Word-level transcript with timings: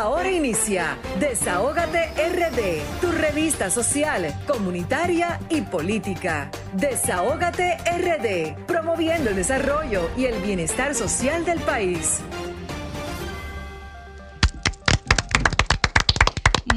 Ahora 0.00 0.30
inicia 0.30 0.96
Desahógate 1.18 2.06
RD, 2.16 3.00
tu 3.02 3.12
revista 3.12 3.68
social, 3.68 4.34
comunitaria 4.46 5.38
y 5.50 5.60
política. 5.60 6.50
Desahógate 6.72 7.76
RD, 7.76 8.64
promoviendo 8.64 9.28
el 9.28 9.36
desarrollo 9.36 10.10
y 10.16 10.24
el 10.24 10.40
bienestar 10.40 10.94
social 10.94 11.44
del 11.44 11.60
país. 11.60 12.20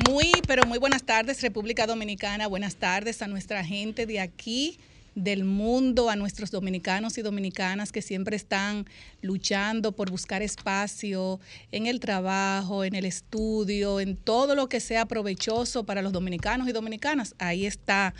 Muy, 0.09 0.29
pero 0.45 0.65
muy 0.65 0.79
buenas 0.79 1.03
tardes, 1.03 1.41
República 1.41 1.87
Dominicana. 1.87 2.47
Buenas 2.47 2.75
tardes 2.75 3.21
a 3.21 3.27
nuestra 3.27 3.63
gente 3.63 4.05
de 4.05 4.19
aquí 4.19 4.81
del 5.15 5.43
mundo, 5.43 6.09
a 6.09 6.15
nuestros 6.15 6.51
dominicanos 6.51 7.17
y 7.17 7.21
dominicanas 7.21 7.91
que 7.91 8.01
siempre 8.01 8.35
están 8.35 8.85
luchando 9.21 9.91
por 9.91 10.09
buscar 10.09 10.41
espacio 10.41 11.39
en 11.71 11.85
el 11.85 11.99
trabajo, 11.99 12.83
en 12.83 12.95
el 12.95 13.05
estudio, 13.05 13.99
en 13.99 14.15
todo 14.15 14.55
lo 14.55 14.69
que 14.69 14.79
sea 14.79 15.05
provechoso 15.05 15.85
para 15.85 16.01
los 16.01 16.11
dominicanos 16.13 16.67
y 16.67 16.71
dominicanas. 16.71 17.35
Ahí 17.37 17.65
está 17.65 18.13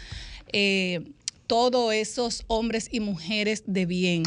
eh, 0.52 1.02
todos 1.48 1.94
esos 1.94 2.44
hombres 2.48 2.90
y 2.92 3.00
mujeres 3.00 3.64
de 3.66 3.86
bien. 3.86 4.24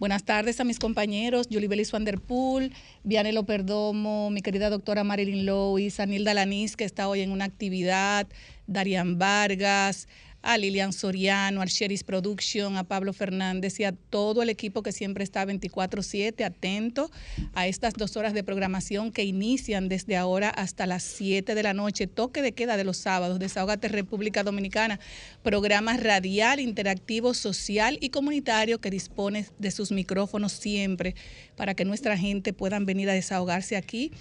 Buenas 0.00 0.24
tardes 0.24 0.58
a 0.58 0.64
mis 0.64 0.80
compañeros, 0.80 1.46
Julie 1.50 1.68
Belis 1.68 1.92
Van 1.92 2.04
der 2.04 2.20
Poel, 2.20 2.72
Vianelo 3.04 3.44
Perdomo, 3.44 4.28
mi 4.28 4.42
querida 4.42 4.68
doctora 4.68 5.04
Marilyn 5.04 5.46
Lois, 5.46 6.00
Anilda 6.00 6.34
Lanís, 6.34 6.76
que 6.76 6.84
está 6.84 7.08
hoy 7.08 7.20
en 7.20 7.30
una 7.30 7.44
actividad, 7.44 8.26
Darian 8.66 9.18
Vargas, 9.18 10.08
a 10.44 10.58
Lilian 10.58 10.92
Soriano, 10.92 11.62
a 11.62 11.64
Sheris 11.64 12.04
Production, 12.04 12.76
a 12.76 12.84
Pablo 12.84 13.12
Fernández 13.12 13.80
y 13.80 13.84
a 13.84 13.92
todo 13.92 14.42
el 14.42 14.50
equipo 14.50 14.82
que 14.82 14.92
siempre 14.92 15.24
está 15.24 15.44
24/7 15.46 16.44
atento 16.44 17.10
a 17.54 17.66
estas 17.66 17.94
dos 17.94 18.16
horas 18.16 18.34
de 18.34 18.44
programación 18.44 19.10
que 19.10 19.24
inician 19.24 19.88
desde 19.88 20.16
ahora 20.16 20.50
hasta 20.50 20.86
las 20.86 21.02
7 21.02 21.54
de 21.54 21.62
la 21.62 21.72
noche, 21.72 22.06
toque 22.06 22.42
de 22.42 22.52
queda 22.52 22.76
de 22.76 22.84
los 22.84 22.98
sábados, 22.98 23.38
Desahogate 23.38 23.88
República 23.88 24.42
Dominicana, 24.42 25.00
programa 25.42 25.96
radial, 25.96 26.60
interactivo, 26.60 27.32
social 27.32 27.96
y 28.00 28.10
comunitario 28.10 28.80
que 28.80 28.90
dispone 28.90 29.46
de 29.58 29.70
sus 29.70 29.92
micrófonos 29.92 30.52
siempre 30.52 31.14
para 31.56 31.74
que 31.74 31.86
nuestra 31.86 32.18
gente 32.18 32.52
puedan 32.52 32.84
venir 32.84 33.08
a 33.08 33.14
desahogarse 33.14 33.76
aquí 33.76 34.12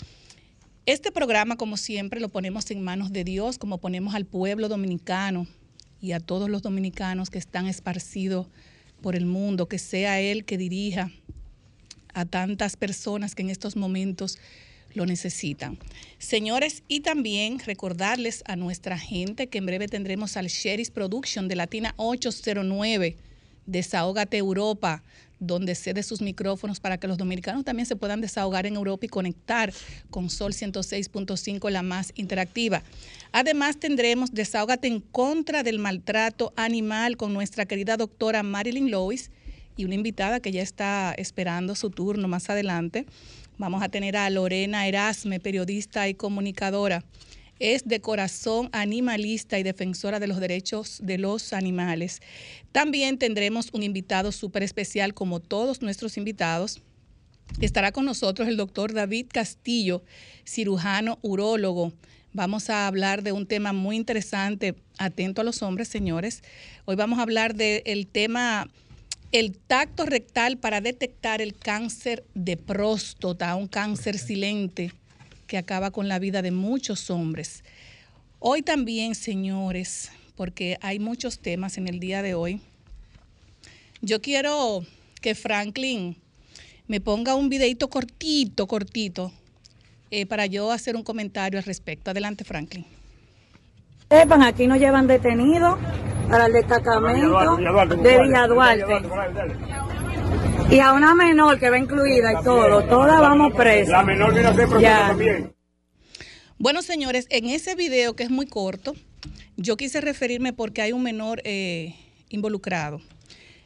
Este 0.86 1.10
programa, 1.10 1.56
como 1.56 1.76
siempre, 1.76 2.20
lo 2.20 2.28
ponemos 2.28 2.70
en 2.70 2.80
manos 2.82 3.12
de 3.12 3.24
Dios, 3.24 3.58
como 3.58 3.78
ponemos 3.78 4.14
al 4.14 4.24
pueblo 4.24 4.68
dominicano 4.68 5.48
y 6.00 6.12
a 6.12 6.20
todos 6.20 6.48
los 6.48 6.62
dominicanos 6.62 7.30
que 7.30 7.38
están 7.38 7.66
esparcidos 7.66 8.46
por 9.00 9.16
el 9.16 9.26
mundo, 9.26 9.68
que 9.68 9.78
sea 9.78 10.20
Él 10.20 10.44
que 10.44 10.58
dirija 10.58 11.10
a 12.14 12.24
tantas 12.24 12.76
personas 12.76 13.34
que 13.34 13.42
en 13.42 13.50
estos 13.50 13.76
momentos 13.76 14.38
lo 14.94 15.06
necesitan. 15.06 15.78
Señores, 16.18 16.82
y 16.88 17.00
también 17.00 17.58
recordarles 17.58 18.42
a 18.46 18.56
nuestra 18.56 18.98
gente 18.98 19.48
que 19.48 19.58
en 19.58 19.66
breve 19.66 19.88
tendremos 19.88 20.36
al 20.36 20.46
Sheris 20.46 20.90
Production 20.90 21.48
de 21.48 21.56
Latina 21.56 21.94
809, 21.96 23.16
Desahógate 23.66 24.38
Europa, 24.38 25.02
donde 25.38 25.74
cede 25.74 26.02
sus 26.02 26.22
micrófonos 26.22 26.80
para 26.80 26.98
que 26.98 27.06
los 27.06 27.18
dominicanos 27.18 27.64
también 27.64 27.86
se 27.86 27.96
puedan 27.96 28.20
desahogar 28.20 28.66
en 28.66 28.76
Europa 28.76 29.06
y 29.06 29.08
conectar 29.08 29.72
con 30.10 30.30
Sol 30.30 30.52
106.5, 30.52 31.70
la 31.70 31.82
más 31.82 32.12
interactiva. 32.16 32.82
Además, 33.32 33.76
tendremos 33.78 34.32
Desahógate 34.32 34.88
en 34.88 35.00
contra 35.00 35.62
del 35.62 35.78
maltrato 35.78 36.52
animal 36.56 37.16
con 37.16 37.32
nuestra 37.32 37.66
querida 37.66 37.96
doctora 37.96 38.42
Marilyn 38.42 38.90
Lois 38.90 39.30
y 39.76 39.84
una 39.84 39.94
invitada 39.94 40.40
que 40.40 40.52
ya 40.52 40.62
está 40.62 41.14
esperando 41.18 41.74
su 41.74 41.90
turno 41.90 42.28
más 42.28 42.48
adelante. 42.48 43.06
Vamos 43.58 43.82
a 43.82 43.88
tener 43.88 44.16
a 44.16 44.28
Lorena 44.30 44.86
Erasme, 44.86 45.40
periodista 45.40 46.08
y 46.08 46.14
comunicadora 46.14 47.04
es 47.58 47.86
de 47.86 48.00
corazón 48.00 48.68
animalista 48.72 49.58
y 49.58 49.62
defensora 49.62 50.20
de 50.20 50.26
los 50.26 50.40
derechos 50.40 51.00
de 51.02 51.18
los 51.18 51.52
animales. 51.52 52.20
También 52.72 53.18
tendremos 53.18 53.70
un 53.72 53.82
invitado 53.82 54.32
súper 54.32 54.62
especial, 54.62 55.14
como 55.14 55.40
todos 55.40 55.82
nuestros 55.82 56.16
invitados. 56.16 56.80
Estará 57.60 57.92
con 57.92 58.04
nosotros 58.04 58.48
el 58.48 58.56
doctor 58.56 58.92
David 58.92 59.26
Castillo, 59.32 60.02
cirujano 60.44 61.18
urólogo. 61.22 61.92
Vamos 62.32 62.68
a 62.68 62.86
hablar 62.86 63.22
de 63.22 63.32
un 63.32 63.46
tema 63.46 63.72
muy 63.72 63.96
interesante, 63.96 64.74
atento 64.98 65.40
a 65.40 65.44
los 65.44 65.62
hombres, 65.62 65.88
señores. 65.88 66.42
Hoy 66.84 66.96
vamos 66.96 67.18
a 67.18 67.22
hablar 67.22 67.54
del 67.54 68.06
tema, 68.06 68.68
el 69.32 69.56
tacto 69.56 70.04
rectal 70.04 70.58
para 70.58 70.82
detectar 70.82 71.40
el 71.40 71.56
cáncer 71.56 72.24
de 72.34 72.58
próstata, 72.58 73.54
un 73.54 73.68
cáncer 73.68 74.18
silente 74.18 74.92
que 75.46 75.58
acaba 75.58 75.90
con 75.90 76.08
la 76.08 76.18
vida 76.18 76.42
de 76.42 76.50
muchos 76.50 77.10
hombres. 77.10 77.64
Hoy 78.38 78.62
también, 78.62 79.14
señores, 79.14 80.10
porque 80.36 80.78
hay 80.82 80.98
muchos 80.98 81.38
temas 81.38 81.78
en 81.78 81.88
el 81.88 82.00
día 82.00 82.22
de 82.22 82.34
hoy, 82.34 82.60
yo 84.02 84.20
quiero 84.20 84.84
que 85.20 85.34
Franklin 85.34 86.16
me 86.86 87.00
ponga 87.00 87.34
un 87.34 87.48
videito 87.48 87.88
cortito, 87.88 88.66
cortito, 88.66 89.32
eh, 90.10 90.26
para 90.26 90.46
yo 90.46 90.70
hacer 90.70 90.94
un 90.94 91.02
comentario 91.02 91.58
al 91.58 91.64
respecto. 91.64 92.10
Adelante, 92.10 92.44
Franklin. 92.44 92.84
Sepan, 94.08 94.42
aquí 94.42 94.66
nos 94.66 94.78
llevan 94.78 95.06
detenidos 95.06 95.78
para 96.28 96.46
el 96.46 96.52
destacamento 96.52 97.56
de 97.56 98.22
Villa 98.22 98.46
y 100.70 100.80
a 100.80 100.92
una 100.92 101.14
menor 101.14 101.58
que 101.58 101.70
va 101.70 101.78
incluida 101.78 102.32
y 102.32 102.44
todo, 102.44 102.84
todas 102.84 103.20
vamos 103.20 103.54
presas. 103.54 103.88
La 103.88 104.02
menor 104.02 104.32
viene 104.32 104.48
a 104.48 104.54
ser 104.54 104.68
también. 104.68 105.54
Bueno, 106.58 106.82
señores, 106.82 107.26
en 107.30 107.46
ese 107.46 107.74
video 107.74 108.16
que 108.16 108.24
es 108.24 108.30
muy 108.30 108.46
corto, 108.46 108.94
yo 109.56 109.76
quise 109.76 110.00
referirme 110.00 110.52
porque 110.52 110.82
hay 110.82 110.92
un 110.92 111.02
menor 111.02 111.40
eh, 111.44 111.94
involucrado. 112.30 113.00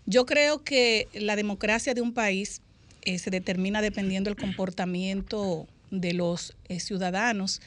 Yo 0.06 0.26
creo 0.26 0.62
que 0.64 1.08
la 1.14 1.36
democracia 1.36 1.94
de 1.94 2.00
un 2.00 2.12
país 2.12 2.62
eh, 3.02 3.18
se 3.18 3.30
determina 3.30 3.80
dependiendo 3.80 4.28
del 4.28 4.38
comportamiento 4.38 5.66
de 5.90 6.12
los 6.12 6.56
eh, 6.68 6.80
ciudadanos 6.80 7.62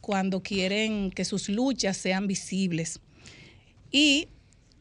cuando 0.00 0.42
quieren 0.42 1.10
que 1.10 1.24
sus 1.24 1.48
luchas 1.48 1.96
sean 1.96 2.26
visibles. 2.26 3.00
Y 3.90 4.28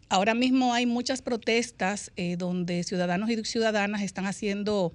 Ahora 0.10 0.34
mismo 0.34 0.74
hay 0.74 0.86
muchas 0.86 1.22
protestas 1.22 2.12
eh, 2.16 2.38
donde 2.38 2.84
ciudadanos 2.84 3.30
y 3.30 3.44
ciudadanas 3.44 4.02
están 4.02 4.26
haciendo 4.26 4.94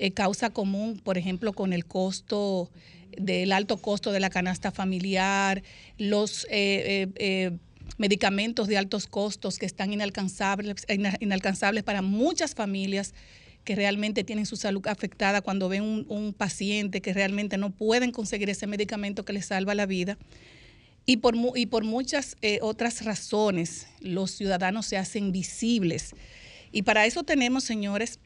eh, 0.00 0.10
causa 0.10 0.50
común, 0.50 1.00
por 1.02 1.18
ejemplo, 1.18 1.52
con 1.52 1.72
el 1.72 1.86
costo 1.86 2.70
del 3.16 3.52
alto 3.52 3.76
costo 3.76 4.12
de 4.12 4.18
la 4.18 4.30
canasta 4.30 4.72
familiar, 4.72 5.62
los 5.98 6.46
eh, 6.50 7.52
medicamentos 7.98 8.66
de 8.66 8.78
altos 8.78 9.06
costos 9.06 9.58
que 9.58 9.66
están 9.66 9.92
inalcanzables, 9.92 10.84
inalcanzables 11.20 11.84
para 11.84 12.02
muchas 12.02 12.54
familias 12.54 13.14
que 13.64 13.76
realmente 13.76 14.24
tienen 14.24 14.46
su 14.46 14.56
salud 14.56 14.86
afectada 14.86 15.42
cuando 15.42 15.68
ven 15.68 15.82
un, 15.82 16.06
un 16.08 16.32
paciente 16.32 17.00
que 17.00 17.12
realmente 17.12 17.56
no 17.56 17.70
pueden 17.70 18.10
conseguir 18.10 18.48
ese 18.50 18.66
medicamento 18.66 19.24
que 19.24 19.32
les 19.32 19.46
salva 19.46 19.74
la 19.74 19.86
vida. 19.86 20.18
Y 21.10 21.16
por, 21.16 21.34
y 21.56 21.66
por 21.66 21.82
muchas 21.82 22.36
eh, 22.40 22.60
otras 22.62 23.04
razones, 23.04 23.88
los 23.98 24.30
ciudadanos 24.30 24.86
se 24.86 24.96
hacen 24.96 25.32
visibles. 25.32 26.14
Y 26.70 26.82
para 26.82 27.04
eso 27.04 27.24
tenemos, 27.24 27.64
señores, 27.64 28.20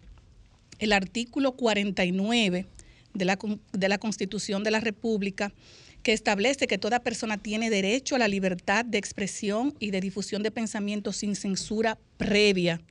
el 0.79 0.93
artículo 0.93 1.53
49 1.53 2.67
de 3.15 3.25
la, 3.25 3.39
de 3.73 3.89
la 3.89 3.97
Constitución 3.97 4.65
de 4.65 4.71
la 4.71 4.81
República, 4.81 5.55
que 6.03 6.13
establece 6.13 6.67
que 6.67 6.77
toda 6.77 7.01
persona 7.01 7.39
tiene 7.39 7.71
derecho 7.71 8.17
a 8.17 8.19
la 8.19 8.29
libertad 8.29 8.85
de 8.85 8.99
expresión 8.99 9.75
y 9.81 9.91
de 9.91 10.03
difusión 10.03 10.43
de 10.43 10.51
pensamientos 10.51 11.17
sin 11.17 11.37
censura 11.37 11.97
previa. 12.19 12.83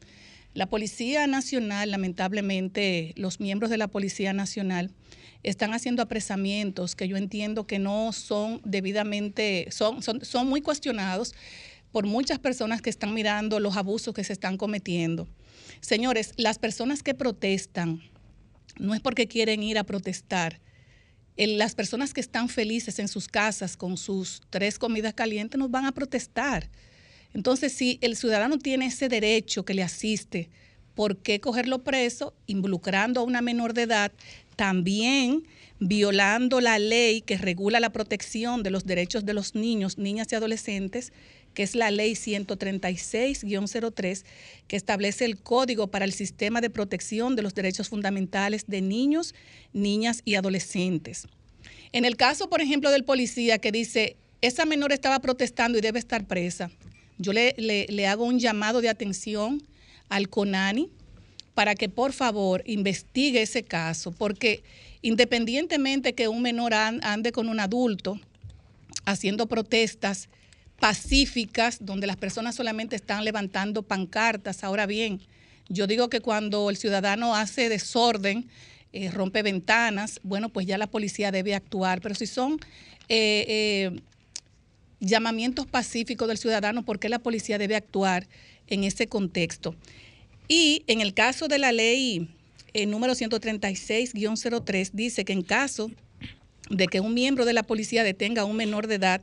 La 0.56 0.66
Policía 0.66 1.28
Nacional, 1.28 1.92
lamentablemente, 1.92 3.14
los 3.16 3.40
miembros 3.40 3.70
de 3.70 3.78
la 3.78 3.90
Policía 3.90 4.34
Nacional, 4.34 4.90
están 5.44 5.74
haciendo 5.74 6.02
apresamientos 6.02 6.96
que 6.96 7.08
yo 7.08 7.18
entiendo 7.18 7.68
que 7.68 7.80
no 7.80 8.12
son 8.14 8.62
debidamente, 8.64 9.68
son, 9.72 10.02
son, 10.02 10.24
son 10.24 10.48
muy 10.48 10.62
cuestionados, 10.62 11.34
por 11.94 12.08
muchas 12.08 12.40
personas 12.40 12.82
que 12.82 12.90
están 12.90 13.14
mirando 13.14 13.60
los 13.60 13.78
abusos 13.78 14.16
que 14.16 14.24
se 14.24 14.34
están 14.34 14.58
cometiendo. 14.58 15.28
Señores, 15.80 16.34
las 16.38 16.58
personas 16.58 17.04
que 17.04 17.14
protestan 17.14 18.02
no 18.80 18.96
es 18.96 19.00
porque 19.00 19.28
quieren 19.28 19.62
ir 19.62 19.78
a 19.78 19.84
protestar. 19.84 20.60
las 21.38 21.76
personas 21.76 22.14
que 22.14 22.22
están 22.22 22.50
felices 22.50 23.00
en 23.00 23.08
sus 23.08 23.28
casas 23.28 23.78
con 23.78 23.98
sus 23.98 24.42
tres 24.50 24.80
comidas 24.80 25.14
calientes 25.14 25.60
nos 25.60 25.70
van 25.70 25.86
a 25.86 25.92
protestar. 25.92 26.70
Entonces, 27.34 27.74
si 27.74 28.00
el 28.02 28.16
ciudadano 28.16 28.58
tiene 28.58 28.88
ese 28.88 29.08
derecho 29.08 29.64
que 29.66 29.74
le 29.74 29.84
asiste, 29.84 30.50
¿por 30.96 31.18
qué 31.18 31.40
cogerlo 31.40 31.84
preso 31.84 32.34
involucrando 32.48 33.22
a 33.22 33.24
una 33.24 33.42
menor 33.42 33.74
de 33.74 33.84
edad? 33.84 34.12
También 34.56 35.44
violando 35.80 36.62
la 36.62 36.80
ley 36.80 37.22
que 37.22 37.38
regula 37.38 37.80
la 37.80 37.92
protección 37.92 38.64
de 38.64 38.72
los 38.72 38.86
derechos 38.86 39.26
de 39.26 39.34
los 39.34 39.56
niños, 39.56 39.98
niñas 39.98 40.28
y 40.32 40.36
adolescentes, 40.36 41.12
que 41.54 41.64
es 41.64 41.76
la 41.76 41.92
ley 41.92 42.14
136-03, 42.14 44.24
que 44.68 44.76
establece 44.76 45.26
el 45.26 45.38
código 45.38 45.88
para 45.88 46.06
el 46.06 46.14
sistema 46.14 46.62
de 46.62 46.70
protección 46.70 47.36
de 47.36 47.42
los 47.42 47.54
derechos 47.54 47.90
fundamentales 47.90 48.66
de 48.68 48.82
niños, 48.82 49.36
niñas 49.74 50.22
y 50.26 50.36
adolescentes. 50.36 51.28
En 51.92 52.06
el 52.06 52.16
caso, 52.16 52.50
por 52.50 52.62
ejemplo, 52.62 52.90
del 52.90 53.04
policía 53.04 53.60
que 53.60 53.72
dice, 53.72 54.16
esa 54.42 54.66
menor 54.66 54.92
estaba 54.92 55.20
protestando 55.20 55.78
y 55.78 55.82
debe 55.82 56.00
estar 56.00 56.26
presa, 56.26 56.72
yo 57.20 57.34
le, 57.34 57.54
le, 57.58 58.08
hago 58.08 58.26
un 58.26 58.40
llamado 58.40 58.82
de 58.82 58.90
atención 58.90 59.62
al 60.10 60.30
CONANI 60.30 60.90
para 61.54 61.76
que 61.76 61.90
por 61.90 62.14
favor 62.14 62.64
investigue 62.66 63.42
ese 63.42 63.64
caso, 63.64 64.12
porque 64.12 64.64
independientemente 65.02 66.14
que 66.14 66.28
un 66.28 66.42
menor 66.42 66.74
ande 66.74 67.32
con 67.32 67.50
un 67.50 67.60
adulto 67.60 68.20
haciendo 69.06 69.48
protestas 69.48 70.30
pacíficas, 70.80 71.78
donde 71.82 72.08
las 72.08 72.18
personas 72.18 72.56
solamente 72.56 72.96
están 72.96 73.24
levantando 73.24 73.84
pancartas, 73.84 74.64
ahora 74.64 74.86
bien, 74.86 75.22
yo 75.70 75.88
digo 75.88 76.10
que 76.10 76.20
cuando 76.20 76.70
el 76.70 76.78
ciudadano 76.78 77.36
hace 77.36 77.70
desorden, 77.70 78.50
eh, 78.92 79.10
rompe 79.10 79.42
ventanas, 79.42 80.20
bueno, 80.24 80.50
pues 80.50 80.68
ya 80.68 80.78
la 80.78 80.88
policía 80.88 81.32
debe 81.32 81.56
actuar, 81.56 82.02
pero 82.02 82.16
si 82.16 82.28
son 82.28 82.60
eh, 83.10 83.46
eh, 83.48 84.02
llamamientos 85.00 85.66
pacíficos 85.68 86.28
del 86.28 86.38
ciudadano, 86.38 86.84
¿por 86.84 87.00
qué 87.00 87.10
la 87.10 87.20
policía 87.20 87.58
debe 87.58 87.76
actuar 87.76 88.28
en 88.68 88.84
ese 88.84 89.08
contexto? 89.08 89.76
Y 90.48 90.84
en 90.88 91.02
el 91.02 91.14
caso 91.14 91.48
de 91.48 91.58
la 91.58 91.72
ley 91.72 92.30
eh, 92.74 92.86
número 92.86 93.14
136-03, 93.14 94.92
dice 94.92 95.26
que 95.26 95.34
en 95.34 95.44
caso 95.44 95.92
de 96.70 96.88
que 96.88 97.00
un 97.00 97.14
miembro 97.14 97.46
de 97.46 97.54
la 97.54 97.64
policía 97.64 98.04
detenga 98.04 98.44
a 98.44 98.46
un 98.46 98.56
menor 98.56 98.88
de 98.88 98.96
edad, 98.96 99.22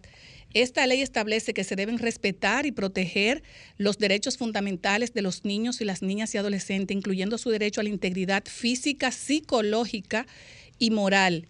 esta 0.53 0.87
ley 0.87 1.01
establece 1.01 1.55
que 1.55 1.63
se 1.63 1.77
deben 1.77 1.99
respetar 1.99 2.67
y 2.67 2.73
proteger 2.73 3.43
los 3.77 3.99
derechos 3.99 4.37
fundamentales 4.37 5.15
de 5.15 5.23
los 5.23 5.45
niños 5.45 5.81
y 5.81 5.85
las 5.85 6.03
niñas 6.03 6.35
y 6.35 6.39
adolescentes, 6.39 6.97
incluyendo 6.97 7.39
su 7.39 7.51
derecho 7.51 7.81
a 7.81 7.85
la 7.85 7.91
integridad 7.91 8.45
física, 8.47 9.13
psicológica 9.13 10.27
y 10.79 10.91
moral, 10.91 11.47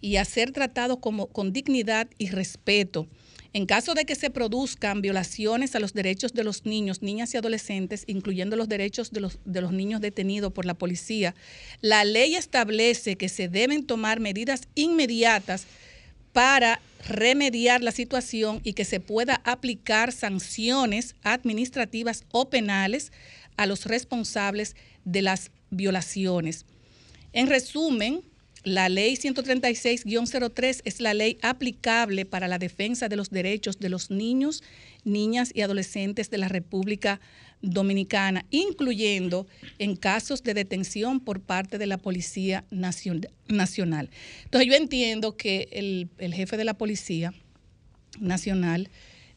y 0.00 0.16
a 0.16 0.24
ser 0.26 0.50
tratados 0.52 0.98
como, 0.98 1.28
con 1.28 1.54
dignidad 1.54 2.08
y 2.18 2.28
respeto. 2.28 3.06
En 3.54 3.66
caso 3.66 3.94
de 3.94 4.04
que 4.04 4.16
se 4.16 4.30
produzcan 4.30 5.00
violaciones 5.00 5.76
a 5.76 5.78
los 5.78 5.94
derechos 5.94 6.32
de 6.34 6.42
los 6.42 6.66
niños, 6.66 7.02
niñas 7.02 7.32
y 7.32 7.36
adolescentes, 7.36 8.02
incluyendo 8.08 8.56
los 8.56 8.68
derechos 8.68 9.12
de 9.12 9.20
los, 9.20 9.38
de 9.44 9.60
los 9.60 9.70
niños 9.70 10.00
detenidos 10.00 10.52
por 10.52 10.64
la 10.64 10.74
policía, 10.74 11.36
la 11.80 12.04
ley 12.04 12.34
establece 12.34 13.14
que 13.14 13.28
se 13.28 13.48
deben 13.48 13.86
tomar 13.86 14.18
medidas 14.18 14.62
inmediatas 14.74 15.66
para 16.32 16.80
remediar 17.06 17.80
la 17.80 17.92
situación 17.92 18.60
y 18.64 18.72
que 18.72 18.84
se 18.84 18.98
pueda 18.98 19.40
aplicar 19.44 20.10
sanciones 20.10 21.14
administrativas 21.22 22.24
o 22.32 22.50
penales 22.50 23.12
a 23.56 23.66
los 23.66 23.86
responsables 23.86 24.74
de 25.04 25.22
las 25.22 25.52
violaciones. 25.70 26.66
En 27.32 27.46
resumen, 27.46 28.22
la 28.64 28.88
ley 28.88 29.14
136-03 29.14 30.80
es 30.84 31.00
la 31.00 31.12
ley 31.12 31.38
aplicable 31.42 32.24
para 32.24 32.48
la 32.48 32.58
defensa 32.58 33.08
de 33.08 33.16
los 33.16 33.30
derechos 33.30 33.78
de 33.78 33.90
los 33.90 34.10
niños, 34.10 34.62
niñas 35.04 35.50
y 35.54 35.60
adolescentes 35.60 36.30
de 36.30 36.38
la 36.38 36.48
República 36.48 37.20
Dominicana, 37.60 38.46
incluyendo 38.50 39.46
en 39.78 39.96
casos 39.96 40.42
de 40.42 40.54
detención 40.54 41.20
por 41.20 41.40
parte 41.40 41.76
de 41.76 41.86
la 41.86 41.98
Policía 41.98 42.64
Nacional. 42.70 44.10
Entonces 44.44 44.68
yo 44.68 44.74
entiendo 44.74 45.36
que 45.36 45.68
el, 45.70 46.34
jefe 46.34 46.56
de 46.56 46.64
la 46.64 46.74
Policía 46.74 47.34
Nacional 48.18 48.88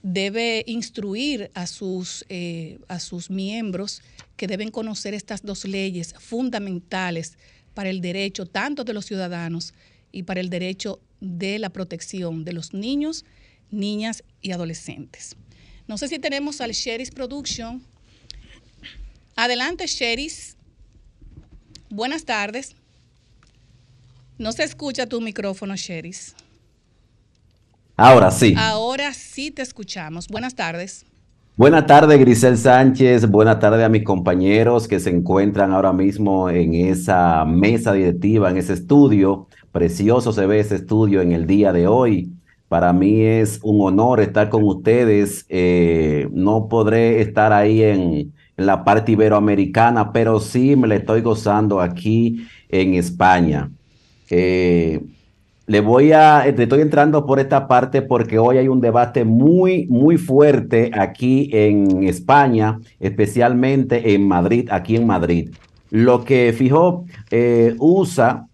debe 0.04 0.64
instruir 0.68 1.52
a 1.54 1.68
sus, 1.68 2.26
eh, 2.30 2.80
a 2.88 3.00
sus 3.00 3.30
miembros 3.30 4.02
que 4.38 4.48
deben 4.48 4.72
conocer 4.72 5.14
estas 5.14 5.44
dos 5.44 5.66
leyes 5.66 6.14
fundamentales 6.18 7.38
para 7.78 7.92
el 7.92 8.02
derecho 8.02 8.48
tanto 8.48 8.84
de 8.84 8.92
los 8.92 9.06
ciudadanos 9.06 9.76
y 10.12 10.24
para 10.24 10.40
el 10.40 10.50
derecho 10.50 11.00
de 11.22 11.60
la 11.60 11.70
protección 11.70 12.44
de 12.44 12.52
los 12.52 12.74
niños, 12.74 13.24
niñas 13.70 14.24
y 14.42 14.52
adolescentes. 14.52 15.36
No 15.86 16.00
sé 16.00 16.08
si 16.08 16.18
tenemos 16.18 16.60
al 16.60 16.72
Sheris 16.72 17.12
Production. 17.12 17.84
Adelante, 19.36 19.86
Sheris. 19.86 20.58
Buenas 21.92 22.26
tardes. 22.26 22.76
No 24.40 24.52
se 24.54 24.64
escucha 24.64 25.06
tu 25.06 25.22
micrófono, 25.22 25.76
Sheris. 25.76 26.34
Ahora 27.96 28.32
sí. 28.32 28.56
Ahora 28.58 29.14
sí 29.14 29.52
te 29.52 29.62
escuchamos. 29.62 30.28
Buenas 30.30 30.56
tardes. 30.56 31.06
Buenas 31.58 31.88
tardes, 31.88 32.20
Grisel 32.20 32.56
Sánchez. 32.56 33.32
Buenas 33.32 33.58
tardes 33.58 33.84
a 33.84 33.90
mis 33.90 34.04
compañeros 34.04 34.88
que 34.88 35.00
se 35.00 35.10
encuentran 35.10 35.74
ahora 35.74 35.92
mismo 35.92 36.52
en 36.52 36.76
esa 36.76 37.46
mesa 37.46 37.94
directiva, 37.94 38.52
en 38.52 38.58
ese 38.58 38.74
estudio. 38.74 39.48
Precioso 39.72 40.32
se 40.32 40.46
ve 40.46 40.60
ese 40.60 40.76
estudio 40.76 41.20
en 41.20 41.32
el 41.32 41.48
día 41.48 41.74
de 41.74 41.88
hoy. 41.88 42.32
Para 42.68 42.94
mí 42.94 43.22
es 43.22 43.60
un 43.64 43.82
honor 43.82 44.20
estar 44.20 44.50
con 44.50 44.64
ustedes. 44.66 45.48
Eh, 45.50 46.30
no 46.32 46.68
podré 46.70 47.22
estar 47.22 47.52
ahí 47.52 47.82
en, 47.82 48.34
la 48.56 48.84
parte 48.84 49.14
iberoamericana, 49.14 50.14
pero 50.14 50.40
sí 50.40 50.76
me 50.76 50.88
le 50.88 50.98
estoy 50.98 51.22
gozando 51.22 51.82
aquí 51.82 52.48
en 52.70 52.94
España. 52.94 53.72
Eh, 54.30 55.02
le 55.68 55.82
voy 55.82 56.14
a, 56.14 56.44
te 56.56 56.64
estoy 56.64 56.80
entrando 56.80 57.26
por 57.26 57.42
esta 57.42 57.68
parte 57.68 58.02
porque 58.02 58.40
hoy 58.40 58.58
hay 58.58 58.70
un 58.70 58.80
debate 58.80 59.26
muy, 59.26 59.86
muy 59.88 60.18
fuerte 60.18 60.92
aquí 60.94 61.50
en 61.52 62.04
España, 62.08 62.80
especialmente 63.02 64.14
en 64.14 64.26
Madrid, 64.28 64.70
aquí 64.72 64.96
en 64.96 65.06
Madrid. 65.06 65.50
Lo 65.92 66.24
que 66.24 66.54
fijó 66.58 67.04
eh, 67.32 67.76
usa 67.80 68.48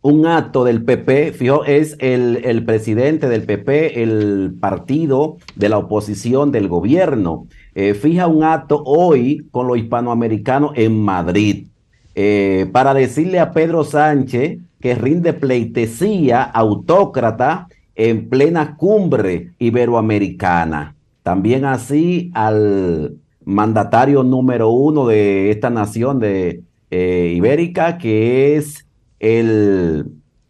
un 0.00 0.26
acto 0.26 0.64
del 0.64 0.82
PP, 0.84 1.32
fijó, 1.32 1.64
es 1.64 1.96
el, 1.98 2.40
el 2.44 2.64
presidente 2.64 3.28
del 3.28 3.42
PP, 3.42 4.02
el 4.02 4.54
partido 4.58 5.36
de 5.56 5.68
la 5.68 5.78
oposición 5.78 6.50
del 6.50 6.68
gobierno. 6.68 7.46
Eh, 7.74 7.92
fija 7.92 8.26
un 8.26 8.42
acto 8.42 8.82
hoy 8.84 9.46
con 9.50 9.66
los 9.66 9.76
hispanoamericanos 9.76 10.72
en 10.76 10.98
Madrid 10.98 11.66
eh, 12.14 12.68
para 12.72 12.94
decirle 12.94 13.40
a 13.40 13.52
Pedro 13.52 13.84
Sánchez 13.84 14.60
que 14.84 14.94
rinde 14.94 15.32
pleitesía 15.32 16.42
autócrata 16.42 17.68
en 17.94 18.28
plena 18.28 18.76
cumbre 18.76 19.54
iberoamericana. 19.58 20.94
También 21.22 21.64
así 21.64 22.30
al 22.34 23.16
mandatario 23.46 24.22
número 24.22 24.68
uno 24.68 25.06
de 25.06 25.50
esta 25.50 25.70
nación 25.70 26.18
de 26.18 26.64
eh, 26.90 27.32
ibérica, 27.34 27.96
que 27.96 28.56
es 28.56 28.86
el, 29.20 30.04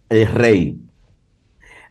el 0.09 0.27
rey. 0.27 0.81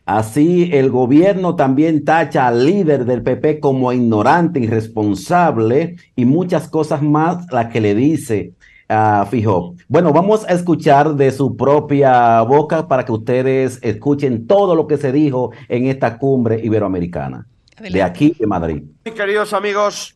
Así, 0.04 0.68
el 0.70 0.90
gobierno 0.90 1.56
también 1.56 2.04
tacha 2.04 2.46
al 2.46 2.66
líder 2.66 3.06
del 3.06 3.22
PP 3.22 3.58
como 3.58 3.90
ignorante, 3.90 4.60
irresponsable 4.60 5.96
y 6.14 6.26
muchas 6.26 6.68
cosas 6.68 7.00
más, 7.00 7.50
las 7.50 7.72
que 7.72 7.80
le 7.80 7.94
dice 7.94 8.52
Ah, 8.88 9.26
fijo. 9.30 9.74
Bueno, 9.88 10.12
vamos 10.12 10.44
a 10.44 10.52
escuchar 10.52 11.14
de 11.14 11.30
su 11.30 11.56
propia 11.56 12.42
boca 12.42 12.86
para 12.86 13.04
que 13.04 13.12
ustedes 13.12 13.78
escuchen 13.82 14.46
todo 14.46 14.74
lo 14.74 14.86
que 14.86 14.98
se 14.98 15.10
dijo 15.10 15.52
en 15.68 15.86
esta 15.86 16.18
cumbre 16.18 16.60
iberoamericana 16.62 17.46
de 17.80 18.02
aquí 18.02 18.36
de 18.38 18.46
Madrid. 18.46 18.82
Queridos 19.04 19.52
amigos, 19.52 20.14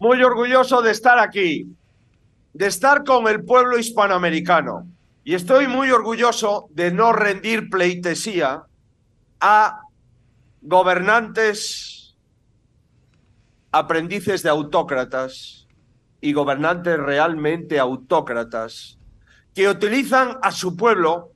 muy 0.00 0.22
orgulloso 0.22 0.82
de 0.82 0.90
estar 0.90 1.18
aquí, 1.18 1.66
de 2.52 2.66
estar 2.66 3.04
con 3.04 3.28
el 3.28 3.44
pueblo 3.44 3.78
hispanoamericano. 3.78 4.86
Y 5.24 5.34
estoy 5.34 5.68
muy 5.68 5.90
orgulloso 5.90 6.68
de 6.70 6.90
no 6.90 7.12
rendir 7.12 7.68
pleitesía 7.68 8.62
a 9.40 9.80
gobernantes, 10.62 12.16
aprendices 13.70 14.42
de 14.42 14.48
autócratas, 14.48 15.67
y 16.20 16.32
gobernantes 16.32 16.98
realmente 16.98 17.78
autócratas 17.78 18.98
que 19.54 19.68
utilizan 19.68 20.38
a 20.42 20.50
su 20.50 20.76
pueblo 20.76 21.32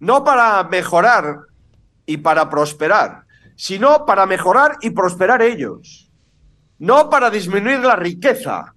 no 0.00 0.22
para 0.24 0.62
mejorar 0.64 1.38
y 2.06 2.18
para 2.18 2.50
prosperar, 2.50 3.24
sino 3.56 4.04
para 4.04 4.26
mejorar 4.26 4.76
y 4.80 4.90
prosperar 4.90 5.42
ellos. 5.42 6.10
No 6.78 7.08
para 7.08 7.30
disminuir 7.30 7.80
la 7.80 7.96
riqueza, 7.96 8.74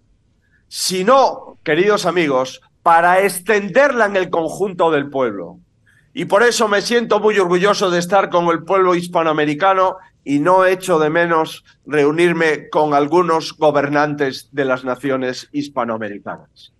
sino, 0.67 1.57
queridos 1.63 2.05
amigos, 2.05 2.61
para 2.83 3.21
extenderla 3.21 4.05
en 4.05 4.15
el 4.15 4.29
conjunto 4.29 4.91
del 4.91 5.09
pueblo. 5.09 5.59
Y 6.13 6.25
por 6.25 6.43
eso 6.43 6.67
me 6.67 6.81
siento 6.81 7.19
muy 7.19 7.37
orgulloso 7.37 7.91
de 7.91 7.99
estar 7.99 8.29
con 8.29 8.47
el 8.47 8.63
pueblo 8.63 8.95
hispanoamericano 8.95 9.97
y 10.27 10.39
no 10.39 10.65
echo 10.65 10.99
de 10.99 11.09
menos 11.09 11.63
reunirme 11.85 12.67
con 12.67 12.93
algunos 12.93 13.55
gobernantes 13.57 14.49
de 14.51 14.65
las 14.65 14.83
naciones 14.83 15.47
hispanoamericanas. 15.53 16.73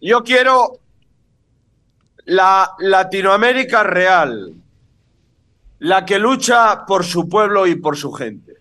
Yo 0.00 0.24
quiero 0.24 0.80
la 2.24 2.72
Latinoamérica 2.78 3.82
real, 3.82 4.54
la 5.78 6.06
que 6.06 6.18
lucha 6.18 6.86
por 6.86 7.04
su 7.04 7.28
pueblo 7.28 7.66
y 7.66 7.74
por 7.74 7.98
su 7.98 8.12
gente, 8.12 8.54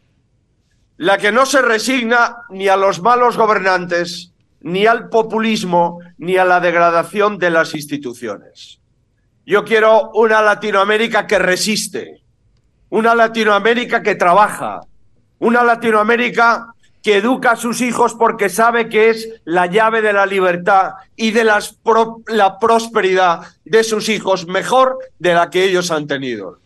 la 0.98 1.18
que 1.18 1.32
no 1.32 1.46
se 1.46 1.62
resigna 1.62 2.42
ni 2.50 2.68
a 2.68 2.76
los 2.76 3.02
malos 3.02 3.38
gobernantes, 3.38 4.34
ni 4.62 4.86
al 4.86 5.10
populismo, 5.10 6.00
ni 6.18 6.38
a 6.38 6.46
la 6.46 6.60
degradación 6.60 7.38
de 7.38 7.50
las 7.50 7.74
instituciones. 7.76 8.80
Yo 9.46 9.64
quiero 9.64 10.12
una 10.14 10.42
Latinoamérica 10.42 11.26
que 11.26 11.40
resiste, 11.40 12.22
una 12.90 13.16
Latinoamérica 13.16 14.04
que 14.04 14.16
trabaja, 14.16 14.82
una 15.40 15.64
Latinoamérica 15.64 16.74
que 17.02 17.18
educa 17.18 17.52
a 17.52 17.56
sus 17.56 17.82
hijos 17.82 18.14
porque 18.14 18.50
sabe 18.50 18.90
que 18.90 19.10
es 19.10 19.30
la 19.46 19.68
llave 19.68 20.02
de 20.02 20.14
la 20.14 20.26
libertad 20.26 20.94
y 21.16 21.32
de 21.32 21.46
la 21.46 22.60
prosperidad 22.60 23.42
de 23.64 23.84
sus 23.84 24.10
hijos 24.10 24.48
mejor 24.48 25.00
de 25.18 25.34
la 25.34 25.50
que 25.50 25.64
ellos 25.64 25.92
han 25.92 26.08
tenido. 26.08 26.60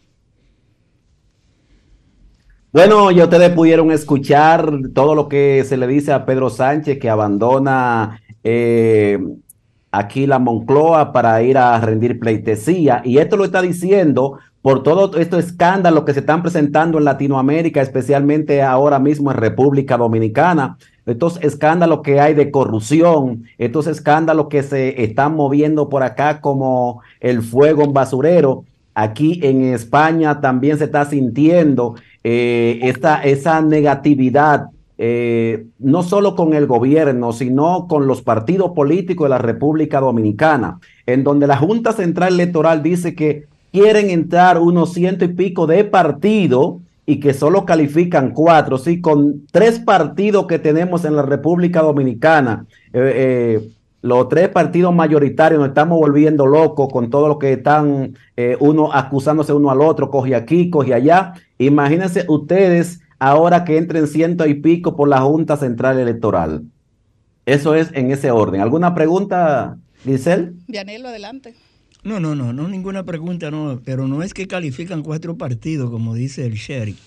Bueno, 2.73 3.11
ya 3.11 3.25
ustedes 3.25 3.51
pudieron 3.51 3.91
escuchar 3.91 4.67
todo 4.95 5.13
lo 5.13 5.29
que 5.29 5.63
se 5.63 5.77
le 5.77 5.85
dice 5.85 6.11
a 6.11 6.25
Pedro 6.25 6.49
Sánchez 6.49 6.97
que 6.97 7.07
abandona 7.07 8.19
eh, 8.43 9.19
aquí 9.91 10.25
la 10.25 10.39
Moncloa 10.39 11.13
para 11.13 11.39
ir 11.43 11.59
a 11.59 11.79
rendir 11.79 12.19
pleitesía. 12.19 13.03
Y 13.05 13.19
esto 13.19 13.37
lo 13.37 13.45
está 13.45 13.61
diciendo 13.61 14.39
por 14.63 14.81
todo 14.81 15.15
estos 15.19 15.45
escándalos 15.45 16.03
que 16.03 16.13
se 16.15 16.21
están 16.21 16.41
presentando 16.41 16.97
en 16.97 17.03
Latinoamérica, 17.03 17.79
especialmente 17.79 18.63
ahora 18.63 18.97
mismo 18.97 19.29
en 19.29 19.37
República 19.37 19.95
Dominicana, 19.95 20.79
estos 21.05 21.37
escándalos 21.43 22.01
que 22.01 22.19
hay 22.19 22.33
de 22.33 22.49
corrupción, 22.49 23.43
estos 23.59 23.85
escándalos 23.85 24.47
que 24.47 24.63
se 24.63 25.03
están 25.03 25.35
moviendo 25.35 25.89
por 25.89 26.01
acá 26.01 26.41
como 26.41 27.03
el 27.19 27.43
fuego 27.43 27.83
en 27.83 27.93
basurero. 27.93 28.65
Aquí 28.95 29.39
en 29.43 29.63
España 29.73 30.39
también 30.39 30.77
se 30.79 30.85
está 30.85 31.05
sintiendo 31.05 31.95
eh, 32.23 32.79
esta, 32.83 33.21
esa 33.23 33.61
negatividad, 33.61 34.67
eh, 34.97 35.65
no 35.79 36.03
solo 36.03 36.35
con 36.35 36.53
el 36.53 36.67
gobierno, 36.67 37.33
sino 37.33 37.87
con 37.87 38.07
los 38.07 38.21
partidos 38.21 38.71
políticos 38.71 39.25
de 39.25 39.29
la 39.29 39.39
República 39.39 39.99
Dominicana, 39.99 40.79
en 41.05 41.23
donde 41.23 41.47
la 41.47 41.57
Junta 41.57 41.91
Central 41.91 42.33
Electoral 42.33 42.81
dice 42.83 43.15
que 43.15 43.45
quieren 43.71 44.09
entrar 44.11 44.59
unos 44.59 44.93
ciento 44.93 45.25
y 45.25 45.29
pico 45.29 45.67
de 45.67 45.83
partidos 45.83 46.75
y 47.05 47.19
que 47.19 47.33
solo 47.33 47.65
califican 47.65 48.31
cuatro, 48.31 48.77
sí, 48.77 49.01
con 49.01 49.45
tres 49.51 49.79
partidos 49.79 50.47
que 50.47 50.59
tenemos 50.59 51.03
en 51.03 51.15
la 51.15 51.23
República 51.23 51.81
Dominicana, 51.81 52.65
eh, 52.93 53.13
eh, 53.15 53.69
los 54.03 54.27
tres 54.27 54.49
partidos 54.49 54.93
mayoritarios 54.93 55.59
nos 55.59 55.69
estamos 55.69 55.97
volviendo 55.97 56.45
locos 56.45 56.89
con 56.91 57.09
todo 57.09 57.29
lo 57.29 57.39
que 57.39 57.53
están 57.53 58.17
eh, 58.35 58.57
uno 58.59 58.91
acusándose 58.91 59.53
uno 59.53 59.71
al 59.71 59.79
otro, 59.79 60.11
coge 60.11 60.35
aquí, 60.35 60.69
coge 60.69 60.93
allá. 60.93 61.35
Imagínense 61.57 62.25
ustedes 62.27 62.99
ahora 63.17 63.63
que 63.63 63.77
entren 63.77 64.07
ciento 64.07 64.45
y 64.45 64.55
pico 64.55 64.97
por 64.97 65.07
la 65.07 65.21
Junta 65.21 65.55
Central 65.55 65.99
Electoral. 65.99 66.65
Eso 67.45 67.75
es 67.75 67.91
en 67.93 68.11
ese 68.11 68.29
orden. 68.29 68.59
¿Alguna 68.59 68.93
pregunta, 68.93 69.77
Giselle? 70.03 70.51
Dianelo, 70.67 71.07
adelante. 71.07 71.55
No, 72.03 72.19
no, 72.19 72.35
no, 72.35 72.51
no, 72.51 72.67
ninguna 72.67 73.03
pregunta, 73.03 73.51
no, 73.51 73.79
pero 73.85 74.09
no 74.09 74.21
es 74.21 74.33
que 74.33 74.47
califican 74.47 75.01
cuatro 75.01 75.37
partidos, 75.37 75.89
como 75.89 76.13
dice 76.13 76.45
el 76.45 76.55
sheriff. 76.55 76.99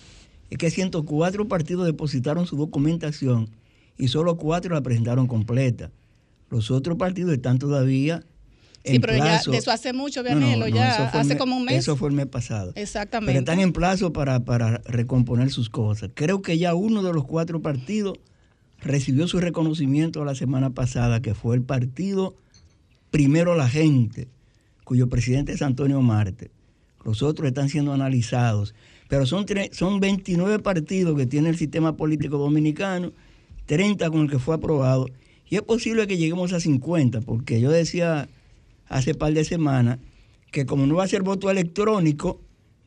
Es 0.48 0.56
que 0.56 0.70
104 0.70 1.46
partidos 1.46 1.84
depositaron 1.84 2.46
su 2.46 2.56
documentación 2.56 3.50
y 3.98 4.08
solo 4.08 4.38
cuatro 4.38 4.74
la 4.74 4.80
presentaron 4.80 5.26
completa. 5.26 5.90
Los 6.50 6.70
otros 6.70 6.96
partidos 6.96 7.32
están 7.32 7.58
todavía 7.58 8.22
Sí, 8.84 9.00
pero 9.00 9.16
ya 9.16 9.42
de 9.42 9.56
eso 9.56 9.70
hace 9.70 9.92
mucho, 9.92 10.22
Vianelo, 10.22 10.68
ya 10.68 11.08
hace 11.08 11.36
como 11.36 11.56
un 11.56 11.64
mes. 11.64 11.78
Eso 11.78 11.96
fue 11.96 12.08
el 12.08 12.14
mes 12.14 12.26
pasado. 12.26 12.72
Exactamente. 12.76 13.32
Pero 13.32 13.40
están 13.40 13.60
en 13.60 13.72
plazo 13.72 14.12
para, 14.12 14.44
para 14.44 14.78
recomponer 14.86 15.50
sus 15.50 15.70
cosas. 15.70 16.10
Creo 16.14 16.40
que 16.40 16.56
ya 16.58 16.74
uno 16.74 17.02
de 17.02 17.12
los 17.12 17.24
cuatro 17.24 17.60
partidos 17.60 18.18
recibió 18.80 19.26
su 19.26 19.40
reconocimiento 19.40 20.24
la 20.24 20.34
semana 20.34 20.70
pasada, 20.70 21.20
que 21.20 21.34
fue 21.34 21.56
el 21.56 21.62
partido 21.62 22.36
Primero 23.10 23.56
la 23.56 23.68
Gente, 23.68 24.28
cuyo 24.84 25.08
presidente 25.08 25.52
es 25.52 25.62
Antonio 25.62 26.00
Marte. 26.00 26.50
Los 27.04 27.22
otros 27.22 27.48
están 27.48 27.68
siendo 27.68 27.92
analizados. 27.92 28.74
Pero 29.08 29.26
son, 29.26 29.46
son 29.72 30.00
29 30.00 30.58
partidos 30.58 31.16
que 31.16 31.26
tiene 31.26 31.48
el 31.48 31.56
sistema 31.56 31.96
político 31.96 32.38
dominicano, 32.38 33.12
30 33.66 34.10
con 34.10 34.22
el 34.22 34.30
que 34.30 34.38
fue 34.38 34.54
aprobado. 34.54 35.06
Y 35.48 35.56
es 35.56 35.62
posible 35.62 36.06
que 36.06 36.16
lleguemos 36.16 36.52
a 36.52 36.60
50, 36.60 37.20
porque 37.20 37.60
yo 37.60 37.70
decía 37.70 38.28
hace 38.88 39.14
par 39.14 39.32
de 39.32 39.44
semanas 39.44 39.98
que 40.50 40.66
como 40.66 40.86
no 40.86 40.96
va 40.96 41.04
a 41.04 41.08
ser 41.08 41.22
voto 41.22 41.50
electrónico, 41.50 42.40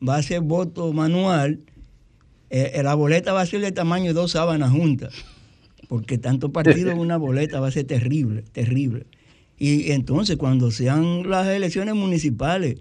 va 0.06 0.16
a 0.16 0.22
ser 0.22 0.40
voto 0.40 0.92
manual, 0.92 1.60
eh, 2.50 2.72
eh, 2.74 2.82
la 2.82 2.94
boleta 2.94 3.32
va 3.32 3.42
a 3.42 3.46
ser 3.46 3.60
de 3.60 3.72
tamaño 3.72 4.06
de 4.06 4.12
dos 4.14 4.32
sábanas 4.32 4.70
juntas, 4.72 5.14
porque 5.88 6.18
tanto 6.18 6.52
partido 6.52 6.90
en 6.90 6.98
una 6.98 7.16
boleta 7.16 7.60
va 7.60 7.68
a 7.68 7.70
ser 7.70 7.86
terrible, 7.86 8.42
terrible. 8.52 9.06
Y 9.58 9.92
entonces 9.92 10.36
cuando 10.36 10.70
sean 10.70 11.28
las 11.28 11.46
elecciones 11.46 11.94
municipales, 11.94 12.78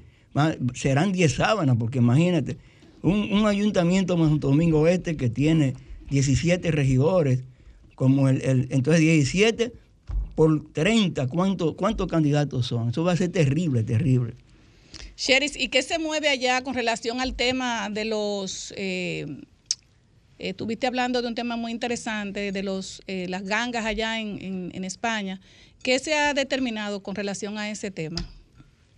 serán 0.73 1.11
10 1.11 1.33
sábanas, 1.33 1.75
porque 1.77 1.99
imagínate, 1.99 2.57
un, 3.01 3.45
ayuntamiento 3.45 4.13
como 4.13 4.29
Santo 4.29 4.49
Domingo 4.49 4.87
Este 4.87 5.17
que 5.17 5.29
tiene 5.29 5.75
17 6.09 6.71
regidores, 6.71 7.43
como 7.99 8.29
el, 8.29 8.41
el 8.43 8.67
entonces 8.69 9.01
17 9.01 9.73
por 10.33 10.71
30, 10.71 11.27
¿cuántos 11.27 12.07
candidatos 12.07 12.65
son? 12.65 12.91
Eso 12.91 13.03
va 13.03 13.11
a 13.11 13.17
ser 13.17 13.29
terrible, 13.29 13.83
terrible. 13.83 14.35
Sheris, 15.17 15.57
¿y 15.57 15.67
qué 15.67 15.83
se 15.83 15.99
mueve 15.99 16.29
allá 16.29 16.61
con 16.61 16.75
relación 16.75 17.19
al 17.19 17.33
tema 17.33 17.89
de 17.89 18.05
los... 18.05 18.73
Eh, 18.77 19.25
eh, 20.37 20.49
estuviste 20.51 20.87
hablando 20.87 21.21
de 21.21 21.27
un 21.27 21.35
tema 21.35 21.57
muy 21.57 21.73
interesante, 21.73 22.53
de 22.53 22.63
los 22.63 23.01
eh, 23.07 23.25
las 23.27 23.43
gangas 23.43 23.85
allá 23.85 24.21
en, 24.21 24.71
en 24.73 24.83
España. 24.85 25.41
¿Qué 25.83 25.99
se 25.99 26.13
ha 26.13 26.33
determinado 26.33 27.03
con 27.03 27.15
relación 27.15 27.57
a 27.57 27.69
ese 27.69 27.91
tema? 27.91 28.25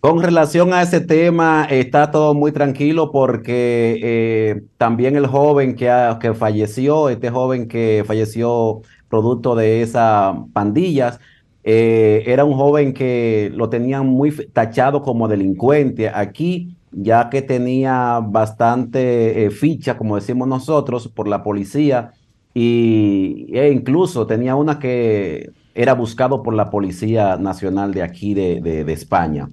Con 0.01 0.22
relación 0.24 0.74
a 0.74 0.81
ese 0.81 1.00
tema, 1.00 1.65
está 1.70 2.10
todo 2.10 2.34
muy 2.34 2.51
tranquilo 2.51 3.12
porque 3.12 4.00
eh, 4.01 4.63
también 4.77 5.15
el 5.15 5.27
joven 5.27 5.75
que, 5.75 5.91
que 6.20 6.34
falleció, 6.34 7.10
este 7.10 7.29
joven 7.29 7.67
que 7.67 8.03
falleció 8.08 8.81
producto 9.10 9.55
de 9.55 9.84
esas 9.84 10.36
pandillas, 10.53 11.20
eh, 11.63 12.24
era 12.25 12.46
un 12.46 12.53
joven 12.53 12.93
que 12.93 13.51
lo 13.53 13.70
tenían 13.70 14.08
muy 14.08 14.31
tachado 14.53 15.03
como 15.03 15.27
delincuente. 15.27 16.10
Aquí, 16.10 16.75
ya 16.91 17.29
que 17.29 17.43
tenía 17.43 18.20
bastante 18.24 19.46
eh, 19.46 19.51
ficha, 19.51 19.98
como 19.98 20.15
decimos 20.15 20.48
nosotros, 20.48 21.08
por 21.10 21.27
la 21.27 21.43
policía, 21.43 22.12
y, 22.53 23.48
e 23.53 23.72
incluso 23.72 24.25
tenía 24.27 24.55
una 24.55 24.79
que 24.79 25.51
era 25.74 25.93
buscado 25.93 26.43
por 26.43 26.53
la 26.53 26.70
Policía 26.70 27.38
Nacional 27.38 27.93
de 27.93 28.03
aquí 28.03 28.34
de, 28.34 28.81
España. 28.91 29.50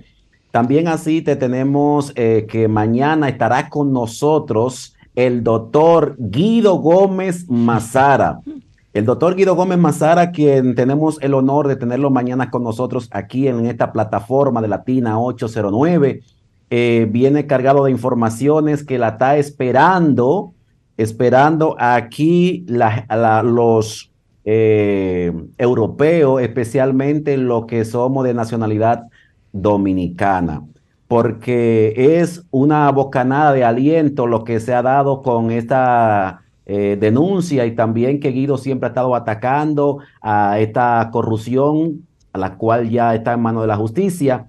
También 0.59 0.88
así 0.88 1.23
te 1.23 1.37
tenemos 1.37 2.12
eh, 2.17 2.45
que 2.50 2.67
mañana 2.67 3.29
estará 3.29 3.69
con 3.69 3.93
nosotros 3.93 4.97
el 5.15 5.45
doctor 5.45 6.17
Guido 6.19 6.81
Gómez 6.81 7.49
Mazara. 7.49 8.41
El 8.93 9.05
doctor 9.05 9.37
Guido 9.37 9.55
Gómez 9.55 9.79
Mazara, 9.79 10.33
quien 10.33 10.75
tenemos 10.75 11.23
el 11.23 11.35
honor 11.35 11.69
de 11.69 11.77
tenerlo 11.77 12.11
mañana 12.11 12.50
con 12.50 12.65
nosotros 12.65 13.09
aquí 13.12 13.47
en 13.47 13.67
esta 13.67 13.93
plataforma 13.93 14.61
de 14.61 14.67
Latina 14.67 15.21
809, 15.21 16.23
eh, 16.71 17.07
viene 17.09 17.47
cargado 17.47 17.85
de 17.85 17.93
informaciones 17.93 18.83
que 18.83 18.99
la 18.99 19.11
está 19.11 19.37
esperando, 19.37 20.55
esperando 20.97 21.77
aquí 21.79 22.67
los 23.45 24.11
eh, 24.45 25.33
europeo, 25.57 26.41
especialmente 26.41 27.37
lo 27.37 27.69
que 27.69 27.85
somos 27.85 28.25
de 28.25 28.35
nacionalidad 28.35 29.05
dominicana, 29.52 30.62
porque 31.09 31.95
es 32.21 32.45
una 32.50 32.90
bocanada 32.93 33.52
de 33.52 33.64
aliento 33.64 34.26
lo 34.26 34.45
que 34.45 34.61
se 34.61 34.75
ha 34.75 34.83
dado 34.83 35.23
con 35.23 35.50
esta 35.50 36.43
eh, 36.67 36.97
denuncia 37.00 37.64
y 37.67 37.75
también 37.75 38.21
que 38.21 38.31
Guido 38.31 38.59
siempre 38.59 38.87
ha 38.88 38.90
estado 38.90 39.14
atacando 39.14 39.99
a 40.21 40.59
esta 40.61 41.09
corrupción, 41.12 42.07
a 42.33 42.38
la 42.38 42.57
cual 42.57 42.90
ya 42.90 43.14
está 43.14 43.33
en 43.33 43.40
manos 43.40 43.62
de 43.62 43.69
la 43.69 43.76
justicia. 43.76 44.49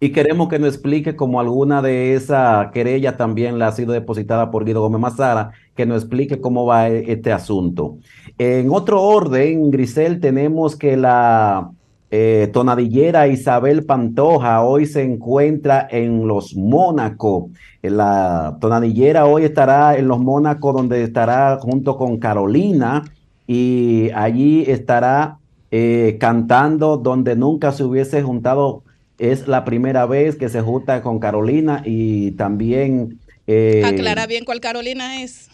y 0.00 0.10
queremos 0.12 0.48
que 0.48 0.58
nos 0.58 0.70
explique 0.70 1.16
cómo 1.16 1.40
alguna 1.40 1.82
de 1.82 2.14
esas 2.14 2.70
querellas 2.72 3.16
también 3.16 3.58
la 3.58 3.68
ha 3.68 3.72
sido 3.72 3.92
depositada 3.92 4.50
por 4.50 4.64
Guido 4.64 4.80
Gómez 4.82 5.00
Mazara, 5.00 5.52
que 5.74 5.86
nos 5.86 6.02
explique 6.02 6.40
cómo 6.40 6.66
va 6.66 6.88
e- 6.88 7.12
este 7.12 7.32
asunto. 7.32 7.98
En 8.38 8.70
otro 8.70 9.02
orden, 9.02 9.70
Grisel, 9.70 10.20
tenemos 10.20 10.76
que 10.76 10.96
la 10.96 11.70
eh, 12.10 12.48
tonadillera 12.52 13.26
Isabel 13.26 13.84
Pantoja 13.84 14.62
hoy 14.62 14.86
se 14.86 15.02
encuentra 15.02 15.88
en 15.90 16.26
Los 16.26 16.54
Mónaco. 16.54 17.50
La 17.82 18.56
tonadillera 18.60 19.26
hoy 19.26 19.44
estará 19.44 19.96
en 19.96 20.08
Los 20.08 20.20
Mónaco, 20.20 20.72
donde 20.72 21.02
estará 21.02 21.58
junto 21.60 21.96
con 21.96 22.18
Carolina 22.18 23.04
y 23.46 24.10
allí 24.14 24.64
estará 24.66 25.38
eh, 25.70 26.16
cantando 26.20 26.96
donde 26.96 27.36
nunca 27.36 27.72
se 27.72 27.84
hubiese 27.84 28.22
juntado. 28.22 28.82
Es 29.18 29.48
la 29.48 29.64
primera 29.64 30.04
vez 30.06 30.36
que 30.36 30.48
se 30.48 30.60
junta 30.60 31.02
con 31.02 31.18
Carolina 31.18 31.82
y 31.84 32.32
también... 32.32 33.18
eh, 33.46 33.82
Aclara 33.84 34.26
bien 34.26 34.44
cuál 34.44 34.60
Carolina 34.60 35.22
es. 35.22 35.48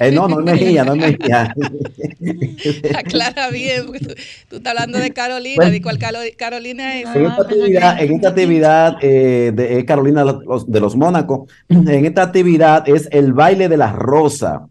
Eh, 0.00 0.10
no, 0.12 0.28
no 0.28 0.38
es 0.40 0.44
Mejía, 0.44 0.84
no 0.84 0.94
es 0.94 1.00
Mejía. 1.00 1.54
Aclara 2.98 3.50
bien, 3.50 3.86
porque 3.86 4.00
tú, 4.00 4.14
tú 4.48 4.56
estás 4.56 4.72
hablando 4.74 4.98
de 4.98 5.10
Carolina, 5.12 5.56
Bueno. 5.56 5.72
de 5.72 5.82
cuál 5.82 5.98
Caro- 5.98 6.18
Carolina 6.36 6.98
es. 7.00 7.06
En 7.14 7.26
esta 7.26 7.42
actividad, 7.42 8.02
en 8.02 8.12
esta 8.14 8.28
actividad 8.28 8.96
eh, 9.02 9.52
de 9.54 9.84
Carolina 9.84 10.24
de 10.24 10.32
los, 10.44 10.70
de 10.70 10.80
los 10.80 10.96
Mónacos, 10.96 11.48
en 11.68 12.04
esta 12.04 12.22
actividad 12.22 12.88
es 12.88 13.08
el 13.12 13.32
baile 13.32 13.68
de 13.68 13.76
la 13.76 13.92
rosa. 13.92 14.66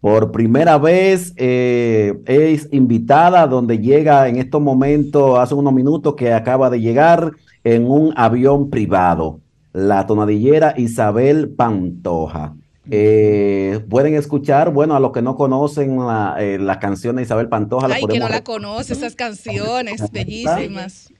Por 0.00 0.32
primera 0.32 0.78
vez 0.78 1.32
eh, 1.36 2.14
es 2.26 2.68
invitada 2.72 3.46
donde 3.46 3.78
llega 3.78 4.26
en 4.28 4.36
estos 4.36 4.60
momentos, 4.60 5.38
hace 5.38 5.54
unos 5.54 5.72
minutos 5.72 6.14
que 6.16 6.32
acaba 6.32 6.68
de 6.70 6.80
llegar 6.80 7.30
en 7.62 7.88
un 7.88 8.12
avión 8.16 8.68
privado, 8.68 9.38
la 9.72 10.04
tonadillera 10.08 10.74
Isabel 10.76 11.50
Pantoja. 11.50 12.56
Eh, 12.90 13.84
pueden 13.88 14.14
escuchar, 14.14 14.72
bueno, 14.72 14.96
a 14.96 15.00
los 15.00 15.12
que 15.12 15.22
no 15.22 15.36
conocen 15.36 15.98
la, 15.98 16.36
eh, 16.40 16.58
la 16.58 16.78
canción 16.80 17.16
de 17.16 17.22
Isabel 17.22 17.48
Pantoja, 17.48 17.86
la 17.86 17.94
Ay, 17.94 18.04
que 18.06 18.18
no 18.18 18.28
la 18.28 18.42
conoce, 18.42 18.92
esas 18.94 19.14
canciones 19.14 20.10
bellísimas. 20.10 21.12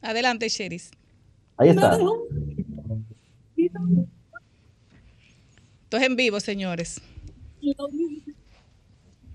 Adelante, 0.00 0.48
Sheris. 0.48 0.90
Ahí 1.56 1.70
está. 1.70 1.98
Esto 5.84 5.96
es 5.96 6.02
en 6.02 6.16
vivo, 6.16 6.38
señores. 6.38 7.00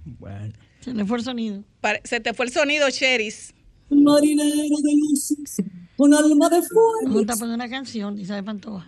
Bueno. 0.06 0.53
Se 0.80 0.94
le 0.94 1.06
fue 1.06 1.18
el 1.18 1.24
sonido. 1.24 1.63
Se 2.06 2.20
te 2.22 2.34
fue 2.34 2.46
el 2.46 2.51
sonido, 2.51 2.89
Sheris. 2.89 3.53
marinero 3.89 4.77
de 4.82 4.96
luces, 4.96 5.62
con 5.98 6.13
alma 6.13 6.50
de 6.50 6.60
Me 6.62 6.63
fuego. 6.68 7.12
gusta 7.12 7.36
poner 7.36 7.56
una 7.56 7.70
canción 7.70 8.15
de 8.15 8.22
Isabel 8.22 8.44
Pantoja. 8.46 8.88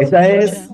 Esa 0.00 0.28
es 0.28 0.68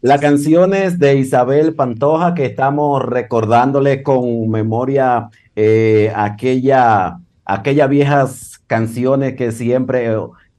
las 0.00 0.20
canciones 0.20 0.98
de 0.98 1.16
Isabel 1.16 1.74
Pantoja 1.74 2.34
que 2.34 2.44
estamos 2.44 3.02
recordándole 3.02 4.02
con 4.02 4.48
memoria 4.48 5.30
eh, 5.56 6.12
aquella, 6.14 7.18
aquellas 7.44 7.88
viejas 7.88 8.60
canciones 8.66 9.34
que 9.34 9.50
siempre 9.52 10.14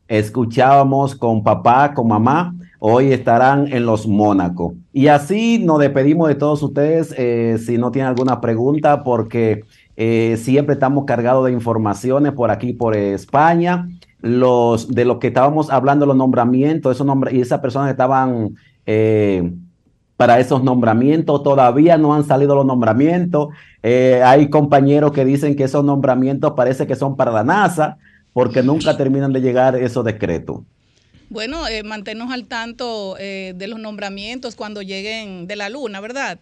escuchábamos 0.07 1.15
con 1.15 1.43
papá, 1.43 1.93
con 1.93 2.07
mamá. 2.07 2.53
Hoy 2.79 3.11
estarán 3.11 3.71
en 3.71 3.85
los 3.85 4.07
Mónaco. 4.07 4.75
Y 4.91 5.07
así 5.07 5.59
nos 5.63 5.79
despedimos 5.79 6.27
de 6.27 6.35
todos 6.35 6.61
ustedes. 6.61 7.13
eh, 7.17 7.57
si 7.65 7.77
no 7.77 7.91
tienen 7.91 8.09
alguna 8.09 8.41
pregunta, 8.41 9.03
porque 9.03 9.63
eh, 9.97 10.37
siempre 10.37 10.73
estamos 10.73 11.03
cargados 11.05 11.45
de 11.45 11.51
informaciones 11.51 12.31
por 12.31 12.51
aquí, 12.51 12.71
por 12.71 12.95
España 12.95 13.89
los 14.21 14.93
de 14.93 15.05
lo 15.05 15.19
que 15.19 15.27
estábamos 15.27 15.69
hablando, 15.69 16.05
los 16.05 16.15
nombramientos, 16.15 16.95
esos 16.95 17.05
nombra- 17.05 17.31
y 17.31 17.41
esas 17.41 17.59
personas 17.59 17.91
estaban 17.91 18.55
eh, 18.85 19.51
para 20.15 20.39
esos 20.39 20.63
nombramientos, 20.63 21.43
todavía 21.43 21.97
no 21.99 22.15
han 22.15 22.23
salido 22.23 22.55
los 22.55 22.65
nombramientos. 22.65 23.49
Eh, 23.83 24.21
hay 24.25 24.49
compañeros 24.49 25.11
que 25.11 25.23
dicen 25.23 25.55
que 25.55 25.65
esos 25.65 25.83
nombramientos 25.85 26.53
parece 26.55 26.87
que 26.87 26.95
son 26.95 27.15
para 27.15 27.31
la 27.31 27.43
NASA, 27.43 27.97
porque 28.33 28.63
nunca 28.63 28.97
terminan 28.97 29.31
de 29.33 29.41
llegar 29.41 29.75
esos 29.75 30.03
decretos. 30.03 30.61
Bueno, 31.29 31.67
eh, 31.67 31.83
mantenernos 31.83 32.33
al 32.33 32.45
tanto 32.45 33.15
eh, 33.19 33.53
de 33.55 33.67
los 33.67 33.79
nombramientos 33.79 34.55
cuando 34.55 34.81
lleguen 34.81 35.45
de 35.45 35.55
la 35.55 35.69
luna, 35.69 35.99
¿verdad? 36.01 36.39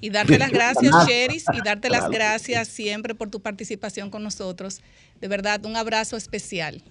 Y 0.00 0.10
darte 0.10 0.38
las 0.38 0.50
gracias, 0.50 0.92
Nada. 0.92 1.06
Sheris, 1.06 1.44
y 1.52 1.60
darte 1.62 1.90
las 1.90 2.08
gracias 2.08 2.68
siempre 2.68 3.14
por 3.14 3.30
tu 3.30 3.40
participación 3.40 4.10
con 4.10 4.22
nosotros. 4.22 4.80
De 5.20 5.28
verdad, 5.28 5.64
un 5.64 5.76
abrazo 5.76 6.16
especial. 6.16 6.82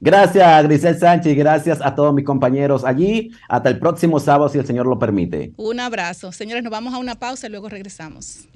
Gracias 0.00 0.64
Grisel 0.64 0.98
Sánchez 0.98 1.32
y 1.32 1.34
gracias 1.34 1.80
a 1.80 1.94
todos 1.94 2.12
mis 2.12 2.24
compañeros 2.24 2.84
allí. 2.84 3.30
Hasta 3.48 3.70
el 3.70 3.78
próximo 3.78 4.20
sábado, 4.20 4.48
si 4.48 4.58
el 4.58 4.66
Señor 4.66 4.86
lo 4.86 4.98
permite. 4.98 5.52
Un 5.56 5.80
abrazo. 5.80 6.32
Señores, 6.32 6.62
nos 6.62 6.70
vamos 6.70 6.92
a 6.94 6.98
una 6.98 7.14
pausa 7.14 7.46
y 7.46 7.50
luego 7.50 7.68
regresamos. 7.68 8.48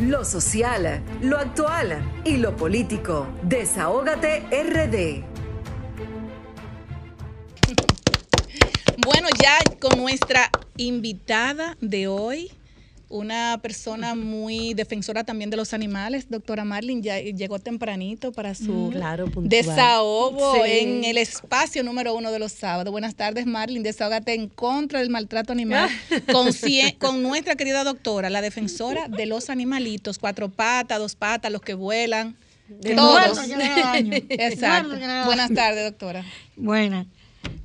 Lo 0.00 0.24
social, 0.24 1.02
lo 1.22 1.38
actual 1.38 2.02
y 2.24 2.36
lo 2.36 2.56
político. 2.56 3.28
Desahógate 3.42 4.42
RD. 4.50 5.33
Bueno, 8.98 9.28
ya 9.42 9.58
con 9.80 9.98
nuestra 9.98 10.50
invitada 10.76 11.76
de 11.80 12.06
hoy, 12.08 12.50
una 13.08 13.58
persona 13.62 14.14
muy 14.14 14.74
defensora 14.74 15.24
también 15.24 15.50
de 15.50 15.56
los 15.56 15.72
animales, 15.74 16.26
doctora 16.30 16.64
Marlin, 16.64 17.02
ya 17.02 17.18
llegó 17.20 17.58
tempranito 17.58 18.32
para 18.32 18.54
su 18.54 18.72
Mm, 18.72 18.90
Claro, 18.92 19.26
desahogo 19.36 20.54
Sí. 20.64 20.70
en 20.80 21.04
el 21.04 21.18
espacio 21.18 21.82
número 21.84 22.14
uno 22.14 22.32
de 22.32 22.38
los 22.38 22.52
sábados. 22.52 22.90
Buenas 22.90 23.14
tardes, 23.14 23.46
Marlin. 23.46 23.82
Desahógate 23.82 24.34
en 24.34 24.48
contra 24.48 25.00
del 25.00 25.10
maltrato 25.10 25.52
animal 25.52 25.88
con, 26.98 27.22
nuestra 27.22 27.56
querida 27.56 27.84
doctora, 27.84 28.30
la 28.30 28.40
defensora 28.42 29.08
de 29.08 29.26
los 29.26 29.50
animalitos, 29.50 30.18
cuatro 30.18 30.48
patas, 30.48 30.98
dos 30.98 31.14
patas, 31.14 31.52
los 31.52 31.62
que 31.62 31.74
vuelan. 31.74 32.36
El 32.82 32.96
Todos. 32.96 33.36
muerto 33.46 33.58
que 33.58 34.24
Exacto. 34.46 34.88
muerto 34.88 35.06
que 35.06 35.24
Buenas 35.26 35.52
tardes, 35.52 35.84
doctora. 35.84 36.24
Buenas. 36.56 37.06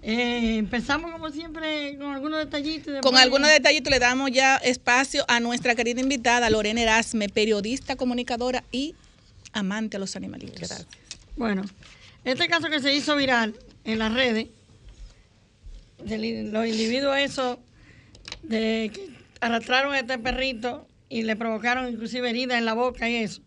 Eh, 0.01 0.57
empezamos 0.57 1.11
como 1.11 1.29
siempre 1.29 1.97
con 1.97 2.13
algunos 2.13 2.39
detallitos. 2.39 3.01
Con 3.01 3.17
algunos 3.17 3.49
detallitos 3.49 3.91
le 3.91 3.99
damos 3.99 4.31
ya 4.31 4.55
espacio 4.57 5.25
a 5.27 5.39
nuestra 5.39 5.75
querida 5.75 5.99
invitada, 6.01 6.49
Lorena 6.49 6.81
Erasme, 6.81 7.29
periodista, 7.29 7.95
comunicadora 7.95 8.63
y 8.71 8.95
amante 9.51 9.97
a 9.97 9.99
los 9.99 10.15
animalitos. 10.15 10.85
Bueno, 11.35 11.63
este 12.23 12.47
caso 12.47 12.69
que 12.69 12.79
se 12.79 12.93
hizo 12.95 13.15
viral 13.15 13.55
en 13.83 13.99
las 13.99 14.13
redes, 14.13 14.47
de 16.03 16.43
los 16.51 16.65
individuos 16.65 17.17
esos 17.17 17.57
de 18.43 18.91
que 18.93 19.09
arrastraron 19.41 19.93
a 19.93 19.99
este 19.99 20.17
perrito 20.17 20.87
y 21.09 21.23
le 21.23 21.35
provocaron 21.35 21.91
inclusive 21.91 22.29
heridas 22.29 22.57
en 22.57 22.65
la 22.65 22.73
boca 22.73 23.09
y 23.09 23.17
eso, 23.17 23.41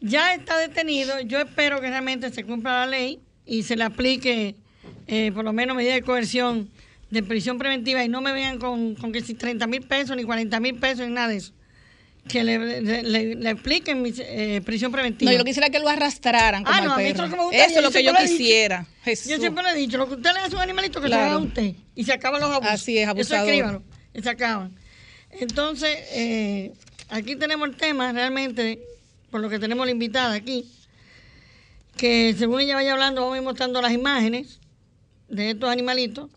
ya 0.00 0.34
está 0.34 0.58
detenido. 0.58 1.20
Yo 1.20 1.40
espero 1.40 1.80
que 1.80 1.88
realmente 1.88 2.30
se 2.30 2.44
cumpla 2.44 2.80
la 2.80 2.86
ley 2.86 3.20
y 3.46 3.62
se 3.62 3.76
le 3.76 3.84
aplique 3.84 4.56
eh, 5.06 5.30
por 5.32 5.44
lo 5.44 5.52
menos 5.52 5.76
medida 5.76 5.94
de 5.94 6.02
coerción 6.02 6.68
de 7.10 7.22
prisión 7.22 7.58
preventiva 7.58 8.02
y 8.04 8.08
no 8.08 8.20
me 8.20 8.32
vengan 8.32 8.58
con, 8.58 8.94
con 8.96 9.12
que 9.12 9.20
si 9.20 9.34
30 9.34 9.66
mil 9.66 9.82
pesos 9.82 10.16
ni 10.16 10.24
40 10.24 10.58
mil 10.60 10.74
pesos 10.76 11.06
ni 11.06 11.12
nada 11.14 11.28
de 11.28 11.36
eso. 11.36 11.52
Que 12.26 12.42
le, 12.42 12.80
le, 12.80 13.02
le- 13.02 13.34
le 13.34 13.48
apliquen 13.50 14.00
mis, 14.00 14.18
eh, 14.18 14.62
prisión 14.64 14.90
preventiva. 14.90 15.30
No, 15.30 15.36
yo 15.36 15.44
quisiera 15.44 15.68
que 15.68 15.78
lo 15.78 15.88
arrastraran 15.90 16.64
como 16.64 16.74
Ah, 16.74 16.78
al 16.78 16.84
no, 16.86 16.92
a 16.94 16.96
mí 16.96 17.12
perro. 17.12 17.24
eso 17.24 17.24
es 17.24 17.30
lo 17.36 17.50
que 17.50 17.56
Eso 17.58 17.66
es 17.66 17.94
lo 17.94 18.00
yo 18.00 18.12
que 18.14 18.22
quisiera. 18.26 18.86
Yo 19.04 19.38
siempre 19.38 19.62
le 19.62 19.70
he 19.70 19.74
dicho, 19.74 19.98
lo 19.98 20.08
que 20.08 20.14
usted 20.14 20.32
le 20.32 20.38
hace 20.40 20.54
a 20.54 20.56
un 20.56 20.62
animalito 20.62 21.00
que 21.02 21.06
se 21.08 21.10
Claro. 21.14 21.24
haga 21.24 21.34
a 21.34 21.38
usted 21.38 21.74
y 21.94 22.04
se 22.04 22.12
acaban 22.14 22.40
los 22.40 22.50
abusos. 22.50 22.72
Así 22.72 22.96
es, 22.96 23.02
Eso 23.02 23.10
abusador. 23.10 23.48
escríbalo, 23.48 23.82
y 24.14 24.22
se 24.22 24.30
acaban. 24.30 24.72
Entonces, 25.32 25.98
eh, 26.12 26.72
aquí 27.10 27.36
tenemos 27.36 27.68
el 27.68 27.76
tema 27.76 28.10
realmente, 28.12 28.80
por 29.30 29.42
lo 29.42 29.50
que 29.50 29.58
tenemos 29.58 29.84
la 29.84 29.92
invitada 29.92 30.32
aquí, 30.32 30.64
que 31.96 32.34
según 32.38 32.60
ella 32.60 32.74
vaya 32.74 32.92
hablando, 32.92 33.20
vamos 33.20 33.34
a 33.34 33.38
ir 33.38 33.44
mostrando 33.44 33.80
las 33.82 33.92
imágenes 33.92 34.60
de 35.28 35.50
estos 35.50 35.68
animalitos, 35.70 36.30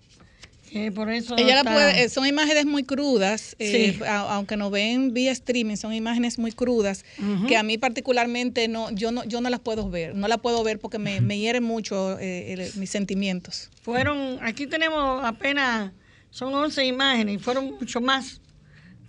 que 0.72 0.92
por 0.92 1.10
eso 1.10 1.36
Ella 1.38 1.54
la 1.56 1.60
está- 1.62 1.74
puede, 1.74 2.04
eh, 2.04 2.10
son 2.10 2.26
imágenes 2.26 2.66
muy 2.66 2.84
crudas, 2.84 3.56
eh, 3.60 3.94
Sí. 3.98 4.04
a- 4.04 4.36
aunque 4.36 4.58
nos 4.58 4.70
ven 4.70 5.14
vía 5.14 5.32
streaming, 5.32 5.78
son 5.78 5.94
imágenes 5.94 6.38
muy 6.40 6.52
crudas 6.52 7.06
que 7.48 7.56
a 7.56 7.64
mí 7.64 7.78
particularmente 7.78 8.68
no, 8.68 8.92
yo 8.92 9.12
no, 9.12 9.24
yo 9.24 9.40
no 9.40 9.50
las 9.50 9.62
puedo 9.62 9.90
ver, 9.90 10.14
no 10.16 10.28
las 10.28 10.40
puedo 10.40 10.64
ver 10.64 10.80
porque 10.80 11.00
me, 11.00 11.22
me 11.22 11.38
hieren 11.40 11.64
mucho 11.64 12.20
eh, 12.20 12.54
el- 12.54 12.72
mis 12.80 12.90
sentimientos. 12.90 13.70
Fueron, 13.82 14.40
aquí 14.42 14.68
tenemos 14.68 15.24
apenas, 15.24 15.92
son 16.32 16.54
11 16.54 16.86
imágenes 16.86 17.36
y 17.36 17.38
fueron 17.40 17.72
mucho 17.80 18.02
más, 18.02 18.42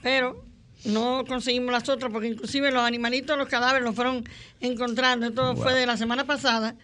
pero 0.03 0.45
no 0.85 1.25
conseguimos 1.27 1.73
las 1.73 1.89
otras 1.89 2.13
porque 2.13 2.29
inclusive 2.29 2.71
los 2.71 2.85
animalitos, 2.85 3.37
los 3.37 3.49
cadáveres 3.49 3.85
los 3.85 3.97
fueron 3.97 4.25
encontrando. 4.61 5.27
Esto 5.27 5.57
fue 5.57 5.75
de 5.75 5.87
la 5.87 5.97
semana 5.97 6.25
pasada. 6.25 6.77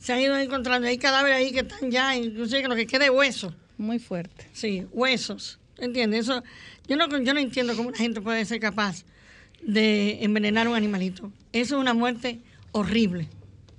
Se 0.00 0.14
han 0.14 0.20
ido 0.20 0.36
encontrando. 0.36 0.88
Hay 0.88 0.98
cadáveres 0.98 1.38
ahí 1.38 1.52
que 1.52 1.60
están 1.60 1.90
ya, 1.90 2.16
inclusive 2.16 2.62
que 2.62 2.68
lo 2.68 2.74
que 2.74 2.86
queda 2.86 3.04
es 3.04 3.10
hueso. 3.10 3.54
Muy 3.76 3.98
fuerte. 3.98 4.46
Sí, 4.52 4.86
huesos. 4.92 5.60
¿Entiendes? 5.78 6.20
Eso, 6.20 6.42
yo 6.88 6.96
no, 6.96 7.06
yo 7.08 7.34
no 7.34 7.40
entiendo 7.40 7.76
cómo 7.76 7.90
la 7.90 7.98
gente 7.98 8.20
puede 8.20 8.44
ser 8.44 8.60
capaz 8.60 9.04
de 9.62 10.24
envenenar 10.24 10.66
a 10.66 10.70
un 10.70 10.76
animalito. 10.76 11.30
Eso 11.52 11.76
es 11.76 11.80
una 11.80 11.94
muerte 11.94 12.40
horrible. 12.72 13.28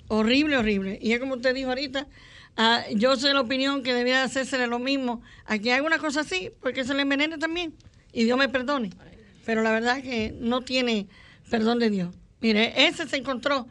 Horrible, 0.08 0.58
horrible. 0.58 1.00
Y 1.02 1.14
es 1.14 1.20
como 1.20 1.36
usted 1.36 1.56
dijo 1.56 1.70
ahorita, 1.70 2.08
ah, 2.56 2.84
yo 2.96 3.16
sé 3.16 3.34
la 3.34 3.42
opinión 3.42 3.82
que 3.82 3.94
debía 3.94 4.24
hacerse 4.24 4.66
lo 4.68 4.80
mismo 4.80 5.22
a 5.46 5.58
quien 5.58 5.76
haga 5.76 5.86
una 5.86 6.00
cosa 6.00 6.22
así, 6.22 6.52
porque 6.62 6.84
se 6.84 6.94
le 6.94 7.02
envenene 7.02 7.38
también. 7.38 7.74
Y 8.14 8.26
Dios 8.26 8.38
me 8.38 8.48
perdone. 8.50 8.92
Pero 9.46 9.64
la 9.64 9.72
verdad 9.72 9.98
es 9.98 10.04
que 10.04 10.36
no 10.40 10.62
tiene 10.62 11.08
perdón 11.50 11.80
de 11.80 11.90
Dios. 11.90 12.14
Mire, 12.42 12.88
ese 12.88 13.08
se 13.08 13.18
encontró 13.18 13.68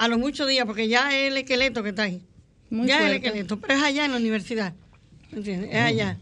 a 0.00 0.08
los 0.08 0.18
muchos 0.18 0.48
días, 0.48 0.64
porque 0.64 0.88
ya 0.88 1.14
es 1.14 1.30
el 1.30 1.36
esqueleto 1.36 1.82
que 1.82 1.90
está 1.90 2.04
ahí. 2.04 2.22
Muy 2.70 2.88
ya 2.88 3.00
es 3.00 3.10
el 3.10 3.16
esqueleto, 3.16 3.60
pero 3.60 3.74
es 3.74 3.82
allá 3.82 4.06
en 4.06 4.12
la 4.12 4.16
universidad. 4.16 4.72
¿Entiendes? 5.30 5.68
Es 5.70 5.76
allá. 5.78 6.16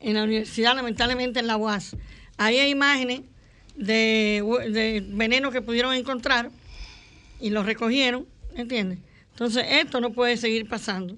En 0.00 0.14
la 0.14 0.24
universidad, 0.24 0.74
lamentablemente 0.74 1.38
en 1.38 1.46
la 1.46 1.56
UAS. 1.56 1.94
Ahí 2.36 2.58
hay 2.58 2.68
imágenes 2.68 3.20
de, 3.76 4.42
de 4.72 5.04
veneno 5.06 5.52
que 5.52 5.62
pudieron 5.62 5.94
encontrar 5.94 6.50
y 7.40 7.50
lo 7.50 7.62
recogieron, 7.62 8.26
¿entiendes? 8.56 8.98
Entonces, 9.30 9.64
esto 9.70 10.00
no 10.00 10.10
puede 10.10 10.36
seguir 10.36 10.66
pasando. 10.68 11.16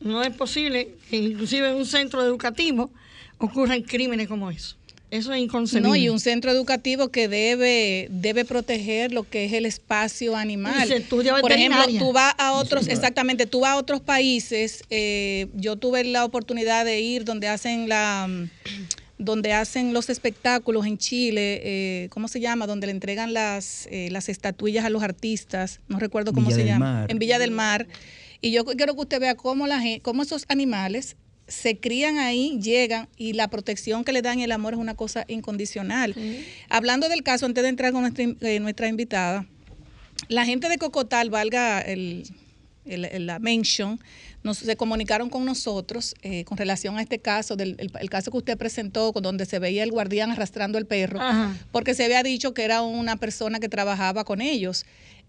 No 0.00 0.24
es 0.24 0.34
posible 0.34 0.96
que 1.08 1.18
inclusive 1.18 1.68
en 1.68 1.76
un 1.76 1.86
centro 1.86 2.20
educativo 2.24 2.90
ocurran 3.38 3.80
crímenes 3.82 4.26
como 4.26 4.50
eso. 4.50 4.76
Eso 5.12 5.30
es 5.34 5.42
inconcebible. 5.42 5.90
No, 5.90 5.94
y 5.94 6.08
un 6.08 6.18
centro 6.18 6.50
educativo 6.50 7.10
que 7.10 7.28
debe, 7.28 8.08
debe 8.10 8.46
proteger 8.46 9.12
lo 9.12 9.28
que 9.28 9.44
es 9.44 9.52
el 9.52 9.66
espacio 9.66 10.34
animal. 10.34 10.86
Y 10.86 10.88
se 10.88 10.96
estudia 10.96 11.36
Por 11.38 11.52
ejemplo, 11.52 11.82
tú 11.98 12.14
vas 12.14 12.34
a 12.38 12.52
otros, 12.54 12.88
exactamente, 12.88 13.44
tú 13.44 13.60
vas 13.60 13.72
a 13.72 13.76
otros 13.76 14.00
países. 14.00 14.82
eh, 14.88 15.48
yo 15.52 15.76
tuve 15.76 16.02
la 16.04 16.24
oportunidad 16.24 16.86
de 16.86 17.02
ir 17.02 17.26
donde 17.26 17.46
hacen 17.48 17.90
la 17.90 18.26
donde 19.18 19.52
hacen 19.52 19.92
los 19.92 20.08
espectáculos 20.08 20.86
en 20.86 20.96
Chile, 20.96 21.60
eh, 21.62 22.08
¿cómo 22.08 22.26
se 22.26 22.40
llama? 22.40 22.66
Donde 22.66 22.86
le 22.86 22.92
entregan 22.92 23.34
las, 23.34 23.86
eh, 23.90 24.08
las 24.10 24.30
estatuillas 24.30 24.84
a 24.84 24.90
los 24.90 25.02
artistas, 25.02 25.80
no 25.88 25.98
recuerdo 25.98 26.32
cómo 26.32 26.46
Villa 26.46 26.56
se 26.56 26.62
del 26.62 26.72
llama, 26.72 26.92
Mar. 27.00 27.10
en 27.10 27.18
Villa 27.18 27.38
del 27.38 27.50
Mar. 27.50 27.86
Y 28.40 28.50
yo 28.50 28.64
quiero 28.64 28.94
que 28.94 29.00
usted 29.02 29.20
vea 29.20 29.34
cómo, 29.36 29.66
la 29.66 29.80
cómo 30.00 30.22
esos 30.22 30.46
animales 30.48 31.16
se 31.52 31.78
crían 31.78 32.18
ahí, 32.18 32.58
llegan 32.60 33.08
y 33.16 33.34
la 33.34 33.48
protección 33.48 34.04
que 34.04 34.12
le 34.12 34.22
dan 34.22 34.38
y 34.38 34.44
el 34.44 34.52
amor 34.52 34.72
es 34.72 34.78
una 34.80 34.94
cosa 34.94 35.24
incondicional. 35.28 36.14
Hablando 36.70 37.08
del 37.08 37.22
caso, 37.22 37.44
antes 37.46 37.62
de 37.62 37.68
entrar 37.68 37.92
con 37.92 38.00
nuestra, 38.02 38.24
eh, 38.48 38.58
nuestra 38.60 38.88
invitada, 38.88 39.46
la 40.28 40.44
gente 40.46 40.68
de 40.68 40.78
Cocotal, 40.78 41.28
valga 41.30 41.80
el, 41.80 42.24
el- 42.86 43.04
el- 43.04 43.26
la 43.26 43.38
mention, 43.38 44.00
nos, 44.42 44.58
se 44.58 44.76
comunicaron 44.76 45.28
con 45.30 45.44
nosotros 45.44 46.14
eh, 46.22 46.44
con 46.44 46.56
relación 46.58 46.96
a 46.98 47.02
este 47.02 47.18
caso, 47.20 47.54
del, 47.54 47.76
el, 47.78 47.92
el 48.00 48.10
caso 48.10 48.30
que 48.30 48.38
usted 48.38 48.56
presentó, 48.58 49.12
con 49.12 49.22
donde 49.22 49.44
se 49.46 49.58
veía 49.58 49.82
el 49.84 49.90
guardián 49.92 50.30
arrastrando 50.30 50.78
el 50.78 50.86
perro, 50.86 51.20
Ajá. 51.20 51.54
porque 51.70 51.94
se 51.94 52.04
había 52.04 52.22
dicho 52.22 52.54
que 52.54 52.64
era 52.64 52.82
una 52.82 53.16
persona 53.16 53.60
que 53.60 53.68
trabajaba 53.68 54.24
con 54.24 54.40
ellos. 54.40 54.84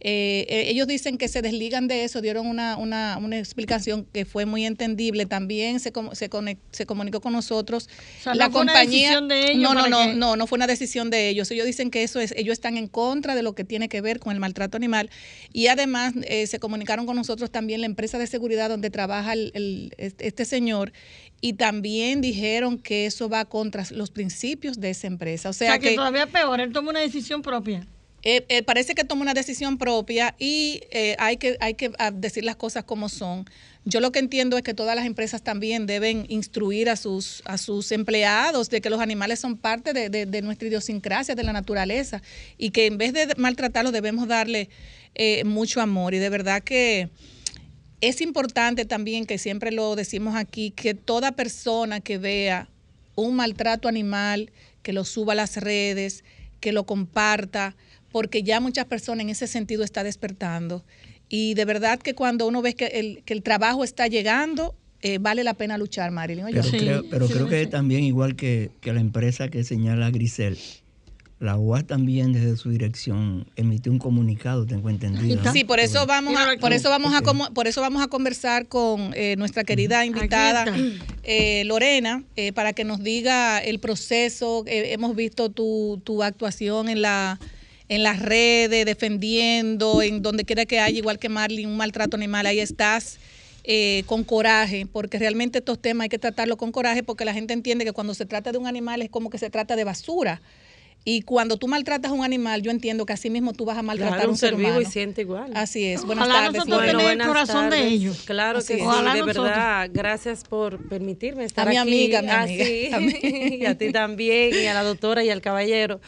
Eh, 0.06 0.46
eh, 0.50 0.66
ellos 0.68 0.86
dicen 0.86 1.18
que 1.18 1.30
se 1.30 1.42
desligan 1.42 1.88
de 1.88 2.04
eso, 2.04 2.22
dieron 2.22 2.46
una, 2.48 2.76
una, 2.76 3.18
una 3.22 3.40
explicación 3.40 4.06
que 4.12 4.26
fue 4.26 4.46
muy 4.46 4.66
entendible. 4.66 5.26
También 5.26 5.80
se, 5.80 5.94
com- 5.94 6.10
se, 6.14 6.30
se 6.72 6.86
comunicó 6.86 7.22
con 7.22 7.32
nosotros 7.32 7.88
O 8.20 8.24
sea, 8.24 8.36
la 8.36 8.46
no 8.48 8.52
fue 8.52 8.62
una 8.64 8.74
compañía. 8.74 9.00
decisión 9.00 9.28
de 9.30 9.52
ellos 9.52 9.62
no, 9.62 9.74
no, 9.74 9.88
no, 9.88 10.06
que- 10.08 10.14
no, 10.16 10.36
no 10.36 10.46
fue 10.48 10.58
una 10.58 10.68
decisión 10.68 11.10
de 11.10 11.30
ellos. 11.30 11.50
Ellos 11.52 11.66
dicen 11.66 11.90
que 11.90 12.04
eso 12.04 12.20
es, 12.20 12.34
ellos 12.36 12.52
están 12.54 12.76
en 12.76 12.88
contra 12.88 13.34
de 13.34 13.44
lo 13.44 13.56
que 13.56 13.64
tiene 13.64 13.88
que 13.88 14.02
ver 14.02 14.20
con 14.20 14.34
el 14.34 14.42
maltrato 14.42 14.76
animal. 14.76 15.10
Y 15.54 15.68
además 15.68 16.14
eh, 16.28 16.48
se 16.48 16.60
comunicaron 16.60 17.06
con 17.06 17.16
nosotros 17.16 17.50
también 17.50 17.80
la 17.80 17.86
empresa 17.88 18.18
de 18.20 18.28
seguridad 18.28 18.68
donde 18.70 18.90
trabaja 18.90 19.32
el- 19.34 19.52
el- 19.54 19.94
este 19.98 20.44
señor. 20.44 20.92
Y 21.40 21.54
también 21.54 22.20
dijeron 22.20 22.78
que 22.78 23.06
eso 23.06 23.30
va 23.30 23.46
contra 23.46 23.86
los 23.92 24.12
principios 24.12 24.82
de 24.82 24.90
esa 24.90 25.08
empresa. 25.08 25.48
O 25.48 25.52
o 25.52 25.54
sea, 25.54 25.70
sea, 25.72 25.80
que, 25.80 25.90
que, 25.90 25.96
todavía 25.96 26.28
peor, 26.28 26.60
él 26.60 26.74
toma 26.74 26.90
una 26.90 27.00
decisión 27.00 27.42
propia. 27.42 27.88
Eh, 28.24 28.46
eh, 28.48 28.64
parece 28.64 28.96
que 28.96 29.04
toma 29.04 29.22
una 29.24 29.34
decisión 29.34 29.78
propia 29.78 30.34
y 30.40 30.82
eh, 30.92 31.16
hay 31.20 31.38
que, 31.38 31.58
hay 31.60 31.74
que 31.74 31.92
ah, 32.00 32.12
decir 32.12 32.44
las 32.46 32.56
cosas 32.56 32.84
como 32.86 33.10
son. 33.10 33.46
Yo 33.86 34.00
lo 34.00 34.14
que 34.14 34.20
entiendo 34.20 34.56
es 34.58 34.64
que 34.64 34.74
todas 34.74 34.96
las 34.96 35.06
empresas 35.06 35.42
también 35.42 35.86
deben 35.88 36.26
instruir 36.30 36.90
a 36.90 36.96
sus, 36.96 37.42
a 37.44 37.58
sus 37.58 37.92
empleados 37.92 38.70
de 38.70 38.80
que 38.80 38.90
los 38.90 39.02
animales 39.02 39.42
son 39.42 39.58
parte 39.58 39.92
de, 39.92 40.10
de- 40.10 40.26
de 40.26 40.42
nuestra 40.42 40.70
idiosincrasia, 40.70 41.36
de 41.36 41.44
la 41.44 41.52
naturaleza, 41.52 42.22
y 42.58 42.70
que 42.70 42.86
en 42.86 42.98
vez 42.98 43.12
de 43.12 43.28
maltratarlos 43.36 43.92
debemos 43.92 44.28
darle 44.30 44.70
eh, 45.16 45.44
mucho 45.44 45.82
amor. 45.82 46.14
Y 46.14 46.20
de 46.20 46.30
verdad 46.30 46.64
que 46.64 47.10
es 48.00 48.22
importante 48.22 48.86
también, 48.86 49.26
que 49.26 49.38
siempre 49.38 49.72
lo 49.72 49.96
decimos 49.98 50.36
aquí, 50.36 50.72
que 50.72 50.94
toda 50.94 51.34
persona 51.34 52.00
que 52.00 52.18
vea 52.18 52.70
un 53.16 53.36
maltrato 53.36 53.90
animal, 53.90 54.50
que 54.82 54.94
lo 54.94 55.04
suba 55.04 55.34
a 55.34 55.36
las 55.36 55.58
redes, 55.58 56.24
que 56.62 56.72
lo 56.72 56.86
comparta, 56.86 57.76
porque 58.13 58.43
ya 58.43 58.62
muchas 58.62 58.86
personas 58.86 59.23
en 59.23 59.30
ese 59.30 59.47
sentido 59.47 59.84
está 59.84 60.04
despertando. 60.04 60.86
Y 61.30 61.56
de 61.56 61.65
verdad 61.65 61.99
que 61.99 62.13
cuando 62.13 62.47
uno 62.47 62.62
ve 62.62 62.76
que 62.76 62.86
el, 62.86 63.23
que 63.26 63.34
el 63.34 63.41
trabajo 63.41 63.84
está 63.84 64.08
llegando, 64.08 64.76
eh, 65.02 65.17
vale 65.19 65.43
la 65.43 65.56
pena 65.56 65.80
luchar, 65.80 66.12
Marilyn. 66.12 66.45
Pero 66.45 66.63
Sí, 66.63 66.78
creo, 66.78 67.04
pero 67.10 67.28
sí, 67.28 67.34
creo 67.34 67.47
que 67.47 67.65
también, 67.65 68.04
igual 68.04 68.36
que, 68.36 68.69
que 68.82 68.93
la 68.93 69.02
empresa 69.02 69.49
que 69.49 69.63
señala 69.63 70.12
Grisel, 70.12 70.60
la 71.39 71.58
UAS 71.58 71.86
también 71.86 72.34
desde 72.34 72.56
su 72.56 72.69
dirección 72.69 73.47
emitió 73.56 73.91
un 73.91 73.97
comunicado, 73.97 74.67
tengo 74.67 74.91
entendido. 74.91 75.41
¿no? 75.43 75.52
Sí, 75.52 75.63
por 75.63 75.80
eso 75.80 76.06
vamos 76.06 76.36
a, 76.38 76.58
por 76.60 76.71
eso 76.71 76.89
vamos 76.89 77.13
a 77.15 77.21
por 77.49 77.67
eso 77.67 77.82
vamos 77.82 78.04
a 78.04 78.08
conversar 78.08 78.67
con 78.67 79.12
eh, 79.15 79.36
nuestra 79.38 79.63
querida 79.63 80.06
invitada 80.06 80.65
eh, 81.23 81.63
Lorena 81.65 82.23
eh, 82.36 82.54
para 82.54 82.73
que 82.73 82.84
nos 82.84 83.04
diga 83.04 83.58
el 83.58 83.80
proceso. 83.80 84.63
Eh, 84.67 84.93
hemos 84.93 85.15
visto 85.15 85.49
tu, 85.49 85.99
tu 86.04 86.23
actuación 86.23 86.89
en 86.89 87.02
la 87.02 87.39
en 87.89 88.04
las 88.04 88.19
redes, 88.19 88.86
defendiendo, 88.86 90.02
en 90.02 90.22
donde 90.22 90.46
quiera 90.46 90.65
que 90.65 90.80
haya, 90.80 90.98
igual 90.98 91.19
que 91.19 91.30
Marlin, 91.30 91.67
un 91.67 91.78
maltrato 91.78 92.15
animal, 92.17 92.46
ahí 92.46 92.60
estás 92.60 93.19
eh, 93.65 94.04
con 94.08 94.24
coraje, 94.24 94.86
porque 94.91 95.19
realmente 95.19 95.60
estos 95.60 95.80
temas 95.82 96.06
hay 96.06 96.10
que 96.10 96.19
tratarlos 96.19 96.58
con 96.58 96.72
coraje, 96.72 97.04
porque 97.04 97.26
la 97.26 97.34
gente 97.34 97.54
entiende 97.54 97.86
que 97.86 97.91
cuando 97.93 98.13
se 98.13 98.26
trata 98.26 98.52
de 98.52 98.58
un 98.58 98.67
animal 98.67 99.02
es 99.02 99.10
como 99.10 99.30
que 99.30 99.38
se 99.38 99.50
trata 99.50 99.76
de 99.76 99.84
basura. 99.84 100.41
Y 101.06 101.24
cuando 101.24 101.58
tú 101.58 101.67
maltratas 101.67 102.12
a 102.12 102.13
un 102.13 102.24
animal, 102.24 102.62
yo 102.62 102.72
entiendo 102.72 103.06
que 103.06 103.12
así 103.12 103.30
mismo 103.30 103.52
tú 103.52 103.65
vas 103.65 103.78
a 103.78 103.82
maltratar 103.82 104.13
Claro, 104.15 104.30
a 104.30 104.32
un 104.32 104.38
ser 104.38 104.56
vivo 104.56 104.80
y 104.80 104.86
siente 104.86 105.19
igual. 105.19 105.52
Así 105.54 105.84
es. 105.84 106.06
Buenas 106.06 106.30
Ojalá 106.30 106.46
tardes. 106.46 106.65
nosotros 106.65 106.91
tener 106.98 107.19
el 107.22 107.28
corazón 107.28 107.69
de 107.69 107.88
ellos. 107.88 108.22
Claro 108.26 108.60
Así 108.60 108.74
que 108.76 108.80
sí, 108.80 108.86
Ojalá 108.86 109.13
de 109.13 109.19
nosotros. 109.19 109.46
verdad. 109.48 109.89
Gracias 109.91 110.46
por 110.46 110.88
permitirme 110.88 111.43
estar 111.43 111.67
A 111.67 111.72
mi 111.72 111.78
aquí. 111.78 111.89
amiga, 111.89 112.22
mi 112.22 112.30
Ah, 112.30 112.41
amiga. 112.43 112.65
sí. 112.65 112.89
A 112.93 113.00
mí. 113.02 113.13
y 113.62 113.65
a 113.65 113.78
ti 113.78 113.91
también, 113.91 114.54
y 114.54 114.65
a 114.67 114.74
la 114.74 114.84
doctora 114.84 115.26
y 115.26 115.30
al 115.30 115.41
caballero. 115.41 116.00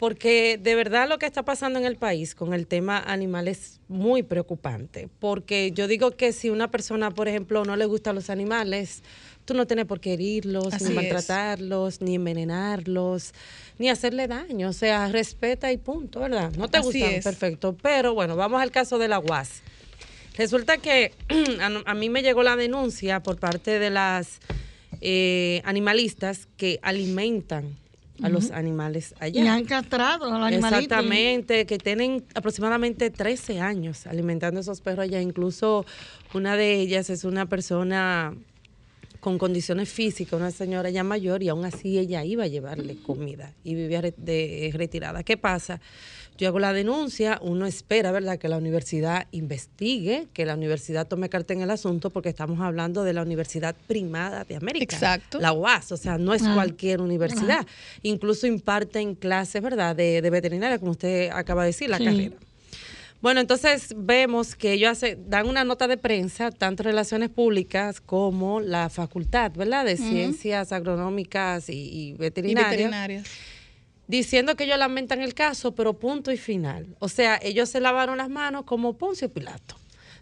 Porque 0.00 0.58
de 0.58 0.74
verdad 0.76 1.10
lo 1.10 1.18
que 1.18 1.26
está 1.26 1.42
pasando 1.44 1.78
en 1.78 1.84
el 1.84 1.96
país 1.96 2.34
con 2.34 2.54
el 2.54 2.66
tema 2.66 2.98
animal 2.98 3.48
es 3.48 3.80
muy 3.86 4.22
preocupante. 4.22 5.10
Porque 5.18 5.72
yo 5.72 5.88
digo 5.88 6.12
que 6.12 6.32
si 6.32 6.48
una 6.48 6.70
persona, 6.70 7.10
por 7.10 7.28
ejemplo, 7.28 7.66
no 7.66 7.76
le 7.76 7.84
gustan 7.84 8.14
los 8.14 8.30
animales, 8.30 9.02
tú 9.44 9.52
no 9.52 9.66
tienes 9.66 9.84
por 9.84 10.00
qué 10.00 10.14
herirlos, 10.14 10.72
Así 10.72 10.84
ni 10.84 10.90
es. 10.92 10.96
maltratarlos, 10.96 12.00
ni 12.00 12.14
envenenarnos, 12.14 13.34
ni 13.78 13.90
hacerle 13.90 14.26
daño. 14.26 14.70
O 14.70 14.72
sea, 14.72 15.06
respeta 15.08 15.70
y 15.70 15.76
punto, 15.76 16.20
¿verdad? 16.20 16.50
No 16.56 16.68
te 16.68 16.78
Así 16.78 16.86
gustan, 16.98 17.10
es. 17.16 17.22
perfecto. 17.22 17.76
Pero 17.82 18.14
bueno, 18.14 18.36
vamos 18.36 18.62
al 18.62 18.70
caso 18.70 18.96
de 18.96 19.08
la 19.08 19.18
UAS. 19.18 19.60
Resulta 20.38 20.78
que 20.78 21.12
a 21.84 21.92
mí 21.92 22.08
me 22.08 22.22
llegó 22.22 22.42
la 22.42 22.56
denuncia 22.56 23.22
por 23.22 23.38
parte 23.38 23.78
de 23.78 23.90
las 23.90 24.40
eh, 25.02 25.60
animalistas 25.66 26.48
que 26.56 26.78
alimentan 26.80 27.76
a 28.22 28.28
los 28.28 28.50
animales 28.50 29.14
allá. 29.20 29.42
Y 29.42 29.46
han 29.46 29.64
castrado 29.64 30.26
a 30.26 30.38
los 30.38 30.46
animalitos. 30.46 30.82
Exactamente, 30.82 31.66
que 31.66 31.78
tienen 31.78 32.24
aproximadamente 32.34 33.10
13 33.10 33.60
años 33.60 34.06
alimentando 34.06 34.58
a 34.58 34.62
esos 34.62 34.80
perros 34.80 35.04
allá. 35.04 35.20
Incluso 35.20 35.86
una 36.34 36.56
de 36.56 36.80
ellas 36.80 37.10
es 37.10 37.24
una 37.24 37.46
persona 37.46 38.34
con 39.20 39.38
condiciones 39.38 39.88
físicas, 39.90 40.38
una 40.40 40.50
señora 40.50 40.90
ya 40.90 41.04
mayor, 41.04 41.42
y 41.42 41.48
aún 41.50 41.64
así 41.64 41.98
ella 41.98 42.24
iba 42.24 42.44
a 42.44 42.46
llevarle 42.46 42.96
comida 42.96 43.52
y 43.62 43.74
vivía 43.74 44.00
de, 44.02 44.70
retirada. 44.74 45.22
¿Qué 45.22 45.36
pasa? 45.36 45.80
Yo 46.38 46.48
hago 46.48 46.58
la 46.58 46.72
denuncia, 46.72 47.38
uno 47.42 47.66
espera, 47.66 48.12
¿verdad?, 48.12 48.38
que 48.38 48.48
la 48.48 48.56
universidad 48.56 49.26
investigue, 49.30 50.26
que 50.32 50.46
la 50.46 50.54
universidad 50.54 51.06
tome 51.06 51.28
carta 51.28 51.52
en 51.52 51.60
el 51.60 51.70
asunto, 51.70 52.08
porque 52.08 52.30
estamos 52.30 52.60
hablando 52.60 53.04
de 53.04 53.12
la 53.12 53.20
Universidad 53.22 53.76
Primada 53.86 54.44
de 54.44 54.56
América. 54.56 54.96
Exacto. 54.96 55.38
La 55.38 55.52
UAS, 55.52 55.92
o 55.92 55.98
sea, 55.98 56.16
no 56.16 56.32
es 56.32 56.42
Ah. 56.42 56.54
cualquier 56.54 57.02
universidad. 57.02 57.66
Incluso 58.02 58.46
imparten 58.46 59.14
clases, 59.16 59.60
¿verdad?, 59.62 59.94
de, 59.94 60.22
de 60.22 60.30
veterinaria, 60.30 60.78
como 60.78 60.92
usted 60.92 61.28
acaba 61.30 61.62
de 61.64 61.68
decir, 61.68 61.90
la 61.90 61.98
Sí. 61.98 62.04
carrera. 62.04 62.36
Bueno, 63.22 63.40
entonces 63.40 63.94
vemos 63.96 64.54
que 64.56 64.72
ellos 64.72 64.90
hace- 64.92 65.16
dan 65.26 65.46
una 65.48 65.62
nota 65.64 65.86
de 65.88 65.98
prensa, 65.98 66.50
tanto 66.50 66.82
Relaciones 66.82 67.28
Públicas 67.28 68.00
como 68.00 68.60
la 68.60 68.88
Facultad, 68.88 69.52
¿verdad?, 69.52 69.84
de 69.84 69.96
Ciencias 69.98 70.72
Agronómicas 70.72 71.68
y, 71.68 71.72
y 71.74 72.08
Y 72.08 72.12
Veterinarias, 72.14 72.70
veterinarias. 72.70 73.26
diciendo 74.08 74.56
que 74.56 74.64
ellos 74.64 74.78
lamentan 74.78 75.20
el 75.20 75.34
caso, 75.34 75.74
pero 75.74 75.98
punto 75.98 76.32
y 76.32 76.38
final. 76.38 76.96
O 76.98 77.08
sea, 77.08 77.38
ellos 77.42 77.68
se 77.68 77.80
lavaron 77.80 78.16
las 78.16 78.30
manos 78.30 78.64
como 78.64 78.96
Poncio 78.96 79.30
Pilato, 79.30 79.76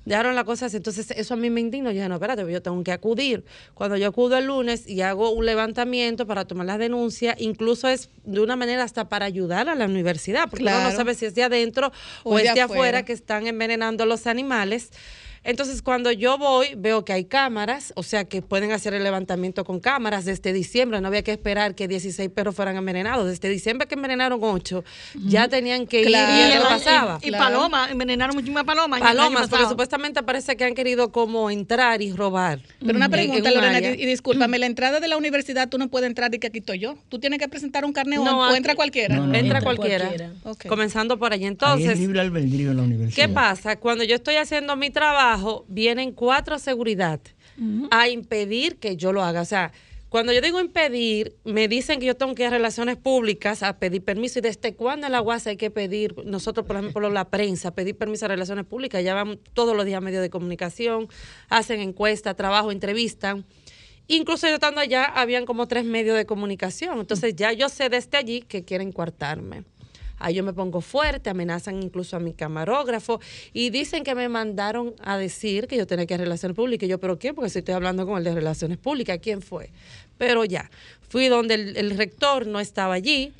dejaron 0.08 0.34
la 0.34 0.44
cosa 0.44 0.66
así. 0.66 0.76
Entonces, 0.78 1.10
eso 1.12 1.34
a 1.34 1.36
mí 1.36 1.50
me 1.50 1.60
indigna. 1.60 1.90
Yo 1.90 1.96
dije, 1.96 2.08
no, 2.08 2.16
espérate, 2.16 2.50
yo 2.50 2.62
tengo 2.62 2.82
que 2.82 2.92
acudir. 2.92 3.44
Cuando 3.74 3.96
yo 3.96 4.08
acudo 4.08 4.36
el 4.38 4.46
lunes 4.46 4.88
y 4.88 5.02
hago 5.02 5.30
un 5.30 5.46
levantamiento 5.46 6.26
para 6.26 6.44
tomar 6.46 6.66
las 6.66 6.78
denuncias, 6.78 7.36
incluso 7.38 7.88
es 7.88 8.10
de 8.24 8.40
una 8.40 8.56
manera 8.56 8.82
hasta 8.82 9.08
para 9.08 9.26
ayudar 9.26 9.68
a 9.68 9.74
la 9.74 9.84
universidad, 9.84 10.48
porque 10.50 10.64
uno 10.64 10.82
no 10.82 10.92
sabe 10.92 11.14
si 11.14 11.26
es 11.26 11.34
de 11.34 11.42
adentro 11.44 11.92
o, 12.24 12.34
O 12.34 12.38
es 12.38 12.44
de 12.44 12.54
de 12.54 12.60
afuera 12.62 12.80
afuera. 12.80 13.04
que 13.04 13.12
están 13.12 13.46
envenenando 13.46 14.06
los 14.06 14.26
animales. 14.26 14.90
Entonces, 15.48 15.80
cuando 15.80 16.12
yo 16.12 16.36
voy, 16.36 16.66
veo 16.76 17.04
que 17.06 17.14
hay 17.14 17.24
cámaras, 17.24 17.92
o 17.96 18.02
sea, 18.02 18.24
que 18.26 18.42
pueden 18.42 18.70
hacer 18.70 18.92
el 18.92 19.02
levantamiento 19.02 19.64
con 19.64 19.80
cámaras 19.80 20.26
desde 20.26 20.52
diciembre. 20.52 21.00
No 21.00 21.08
había 21.08 21.22
que 21.22 21.32
esperar 21.32 21.74
que 21.74 21.88
16 21.88 22.28
perros 22.28 22.54
fueran 22.54 22.76
envenenados. 22.76 23.26
Desde 23.26 23.48
diciembre 23.48 23.88
que 23.88 23.94
envenenaron 23.94 24.38
8, 24.42 24.84
ya 25.24 25.48
tenían 25.48 25.86
que 25.86 26.02
Claro. 26.02 26.32
ir 26.34 26.38
y 26.38 26.48
Y, 26.50 26.52
eso 26.58 26.68
pasaba. 26.68 27.18
y- 27.22 27.28
y 27.28 27.30
palomas, 27.32 27.90
envenenaron 27.90 28.36
muchísimas 28.36 28.64
palomas. 28.64 29.00
Palomas, 29.00 29.48
porque 29.48 29.64
supuestamente 29.66 30.22
parece 30.22 30.54
que 30.56 30.64
han 30.64 30.74
querido 30.74 31.12
como 31.12 31.50
entrar 31.50 32.02
y 32.02 32.12
robar. 32.12 32.60
Pero 32.84 32.96
una 32.98 33.08
pregunta, 33.08 33.48
en 33.48 33.56
un 33.56 33.62
Lorena, 33.62 33.76
área. 33.78 33.94
y, 33.94 34.04
discúlpame, 34.04 34.58
la 34.58 34.66
entrada 34.66 35.00
de 35.00 35.08
la 35.08 35.16
universidad 35.16 35.68
tú 35.70 35.78
no 35.78 35.88
puedes 35.88 36.08
entrar 36.08 36.34
y 36.34 36.38
que 36.40 36.48
aquí 36.48 36.58
estoy 36.58 36.78
yo. 36.78 36.96
Tú 37.08 37.18
tienes 37.20 37.38
que 37.38 37.48
presentar 37.48 37.86
un 37.86 37.94
carnet 37.94 38.18
o- 38.18 38.24
No, 38.24 38.38
o 38.40 38.44
aquí- 38.44 38.56
entra 38.58 38.74
cualquiera. 38.74 39.16
No, 39.16 39.26
no, 39.26 39.34
Entra 39.34 39.60
no. 39.60 39.64
cualquiera, 39.64 40.10
comenzando 40.68 41.18
por 41.18 41.32
allí. 41.32 41.44
Ahí 41.44 41.46
es 41.46 41.52
Entonces, 41.52 41.98
libre 41.98 42.20
albedrío 42.20 42.72
en 42.72 42.76
la 42.76 42.82
universidad. 42.82 43.26
¿Qué 43.26 43.32
pasa? 43.32 43.76
Cuando 43.76 44.04
yo 44.04 44.14
estoy 44.14 44.36
haciendo 44.36 44.76
mi 44.76 44.90
trabajo, 44.90 45.37
vienen 45.68 46.12
cuatro 46.12 46.54
a 46.54 46.58
seguridad 46.58 47.20
a 47.90 48.08
impedir 48.08 48.78
que 48.78 48.96
yo 48.96 49.12
lo 49.12 49.22
haga. 49.22 49.40
O 49.40 49.44
sea, 49.44 49.72
cuando 50.08 50.32
yo 50.32 50.40
digo 50.40 50.58
impedir, 50.58 51.36
me 51.44 51.68
dicen 51.68 52.00
que 52.00 52.06
yo 52.06 52.16
tengo 52.16 52.34
que 52.34 52.42
ir 52.42 52.48
a 52.48 52.50
relaciones 52.50 52.96
públicas 52.96 53.62
a 53.62 53.78
pedir 53.78 54.02
permiso. 54.02 54.38
¿Y 54.38 54.42
desde 54.42 54.74
cuándo 54.74 55.06
en 55.06 55.12
la 55.12 55.20
UAS 55.20 55.46
hay 55.46 55.58
que 55.58 55.70
pedir, 55.70 56.14
nosotros, 56.24 56.66
por 56.66 56.76
ejemplo, 56.76 57.10
la 57.10 57.28
prensa, 57.28 57.74
pedir 57.74 57.96
permiso 57.96 58.24
a 58.24 58.28
relaciones 58.28 58.64
públicas? 58.64 59.04
Ya 59.04 59.12
van 59.12 59.38
todos 59.52 59.76
los 59.76 59.84
días 59.84 59.98
a 59.98 60.00
medios 60.00 60.22
de 60.22 60.30
comunicación, 60.30 61.08
hacen 61.50 61.80
encuestas, 61.80 62.36
trabajo, 62.36 62.72
entrevistan. 62.72 63.44
Incluso 64.06 64.48
yo 64.48 64.54
estando 64.54 64.80
allá, 64.80 65.04
habían 65.04 65.44
como 65.44 65.68
tres 65.68 65.84
medios 65.84 66.16
de 66.16 66.24
comunicación. 66.24 67.00
Entonces 67.00 67.36
ya 67.36 67.52
yo 67.52 67.68
sé 67.68 67.90
desde 67.90 68.16
allí 68.16 68.40
que 68.40 68.64
quieren 68.64 68.92
coartarme. 68.92 69.64
Ahí 70.18 70.34
yo 70.34 70.44
me 70.44 70.52
pongo 70.52 70.80
fuerte, 70.80 71.30
amenazan 71.30 71.82
incluso 71.82 72.16
a 72.16 72.20
mi 72.20 72.32
camarógrafo 72.32 73.20
y 73.52 73.70
dicen 73.70 74.04
que 74.04 74.14
me 74.14 74.28
mandaron 74.28 74.94
a 75.02 75.16
decir 75.16 75.66
que 75.66 75.76
yo 75.76 75.86
tenía 75.86 76.06
que 76.06 76.14
ir 76.14 76.20
a 76.20 76.24
Relaciones 76.24 76.56
Públicas. 76.56 76.86
Y 76.86 76.90
yo, 76.90 76.98
¿pero 76.98 77.18
quién? 77.18 77.34
Porque 77.34 77.50
si 77.50 77.60
estoy 77.60 77.74
hablando 77.74 78.06
con 78.06 78.18
el 78.18 78.24
de 78.24 78.34
Relaciones 78.34 78.78
Públicas, 78.78 79.18
¿quién 79.22 79.42
fue? 79.42 79.70
Pero 80.16 80.44
ya, 80.44 80.70
fui 81.08 81.28
donde 81.28 81.54
el, 81.54 81.76
el 81.76 81.96
rector 81.96 82.46
no 82.46 82.60
estaba 82.60 82.94
allí. 82.94 83.32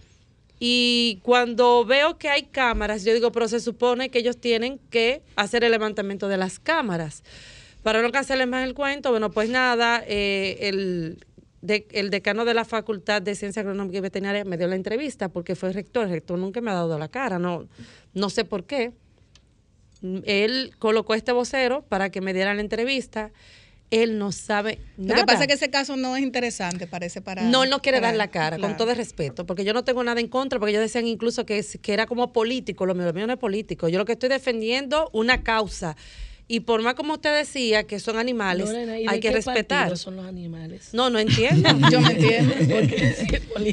Y 0.61 1.21
cuando 1.23 1.85
veo 1.85 2.19
que 2.19 2.29
hay 2.29 2.43
cámaras, 2.45 3.05
yo 3.05 3.15
digo, 3.15 3.31
pero 3.31 3.47
se 3.47 3.61
supone 3.61 4.09
que 4.09 4.19
ellos 4.19 4.37
tienen 4.39 4.81
que 4.91 5.23
hacer 5.37 5.63
el 5.63 5.71
levantamiento 5.71 6.29
de 6.29 6.37
las 6.37 6.59
cámaras. 6.59 7.23
Para 7.83 8.03
no 8.03 8.11
cancelar 8.11 8.49
más 8.49 8.67
el 8.67 8.75
cuento, 8.75 9.11
bueno, 9.11 9.31
pues 9.31 9.49
nada, 9.49 10.03
eh, 10.07 10.59
el, 10.63 11.25
de- 11.61 11.87
el 11.93 12.11
decano 12.11 12.45
de 12.45 12.55
la 12.55 12.65
Facultad 12.65 13.21
de 13.23 13.35
Ciencia 13.35 13.61
Agronómica 13.61 13.99
y 13.99 14.01
Veterinaria 14.01 14.45
me 14.45 14.57
dio 14.57 14.69
la 14.69 14.77
entrevista 14.77 15.29
porque 15.29 15.55
fue 15.57 15.69
el 15.71 15.75
rector. 15.75 16.05
El 16.07 16.11
rector 16.13 16.39
nunca 16.39 16.61
me 16.61 16.71
ha 16.71 16.75
dado 16.75 16.99
la 16.99 17.09
cara, 17.09 17.39
no, 17.39 17.67
no 18.15 18.31
sé 18.31 18.45
por 18.45 18.65
qué. 18.65 18.93
Él 20.25 20.73
colocó 20.79 21.15
este 21.15 21.33
vocero 21.33 21.85
para 21.89 22.11
que 22.11 22.21
me 22.21 22.33
diera 22.33 22.55
la 22.55 22.61
entrevista. 22.61 23.33
Él 23.91 24.19
no 24.19 24.33
sabe 24.33 24.79
Lo 24.99 25.07
nada. 25.07 25.21
que 25.23 25.27
pasa 25.27 25.41
es 25.43 25.47
que 25.49 25.55
ese 25.55 25.71
caso 25.71 25.97
no 25.97 26.15
es 26.15 26.23
interesante, 26.23 26.87
parece, 26.87 27.23
para... 27.23 27.43
No, 27.43 27.65
él 27.65 27.71
no 27.71 27.81
quiere 27.81 27.99
para 27.99 28.09
dar 28.09 28.17
la 28.17 28.29
cara, 28.31 28.59
con 28.59 28.77
todo 28.77 28.91
el 28.91 28.99
respeto, 28.99 29.47
porque 29.47 29.65
yo 29.65 29.73
no 29.73 29.83
tengo 29.83 30.05
nada 30.05 30.21
en 30.21 30.29
contra, 30.29 30.59
porque 30.59 30.73
ellos 30.73 30.83
decían 30.83 31.07
incluso 31.07 31.47
que, 31.47 31.57
es- 31.59 31.79
que 31.81 31.95
era 31.95 32.05
como 32.07 32.31
político, 32.35 32.85
lo 32.85 32.95
mío, 32.95 33.07
lo 33.07 33.13
mío 33.15 33.27
no 33.27 33.33
es 33.33 33.39
político. 33.39 33.89
Yo 33.89 33.99
lo 33.99 34.05
que 34.05 34.13
estoy 34.13 34.29
defendiendo 34.29 35.09
una 35.15 35.43
causa. 35.43 35.97
Y 36.51 36.61
por 36.61 36.81
más 36.83 36.95
como 36.95 37.13
usted 37.15 37.37
decía 37.37 37.85
que 37.85 38.01
son 38.01 38.17
animales, 38.19 38.67
Lorena, 38.67 38.99
¿y 38.99 39.03
de 39.05 39.09
hay 39.11 39.21
que 39.21 39.29
qué 39.29 39.35
respetar. 39.35 39.81
partido 39.81 39.97
son 39.97 40.17
los 40.17 40.27
animales? 40.27 40.89
No, 40.95 41.11
no 41.11 41.19
entiendo. 41.19 41.69
Yo 41.93 42.01
me 42.01 42.13
entiendo. 42.15 42.55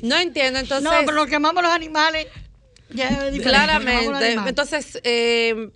no 0.04 0.18
entiendo, 0.18 0.60
entonces. 0.60 0.84
No, 0.84 0.92
pero 1.06 1.14
los 1.14 1.28
que 1.28 1.36
amamos 1.36 1.64
los 1.64 1.72
animales, 1.72 2.28
ya 2.94 3.28
es 3.28 3.34
los 3.38 3.46
Claramente. 3.46 4.06
animales. 4.26 4.38
Entonces, 4.50 5.00
eh, 5.06 5.70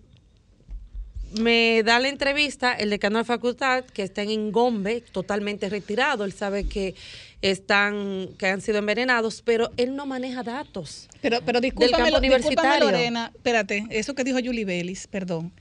me 1.39 1.83
da 1.83 1.99
la 1.99 2.09
entrevista 2.09 2.73
el 2.73 2.89
decano 2.89 3.17
de 3.17 3.21
la 3.21 3.25
facultad, 3.25 3.85
que 3.85 4.03
está 4.03 4.23
en 4.23 4.31
Ingombe, 4.31 5.01
totalmente 5.11 5.69
retirado. 5.69 6.25
Él 6.25 6.33
sabe 6.33 6.67
que 6.67 6.95
están, 7.41 8.29
que 8.37 8.47
han 8.47 8.61
sido 8.61 8.79
envenenados, 8.79 9.41
pero 9.43 9.69
él 9.77 9.95
no 9.95 10.05
maneja 10.05 10.41
datos. 10.43 11.07
Pero, 11.21 11.39
pero 11.45 11.61
Del 11.61 11.69
discúlpame, 11.71 12.03
campo 12.11 12.17
lo- 12.17 12.19
discúlpame, 12.21 12.47
universitario. 12.47 12.85
Lorena, 12.91 13.31
espérate, 13.35 13.85
eso 13.91 14.15
que 14.15 14.23
dijo 14.23 14.39
Julie 14.43 14.65
Bellis, 14.65 15.07
perdón. 15.07 15.53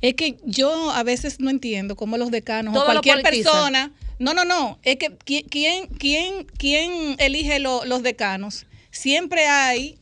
Es 0.00 0.14
que 0.14 0.36
yo 0.44 0.90
a 0.90 1.02
veces 1.02 1.40
no 1.40 1.50
entiendo 1.50 1.96
cómo 1.96 2.16
los 2.18 2.30
decanos 2.30 2.74
Todo 2.74 2.82
o 2.82 2.86
cualquier 2.86 3.22
persona. 3.22 3.92
No, 4.18 4.34
no, 4.34 4.44
no. 4.44 4.78
Es 4.82 4.96
que 4.96 5.10
qui- 5.18 5.46
quién, 5.48 5.86
quién, 5.88 6.46
quién 6.58 7.16
elige 7.18 7.58
lo- 7.58 7.84
los 7.84 8.02
decanos. 8.02 8.66
Siempre 8.90 9.46
hay, 9.46 9.98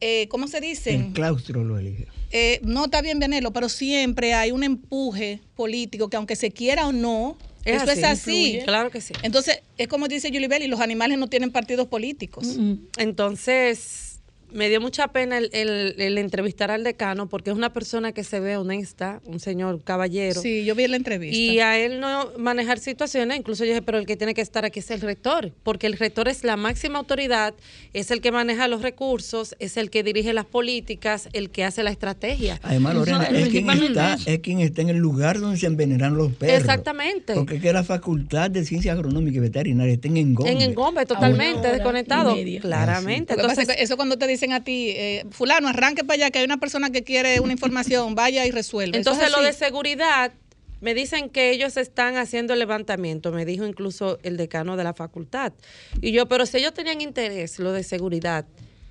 eh, 0.00 0.28
¿cómo 0.28 0.46
se 0.46 0.58
El 0.58 0.62
dicen? 0.64 1.12
claustro 1.12 1.64
lo 1.64 1.78
elige. 1.78 2.06
Eh, 2.30 2.60
no 2.62 2.84
está 2.86 3.00
bien, 3.00 3.18
Vianelo, 3.18 3.52
pero 3.52 3.68
siempre 3.68 4.34
hay 4.34 4.50
un 4.52 4.62
empuje 4.64 5.40
político 5.56 6.08
que 6.10 6.16
aunque 6.16 6.36
se 6.36 6.50
quiera 6.50 6.86
o 6.86 6.92
no, 6.92 7.36
Es 7.64 7.82
eso 7.82 7.90
así, 7.92 8.00
es 8.00 8.04
así. 8.04 8.30
influye. 8.46 8.64
Claro 8.64 8.90
que 8.90 9.00
sí. 9.00 9.14
Entonces, 9.22 9.60
es 9.78 9.88
como 9.88 10.06
dice 10.08 10.28
Julie 10.28 10.48
Bellis, 10.48 10.68
los 10.68 10.80
animales 10.80 11.16
no 11.18 11.28
tienen 11.28 11.50
partidos 11.50 11.86
políticos. 11.88 12.56
Entonces, 12.98 14.13
me 14.54 14.68
dio 14.68 14.80
mucha 14.80 15.08
pena 15.08 15.36
el, 15.38 15.50
el- 15.52 15.94
el 16.00 16.16
entrevistar 16.18 16.70
al 16.70 16.84
decano 16.84 17.28
porque 17.28 17.50
es 17.50 17.56
una 17.56 17.72
persona 17.72 18.12
que 18.12 18.24
se 18.24 18.40
ve 18.40 18.56
honesta, 18.56 19.20
un 19.26 19.40
señor 19.40 19.82
caballero. 19.84 20.40
Sí, 20.40 20.64
yo 20.64 20.74
vi 20.74 20.86
la 20.88 20.96
entrevista. 20.96 21.36
Y 21.36 21.60
a 21.60 21.78
él 21.78 22.00
no 22.00 22.30
manejar 22.38 22.78
situaciones, 22.78 23.36
incluso 23.38 23.64
yo 23.64 23.70
dije, 23.70 23.82
pero 23.82 23.98
el 23.98 24.06
que 24.06 24.16
tiene 24.16 24.32
que 24.32 24.40
estar 24.40 24.64
aquí 24.64 24.78
es 24.78 24.90
el 24.90 25.00
rector, 25.00 25.52
porque 25.62 25.86
el 25.86 25.94
rector 25.98 26.28
es 26.28 26.44
la 26.44 26.56
máxima 26.56 26.98
autoridad, 27.00 27.52
es 27.92 28.10
el 28.10 28.20
que 28.20 28.32
maneja 28.32 28.68
los 28.68 28.80
recursos, 28.82 29.54
es 29.58 29.76
el 29.76 29.90
que 29.90 30.02
dirige 30.02 30.32
las 30.32 30.46
políticas, 30.46 31.28
el 31.32 31.50
que 31.50 31.64
hace 31.64 31.82
la 31.82 31.90
estrategia. 31.90 32.60
Además, 32.62 32.94
Lorena, 32.94 33.24
es 33.24 33.44
es 33.44 33.48
quien, 33.50 33.68
está, 33.70 34.16
es 34.24 34.38
quien 34.40 34.60
está 34.60 34.82
en 34.82 34.88
el 34.90 34.96
lugar 34.98 35.40
donde 35.40 35.58
se 35.58 35.66
envenenan 35.66 36.14
los 36.16 36.32
perros. 36.32 36.58
Exactamente. 36.60 37.34
Porque 37.34 37.56
es 37.56 37.62
que 37.62 37.72
la 37.72 37.82
Facultad 37.84 38.50
de 38.50 38.64
Ciencia 38.64 38.92
Agronómica 38.92 39.36
y 39.38 39.40
Veterinaria 39.40 39.94
está 39.94 40.08
en 40.08 40.16
Engombe. 40.16 40.52
En 40.52 40.60
Engombe, 40.60 41.04
totalmente 41.06 41.68
desconectado. 41.72 42.36
Claramente. 42.60 43.34
Entonces, 43.34 43.68
es 43.68 43.76
que 43.76 43.82
eso 43.82 43.96
cuando 43.96 44.16
te 44.16 44.26
dicen 44.44 44.52
a 44.52 44.62
ti, 44.62 44.90
eh, 44.90 45.24
fulano, 45.30 45.68
arranque 45.68 46.04
para 46.04 46.14
allá, 46.14 46.30
que 46.30 46.40
hay 46.40 46.44
una 46.44 46.58
persona 46.58 46.90
que 46.90 47.02
quiere 47.02 47.40
una 47.40 47.52
información, 47.58 48.14
vaya 48.14 48.46
y 48.46 48.50
resuelve. 48.50 48.98
Entonces, 48.98 49.26
es 49.26 49.32
lo 49.32 49.42
de 49.42 49.52
seguridad, 49.52 50.32
me 50.80 50.92
dicen 50.92 51.30
que 51.30 51.50
ellos 51.50 51.78
están 51.78 52.16
haciendo 52.16 52.52
el 52.52 52.58
levantamiento, 52.58 53.32
me 53.32 53.46
dijo 53.46 53.64
incluso 53.64 54.18
el 54.22 54.36
decano 54.36 54.76
de 54.76 54.84
la 54.84 54.92
facultad. 54.92 55.54
Y 56.02 56.12
yo, 56.12 56.28
pero 56.28 56.44
si 56.44 56.58
ellos 56.58 56.74
tenían 56.74 57.00
interés, 57.00 57.58
lo 57.58 57.72
de 57.72 57.82
seguridad, 57.82 58.44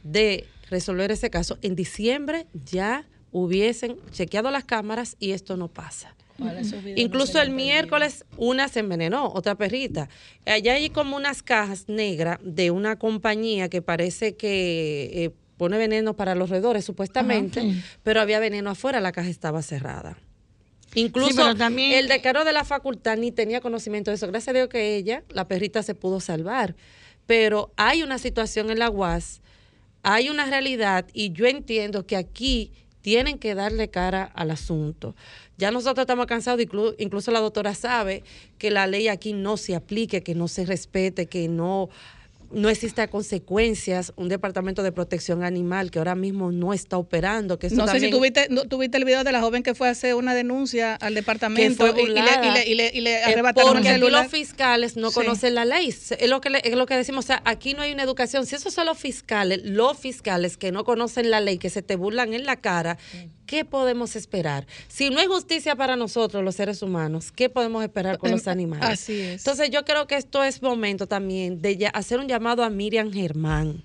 de 0.03 0.47
resolver 0.71 1.11
ese 1.11 1.29
caso, 1.29 1.59
en 1.61 1.75
diciembre 1.75 2.47
ya 2.65 3.05
hubiesen 3.31 3.97
chequeado 4.11 4.49
las 4.49 4.63
cámaras 4.63 5.15
y 5.19 5.31
esto 5.31 5.55
no 5.55 5.67
pasa. 5.67 6.15
No 6.39 6.51
Incluso 6.95 7.39
el 7.39 7.51
miércoles 7.51 8.25
una 8.37 8.67
se 8.67 8.79
envenenó, 8.79 9.27
otra 9.27 9.53
perrita. 9.55 10.09
Allá 10.47 10.73
hay 10.73 10.89
como 10.89 11.15
unas 11.15 11.43
cajas 11.43 11.87
negras 11.87 12.39
de 12.41 12.71
una 12.71 12.97
compañía 12.97 13.69
que 13.69 13.83
parece 13.83 14.35
que 14.35 15.11
eh, 15.13 15.31
pone 15.63 15.77
veneno 15.77 16.13
para 16.13 16.35
los 16.35 16.49
roedores, 16.49 16.83
supuestamente, 16.83 17.73
pero 18.03 18.19
había 18.19 18.39
veneno 18.39 18.69
afuera, 18.69 18.99
la 18.99 19.13
caja 19.13 19.29
estaba 19.29 19.61
cerrada. 19.61 20.17
Incluso 20.93 21.29
Sí, 21.29 21.35
pero 21.37 21.55
también- 21.55 21.93
el 21.93 22.09
decano 22.09 22.43
de 22.43 22.51
la 22.51 22.65
facultad 22.65 23.15
ni 23.15 23.31
tenía 23.31 23.61
conocimiento 23.61 24.11
de 24.11 24.15
eso. 24.15 24.27
Gracias 24.27 24.49
a 24.49 24.53
Dios 24.57 24.67
que 24.67 24.97
ella, 24.97 25.23
la 25.29 25.47
perrita, 25.47 25.81
se 25.81 25.95
pudo 25.95 26.19
salvar. 26.19 26.75
Pero 27.27 27.71
hay 27.77 28.03
una 28.03 28.17
situación 28.17 28.69
en 28.71 28.79
la 28.79 28.89
UAS, 28.89 29.41
hay 30.03 30.29
una 30.29 30.45
realidad 30.47 31.05
y 31.13 31.31
yo 31.31 31.45
entiendo 31.47 32.05
que 32.05 32.17
aquí 32.17 32.73
tienen 32.99 33.37
que 33.39 33.55
darle 33.55 33.89
cara 33.89 34.23
al 34.35 34.51
asunto. 34.51 35.15
Ya 35.57 35.71
nosotros 35.71 36.03
estamos 36.03 36.25
cansados, 36.25 36.59
inclu- 36.59 36.93
incluso 36.99 37.31
la 37.31 37.39
doctora 37.39 37.73
sabe 37.73 38.21
que 38.57 38.69
la 38.69 38.85
ley 38.85 39.07
aquí 39.07 39.31
no 39.31 39.55
se 39.55 39.75
aplique, 39.75 40.23
que 40.23 40.35
no 40.35 40.49
se 40.49 40.65
respete, 40.65 41.27
que 41.27 41.47
no, 41.47 41.89
no 42.53 42.69
exista 42.69 43.07
consecuencias. 43.07 44.13
Un 44.15 44.29
departamento 44.29 44.83
de 44.83 44.91
protección 44.91 45.43
animal 45.43 45.91
que 45.91 45.99
ahora 45.99 46.15
mismo 46.15 46.51
no 46.51 46.73
está 46.73 46.97
operando. 46.97 47.59
Que 47.59 47.67
eso 47.67 47.75
No 47.75 47.87
sé 47.87 47.99
si 47.99 48.09
tuviste, 48.09 48.47
no, 48.49 48.63
tuviste 48.63 48.97
el 48.97 49.05
video 49.05 49.23
de 49.23 49.31
la 49.31 49.41
joven 49.41 49.63
que 49.63 49.75
fue 49.75 49.87
a 49.87 49.91
hacer 49.91 50.15
una 50.15 50.33
denuncia 50.33 50.95
al 50.95 51.13
departamento 51.15 51.87
y- 51.97 52.01
y, 52.01 52.05
le, 52.07 52.21
y 52.21 52.51
le- 52.51 52.67
y 52.67 52.75
le- 52.75 52.91
y 52.93 53.01
le 53.01 53.23
arrebataron 53.23 53.69
el 53.69 53.73
porque 53.77 53.89
aquí 53.89 53.99
celular. 53.99 54.23
los 54.23 54.31
fiscales 54.31 54.97
no 54.97 55.09
Sí. 55.09 55.15
conocen 55.15 55.55
la 55.55 55.65
ley. 55.65 55.89
Es 55.89 56.29
lo, 56.29 56.41
que 56.41 56.61
es 56.63 56.75
lo 56.75 56.85
que 56.85 56.95
decimos. 56.95 57.25
O 57.25 57.27
sea, 57.27 57.41
aquí 57.45 57.73
no 57.73 57.81
hay 57.81 57.91
una 57.93 58.03
educación. 58.03 58.45
Si 58.45 58.55
esos 58.55 58.73
son 58.73 58.85
los 58.85 58.97
fiscales, 58.97 59.61
los 59.63 59.97
fiscales 59.97 60.57
que 60.57 60.71
no 60.71 60.83
conocen 60.83 61.31
la 61.31 61.39
ley, 61.41 61.57
que 61.57 61.69
se 61.69 61.81
te 61.81 61.95
burlan 61.95 62.33
en 62.33 62.45
la 62.45 62.57
cara, 62.57 62.97
¿qué 63.53 63.65
podemos 63.65 64.15
esperar? 64.15 64.65
Si 64.87 65.11
no 65.11 65.19
hay 65.19 65.27
justicia 65.27 65.75
para 65.75 65.95
nosotros, 65.95 66.43
los 66.43 66.55
seres 66.55 66.81
humanos, 66.81 67.31
¿qué 67.31 67.49
podemos 67.49 67.83
esperar 67.83 68.17
con 68.17 68.31
los 68.31 68.47
animales? 68.47 68.89
así 68.89 69.19
es. 69.19 69.41
Entonces, 69.41 69.69
yo 69.69 69.85
creo 69.85 70.07
que 70.07 70.15
esto 70.15 70.43
es 70.43 70.63
momento 70.63 71.05
también 71.05 71.61
de 71.61 71.87
hacer 71.93 72.19
un 72.19 72.27
llamado 72.27 72.63
a 72.63 72.71
Miriam 72.71 73.13
Germán. 73.13 73.83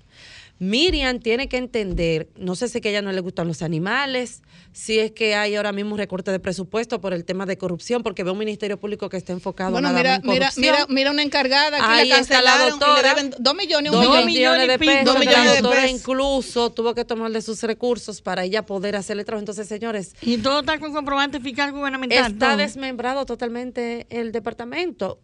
Miriam 0.59 1.19
tiene 1.19 1.47
que 1.47 1.55
entender, 1.57 2.27
no 2.37 2.53
sé 2.55 2.67
si 2.67 2.77
es 2.77 2.81
que 2.81 2.89
a 2.89 2.91
ella 2.91 3.01
no 3.01 3.11
le 3.13 3.21
gustan 3.21 3.47
los 3.47 3.61
animales, 3.61 4.41
si 4.73 4.99
es 4.99 5.11
que 5.11 5.33
hay 5.33 5.55
ahora 5.55 5.71
mismo 5.71 5.93
un 5.93 5.97
recorte 5.97 6.31
de 6.31 6.39
presupuesto 6.39 6.99
por 6.99 7.13
el 7.13 7.23
tema 7.23 7.45
de 7.45 7.57
corrupción, 7.57 8.03
porque 8.03 8.23
ve 8.25 8.31
un 8.31 8.37
ministerio 8.37 8.77
público 8.77 9.07
que 9.09 9.15
está 9.17 9.31
enfocado 9.31 9.71
Bueno, 9.71 9.87
nada 9.87 9.97
mira, 9.97 10.15
en 10.15 10.21
mira, 10.23 10.47
corrupción. 10.47 10.61
mira, 10.61 10.85
mira 10.89 11.11
una 11.11 11.23
encargada 11.23 11.77
que 11.77 11.83
Ahí 11.85 12.09
la 12.09 12.19
está 12.19 12.41
la 12.41 12.51
cancelaron 12.51 12.67
y 12.67 12.71
doctora. 12.71 13.01
le 13.01 13.07
deben 13.07 13.35
dos 13.39 13.55
millones, 13.55 13.91
un 13.93 13.97
Dos 14.03 14.09
millón. 14.09 14.25
millones 14.25 14.67
de 14.67 14.79
pesos. 14.79 15.05
Dos 15.05 15.13
que 15.15 15.19
millones 15.21 15.45
la 15.45 15.51
de 15.53 15.61
doctora 15.61 15.81
pesos. 15.83 15.99
incluso 15.99 16.71
tuvo 16.71 16.93
que 16.93 17.05
tomar 17.05 17.31
de 17.31 17.41
sus 17.41 17.63
recursos 17.63 18.21
para 18.21 18.43
ella 18.43 18.65
poder 18.65 18.97
hacerle 18.97 19.23
trabajo. 19.23 19.39
Entonces, 19.41 19.67
señores, 19.67 20.13
Y 20.21 20.37
todo 20.39 20.59
está 20.59 20.77
con 20.77 20.91
comprobante 20.93 21.39
fiscal 21.39 21.71
gubernamental. 21.71 22.31
está 22.33 22.57
desmembrado 22.57 23.25
totalmente 23.25 24.07
el 24.09 24.33
departamento. 24.33 25.19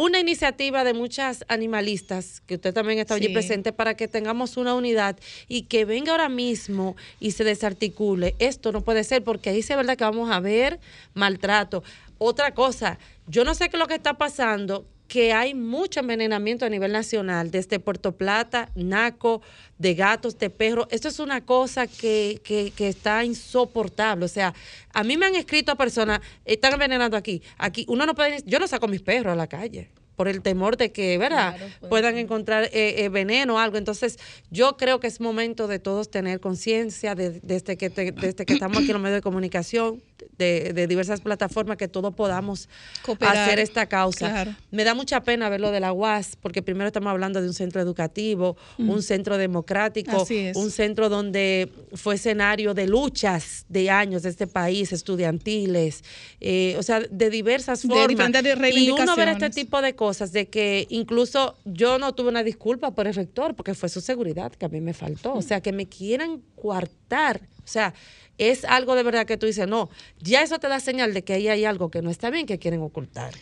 Una 0.00 0.20
iniciativa 0.20 0.84
de 0.84 0.94
muchas 0.94 1.44
animalistas, 1.48 2.40
que 2.46 2.54
usted 2.54 2.72
también 2.72 3.00
está 3.00 3.14
allí 3.14 3.26
Sí. 3.26 3.32
presente, 3.32 3.72
para 3.72 3.94
que 3.94 4.06
tengamos 4.06 4.56
una 4.56 4.74
unidad 4.74 5.18
y 5.48 5.62
que 5.62 5.84
venga 5.84 6.12
ahora 6.12 6.28
mismo 6.28 6.94
y 7.18 7.32
se 7.32 7.42
desarticule. 7.42 8.36
Esto 8.38 8.70
no 8.70 8.82
puede 8.82 9.02
ser, 9.02 9.24
porque 9.24 9.50
ahí 9.50 9.60
sí 9.60 9.72
es 9.72 9.76
verdad 9.76 9.96
que 9.96 10.04
vamos 10.04 10.30
a 10.30 10.38
ver 10.38 10.78
maltrato. 11.14 11.82
Otra 12.18 12.54
cosa, 12.54 12.96
yo 13.26 13.42
no 13.42 13.56
sé 13.56 13.70
qué 13.70 13.76
es 13.76 13.80
lo 13.80 13.88
que 13.88 13.96
está 13.96 14.14
pasando, 14.14 14.86
que 15.08 15.32
hay 15.32 15.54
mucho 15.54 16.00
envenenamiento 16.00 16.66
a 16.66 16.68
nivel 16.68 16.92
nacional, 16.92 17.50
desde 17.50 17.80
Puerto 17.80 18.12
Plata, 18.12 18.70
Naco, 18.74 19.40
de 19.78 19.94
gatos, 19.94 20.38
de 20.38 20.50
perros. 20.50 20.86
Esto 20.90 21.08
es 21.08 21.18
una 21.18 21.40
cosa 21.44 21.86
que, 21.86 22.40
que, 22.44 22.72
que 22.76 22.88
está 22.88 23.24
insoportable. 23.24 24.26
O 24.26 24.28
sea, 24.28 24.54
a 24.92 25.02
mí 25.04 25.16
me 25.16 25.26
han 25.26 25.34
escrito 25.34 25.72
a 25.72 25.76
personas, 25.76 26.20
están 26.44 26.74
envenenando 26.74 27.16
aquí. 27.16 27.42
Aquí, 27.56 27.84
uno 27.88 28.04
no 28.06 28.14
puede, 28.14 28.42
yo 28.44 28.58
no 28.58 28.66
saco 28.68 28.86
mis 28.86 29.00
perros 29.00 29.32
a 29.32 29.36
la 29.36 29.46
calle 29.46 29.88
por 30.14 30.26
el 30.28 30.42
temor 30.42 30.76
de 30.76 30.90
que, 30.90 31.16
¿verdad? 31.16 31.54
puedan 31.88 32.18
encontrar 32.18 32.64
eh, 32.64 33.04
eh, 33.04 33.08
veneno 33.08 33.54
o 33.54 33.58
algo. 33.58 33.76
Entonces, 33.78 34.18
yo 34.50 34.76
creo 34.76 34.98
que 35.00 35.06
es 35.06 35.20
momento 35.20 35.68
de 35.68 35.78
todos 35.78 36.10
tener 36.10 36.40
conciencia 36.40 37.14
de- 37.14 37.38
desde, 37.42 37.76
que 37.76 37.88
te- 37.88 38.10
desde 38.12 38.44
que 38.44 38.52
estamos 38.54 38.78
aquí 38.78 38.88
en 38.88 38.94
los 38.94 39.02
medios 39.02 39.18
de 39.18 39.22
comunicación, 39.22 40.02
de, 40.38 40.72
de 40.72 40.86
diversas 40.86 41.20
plataformas, 41.20 41.76
que 41.76 41.88
todos 41.88 42.14
podamos 42.14 42.68
Cooperar. 43.04 43.36
hacer 43.36 43.58
esta 43.58 43.86
causa. 43.86 44.30
Claro. 44.30 44.54
Me 44.70 44.84
da 44.84 44.94
mucha 44.94 45.22
pena 45.22 45.48
ver 45.48 45.60
lo 45.60 45.70
de 45.70 45.80
la 45.80 45.92
UAS, 45.92 46.36
porque 46.40 46.62
primero 46.62 46.86
estamos 46.86 47.10
hablando 47.10 47.40
de 47.40 47.48
un 47.48 47.54
centro 47.54 47.80
educativo, 47.80 48.56
Mm. 48.78 48.90
un 48.90 49.02
centro 49.02 49.38
democrático, 49.38 50.26
un 50.54 50.70
centro 50.70 51.08
donde 51.08 51.70
fue 51.94 52.14
escenario 52.16 52.74
de 52.74 52.86
luchas 52.86 53.64
de 53.68 53.90
años 53.90 54.22
de 54.22 54.30
este 54.30 54.46
país, 54.46 54.92
estudiantiles, 54.92 56.02
eh, 56.40 56.76
o 56.78 56.82
sea, 56.82 57.00
de 57.00 57.30
diversas 57.30 57.82
De 57.82 57.88
formas. 57.88 58.08
diferentes 58.08 58.76
y 58.76 58.90
uno 58.90 59.16
ver 59.16 59.28
este 59.28 59.50
tipo 59.50 59.80
de 59.82 59.94
cosas, 59.94 60.32
de 60.32 60.48
que 60.48 60.86
incluso 60.90 61.56
yo 61.64 61.98
no 61.98 62.14
tuve 62.14 62.28
una 62.30 62.42
disculpa 62.42 62.90
por 62.92 63.06
el 63.06 63.14
rector, 63.14 63.54
porque 63.54 63.74
fue 63.74 63.88
su 63.88 64.00
seguridad 64.00 64.52
que 64.52 64.66
a 64.66 64.68
mí 64.68 64.80
me 64.80 64.94
faltó. 64.94 65.34
O 65.34 65.42
sea, 65.42 65.60
que 65.60 65.72
me 65.72 65.86
quieran 65.86 66.42
coartar. 66.54 67.40
O 67.64 67.66
sea, 67.70 67.92
es 68.38 68.64
algo 68.64 68.94
de 68.94 69.02
verdad 69.02 69.26
que 69.26 69.36
tú 69.36 69.46
dices, 69.46 69.68
no, 69.68 69.90
ya 70.20 70.42
eso 70.42 70.58
te 70.58 70.68
da 70.68 70.80
señal 70.80 71.12
de 71.12 71.22
que 71.22 71.34
ahí 71.34 71.48
hay 71.48 71.64
algo 71.64 71.90
que 71.90 72.02
no 72.02 72.10
está 72.10 72.30
bien, 72.30 72.46
que 72.46 72.58
quieren 72.58 72.80
ocultar. 72.80 73.32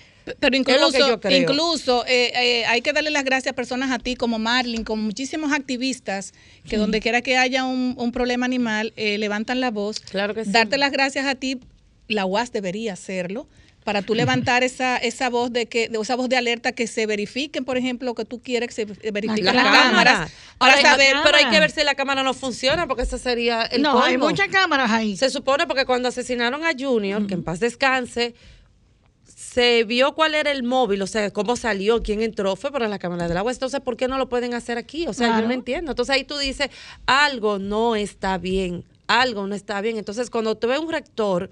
Pero 0.40 0.56
incluso, 0.56 1.20
incluso 1.30 2.04
eh, 2.06 2.32
eh, 2.34 2.66
hay 2.66 2.82
que 2.82 2.92
darle 2.92 3.10
las 3.10 3.24
gracias 3.24 3.52
a 3.52 3.54
personas 3.54 3.92
a 3.92 4.00
ti 4.00 4.16
como 4.16 4.40
Marlin, 4.40 4.82
como 4.82 5.02
muchísimos 5.02 5.52
activistas 5.52 6.34
que 6.68 6.78
donde 6.78 7.00
quiera 7.00 7.22
que 7.22 7.36
haya 7.36 7.64
un, 7.64 7.94
un 7.96 8.10
problema 8.10 8.44
animal 8.44 8.92
eh, 8.96 9.18
levantan 9.18 9.60
la 9.60 9.70
voz. 9.70 10.00
Claro 10.00 10.34
que 10.34 10.44
sí. 10.44 10.50
Darte 10.50 10.78
las 10.78 10.90
gracias 10.90 11.26
a 11.26 11.36
ti, 11.36 11.60
la 12.08 12.26
UAS 12.26 12.50
debería 12.50 12.94
hacerlo 12.94 13.46
para 13.86 14.02
tú 14.02 14.14
levantar 14.14 14.62
esa 14.64 14.98
esa 14.98 15.30
voz 15.30 15.50
de 15.52 15.64
que 15.66 15.88
de- 15.88 15.98
esa 15.98 16.16
voz 16.16 16.28
de 16.28 16.36
alerta 16.36 16.72
que 16.72 16.86
se 16.86 17.06
verifiquen, 17.06 17.64
por 17.64 17.78
ejemplo, 17.78 18.14
que 18.14 18.24
tú 18.26 18.42
quieres 18.42 18.68
que 18.68 18.74
se 18.74 19.10
verifiquen 19.12 19.44
La 19.46 19.52
las 19.54 19.64
cámara. 19.64 19.82
cámaras 19.88 20.32
Ahora, 20.58 20.74
para 20.74 20.82
saber. 20.90 21.16
pero 21.24 21.36
hay 21.38 21.46
que 21.46 21.60
ver 21.60 21.70
si 21.70 21.82
la 21.84 21.94
cámara 21.94 22.22
no 22.22 22.34
funciona, 22.34 22.86
porque 22.86 23.04
ese 23.04 23.18
sería 23.18 23.62
el 23.62 23.80
No, 23.80 24.02
hay 24.02 24.18
muchas 24.18 24.48
cámaras 24.48 24.90
ahí. 24.90 25.16
Se 25.16 25.30
supone 25.30 25.66
porque 25.66 25.86
cuando 25.86 26.08
asesinaron 26.08 26.64
a 26.64 26.72
Junior, 26.78 27.26
que 27.26 27.34
en 27.34 27.44
paz 27.44 27.60
descanse, 27.60 28.34
se 29.24 29.84
vio 29.84 30.14
cuál 30.14 30.34
era 30.34 30.50
el 30.50 30.62
móvil, 30.62 31.00
o 31.02 31.06
sea, 31.06 31.30
cómo 31.30 31.56
salió, 31.56 32.02
quién 32.02 32.22
entró, 32.22 32.56
fue 32.56 32.70
por 32.72 32.82
la 32.82 32.98
cámara 32.98 33.28
del 33.28 33.36
agua. 33.36 33.52
Entonces, 33.52 33.80
¿por 33.80 33.96
qué 33.96 34.08
no 34.08 34.18
lo 34.18 34.28
pueden 34.28 34.52
hacer 34.54 34.78
aquí? 34.78 35.06
O 35.06 35.12
sea, 35.12 35.40
yo 35.40 35.46
no 35.46 35.52
entiendo. 35.54 35.92
Entonces 35.92 36.14
ahí 36.14 36.24
tú 36.24 36.36
dices, 36.38 36.70
algo 37.06 37.58
no 37.58 37.96
está 37.96 38.38
bien, 38.38 38.84
algo 39.06 39.46
no 39.46 39.54
está 39.54 39.80
bien. 39.80 39.96
Entonces, 39.96 40.28
cuando 40.30 40.56
tú 40.56 40.68
ves 40.68 40.78
un 40.80 40.90
rector, 40.92 41.50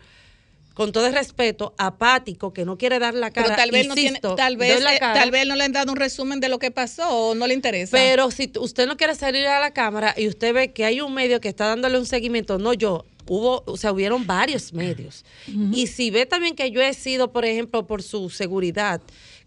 con 0.75 0.93
todo 0.93 1.07
el 1.07 1.15
respeto, 1.15 1.75
apático, 1.79 2.53
que 2.53 2.65
no 2.65 2.77
quiere 2.77 2.99
dar 2.99 3.15
la 3.15 3.31
cara, 3.31 3.47
pero 3.47 3.57
tal 3.57 3.71
vez 3.71 3.87
no 3.87 3.95
tiene, 3.95 4.11
insisto, 4.11 4.35
tal 4.35 4.57
doy 4.57 4.69
vez, 4.69 4.83
la 4.83 4.97
eh, 4.97 4.99
cara, 4.99 5.21
tal 5.21 5.31
vez 5.31 5.47
no 5.47 5.55
le 5.55 5.65
han 5.65 5.73
dado 5.73 5.93
un 5.93 5.97
resumen 5.97 6.41
de 6.41 6.49
lo 6.49 6.59
que 6.59 6.71
pasó 6.71 7.09
o 7.09 7.35
no 7.35 7.47
le 7.47 7.55
interesa. 7.55 7.97
pero 7.97 8.31
si 8.31 8.53
usted 8.59 8.87
no 8.87 8.97
quiere 8.97 9.15
salir 9.15 9.47
a 9.47 9.61
la 9.61 9.73
cámara 9.73 10.15
y 10.17 10.29
usted 10.29 10.53
ve 10.53 10.73
que 10.73 10.85
hay 10.85 11.01
un 11.01 11.15
medio 11.15 11.41
que 11.41 11.49
está 11.49 11.69
dándole 11.69 11.99
un 11.99 12.07
seguimiento, 12.07 12.59
no 12.59 12.75
yo, 12.75 13.07
hubo, 13.27 13.63
o 13.67 13.77
sea, 13.77 13.93
hubieron 13.93 14.27
varios 14.27 14.73
medios. 14.73 15.25
Y 15.73 15.87
si 15.87 16.11
ve 16.11 16.27
también 16.27 16.55
que 16.55 16.71
yo 16.71 16.83
he 16.83 16.93
sido, 16.95 17.33
por 17.33 17.45
ejemplo, 17.45 17.87
por 17.87 18.03
su 18.03 18.31
seguridad, 18.31 19.01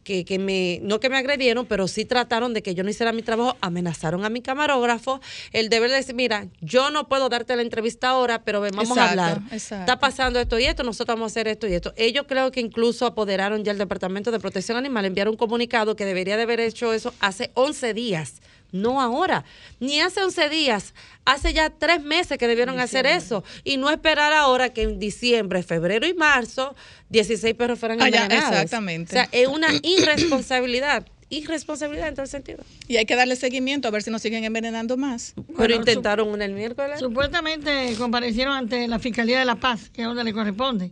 que, 0.08 0.24
que 0.24 0.40
me, 0.40 0.80
no 0.84 1.02
que 1.02 1.10
me 1.10 1.18
agredieron, 1.18 1.66
pero 1.66 1.90
sí 1.90 2.06
trataron 2.06 2.54
de 2.54 2.64
que 2.64 2.74
yo 2.74 2.86
no 2.86 2.90
hiciera 2.90 3.12
mi 3.12 3.24
trabajo, 3.24 3.58
amenazaron 3.60 4.24
a 4.24 4.30
mi 4.30 4.42
camarógrafo, 4.42 5.20
el 5.52 5.68
deber 5.68 5.90
de 5.90 5.98
decir, 5.98 6.16
mira, 6.16 6.48
yo 6.62 6.92
no 6.92 7.10
puedo 7.10 7.28
darte 7.28 7.58
la 7.58 7.62
entrevista 7.62 8.12
ahora, 8.12 8.42
pero 8.46 8.62
vamos 8.62 8.98
a 8.98 9.10
hablar. 9.10 9.42
exacto. 9.52 9.82
Está 9.82 10.00
pasando 10.00 10.40
esto 10.40 10.58
y 10.58 10.64
esto, 10.64 10.84
nosotros 10.84 11.18
vamos 11.18 11.32
a 11.32 11.34
hacer 11.34 11.50
esto 11.50 11.68
y 11.68 11.74
esto. 11.74 11.94
Ellos 11.98 12.24
creo 12.26 12.54
que 12.54 12.62
incluso 12.62 13.06
apoderaron 13.06 13.66
ya 13.66 13.74
el 13.74 13.78
Departamento 13.78 14.32
de 14.32 14.40
Protección 14.40 14.78
Animal, 14.78 15.04
enviaron 15.04 15.34
un 15.34 15.38
comunicado 15.38 15.98
que 15.98 16.06
debería 16.06 16.38
de 16.38 16.44
haber 16.44 16.62
hecho 16.62 16.94
eso 16.94 17.14
hace 17.20 17.52
11 17.56 17.94
días, 17.94 18.36
no 18.72 19.02
ahora, 19.02 19.46
ni 19.80 20.00
hace 20.02 20.22
11 20.24 20.50
días, 20.50 20.94
hace 21.26 21.54
ya 21.54 21.70
tres 21.70 22.02
meses 22.02 22.38
que 22.38 22.48
debieron 22.48 22.80
hacer 22.80 23.06
eso 23.06 23.44
y 23.64 23.78
no 23.78 23.90
esperar 23.90 24.34
ahora 24.34 24.70
que 24.74 24.82
en 24.84 25.00
diciembre, 25.00 25.64
febrero 25.64 26.06
y 26.08 26.14
marzo 26.14 26.76
16 27.10 27.54
perros 27.56 27.80
fueran 27.80 28.02
Ah, 28.02 28.08
envenenados. 28.08 28.52
exactamente. 28.52 29.12
O 29.12 29.14
sea, 29.20 29.30
es 29.32 29.48
una 29.48 29.68
irresponsabilidad, 29.84 31.06
irresponsabilidad 31.30 32.08
en 32.10 32.14
todo 32.16 32.24
el 32.24 32.30
sentido. 32.30 32.64
y 32.88 32.98
hay 32.98 33.06
que 33.06 33.16
darle 33.16 33.36
seguimiento 33.36 33.88
a 33.88 33.92
ver 33.92 34.02
si 34.04 34.10
nos 34.12 34.22
siguen 34.22 34.44
envenenando 34.44 34.98
más. 34.98 35.34
Pero 35.36 35.54
Bueno, 35.58 35.76
intentaron 35.76 36.28
una 36.30 36.46
el 36.46 36.54
miércoles. 36.54 37.00
Supuestamente 37.00 37.94
comparecieron 37.98 38.56
ante 38.56 38.88
la 38.88 39.00
Fiscalía 39.00 39.40
de 39.40 39.46
la 39.46 39.56
Paz, 39.56 39.90
que 39.90 40.02
es 40.02 40.08
donde 40.08 40.24
le 40.24 40.34
corresponde. 40.34 40.92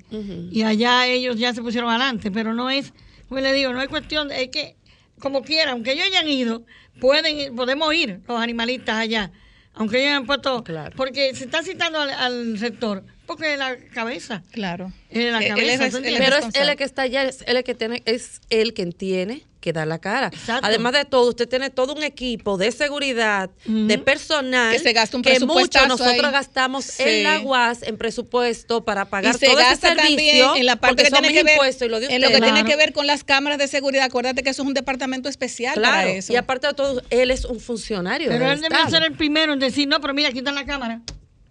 Y 0.52 0.64
allá 0.64 1.08
ellos 1.08 1.38
ya 1.38 1.54
se 1.54 1.62
pusieron 1.62 1.90
adelante, 1.90 2.32
pero 2.32 2.54
no 2.54 2.70
es, 2.70 2.94
como 3.30 3.42
le 3.42 3.54
digo, 3.54 3.72
no 3.74 3.82
es 3.82 3.88
cuestión, 3.90 4.32
es 4.32 4.50
que 4.50 4.76
como 5.20 5.42
quiera, 5.44 5.72
aunque 5.72 5.94
ellos 5.94 6.06
hayan 6.08 6.28
ido, 6.28 6.64
pueden 7.00 7.38
ir- 7.38 7.56
podemos 7.56 7.94
ir 7.94 8.22
los 8.28 8.40
animalistas 8.40 8.96
allá, 8.98 9.32
aunque 9.74 9.98
ellos 9.98 10.08
hayan 10.10 10.26
puesto, 10.26 10.64
Claro. 10.64 10.94
porque 10.96 11.34
se 11.36 11.46
está 11.46 11.64
citando 11.64 12.00
al, 12.00 12.10
al 12.10 12.58
sector, 12.60 13.04
porque 13.26 13.54
es 13.54 13.60
la 13.60 13.78
cabeza, 13.94 14.44
Claro. 14.52 14.92
es 15.10 15.32
la 15.32 15.40
Eh, 15.42 15.48
él 15.48 15.50
cabeza. 15.50 15.86
es- 15.88 15.92
¿tú 15.92 15.98
él 15.98 16.06
es 16.06 16.12
entiendes? 16.12 16.20
Pero 16.20 16.48
es 16.50 16.56
él 16.56 16.70
el 16.70 16.76
que 16.78 16.84
está 16.84 17.02
allá, 17.04 17.24
es 17.24 17.44
él 17.48 17.58
el 17.58 17.64
que 17.64 17.76
tiene, 17.76 18.04
es 18.06 18.42
él 18.50 18.74
quien 18.74 18.92
tiene 18.94 19.44
que 19.66 19.74
dar 19.74 19.88
la 19.88 19.98
cara. 20.00 20.28
Exacto. 20.28 20.66
Además 20.66 20.94
de 20.94 21.06
todo, 21.06 21.28
usted 21.30 21.50
tiene 21.50 21.72
todo 21.72 21.94
un 21.96 22.04
equipo 22.04 22.56
de 22.58 22.72
seguridad, 22.72 23.50
de 23.66 23.98
personal, 23.98 24.72
Que 24.72 24.80
se 24.80 24.94
gasta 24.94 25.18
un 25.18 25.24
que 25.24 25.40
mucho 25.40 25.88
nosotros 25.88 26.24
ahí. 26.24 26.32
gastamos 26.32 26.86
Sí. 26.86 27.04
en 27.04 27.24
la 27.24 27.40
UAS, 27.40 27.82
en 27.84 27.98
presupuesto 27.98 28.86
para 28.86 29.06
pagar 29.06 29.36
y 29.36 29.38
se 29.40 29.48
todo 29.48 29.60
ese 29.60 29.70
gasta 29.70 29.88
servicio, 29.90 30.08
también 30.46 30.50
en 30.62 30.66
la 30.68 30.76
parte 30.76 31.04
que 31.04 31.10
tiene 31.10 31.34
que 31.34 31.44
ver 31.44 31.54
impuestos 31.56 31.88
y 31.88 31.90
lo 31.90 32.00
de 32.00 32.06
en 32.16 32.22
lo 32.22 32.30
que 32.30 32.40
tiene 32.42 32.64
que 32.64 32.76
ver 32.76 32.94
con 32.94 33.08
las 33.08 33.24
cámaras 33.24 33.58
de 33.58 33.68
seguridad. 33.68 34.06
Acuérdate 34.06 34.44
que 34.44 34.52
eso 34.52 34.62
es 34.62 34.68
un 34.68 34.74
departamento 34.76 35.28
especial 35.30 35.74
Claro, 35.74 35.96
para 35.96 36.10
eso. 36.10 36.32
y 36.32 36.36
aparte 36.36 36.68
de 36.68 36.74
todo, 36.76 37.02
él 37.10 37.32
es 37.32 37.44
un 37.46 37.60
funcionario 37.60 38.30
Pero 38.30 38.52
él 38.52 38.64
Estado. 38.64 38.90
ser 38.90 39.04
el 39.04 39.14
primero 39.14 39.54
en 39.54 39.60
decir, 39.60 39.88
no, 39.88 40.00
pero 40.00 40.14
mira, 40.14 40.30
aquí 40.30 40.38
está 40.38 40.52
la 40.52 40.66
cámara. 40.66 41.02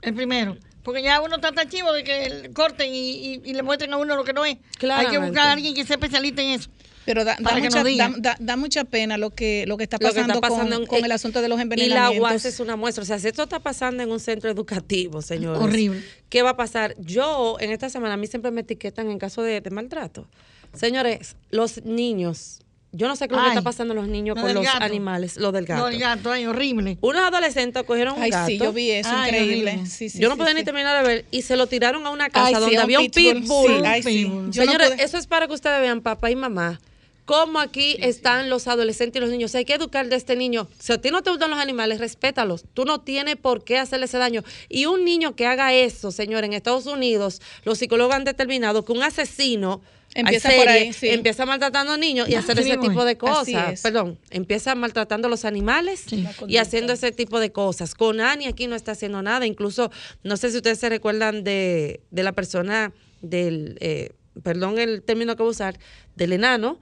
El 0.03 0.15
primero. 0.15 0.57
Porque 0.85 1.03
ya 1.03 1.21
uno 1.23 1.37
está 1.37 1.51
tan 1.51 1.67
chivo 1.69 1.93
de 1.95 2.05
que 2.05 2.51
corten 2.53 2.95
y, 2.95 2.99
y- 3.11 3.41
y 3.43 3.55
le 3.55 3.63
muestren 3.63 3.93
a 3.95 3.97
uno 3.97 4.17
lo 4.17 4.23
que 4.25 4.35
no 4.35 4.45
es. 4.45 4.53
Hay 4.57 4.61
que 4.73 4.79
Claramente. 4.79 5.19
buscar 5.27 5.47
a 5.49 5.53
alguien 5.53 5.75
que 5.75 5.85
sea 5.85 5.95
especialista 5.97 6.43
en 6.43 6.51
eso. 6.51 6.69
Pero 7.07 7.25
da, 7.25 7.37
mucha, 7.41 7.83
da- 7.85 8.15
da- 8.19 8.37
da 8.41 8.57
mucha 8.57 8.85
pena 8.85 9.19
lo 9.19 9.31
que, 9.31 9.65
lo 9.67 9.77
que 9.77 9.85
está 9.85 9.97
Lo 10.01 10.09
que 10.09 10.15
pasando, 10.15 10.35
está 10.35 10.41
pasando 10.49 10.75
con, 10.77 10.83
en- 10.83 10.87
con 10.89 11.05
el 11.05 11.13
asunto 11.13 11.43
de 11.43 11.49
los 11.49 11.57
Y 11.57 11.59
la 11.59 11.63
envenenamientos. 11.65 12.21
UAS 12.31 12.45
es 12.47 12.61
una 12.61 12.77
muestra. 12.77 13.03
O 13.03 13.07
sea, 13.07 13.19
si 13.19 13.29
esto 13.29 13.43
está 13.43 13.61
pasando 13.61 14.03
en 14.03 14.11
un 14.11 14.21
centro 14.21 14.51
educativo, 14.51 15.21
señores. 15.23 15.61
Horrible. 15.63 16.03
¿Qué 16.29 16.43
va 16.43 16.51
a 16.51 16.57
pasar? 16.57 16.95
Yo, 16.99 17.57
en 17.61 17.71
esta 17.73 17.89
semana, 17.91 18.15
a 18.15 18.17
mí 18.17 18.27
siempre 18.27 18.51
me 18.51 18.63
etiquetan 18.63 19.11
en 19.11 19.19
caso 19.19 19.43
de, 19.43 19.61
de 19.61 19.71
maltrato. 19.71 20.27
Señores, 20.73 21.37
los 21.51 21.85
niños, 21.85 22.61
yo 22.91 23.07
no 23.09 23.17
sé 23.17 23.29
qué 23.29 23.35
es 23.35 23.39
lo 23.39 23.43
que 23.45 23.51
Ay, 23.51 23.57
está 23.59 23.63
pasando 23.63 23.93
a 23.93 23.97
los 23.97 24.09
niños 24.09 24.37
lo 24.37 24.43
con 24.43 24.49
del 24.49 24.57
los 24.57 24.65
gato. 24.65 24.83
animales, 24.85 25.37
lo 25.37 25.53
del 25.53 25.67
gato. 25.67 25.83
No, 25.83 25.89
el 25.89 25.99
gato, 25.99 26.31
ay, 26.33 26.47
horrible. 26.47 26.97
Unos 27.01 27.23
adolescentes 27.23 27.83
cogieron 27.85 28.17
un 28.17 28.23
Ay, 28.23 28.31
gato. 28.31 28.47
sí, 28.49 28.59
yo 28.59 28.73
vi 28.73 28.91
eso, 28.91 29.11
Ay, 29.13 29.31
increíble. 29.31 29.71
horrible. 29.73 29.87
Sí, 29.91 30.09
sí, 30.09 30.19
yo 30.21 30.29
no 30.29 30.35
sí, 30.35 30.39
podía 30.39 30.53
sí. 30.53 30.59
ni 30.59 30.65
terminar 30.65 31.03
de 31.03 31.09
ver 31.09 31.25
y 31.31 31.43
se 31.43 31.57
lo 31.57 31.67
tiraron 31.67 32.07
a 32.07 32.11
una 32.11 32.29
casa 32.31 32.47
Ay, 32.49 32.55
donde 32.55 32.79
había 32.79 33.01
un 33.01 33.11
pitbull, 33.11 33.43
pitbull. 33.43 33.67
sí, 33.69 33.83
ay, 33.85 34.25
no 34.29 34.53
Señores, 34.53 34.93
eso 34.99 35.17
es 35.19 35.27
para 35.27 35.47
que 35.47 35.55
ustedes 35.55 35.81
vean, 35.81 36.01
papá 36.03 36.31
y 36.31 36.37
mamá, 36.37 36.81
cómo 37.25 37.61
aquí 37.61 37.97
están 38.01 38.51
los 38.51 38.69
adolescentes 38.69 39.19
y 39.19 39.21
los 39.21 39.31
niños. 39.31 39.55
Hay 39.55 39.65
que 39.65 39.75
educar 39.75 40.09
de 40.09 40.17
este 40.17 40.37
niño. 40.37 40.69
Si 40.79 40.93
a 40.93 41.01
ti 41.01 41.11
no 41.11 41.23
te 41.23 41.31
gustan 41.31 41.51
los 41.51 41.59
animales, 41.59 41.99
respétalos. 41.99 42.65
Tú 42.75 42.85
no 42.85 43.01
tienes 43.01 43.37
por 43.37 43.65
qué 43.65 43.79
hacerle 43.79 44.07
ese 44.07 44.19
daño. 44.19 44.43
Y 44.69 44.87
un 44.87 45.05
niño 45.05 45.35
que 45.35 45.47
haga 45.47 45.73
eso, 45.73 46.11
señor, 46.11 46.45
en 46.45 46.53
Estados 46.53 46.87
Unidos, 46.87 47.41
los 47.65 47.79
psicólogos 47.79 48.15
han 48.15 48.25
determinado 48.25 48.85
que 48.85 48.93
un 48.93 49.03
asesino 49.03 49.81
Empieza 50.17 50.49
hay 50.49 50.59
por 50.59 50.69
ahí, 50.69 50.93
sí. 50.93 51.09
empieza 51.09 51.45
maltratando 51.45 51.93
a 51.95 51.97
niños 51.97 52.29
y 52.29 52.37
Ah, 52.37 52.39
hacer 52.39 52.61
ese 52.61 52.77
tipo 52.77 53.05
de 53.05 53.17
cosas. 53.19 53.81
Perdón, 53.83 54.17
empieza 54.31 54.77
maltratando 54.77 55.27
a 55.27 55.31
los 55.31 55.45
animales 55.45 56.05
y 56.47 56.57
haciendo 56.59 56.93
ese 56.93 57.11
tipo 57.11 57.41
de 57.41 57.51
cosas. 57.51 57.97
Con 57.97 58.21
Ani 58.21 58.47
aquí 58.47 58.69
no 58.69 58.77
está 58.77 58.93
haciendo 58.93 59.23
nada. 59.23 59.45
Incluso, 59.45 59.91
no 60.23 60.37
sé 60.37 60.51
si 60.53 60.59
ustedes 60.59 60.79
se 60.79 60.89
recuerdan 60.89 61.43
de, 61.43 62.01
de 62.13 62.23
la 62.23 62.31
persona 62.31 62.93
del, 63.23 63.77
eh, 63.81 64.11
perdón 64.45 64.79
el 64.79 65.03
término 65.03 65.35
que 65.35 65.43
voy 65.43 65.51
a 65.51 65.51
usar, 65.51 65.79
del 66.15 66.33
enano 66.35 66.79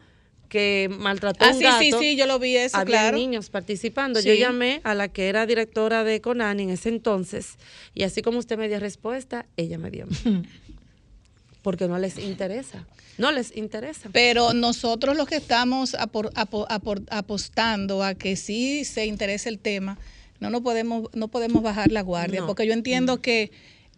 que 0.53 0.90
maltrató 0.98 1.46
a 1.46 1.48
Ah, 1.48 1.53
un 1.53 1.57
sí, 1.59 1.64
gato. 1.64 1.78
sí, 1.80 1.92
sí, 1.98 2.14
yo 2.16 2.26
lo 2.26 2.38
vi 2.38 2.59
eso, 2.59 2.76
Había 2.76 2.98
claro. 2.98 3.16
niños 3.16 3.48
participando. 3.48 4.20
Yo 4.20 4.34
llamé 4.34 4.82
a 4.84 4.92
la 4.94 5.09
que 5.09 5.30
era 5.30 5.46
directora 5.46 6.05
de 6.05 6.20
Conani 6.20 6.64
en 6.64 6.70
ese 6.70 6.90
entonces 6.90 7.55
y 7.94 8.03
así 8.03 8.20
como 8.20 8.38
usted 8.38 8.59
me 8.59 8.68
dio 8.68 8.78
respuesta, 8.78 9.46
ella 9.57 9.78
me 9.78 9.90
dio. 9.90 10.07
Porque 11.62 11.88
no 11.88 11.96
les 11.98 12.18
interesa. 12.18 12.84
No 13.16 13.32
les 13.32 13.57
interesa. 13.57 14.11
Pero 14.12 14.53
nosotros 14.53 15.16
los 15.16 15.26
que 15.26 15.36
estamos 15.36 15.94
apor- 15.94 16.32
apo- 16.34 16.66
apor- 16.68 17.07
apostando 17.11 18.03
a 18.03 18.14
que 18.14 18.36
sí 18.36 18.84
se 18.84 19.07
interese 19.07 19.48
el 19.48 19.59
tema, 19.59 19.96
no 20.38 20.50
nos 20.50 20.61
podemos, 20.61 21.09
no 21.14 21.28
podemos 21.28 21.62
bajar 21.62 21.90
la 21.92 22.03
guardia, 22.03 22.40
No. 22.40 22.46
porque 22.46 22.66
yo 22.66 22.74
entiendo 22.74 23.22
que 23.22 23.53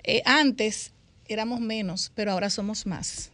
eh, 0.04 0.22
antes 0.24 0.92
éramos 1.26 1.60
menos, 1.60 2.12
pero 2.14 2.30
ahora 2.32 2.48
somos 2.50 2.86
más. 2.86 3.30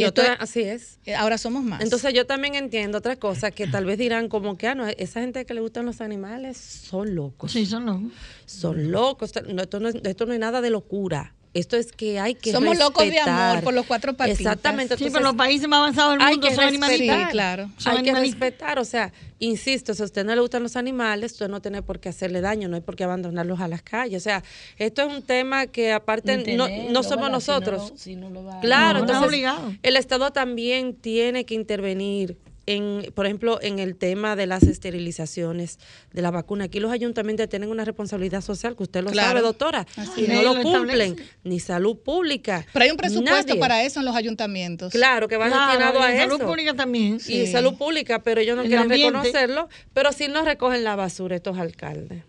Y 0.00 0.04
otra, 0.04 0.34
es- 0.34 0.40
así 0.40 0.62
es. 0.62 0.98
eh, 1.06 1.14
ahora 1.14 1.38
somos 1.38 1.62
más. 1.64 1.80
Entonces 1.80 2.12
yo 2.14 2.26
también 2.26 2.54
entiendo 2.54 2.98
otra 2.98 3.16
cosa 3.16 3.50
que 3.50 3.66
tal 3.66 3.84
vez 3.84 3.98
dirán 3.98 4.28
como 4.28 4.56
que, 4.58 4.66
ah, 4.68 4.74
no, 4.74 4.86
esa 4.86 5.20
gente 5.20 5.44
que 5.46 5.54
le 5.54 5.60
gustan 5.60 5.86
los 5.86 6.00
animales 6.00 6.56
son 6.58 7.14
locos. 7.14 7.52
Sí, 7.52 7.66
son 7.66 7.86
locos. 7.86 8.12
Son 8.46 8.90
locos. 8.90 9.32
No, 9.48 9.62
esto, 9.62 9.80
no, 9.80 9.88
es- 9.88 9.96
esto 10.04 10.26
no 10.26 10.32
es 10.32 10.38
nada 10.40 10.60
de 10.60 10.70
locura. 10.70 11.34
Esto 11.56 11.76
es 11.76 11.92
que 11.92 12.20
hay 12.20 12.34
que 12.34 12.52
Somos 12.52 12.78
locos 12.78 13.04
de 13.04 13.10
respetar. 13.10 13.50
amor 13.52 13.64
por 13.64 13.74
los 13.74 13.86
cuatro 13.86 14.14
patitas. 14.14 14.40
Exactamente. 14.40 14.96
Sí, 14.96 15.04
entonces, 15.04 15.12
pero 15.12 15.24
los 15.32 15.36
países 15.36 15.68
más 15.68 15.78
avanzados 15.78 16.12
del 16.12 16.22
hay 16.22 16.34
mundo 16.34 16.48
que 16.48 16.54
son 16.54 16.64
respetar. 16.64 16.88
animalistas. 16.90 17.24
Sí, 17.26 17.32
claro. 17.32 17.70
Son 17.78 17.96
Hay 17.96 18.02
que 18.02 18.14
respetar, 18.14 18.78
o 18.78 18.84
sea, 18.84 19.12
insisto, 19.38 19.94
si 19.94 20.02
a 20.02 20.04
usted 20.04 20.24
no 20.24 20.34
le 20.34 20.40
gustan 20.40 20.62
los 20.62 20.76
animales, 20.76 21.32
usted 21.32 21.48
no 21.48 21.60
tiene 21.60 21.82
por 21.82 21.98
qué 22.00 22.08
hacerle 22.10 22.40
daño, 22.40 22.68
no 22.68 22.76
hay 22.76 22.82
por 22.82 22.94
qué 22.96 23.04
abandonarlos 23.04 23.60
a 23.60 23.68
las 23.68 23.82
calles. 23.82 24.22
O 24.22 24.24
sea, 24.24 24.42
esto 24.78 25.02
es 25.02 25.14
un 25.14 25.22
tema 25.22 25.66
que 25.66 25.92
aparte 25.92 26.56
no, 26.56 26.68
no 26.90 27.02
somos 27.02 27.30
nosotros. 27.30 27.90
lo- 27.90 27.96
si 27.96 28.16
no 28.16 28.28
lo 28.30 28.44
va 28.44 28.58
a- 28.58 28.60
Claro, 28.60 29.00
entonces 29.00 29.42
el 29.82 29.96
Estado 29.96 30.30
también 30.32 30.94
tiene 30.94 31.44
que 31.46 31.54
intervenir 31.54 32.36
en, 32.66 33.12
por 33.14 33.26
ejemplo, 33.26 33.58
en 33.62 33.78
el 33.78 33.94
tema 33.96 34.34
de 34.36 34.46
las 34.46 34.64
esterilizaciones 34.64 35.78
de 36.12 36.22
la 36.22 36.30
vacuna. 36.30 36.64
Aquí 36.64 36.80
los 36.80 36.90
ayuntamientos 36.90 37.48
tienen 37.48 37.70
una 37.70 37.84
responsabilidad 37.84 38.40
social, 38.40 38.76
que 38.76 38.82
usted 38.82 39.02
lo 39.04 39.10
Claro. 39.10 39.28
sabe, 39.28 39.40
doctora, 39.40 39.86
Así 39.96 40.24
y 40.24 40.28
no 40.28 40.42
lo 40.42 40.54
lo 40.54 40.62
cumplen, 40.62 41.12
establece. 41.12 41.30
ni 41.44 41.60
salud 41.60 41.96
pública. 41.98 42.66
Pero 42.72 42.84
hay 42.84 42.90
un 42.90 42.96
presupuesto 42.96 43.46
nadie. 43.48 43.60
para 43.60 43.82
eso 43.84 44.00
en 44.00 44.06
los 44.06 44.16
ayuntamientos. 44.16 44.92
Claro, 44.92 45.28
que 45.28 45.36
va 45.36 45.44
destinado 45.44 45.76
Claro, 45.76 46.02
a 46.02 46.08
y 46.10 46.14
en 46.14 46.20
eso. 46.20 46.30
salud 46.30 46.46
pública 46.46 46.74
también. 46.74 47.18
Y 47.28 47.46
salud 47.46 47.74
pública, 47.76 48.22
pero 48.22 48.40
ellos 48.40 48.56
no 48.56 48.62
El 48.62 48.68
quieren 48.68 48.82
ambiente. 48.90 49.10
reconocerlo, 49.12 49.68
pero 49.92 50.12
sí 50.12 50.26
no 50.28 50.44
recogen 50.44 50.82
la 50.84 50.96
basura 50.96 51.36
estos 51.36 51.58
alcaldes. 51.58 52.22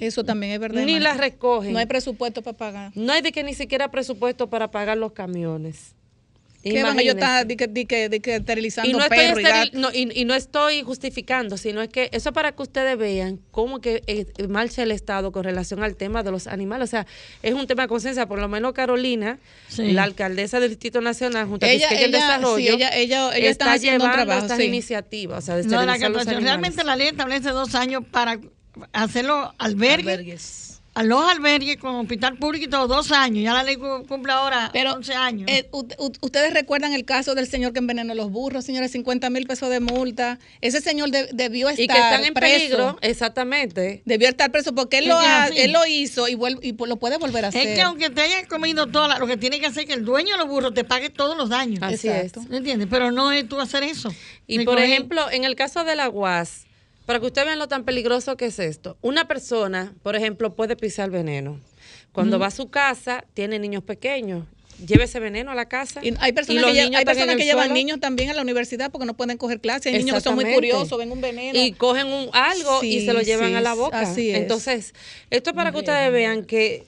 Eso 0.00 0.24
también 0.24 0.52
es 0.54 0.58
verdad. 0.60 0.82
Ni 0.84 0.98
la 0.98 1.14
recogen. 1.14 1.72
No 1.72 1.78
hay 1.78 1.86
presupuesto 1.86 2.42
para 2.42 2.56
pagar. 2.56 2.92
No 2.94 3.12
hay 3.12 3.20
de 3.22 3.30
que 3.32 3.44
ni 3.44 3.54
siquiera 3.54 3.90
presupuesto 3.90 4.48
para 4.48 4.70
pagar 4.70 4.96
los 4.96 5.12
camiones. 5.12 5.94
¿Qué 6.72 6.82
van 6.82 6.98
ellos 6.98 7.14
Imagínense. 7.14 7.18
estar 7.20 7.46
di 7.46 7.56
que, 7.56 7.66
di 7.68 7.84
que, 7.84 8.08
di 8.08 8.20
que 8.20 8.36
esterilizando 8.36 8.88
y 8.90 8.92
no, 8.94 9.00
estoy 9.02 9.18
perros 9.18 9.38
y 9.38 9.42
esteril- 9.42 9.70
gatos? 9.72 9.80
no, 9.80 9.90
y, 9.92 10.20
y 10.20 10.24
no 10.24 10.34
estoy 10.34 10.82
justificando, 10.82 11.56
sino 11.58 11.82
es 11.82 11.88
que 11.90 12.08
eso 12.12 12.30
es 12.30 12.34
para 12.34 12.52
que 12.52 12.62
ustedes 12.62 12.96
vean 12.96 13.38
cómo 13.50 13.80
que 13.80 14.02
eh, 14.06 14.26
marcha 14.48 14.82
el 14.82 14.90
Estado 14.90 15.30
con 15.30 15.44
relación 15.44 15.82
al 15.84 15.94
tema 15.96 16.22
de 16.22 16.30
los 16.30 16.46
animales. 16.46 16.88
O 16.88 16.90
sea, 16.90 17.06
es 17.42 17.52
un 17.52 17.66
tema 17.66 17.82
de 17.82 17.88
conciencia. 17.88 18.26
Por 18.26 18.38
lo 18.38 18.48
menos 18.48 18.72
Carolina, 18.72 19.38
Sí. 19.68 19.92
la 19.92 20.04
alcaldesa 20.04 20.58
del 20.58 20.70
Distrito 20.70 21.00
Nacional, 21.00 21.46
junto 21.48 21.66
a 21.66 21.68
Ella- 21.68 21.88
del 21.90 21.98
ella- 21.98 22.08
Desarrollo, 22.18 22.56
sí, 22.56 22.68
ella- 22.68 22.96
ella- 22.96 23.36
ella 23.36 23.50
está 23.50 23.74
un 23.74 23.78
llevando 23.80 24.10
trabajo, 24.12 24.40
estas 24.40 24.58
sí. 24.58 24.64
iniciativas. 24.64 25.44
O 25.44 25.46
sea, 25.46 25.56
de 25.56 25.62
de 25.64 25.68
la 25.70 26.08
los. 26.08 26.24
Realmente 26.24 26.82
la 26.84 26.96
ley 26.96 27.08
establece 27.08 27.50
dos 27.50 27.74
años 27.74 28.02
para 28.10 28.40
hacerlo 28.92 29.52
albergue, 29.58 30.12
Albergues. 30.12 30.73
A 30.96 31.02
los 31.02 31.28
albergues 31.28 31.76
con 31.76 31.96
hospital 31.96 32.36
público 32.38 32.66
y 32.66 32.68
todo, 32.68 32.86
dos 32.86 33.10
años. 33.10 33.42
Ya 33.42 33.52
la 33.52 33.64
ley 33.64 33.76
cu- 33.76 34.04
cumple 34.06 34.32
ahora 34.32 34.70
Pero, 34.72 34.92
11 34.94 35.12
años. 35.14 35.50
Eh, 35.50 35.68
Ustedes 36.20 36.54
recuerdan 36.54 36.92
el 36.92 37.04
caso 37.04 37.34
del 37.34 37.48
señor 37.48 37.72
que 37.72 37.80
envenenó 37.80 38.14
los 38.14 38.30
burros, 38.30 38.64
señores, 38.64 38.92
50 38.92 39.28
mil 39.30 39.46
pesos 39.46 39.70
de 39.70 39.80
multa. 39.80 40.38
Ese 40.60 40.80
señor 40.80 41.10
de- 41.10 41.28
debió 41.32 41.68
estar 41.68 41.82
y 41.84 41.88
que 41.88 41.94
están 41.94 42.24
en 42.24 42.32
preso. 42.34 42.54
peligro, 42.54 42.98
exactamente. 43.02 44.02
Debió 44.04 44.28
estar 44.28 44.52
preso 44.52 44.74
porque 44.74 44.98
él 44.98 45.08
lo, 45.08 45.18
ha- 45.18 45.48
él 45.48 45.72
lo 45.72 45.84
hizo 45.86 46.28
y, 46.28 46.34
vuel- 46.36 46.60
y 46.62 46.72
lo 46.86 46.96
puede 46.96 47.18
volver 47.18 47.44
a 47.44 47.48
hacer. 47.48 47.66
es 47.66 47.74
que 47.74 47.82
aunque 47.82 48.10
te 48.10 48.20
hayas 48.22 48.46
comido 48.46 48.86
toda 48.86 49.08
la- 49.08 49.18
lo 49.18 49.26
que 49.26 49.36
tiene 49.36 49.58
que 49.60 49.66
hacer 49.66 49.82
es 49.82 49.88
que 49.88 49.94
el 49.94 50.04
dueño 50.04 50.32
de 50.32 50.38
los 50.38 50.48
burros 50.48 50.74
te 50.74 50.84
pague 50.84 51.10
todos 51.10 51.36
los 51.36 51.48
daños. 51.48 51.80
Así 51.82 52.08
Exacto. 52.08 52.40
es. 52.40 52.48
¿Me 52.48 52.58
entiendes? 52.58 52.86
Pero 52.90 53.10
no 53.10 53.32
es 53.32 53.48
tú 53.48 53.60
hacer 53.60 53.82
eso. 53.82 54.14
Y 54.46 54.64
por 54.64 54.76
coger- 54.78 54.84
ejemplo, 54.84 55.30
en 55.30 55.42
el 55.44 55.56
caso 55.56 55.82
de 55.84 55.96
la 55.96 56.08
UAS, 56.08 56.63
para 57.06 57.20
que 57.20 57.26
ustedes 57.26 57.46
vean 57.46 57.58
lo 57.58 57.68
tan 57.68 57.84
peligroso 57.84 58.36
que 58.36 58.46
es 58.46 58.58
esto, 58.58 58.96
una 59.02 59.26
persona, 59.28 59.92
por 60.02 60.16
ejemplo, 60.16 60.54
puede 60.54 60.76
pisar 60.76 61.10
veneno. 61.10 61.60
Cuando 62.12 62.38
va 62.38 62.46
a 62.46 62.50
su 62.50 62.70
casa, 62.70 63.24
tiene 63.34 63.58
niños 63.58 63.82
pequeños, 63.82 64.44
lleve 64.86 65.04
ese 65.04 65.18
veneno 65.20 65.50
a 65.50 65.54
la 65.56 65.66
casa. 65.68 66.00
Y 66.04 66.14
hay 66.20 66.32
personas 66.32 66.64
que, 66.64 66.70
lle- 66.72 66.96
hay 66.96 67.04
personas 67.04 67.36
que 67.36 67.44
llevan 67.44 67.72
niños 67.74 67.98
también 68.00 68.30
a 68.30 68.34
la 68.34 68.42
universidad 68.42 68.90
porque 68.92 69.04
no 69.06 69.14
pueden 69.14 69.36
coger 69.36 69.60
clases. 69.60 69.86
Hay 69.92 69.98
niños 69.98 70.16
que 70.16 70.20
son 70.22 70.36
muy 70.36 70.52
curiosos, 70.52 70.96
ven 70.96 71.10
un 71.10 71.20
veneno. 71.20 71.58
Y 71.58 71.72
cogen 71.72 72.06
un, 72.06 72.28
algo 72.32 72.82
y 72.84 73.04
se 73.04 73.12
lo 73.12 73.20
llevan 73.20 73.50
sí, 73.50 73.54
a 73.56 73.60
la 73.60 73.74
boca. 73.74 74.00
así 74.00 74.30
es. 74.30 74.38
Entonces, 74.38 74.94
esto 75.30 75.50
es 75.50 75.56
para 75.56 75.72
que 75.72 75.78
ustedes 75.78 76.12
vean 76.12 76.44
que 76.44 76.84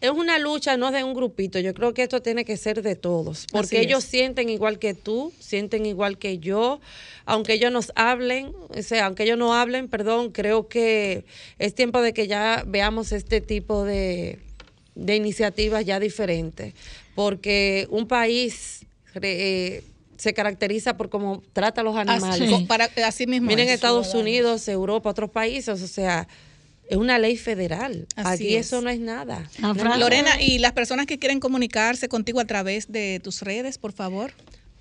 es 0.00 0.10
una 0.10 0.38
lucha 0.38 0.76
no 0.76 0.90
de 0.90 1.02
un 1.02 1.14
grupito. 1.14 1.58
Yo 1.58 1.74
creo 1.74 1.92
que 1.92 2.02
esto 2.02 2.22
tiene 2.22 2.44
que 2.44 2.56
ser 2.56 2.82
de 2.82 2.94
todos. 2.94 3.46
Porque 3.50 3.80
ellos 3.80 4.04
sienten 4.04 4.48
igual 4.48 4.78
que 4.78 4.94
tú, 4.94 5.32
sienten 5.40 5.86
igual 5.86 6.18
que 6.18 6.38
yo. 6.38 6.80
Aunque 7.24 7.54
ellos 7.54 7.72
nos 7.72 7.92
hablen, 7.94 8.52
o 8.68 8.82
sea, 8.82 9.06
aunque 9.06 9.24
ellos 9.24 9.38
no 9.38 9.54
hablen, 9.54 9.88
perdón, 9.88 10.30
creo 10.30 10.68
que 10.68 11.24
es 11.58 11.74
tiempo 11.74 12.00
de 12.00 12.12
que 12.12 12.26
ya 12.26 12.64
veamos 12.66 13.12
este 13.12 13.40
tipo 13.40 13.84
de, 13.84 14.38
de 14.94 15.16
iniciativas 15.16 15.84
ya 15.84 15.98
diferentes. 15.98 16.74
Porque 17.14 17.88
un 17.90 18.06
país 18.06 18.86
eh, 19.20 19.82
se 20.16 20.34
caracteriza 20.34 20.96
por 20.96 21.08
cómo 21.08 21.42
trata 21.52 21.80
a 21.80 21.84
los 21.84 21.96
animales. 21.96 22.52
Así, 22.52 22.64
para, 22.66 22.88
así 23.04 23.26
mismo 23.26 23.48
Miren 23.48 23.68
es. 23.68 23.74
Estados 23.74 24.14
Unidos, 24.14 24.66
Europa, 24.68 25.10
otros 25.10 25.30
países, 25.30 25.82
o 25.82 25.86
sea, 25.88 26.28
es 26.88 26.96
una 26.96 27.18
ley 27.18 27.36
federal. 27.36 28.06
Así 28.16 28.44
Aquí 28.44 28.56
es. 28.56 28.66
eso 28.66 28.80
no 28.80 28.90
es 28.90 28.98
nada. 29.00 29.48
Lorena, 29.98 30.40
y 30.40 30.58
las 30.58 30.72
personas 30.72 31.06
que 31.06 31.18
quieren 31.18 31.40
comunicarse 31.40 32.08
contigo 32.08 32.40
a 32.40 32.44
través 32.44 32.90
de 32.90 33.20
tus 33.22 33.42
redes, 33.42 33.78
por 33.78 33.92
favor. 33.92 34.32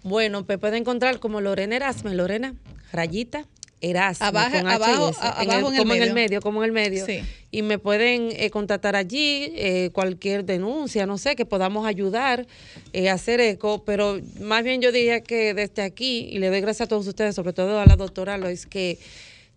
Bueno, 0.03 0.45
me 0.47 0.57
puede 0.57 0.77
encontrar 0.77 1.19
como 1.19 1.41
Lorena 1.41 1.75
Erasme, 1.75 2.13
Lorena, 2.15 2.53
rayita, 2.93 3.45
Erasme, 3.81 4.25
Abajo- 4.27 4.57
con 4.57 4.67
abajo- 4.67 5.09
S, 5.09 5.19
a- 5.21 5.43
en 5.43 5.51
abajo 5.51 5.67
en 5.67 5.73
el 5.75 5.79
como 5.79 5.93
en 5.93 6.01
el 6.03 6.13
medio. 6.13 6.41
como 6.41 6.63
en 6.63 6.65
el 6.67 6.71
medio. 6.71 7.05
Sí. 7.05 7.19
Y 7.51 7.61
me 7.61 7.77
pueden 7.77 8.29
eh, 8.31 8.49
contactar 8.49 8.95
allí, 8.95 9.51
eh, 9.55 9.91
cualquier 9.93 10.45
denuncia, 10.45 11.05
no 11.05 11.17
sé, 11.19 11.35
que 11.35 11.45
podamos 11.45 11.85
ayudar 11.85 12.47
eh, 12.93 13.09
a 13.09 13.13
hacer 13.13 13.39
eco, 13.39 13.83
pero 13.85 14.19
más 14.41 14.63
bien 14.63 14.81
yo 14.81 14.91
diría 14.91 15.21
que 15.21 15.53
desde 15.53 15.83
aquí, 15.83 16.27
y 16.31 16.39
le 16.39 16.49
doy 16.49 16.61
gracias 16.61 16.85
a 16.85 16.89
todos 16.89 17.05
ustedes, 17.05 17.35
sobre 17.35 17.53
todo 17.53 17.79
a 17.79 17.85
la 17.85 17.95
doctora 17.97 18.37
Lois, 18.37 18.65
que 18.65 18.97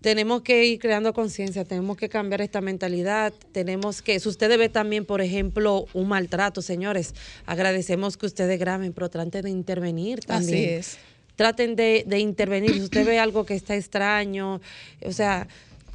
tenemos 0.01 0.42
que 0.42 0.64
ir 0.64 0.78
creando 0.78 1.12
conciencia, 1.12 1.64
tenemos 1.64 1.96
que 1.96 2.09
cambiar 2.09 2.40
esta 2.40 2.61
mentalidad, 2.61 3.32
tenemos 3.53 4.03
que, 4.03 4.18
si 4.18 4.28
usted 4.28 4.57
ve 4.59 4.68
también, 4.68 5.05
por 5.05 5.20
ejemplo, 5.20 5.86
un 5.92 6.09
maltrato, 6.09 6.62
señores, 6.62 7.14
agradecemos 7.46 8.16
que 8.16 8.26
ustedes 8.26 8.59
graben, 8.59 8.92
pero 8.92 9.11
traten 9.11 9.42
de 9.42 9.51
intervenir 9.51 10.20
también 10.20 10.59
Así 10.59 10.64
es. 10.64 10.98
traten 11.36 11.76
de, 11.76 12.05
de 12.07 12.18
intervenir. 12.18 12.72
Si 12.74 12.80
usted 12.80 13.05
ve 13.05 13.18
algo 13.18 13.44
que 13.44 13.55
está 13.55 13.76
extraño, 13.76 14.61
o 15.05 15.12
sea, 15.12 15.46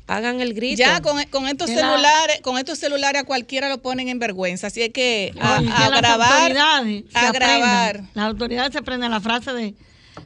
hagan 0.08 0.40
el 0.40 0.54
grito. 0.54 0.78
Ya 0.78 1.02
con, 1.02 1.24
con 1.26 1.48
estos 1.48 1.70
celulares, 1.70 2.42
con 2.42 2.58
estos 2.58 2.78
celulares 2.78 3.24
a 3.24 3.26
cualquiera 3.26 3.70
lo 3.70 3.82
ponen 3.82 4.08
en 4.10 4.20
vergüenza. 4.20 4.68
Así 4.68 4.82
es 4.82 4.90
que 4.90 5.34
a, 5.40 5.62
grabar, 5.62 6.22
a 6.22 6.44
aprendan. 6.44 7.06
grabar. 7.34 8.04
Las 8.14 8.26
autoridades 8.28 8.72
se 8.74 8.80
aprendan 8.80 9.12
la 9.12 9.22
frase 9.22 9.52
de, 9.54 9.74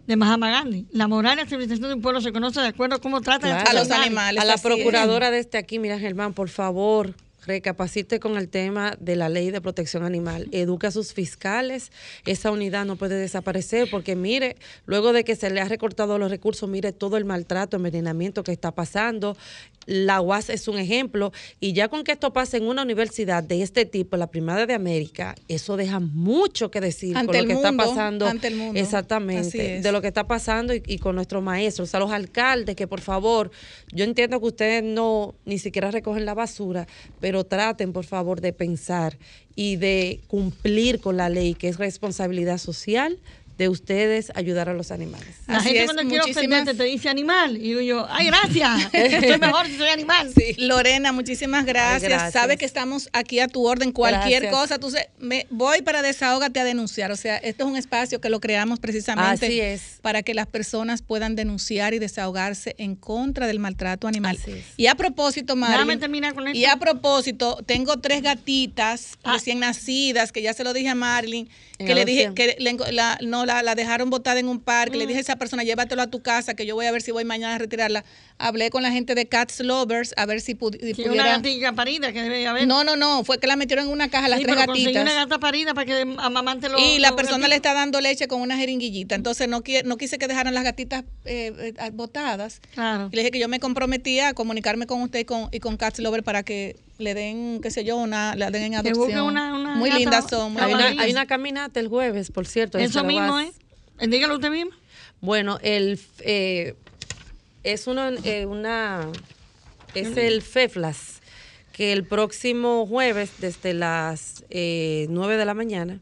de 0.08 0.16
Mahatma 0.16 0.50
Gandhi. 0.52 0.86
La 0.92 1.08
moral 1.08 1.38
y 1.40 1.44
la 1.44 1.50
civilización 1.50 1.88
de 1.90 1.96
un 1.96 2.02
pueblo 2.02 2.22
se 2.22 2.32
conoce 2.32 2.62
de 2.62 2.68
acuerdo 2.68 2.96
a 2.96 3.00
cómo 3.00 3.22
tratan 3.22 3.52
Claro. 3.52 3.70
A 3.70 3.74
los 3.74 3.92
animales. 3.92 4.42
A 4.42 4.46
la 4.46 4.56
es. 4.56 4.62
procuradora 4.62 5.32
de 5.32 5.40
este 5.40 5.58
aquí, 5.58 5.80
mira 5.80 6.00
Germán, 6.00 6.34
por 6.34 6.50
favor, 6.50 7.14
recapacite 7.50 8.20
con 8.20 8.38
el 8.38 8.48
tema 8.48 8.96
de 9.00 9.16
la 9.16 9.28
ley 9.28 9.52
de 9.52 9.60
protección 9.60 10.04
animal. 10.04 10.48
Educa 10.52 10.88
a 10.88 10.92
sus 10.92 11.14
fiscales. 11.14 11.92
Esa 12.26 12.52
unidad 12.52 12.86
no 12.86 12.96
puede 12.96 13.16
desaparecer 13.20 13.90
porque 13.90 14.16
mire, 14.16 14.56
luego 14.86 15.12
de 15.14 15.24
que 15.24 15.36
se 15.36 15.50
le 15.50 15.60
ha 15.60 15.66
recortado 15.66 16.18
los 16.18 16.32
recursos, 16.32 16.70
mire 16.70 16.92
todo 16.94 17.18
el 17.18 17.26
maltrato, 17.26 17.78
envenenamiento 17.78 18.44
que 18.44 18.52
está 18.52 18.72
pasando. 18.74 19.36
la 19.86 20.22
UAS 20.22 20.50
es 20.52 20.68
un 20.68 20.78
ejemplo 20.78 21.32
y 21.60 21.74
ya 21.74 21.88
con 21.88 22.04
que 22.04 22.12
esto 22.12 22.32
pase 22.32 22.58
en 22.58 22.68
una 22.68 22.84
universidad 22.84 23.44
de 23.44 23.64
este 23.64 23.86
tipo, 23.86 24.18
la 24.18 24.28
primera 24.28 24.68
de 24.68 24.76
América, 24.76 25.34
eso 25.48 25.78
deja 25.78 26.00
mucho 26.00 26.70
que 26.70 26.80
decir 26.80 27.18
Ante 27.18 27.26
con 27.28 27.36
lo 27.36 27.42
el 27.42 27.48
que 27.48 27.54
está 27.54 27.72
pasando. 27.76 28.28
ante 28.28 28.48
el 28.48 28.56
mundo. 28.56 28.74
Así 28.74 28.80
Exactamente, 28.82 29.78
es. 29.78 29.84
de 29.84 29.92
lo 29.92 30.02
que 30.02 30.08
está 30.08 30.28
pasando 30.28 30.76
y, 30.76 30.84
y 30.86 31.00
con 31.00 31.16
nuestros 31.16 31.42
maestros, 31.42 31.96
a 31.96 32.00
los 32.00 32.12
alcaldes 32.12 32.76
que 32.76 32.86
por 32.88 33.02
favor, 33.02 33.50
yo 33.92 34.04
entiendo 34.04 34.40
que 34.40 34.46
ustedes 34.46 34.84
no 34.84 35.34
ni 35.46 35.58
siquiera 35.58 35.90
recogen 35.90 36.24
la 36.26 36.36
basura, 36.36 36.86
pero 37.20 37.39
traten 37.46 37.94
por 37.94 38.06
favor 38.06 38.42
de 38.42 38.54
pensar 38.54 39.18
y 39.56 39.76
de 39.76 40.22
cumplir 40.28 41.00
con 41.00 41.18
la 41.18 41.30
ley, 41.30 41.54
que 41.54 41.70
es 41.70 41.78
responsabilidad 41.78 42.58
social 42.58 43.18
de 43.60 43.68
ustedes 43.70 44.32
ayudar 44.36 44.70
a 44.70 44.74
los 44.74 44.90
animales. 44.90 45.28
La 45.46 45.58
Así 45.58 45.68
gente 45.68 45.80
es, 45.82 45.86
cuando 45.86 46.04
quiere 46.04 46.20
muchísimas- 46.24 46.38
ofenderte 46.62 46.74
te 46.76 46.84
dice 46.86 47.10
animal. 47.10 47.58
Y 47.58 47.60
digo 47.60 47.82
yo, 47.82 48.08
ay, 48.10 48.26
gracias. 48.28 48.88
Estoy 48.94 49.38
mejor 49.40 49.68
si 49.68 49.78
soy 49.78 49.90
animal. 49.90 50.34
Lorena, 50.58 51.12
muchísimas 51.12 51.66
gracias. 51.66 52.04
gracias. 52.10 52.34
Sabe 52.34 52.58
que 52.58 52.64
estamos 52.66 53.10
aquí 53.12 53.40
a 53.42 53.48
tu 53.50 53.68
orden. 53.68 53.92
Cualquier 53.92 54.44
Gracias. 54.44 54.62
cosa, 54.62 54.80
tú 54.80 54.90
se- 54.92 55.10
me 55.20 55.46
voy 55.50 55.82
para 55.82 56.02
desahógate 56.02 56.60
a 56.62 56.64
denunciar. 56.64 57.12
O 57.12 57.18
sea, 57.18 57.36
esto 57.38 57.66
es 57.66 57.70
un 57.70 57.76
espacio 57.76 58.22
que 58.22 58.30
lo 58.30 58.40
creamos 58.40 58.80
precisamente 58.80 59.46
Así 59.48 59.60
es. 59.60 60.00
para 60.02 60.24
que 60.24 60.34
las 60.34 60.48
personas 60.48 61.02
puedan 61.02 61.36
denunciar 61.36 61.94
y 61.94 62.00
desahogarse 62.00 62.76
en 62.78 62.96
contra 62.96 63.46
del 63.46 63.60
maltrato 63.60 64.08
animal. 64.08 64.38
Así 64.42 64.52
es. 64.52 64.66
Y 64.78 64.88
a 64.88 64.96
propósito, 64.96 65.56
con 65.58 66.48
esto. 66.48 66.58
y 66.58 66.64
a 66.64 66.78
propósito, 66.78 67.58
tengo 67.66 67.98
tres 67.98 68.22
gatitas 68.22 69.18
Ah. 69.24 69.34
recién 69.34 69.60
nacidas 69.60 70.32
que 70.32 70.42
ya 70.42 70.54
se 70.54 70.64
lo 70.64 70.74
dije 70.74 70.88
a 70.88 70.96
Marilyn, 70.96 71.50
que 71.78 71.94
le 71.96 72.06
dije 72.06 72.32
que 72.36 72.56
le 72.60 72.78
la, 72.92 73.18
no 73.22 73.46
la, 73.50 73.64
la 73.64 73.76
dejaron 73.76 74.10
botada 74.10 74.40
en 74.40 74.48
un 74.48 74.60
parque. 74.60 74.96
Mm. 74.98 75.00
Le 75.00 75.08
dije 75.08 75.18
a 75.20 75.22
esa 75.22 75.36
persona, 75.38 75.64
llévatelo 75.64 76.02
a 76.02 76.08
tu 76.08 76.22
casa, 76.22 76.54
que 76.54 76.66
yo 76.66 76.76
voy 76.76 76.86
a 76.86 76.92
ver 76.92 77.02
si 77.02 77.12
voy 77.12 77.26
mañana 77.26 77.56
a 77.56 77.58
retirarla. 77.58 78.04
Hablé 78.38 78.70
con 78.70 78.84
la 78.84 78.92
gente 78.92 79.16
de 79.16 79.26
Cats 79.28 79.60
Lovers 79.60 80.14
a 80.18 80.26
ver 80.26 80.40
si, 80.42 80.56
pudi- 80.56 80.96
si 80.96 81.04
una 81.10 81.26
gatilla 81.26 81.74
parida 81.74 82.14
que 82.14 82.22
debe 82.22 82.48
haber. 82.48 82.68
No, 82.68 82.84
no, 82.84 82.96
no, 82.96 83.24
fue 83.24 83.40
que 83.40 83.48
la 83.48 83.56
metieron 83.56 83.86
en 83.88 83.92
una 83.92 84.10
caja 84.10 84.28
las 84.30 84.40
Sí, 84.40 84.46
tres 84.46 84.56
pero 84.56 84.68
gatitas. 84.74 85.02
una 85.04 85.14
gata 85.14 85.40
parida 85.40 85.74
para 85.74 85.86
que 85.86 86.16
amamante 86.20 86.70
los 86.70 86.80
Y 86.82 87.00
la 87.00 87.16
persona 87.16 87.48
le 87.48 87.56
está 87.56 87.74
dando 87.74 88.00
leche 88.02 88.28
con 88.28 88.42
una 88.42 88.56
jeringuillita. 88.58 89.16
Entonces 89.16 89.48
no, 89.50 89.62
qui- 89.64 89.84
no 89.84 89.98
quise 89.98 90.18
que 90.20 90.28
dejaran 90.28 90.54
las 90.54 90.64
gatitas 90.64 91.04
eh, 91.26 91.74
eh, 91.78 91.90
botadas. 91.92 92.62
Claro. 92.74 93.10
Y 93.12 93.16
le 93.16 93.22
dije 93.24 93.32
que 93.32 93.40
yo 93.40 93.48
me 93.48 93.60
comprometía 93.60 94.30
a 94.30 94.34
comunicarme 94.34 94.86
con 94.88 95.02
usted 95.02 95.20
y 95.20 95.26
con, 95.26 95.50
y 95.52 95.60
con 95.60 95.76
Cats 95.78 96.00
Lover 96.00 96.24
para 96.24 96.44
que 96.44 96.78
le 97.00 97.14
den, 97.14 97.60
qué 97.62 97.72
sé 97.72 97.84
yo, 97.84 97.96
una, 97.98 98.36
la 98.36 98.52
den 98.52 98.64
en 98.64 98.76
adopción. 98.76 99.22
una- 99.26 99.56
una 99.56 99.76
muy 99.76 99.92
lindas 99.92 100.26
son. 100.30 100.54
muy 100.54 100.62
Hay 100.62 100.74
una, 100.74 100.88
hay 100.90 101.12
una 101.12 101.26
caminata 101.26 101.80
el 101.80 101.88
jueves, 101.88 102.30
por 102.30 102.46
cierto. 102.46 102.78
Eso 102.78 103.04
mismo. 103.04 103.40
¿eh? 103.40 103.52
Dígalo 104.08 104.36
usted 104.36 104.52
mismo. 104.52 104.72
Bueno, 105.22 105.58
el 105.62 106.00
eh, 106.20 106.76
es 107.64 107.88
uno, 107.88 108.10
eh, 108.24 108.46
una 108.46 109.08
es 109.96 110.16
el 110.18 110.42
FEFLAS 110.42 111.20
que 111.74 111.94
el 111.94 112.04
próximo 112.06 112.86
jueves 112.86 113.32
desde 113.40 113.74
las 113.74 114.44
eh, 114.50 115.08
9 115.10 115.38
de 115.38 115.46
la 115.46 115.54
mañana 115.54 116.00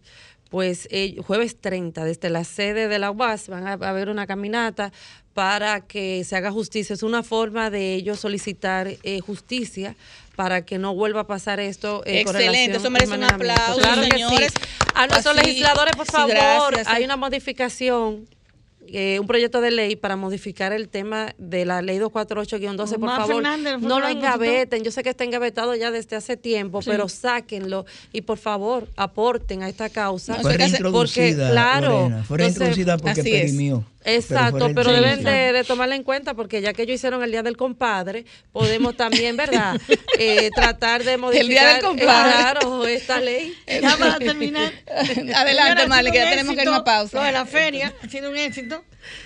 pues 0.50 0.88
eh, 0.92 1.18
jueves 1.26 1.58
30 1.60 2.06
desde 2.06 2.30
la 2.30 2.44
sede 2.46 2.88
de 2.88 3.00
la 3.00 3.12
UAS 3.12 3.50
van 3.50 3.68
a 3.68 3.74
haber 3.74 4.08
una 4.10 4.26
caminata 4.28 4.94
para 5.34 5.82
que 5.82 6.24
se 6.24 6.36
haga 6.38 6.52
justicia. 6.52 6.94
Es 6.94 7.04
una 7.04 7.22
forma 7.22 7.70
de 7.70 7.94
ellos 7.96 8.20
solicitar 8.22 8.88
eh, 9.04 9.20
justicia 9.20 9.96
para 10.38 10.64
que 10.66 10.78
no 10.78 10.94
vuelva 10.94 11.22
a 11.22 11.28
pasar 11.28 11.60
esto. 11.60 12.04
eh, 12.06 12.22
Excelente, 12.22 12.78
eso 12.78 12.90
merece 12.92 13.16
un 13.16 13.24
aplauso, 13.24 13.80
Claro 13.80 14.02
que 14.04 14.06
sí. 14.06 14.12
señores. 14.12 14.54
A 14.94 15.08
nuestros 15.08 15.36
legisladores, 15.36 15.96
por 15.98 16.06
favor, 16.06 16.76
hay 16.86 17.04
una 17.04 17.18
modificación 17.18 18.28
eh, 18.94 19.20
un 19.20 19.28
proyecto 19.28 19.62
de 19.62 19.72
ley 19.72 19.96
para 19.96 20.16
modificar 20.16 20.74
el 20.74 20.90
tema 20.90 21.34
de 21.38 21.66
la 21.66 21.82
ley 21.82 22.00
248-12, 22.00 23.00
por 23.00 23.10
favor, 23.10 23.36
Fernández 23.36 23.80
no 23.80 24.00
lo 24.00 24.08
engaveten, 24.08 24.84
yo 24.84 24.92
sé 24.92 25.04
que 25.04 25.10
está 25.10 25.24
engavetado 25.24 25.76
ya 25.76 25.92
desde 25.92 26.16
hace 26.16 26.38
tiempo, 26.38 26.82
Sí. 26.82 26.90
pero 26.90 27.10
sáquenlo 27.10 27.86
y 28.14 28.22
por 28.22 28.38
favor 28.38 28.88
aporten 28.96 29.64
a 29.64 29.70
esta 29.70 29.90
causa. 29.90 30.38
No, 30.38 30.42
Fue 30.44 30.58
porque, 30.92 31.34
claro, 31.36 31.90
Lorena, 32.04 32.24
fue 32.24 32.38
reintroducida 32.38 32.98
porque 32.98 33.22
así 33.22 33.34
es. 33.36 33.42
perimió. 33.44 33.84
Exacto, 34.10 34.70
pero, 34.74 34.94
deben 34.94 35.22
de, 35.22 35.52
de 35.52 35.64
tomarla 35.66 35.96
en 35.96 36.04
cuenta 36.04 36.34
porque 36.34 36.62
ya 36.62 36.72
que 36.72 36.84
ellos 36.84 36.96
hicieron 36.96 37.22
el 37.24 37.32
Día 37.32 37.44
del 37.44 37.58
Compadre, 37.58 38.24
podemos 38.54 38.96
también, 38.96 39.36
¿verdad? 39.36 39.80
Eh, 40.20 40.50
tratar 40.56 41.04
de 41.04 41.16
modificar 41.18 41.44
El 41.44 41.50
Día 41.50 41.74
del 41.74 41.82
Compadre. 41.84 42.32
eh, 42.32 42.34
claro, 42.40 42.88
esta 42.88 43.20
ley. 43.20 43.54
Ya 43.68 43.96
para 43.98 44.18
terminar. 44.18 44.72
Adelante, 45.36 45.86
sido 45.88 46.12
que 46.12 46.18
ya 46.18 46.30
tenemos 46.32 46.56
que 46.56 46.62
ir 46.64 46.68
a 46.68 46.72
una 46.72 46.84
pausa. 46.84 47.20
Lo 47.20 47.24
de 47.24 47.32
la 47.34 47.46
feria 47.46 47.94
ha 48.04 48.10
sido 48.10 48.32
un 48.32 48.38
éxito. 48.38 48.77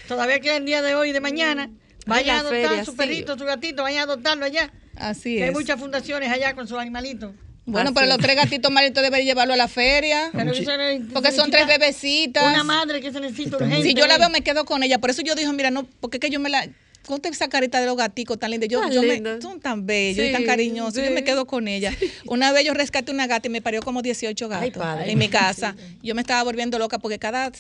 Todavía 0.08 0.40
queda 0.40 0.58
el 0.58 0.66
día 0.66 0.82
de 0.82 0.96
hoy 0.96 1.10
y 1.10 1.12
de 1.12 1.20
mañana. 1.22 1.70
Vaya 2.06 2.38
a 2.38 2.40
adoptar 2.40 2.68
feria, 2.70 2.86
su 2.86 2.92
sí. 2.92 2.98
perrito, 2.98 3.38
su 3.38 3.46
gatito, 3.46 3.84
vaya 3.84 4.02
a 4.02 4.04
adoptarlo 4.04 4.46
allá. 4.46 4.72
Así 4.96 5.36
Que 5.38 5.44
hay 5.44 5.50
es. 5.50 5.56
muchas 5.56 5.80
fundaciones 5.80 6.30
allá 6.32 6.54
con 6.56 6.68
sus 6.68 6.78
animalitos. 6.80 7.32
Bueno, 7.66 7.90
Así 7.90 7.94
pero 7.94 8.06
es. 8.08 8.10
los 8.14 8.18
tres 8.22 8.36
gatitos 8.36 8.72
maritos 8.72 9.04
deben 9.04 9.24
llevarlo 9.24 9.54
a 9.54 9.58
la 9.58 9.68
feria. 9.68 10.30
Pero 10.34 10.52
eso 10.52 10.72
Porque 11.14 11.32
son 11.32 11.52
tres 11.52 11.68
bebecitas. 11.68 12.44
Una 12.48 12.64
madre 12.64 13.00
que 13.02 13.12
se 13.12 13.20
necesita 13.20 13.58
urgente. 13.58 13.84
Si 13.84 13.94
yo 13.94 14.08
la 14.08 14.18
veo, 14.18 14.30
me 14.30 14.42
quedo 14.42 14.66
con 14.66 14.82
ella. 14.84 14.98
Por 15.00 15.12
eso 15.12 15.22
yo 15.22 15.36
dije, 15.36 15.52
mira, 15.54 15.70
no, 15.70 15.88
porque 16.00 16.18
es 16.18 16.22
que 16.22 16.30
yo 16.30 16.40
me 16.40 16.50
la. 16.50 16.68
Conte 17.06 17.30
esa 17.30 17.48
carita 17.50 17.80
de 17.80 17.88
los 17.88 17.98
gaticos 17.98 18.38
tan 18.40 18.52
lindos. 18.52 18.70
Yo, 18.70 18.80
Tan 18.82 18.92
yo 18.92 19.02
me, 19.02 19.42
son 19.42 19.60
tan 19.60 19.86
bellos 19.88 20.24
y 20.26 20.32
tan 20.32 20.44
cariñosos. 20.44 21.04
Yo 21.04 21.10
me 21.12 21.24
quedo 21.24 21.46
con 21.48 21.68
ella. 21.68 21.92
Una 22.26 22.52
vez 22.52 22.64
yo 22.64 22.74
rescaté 22.76 23.12
una 23.12 23.26
gata 23.26 23.48
y 23.48 23.52
me 23.52 23.62
parió 23.62 23.82
como 23.82 24.02
18 24.04 24.48
gatos 24.50 24.64
Ay, 24.64 24.72
padre. 24.72 25.12
en 25.12 25.18
mi 25.18 25.28
casa. 25.28 25.76
Yo 26.04 26.14
me 26.14 26.22
estaba 26.22 26.44
volviendo 26.44 26.78
loca 26.78 27.00
porque 27.00 27.18
cada 27.18 27.52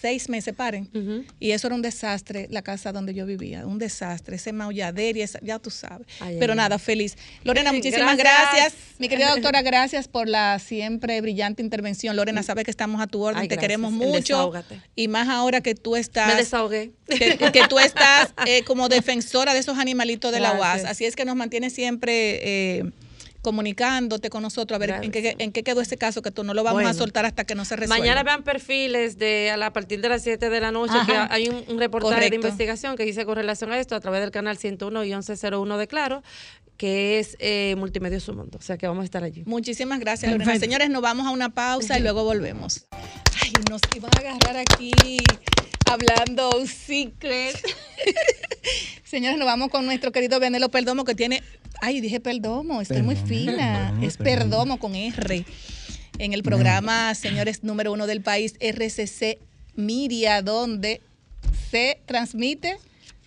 seis 0.00 0.28
meses 0.28 0.54
paren. 0.54 0.88
Y 1.40 1.50
eso 1.52 1.66
era 1.68 1.74
un 1.74 1.82
desastre, 1.82 2.46
la 2.50 2.62
casa 2.62 2.92
donde 2.92 3.14
yo 3.14 3.26
vivía. 3.26 3.66
Un 3.66 3.78
desastre. 3.78 4.36
Ese 4.36 4.52
maulladero 4.52 5.18
y 5.18 5.22
esa, 5.22 5.38
ya 5.42 5.58
tú 5.58 5.70
sabes. 5.70 6.06
Ay, 6.20 6.36
Pero 6.38 6.52
ay, 6.52 6.56
nada, 6.56 6.78
feliz. 6.78 7.16
Lorena, 7.44 7.72
muchísimas 7.72 8.16
gracias. 8.16 8.72
Gracias. 8.72 8.74
Mi 8.98 9.08
querida 9.08 9.30
doctora, 9.34 9.62
gracias 9.62 10.08
por 10.08 10.28
la 10.28 10.58
siempre 10.58 11.20
brillante 11.20 11.62
intervención. 11.62 12.16
Lorena, 12.16 12.42
sabe 12.42 12.64
que 12.64 12.70
estamos 12.70 13.00
a 13.00 13.06
tu 13.06 13.22
orden. 13.22 13.42
Te 13.42 13.48
gracias. 13.48 13.60
queremos 13.60 13.92
mucho. 13.92 14.52
Y 14.94 15.08
más 15.08 15.28
ahora 15.28 15.60
que 15.60 15.74
tú 15.74 15.96
estás 15.96 16.28
Me 16.28 16.34
desahogué. 16.34 16.92
que, 17.06 17.36
que 17.36 17.62
tú 17.68 17.78
estás 17.78 18.32
eh, 18.46 18.62
como 18.64 18.88
defensora 18.88 19.54
de 19.54 19.60
esos 19.60 19.78
animalitos 19.78 20.32
de 20.32 20.40
la 20.40 20.54
UAS. 20.54 20.84
Así 20.84 21.04
es 21.04 21.16
que 21.16 21.24
nos 21.24 21.36
mantiene 21.36 21.70
siempre 21.70 22.40
eh, 22.78 22.90
comunicándote 23.42 24.30
con 24.30 24.42
nosotros 24.42 24.76
a 24.76 24.78
ver 24.78 24.90
en 25.02 25.10
qué, 25.10 25.36
en 25.38 25.52
qué 25.52 25.62
quedó 25.62 25.80
ese 25.80 25.96
caso, 25.96 26.22
que 26.22 26.30
tú 26.30 26.44
no 26.44 26.54
lo 26.54 26.64
vamos 26.64 26.84
a 26.84 26.94
soltar 26.94 27.24
hasta 27.24 27.44
que 27.44 27.54
no 27.54 27.64
se 27.64 27.76
resuelva. 27.76 27.98
Mañana 28.02 28.22
vean 28.22 28.42
perfiles 28.42 29.18
de 29.18 29.50
a, 29.50 29.56
la- 29.56 29.66
a 29.66 29.72
partir 29.72 30.00
de 30.00 30.08
las 30.08 30.22
7 30.22 30.50
de 30.50 30.60
la 30.60 30.72
noche, 30.72 30.94
Ajá. 30.96 31.06
que 31.28 31.34
hay 31.34 31.48
un, 31.48 31.64
un 31.68 31.78
reportaje 31.78 32.14
Correcto. 32.14 32.30
de 32.30 32.36
investigación 32.36 32.96
que 32.96 33.04
dice 33.04 33.24
con 33.24 33.36
relación 33.36 33.72
a 33.72 33.78
esto 33.78 33.94
a 33.94 34.00
través 34.00 34.20
del 34.20 34.30
canal 34.30 34.58
101 34.58 35.04
y 35.04 35.08
1101 35.14 35.78
de 35.78 35.86
Claro, 35.86 36.22
que 36.78 37.18
es 37.18 37.36
eh, 37.40 37.74
Multimedia 37.76 38.20
Su 38.20 38.32
Mundo. 38.32 38.56
O 38.56 38.62
sea 38.62 38.78
que 38.78 38.86
vamos 38.86 39.02
a 39.02 39.04
estar 39.04 39.24
allí. 39.24 39.42
Muchísimas 39.44 39.98
gracias, 39.98 40.30
Lorena. 40.30 40.44
Perfecto. 40.44 40.64
Señores, 40.64 40.88
nos 40.88 41.02
vamos 41.02 41.26
a 41.26 41.30
una 41.30 41.50
pausa 41.50 41.98
y 41.98 42.02
luego 42.02 42.24
volvemos. 42.24 42.86
Ay, 43.42 43.52
nos 43.68 43.82
iban 43.94 44.10
a 44.16 44.20
agarrar 44.20 44.56
aquí 44.56 45.18
hablando 45.84 46.50
un 46.56 46.68
secret. 46.68 47.60
Señores, 49.04 49.38
nos 49.38 49.46
vamos 49.46 49.70
con 49.70 49.86
nuestro 49.86 50.12
querido 50.12 50.38
Venelo 50.38 50.68
Perdomo 50.70 51.04
que 51.04 51.16
tiene. 51.16 51.42
Ay, 51.82 52.00
dije 52.00 52.20
Perdomo, 52.20 52.80
estoy 52.80 53.02
muy 53.02 53.16
fina. 53.16 53.92
Es 54.00 54.16
Perdomo. 54.16 54.78
Con 54.78 54.94
R. 54.94 55.44
En 56.18 56.32
el 56.32 56.42
programa, 56.44 57.14
señores, 57.14 57.64
número 57.64 57.92
uno 57.92 58.06
del 58.06 58.22
país, 58.22 58.54
RCC 58.60 59.38
Miria, 59.74 60.42
donde 60.42 61.00
se 61.70 62.00
transmite. 62.06 62.76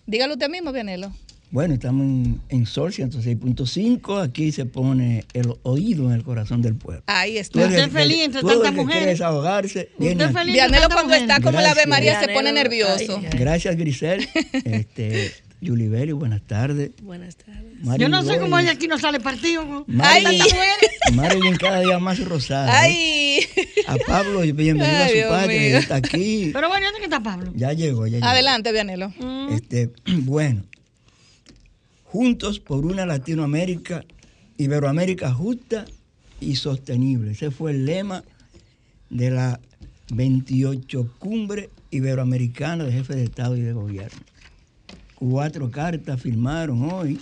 Dígalo 0.07 0.33
usted 0.33 0.49
mismo, 0.49 0.71
Vianelo. 0.71 1.13
Bueno, 1.51 1.73
estamos 1.73 2.03
en, 2.05 2.41
en 2.47 2.65
Sol 2.65 2.93
106.5. 2.93 4.23
Aquí 4.23 4.53
se 4.53 4.65
pone 4.65 5.25
el 5.33 5.53
oído 5.63 6.05
en 6.05 6.13
el 6.13 6.23
corazón 6.23 6.61
del 6.61 6.75
pueblo. 6.75 7.03
Ahí 7.07 7.37
está. 7.37 7.59
Usted 7.65 7.85
que- 7.85 7.91
feliz 7.91 8.19
entre 8.23 8.41
tantas 8.41 8.73
mujeres. 8.73 9.05
desahogarse. 9.05 9.89
Usted 9.97 10.31
feliz. 10.31 10.53
Vianelo 10.53 10.87
cuando 10.89 11.13
está 11.13 11.41
como 11.41 11.59
la 11.59 11.71
Ave. 11.71 11.87
María 11.87 12.21
se 12.21 12.29
pone 12.29 12.53
nervioso. 12.53 13.17
ay, 13.17 13.27
ay. 13.33 13.37
Gracias, 13.39 13.75
Grisel. 13.75 14.27
Este, 14.63 15.33
Yuliberi, 15.59 16.13
buenas 16.13 16.41
tardes. 16.41 16.91
Buenas 17.01 17.35
tardes. 17.35 17.61
Marilyn 17.83 17.99
Yo 17.99 18.09
no 18.09 18.23
sé 18.23 18.39
cómo 18.39 18.57
ella 18.57 18.71
aquí 18.71 18.87
no 18.87 18.97
sale 18.97 19.19
partido. 19.19 19.83
Marilyn, 19.87 20.41
Ay. 20.41 21.13
Marilyn 21.15 21.55
cada 21.57 21.81
día 21.81 21.99
más 21.99 22.23
rosada. 22.23 22.87
¿eh? 22.87 23.39
Ay. 23.45 23.65
A 23.87 23.97
Pablo, 24.07 24.39
bienvenido 24.39 24.85
a 25.03 25.07
su 25.09 25.13
Dios 25.15 25.47
mío. 25.47 25.57
ya 25.69 25.79
Está 25.79 25.95
aquí. 25.97 26.49
Pero 26.53 26.69
bueno, 26.69 26.85
¿dónde 26.91 27.03
está 27.03 27.21
Pablo? 27.21 27.51
Ya 27.55 27.73
llegó, 27.73 28.07
ya 28.07 28.13
llegó. 28.17 28.25
Adelante, 28.27 28.71
Vianelo. 28.71 29.11
Este, 29.51 29.91
bueno, 30.21 30.63
juntos 32.11 32.59
por 32.59 32.85
una 32.85 33.05
Latinoamérica, 33.05 34.03
Iberoamérica 34.57 35.31
justa 35.33 35.85
y 36.41 36.57
sostenible. 36.57 37.31
Ese 37.31 37.51
fue 37.51 37.71
el 37.71 37.85
lema 37.85 38.23
de 39.09 39.31
la 39.31 39.61
28 40.13 41.09
Cumbre 41.19 41.69
Iberoamericana 41.89 42.83
de 42.83 42.91
Jefes 42.91 43.15
de 43.15 43.23
Estado 43.23 43.55
y 43.55 43.61
de 43.61 43.71
Gobierno. 43.71 44.19
Cuatro 45.15 45.71
cartas 45.71 46.21
firmaron 46.21 46.91
hoy. 46.91 47.17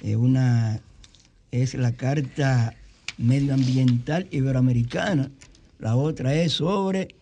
Eh, 0.00 0.16
una 0.16 0.80
es 1.50 1.74
la 1.74 1.92
Carta 1.92 2.74
Medioambiental 3.18 4.28
Iberoamericana. 4.30 5.30
La 5.78 5.96
otra 5.96 6.34
es 6.34 6.52
sobre 6.52 7.14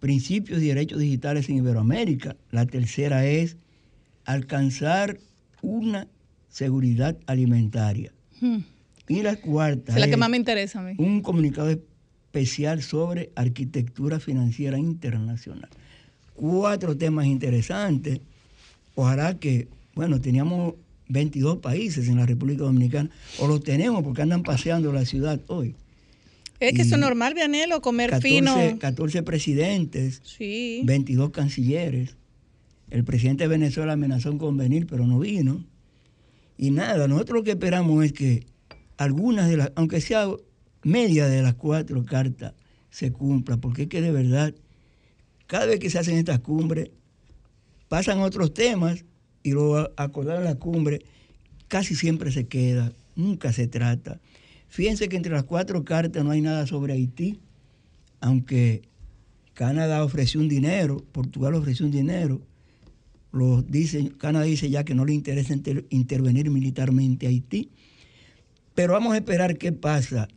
principios 0.00 0.60
y 0.60 0.68
derechos 0.68 0.98
digitales 0.98 1.48
en 1.48 1.58
Iberoamérica. 1.58 2.34
La 2.50 2.66
tercera 2.66 3.26
es 3.26 3.56
alcanzar 4.24 5.18
una 5.62 6.06
seguridad 6.48 7.16
alimentaria. 7.26 8.12
Hmm. 8.40 8.58
Y 9.08 9.22
la 9.22 9.36
cuarta 9.36 9.92
Es 9.94 10.00
la 10.00 10.08
que 10.08 10.16
más 10.16 10.30
me 10.30 10.36
interesa 10.36 10.80
a 10.80 10.82
mí. 10.82 10.94
un 10.98 11.20
comunicado 11.20 11.68
especial 11.70 12.82
sobre 12.82 13.30
arquitectura 13.34 14.20
financiera 14.20 14.78
internacional. 14.78 15.68
Cuatro 16.34 16.96
temas 16.96 17.26
interesantes. 17.26 18.20
Ojalá 18.94 19.38
que, 19.38 19.68
bueno, 19.94 20.20
teníamos 20.20 20.74
22 21.08 21.58
países 21.58 22.08
en 22.08 22.16
la 22.16 22.26
República 22.26 22.62
Dominicana, 22.62 23.10
o 23.40 23.48
los 23.48 23.62
tenemos 23.62 24.02
porque 24.04 24.22
andan 24.22 24.42
paseando 24.42 24.92
la 24.92 25.04
ciudad 25.04 25.40
hoy. 25.48 25.74
Es 26.60 26.74
que 26.74 26.82
eso 26.82 26.94
es 26.94 27.00
normal, 27.00 27.34
Vianelo, 27.34 27.80
comer 27.80 28.10
14, 28.10 28.28
fino. 28.28 28.78
14 28.78 29.22
presidentes, 29.22 30.20
Sí. 30.24 30.82
22 30.84 31.30
cancilleres. 31.30 32.16
El 32.90 33.04
presidente 33.04 33.44
de 33.44 33.48
Venezuela 33.48 33.92
amenazó 33.92 34.36
con 34.36 34.56
venir, 34.56 34.86
pero 34.86 35.06
no 35.06 35.18
vino. 35.18 35.64
Y 36.58 36.70
nada, 36.70 37.08
nosotros 37.08 37.38
lo 37.38 37.44
que 37.44 37.52
esperamos 37.52 38.04
es 38.04 38.12
que 38.12 38.46
algunas 38.98 39.48
de 39.48 39.56
las, 39.56 39.72
aunque 39.76 40.00
sea 40.00 40.28
media 40.82 41.26
de 41.26 41.42
las 41.42 41.54
cuatro 41.54 42.04
cartas, 42.04 42.54
se 42.90 43.12
cumpla, 43.12 43.56
porque 43.56 43.82
es 43.82 43.88
que 43.88 44.02
de 44.02 44.10
verdad, 44.10 44.54
cada 45.46 45.66
vez 45.66 45.78
que 45.78 45.88
se 45.88 45.98
hacen 45.98 46.18
estas 46.18 46.40
cumbres, 46.40 46.90
pasan 47.88 48.20
otros 48.20 48.52
temas 48.52 49.04
y 49.42 49.52
lo 49.52 49.90
acordar 49.96 50.42
la 50.42 50.56
cumbre 50.56 51.00
casi 51.68 51.94
siempre 51.94 52.32
se 52.32 52.46
queda, 52.46 52.92
nunca 53.14 53.52
se 53.52 53.68
trata. 53.68 54.20
Fíjense 54.68 55.08
que 55.08 55.16
entre 55.16 55.32
las 55.32 55.44
cuatro 55.44 55.84
cartas 55.84 56.24
no 56.24 56.30
hay 56.30 56.40
nada 56.40 56.66
sobre 56.66 56.92
Haití, 56.92 57.40
aunque 58.20 58.82
Canadá 59.54 60.04
ofreció 60.04 60.40
un 60.40 60.48
dinero, 60.48 61.04
Portugal 61.12 61.54
ofreció 61.54 61.86
un 61.86 61.92
dinero, 61.92 62.42
los 63.32 63.70
dice, 63.70 64.10
Canadá 64.18 64.44
dice 64.44 64.70
ya 64.70 64.84
que 64.84 64.94
no 64.94 65.04
le 65.04 65.12
interesa 65.14 65.52
inter- 65.52 65.84
intervenir 65.90 66.50
militarmente 66.50 67.26
a 67.26 67.28
Haití, 67.30 67.68
pero 68.74 68.94
vamos 68.94 69.12
a 69.14 69.16
esperar 69.18 69.56
qué 69.58 69.72
pasa 69.72 70.28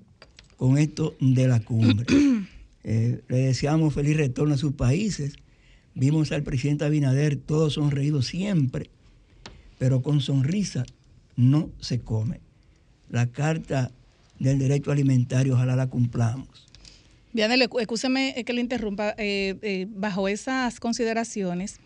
con 0.58 0.78
esto 0.78 1.16
de 1.20 1.48
la 1.48 1.60
cumbre. 1.60 2.06
Eh, 2.86 3.22
le 3.30 3.38
deseamos 3.38 3.94
feliz 3.94 4.18
retorno 4.18 4.56
a 4.56 4.58
sus 4.58 4.74
países. 4.74 5.36
Vimos 5.96 6.34
al 6.34 6.44
presidente 6.44 6.84
Abinader 6.84 7.38
todo 7.38 7.70
sonreído 7.70 8.22
siempre, 8.22 8.90
pero 9.80 10.02
con 10.02 10.20
sonrisa 10.20 10.84
no 11.38 11.70
se 11.80 12.02
come. 12.02 12.42
La 13.10 13.28
carta 13.28 13.90
del 14.38 14.60
derecho 14.60 14.92
alimentario, 14.92 15.54
ojalá 15.54 15.78
la 15.78 15.88
cumplamos. 15.88 16.68
Escú- 17.34 17.80
escúchame 17.80 18.44
que 18.46 18.52
le 18.52 18.60
interrumpa. 18.60 19.16
eh, 19.18 19.56
eh, 19.62 19.88
bajo 19.90 20.28
esas 20.28 20.82
consideraciones, 20.82 21.78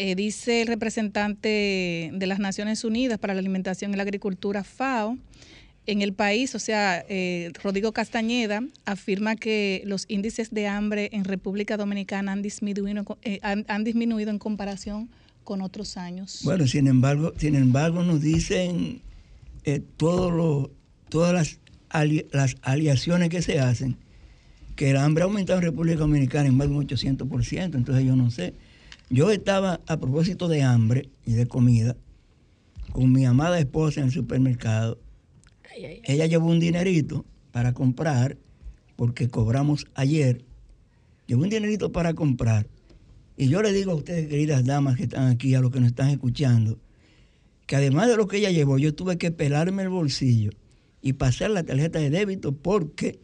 eh, 0.00 0.14
dice 0.14 0.62
el 0.62 0.68
representante 0.68 2.10
de 2.12 2.26
las 2.28 2.38
Naciones 2.38 2.84
Unidas 2.84 3.18
para 3.18 3.34
la 3.34 3.40
Alimentación 3.40 3.92
y 3.92 3.96
la 3.96 4.04
Agricultura, 4.04 4.62
FAO, 4.62 5.18
en 5.86 6.02
el 6.02 6.12
país, 6.12 6.54
o 6.54 6.58
sea, 6.58 7.04
eh, 7.08 7.50
Rodrigo 7.64 7.92
Castañeda 7.92 8.62
afirma 8.84 9.34
que 9.36 9.82
los 9.86 10.04
índices 10.08 10.50
de 10.50 10.68
hambre 10.68 11.08
en 11.12 11.24
República 11.24 11.76
Dominicana 11.76 12.32
han 12.32 12.42
disminuido, 12.42 13.18
eh, 13.22 13.40
han, 13.42 13.84
disminuido 13.84 14.30
en 14.30 14.38
comparación 14.38 15.08
con 15.44 15.62
otros 15.62 15.96
años. 15.96 16.40
Bueno, 16.44 16.66
sin 16.66 16.86
embargo, 16.86 17.32
sin 17.38 17.54
embargo 17.56 18.04
nos 18.04 18.20
dicen 18.20 19.00
eh, 19.64 19.80
todo 19.96 20.30
lo- 20.30 20.70
todas 21.08 21.32
las, 21.32 21.58
ali- 21.88 22.26
las 22.32 22.56
aliaciones 22.62 23.30
que 23.30 23.40
se 23.42 23.58
hacen, 23.58 23.96
que 24.76 24.90
el 24.90 24.96
hambre 24.98 25.22
ha 25.22 25.24
aumentado 25.24 25.58
en 25.58 25.64
República 25.64 25.98
Dominicana 26.00 26.48
en 26.48 26.56
más 26.56 26.68
de 26.68 26.74
un 26.74 26.86
800%, 26.86 27.74
entonces 27.74 28.04
yo 28.04 28.14
no 28.14 28.30
sé. 28.30 28.52
Yo 29.10 29.30
estaba 29.30 29.80
a 29.86 29.96
propósito 29.98 30.48
de 30.48 30.62
hambre 30.62 31.08
y 31.24 31.32
de 31.32 31.46
comida 31.46 31.96
con 32.92 33.10
mi 33.10 33.24
amada 33.24 33.58
esposa 33.58 34.00
en 34.00 34.06
el 34.06 34.12
supermercado. 34.12 34.98
Ella 36.04 36.26
llevó 36.26 36.48
un 36.48 36.60
dinerito 36.60 37.24
para 37.50 37.72
comprar, 37.72 38.36
porque 38.96 39.28
cobramos 39.28 39.86
ayer. 39.94 40.44
Llevó 41.26 41.42
un 41.42 41.48
dinerito 41.48 41.90
para 41.90 42.12
comprar. 42.14 42.66
Y 43.36 43.48
yo 43.48 43.62
le 43.62 43.72
digo 43.72 43.92
a 43.92 43.94
ustedes, 43.94 44.28
queridas 44.28 44.64
damas 44.64 44.96
que 44.96 45.04
están 45.04 45.28
aquí, 45.28 45.54
a 45.54 45.60
los 45.60 45.70
que 45.70 45.80
nos 45.80 45.90
están 45.90 46.10
escuchando, 46.10 46.78
que 47.66 47.76
además 47.76 48.08
de 48.08 48.16
lo 48.16 48.26
que 48.26 48.38
ella 48.38 48.50
llevó, 48.50 48.78
yo 48.78 48.94
tuve 48.94 49.16
que 49.16 49.30
pelarme 49.30 49.84
el 49.84 49.88
bolsillo 49.88 50.50
y 51.00 51.14
pasar 51.14 51.50
la 51.50 51.62
tarjeta 51.62 51.98
de 51.98 52.10
débito 52.10 52.52
porque 52.52 53.20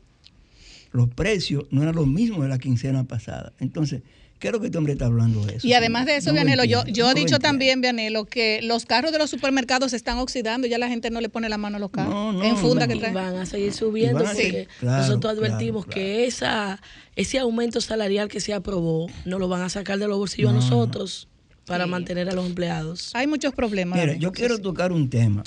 los 0.92 1.08
precios 1.08 1.64
no 1.70 1.82
eran 1.82 1.96
los 1.96 2.06
mismos 2.06 2.42
de 2.42 2.48
la 2.48 2.58
quincena 2.58 3.04
pasada. 3.04 3.52
Entonces, 3.58 4.02
¿qué 4.38 4.48
es 4.48 4.52
lo 4.52 4.60
que 4.60 4.66
este 4.66 4.78
hombre 4.78 4.92
está 4.92 5.06
hablando 5.06 5.44
de 5.44 5.56
eso? 5.56 5.66
Y 5.66 5.72
además 5.72 6.06
de 6.06 6.16
eso, 6.16 6.30
No 6.30 6.38
lo 6.38 6.44
Vianelo, 6.44 6.64
yo, 6.64 6.78
entiendo, 6.80 6.96
yo 6.98 7.04
no 7.04 7.10
he 7.10 7.14
dicho 7.14 7.22
entiendo. 7.36 7.48
también, 7.48 7.80
Vianelo, 7.80 8.24
que 8.26 8.60
los 8.62 8.84
carros 8.86 9.12
de 9.12 9.18
los 9.18 9.30
supermercados 9.30 9.90
se 9.92 9.96
están 9.96 10.18
oxidando, 10.18 10.66
ya 10.66 10.78
la 10.78 10.88
gente 10.88 11.10
no 11.10 11.20
le 11.20 11.28
pone 11.28 11.48
la 11.48 11.56
mano 11.58 11.76
a 11.76 11.80
los 11.80 11.90
carros. 11.90 12.12
No, 12.14 12.32
no, 12.32 12.44
en 12.44 12.56
funda 12.56 12.86
no. 12.86 12.88
que 12.92 12.96
Y 12.96 13.00
traen. 13.00 13.14
van 13.14 13.36
a 13.36 13.46
seguir 13.46 13.72
subiendo 13.72 14.20
Y 14.22 14.22
a 14.22 14.26
porque 14.26 14.68
claro, 14.80 15.02
nosotros 15.06 15.32
advertimos 15.38 15.84
claro. 15.86 15.94
que 15.94 16.26
esa 16.26 16.80
ese 17.16 17.38
aumento 17.38 17.80
salarial 17.80 18.28
que 18.28 18.40
se 18.40 18.52
aprobó 18.52 19.06
no 19.24 19.38
lo 19.38 19.48
van 19.48 19.62
a 19.62 19.68
sacar 19.68 19.98
de 19.98 20.08
los 20.08 20.18
bolsillos 20.18 20.52
No, 20.52 20.58
a 20.58 20.60
no. 20.62 20.68
nosotros 20.68 21.28
para 21.66 21.84
Sí. 21.84 21.90
mantener 21.90 22.28
a 22.28 22.32
los 22.32 22.44
empleados. 22.44 23.10
Hay 23.14 23.26
muchos 23.26 23.54
problemas. 23.54 23.98
Mira, 23.98 24.14
yo 24.16 24.32
quiero 24.32 24.58
tocar 24.58 24.92
un 24.92 25.08
tema. 25.08 25.42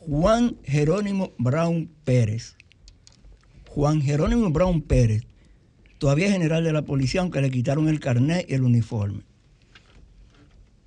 Juan 0.00 0.56
Jerónimo 0.64 1.30
Brown 1.38 1.88
Pérez. 2.04 2.56
Juan 3.68 4.02
Jerónimo 4.02 4.50
Brown 4.50 4.82
Pérez, 4.82 5.22
todavía 6.02 6.26
es 6.26 6.32
general 6.32 6.64
de 6.64 6.72
la 6.72 6.82
policía, 6.82 7.20
aunque 7.20 7.40
le 7.40 7.48
quitaron 7.48 7.88
el 7.88 8.00
carnet 8.00 8.44
y 8.50 8.54
el 8.54 8.62
uniforme. 8.64 9.22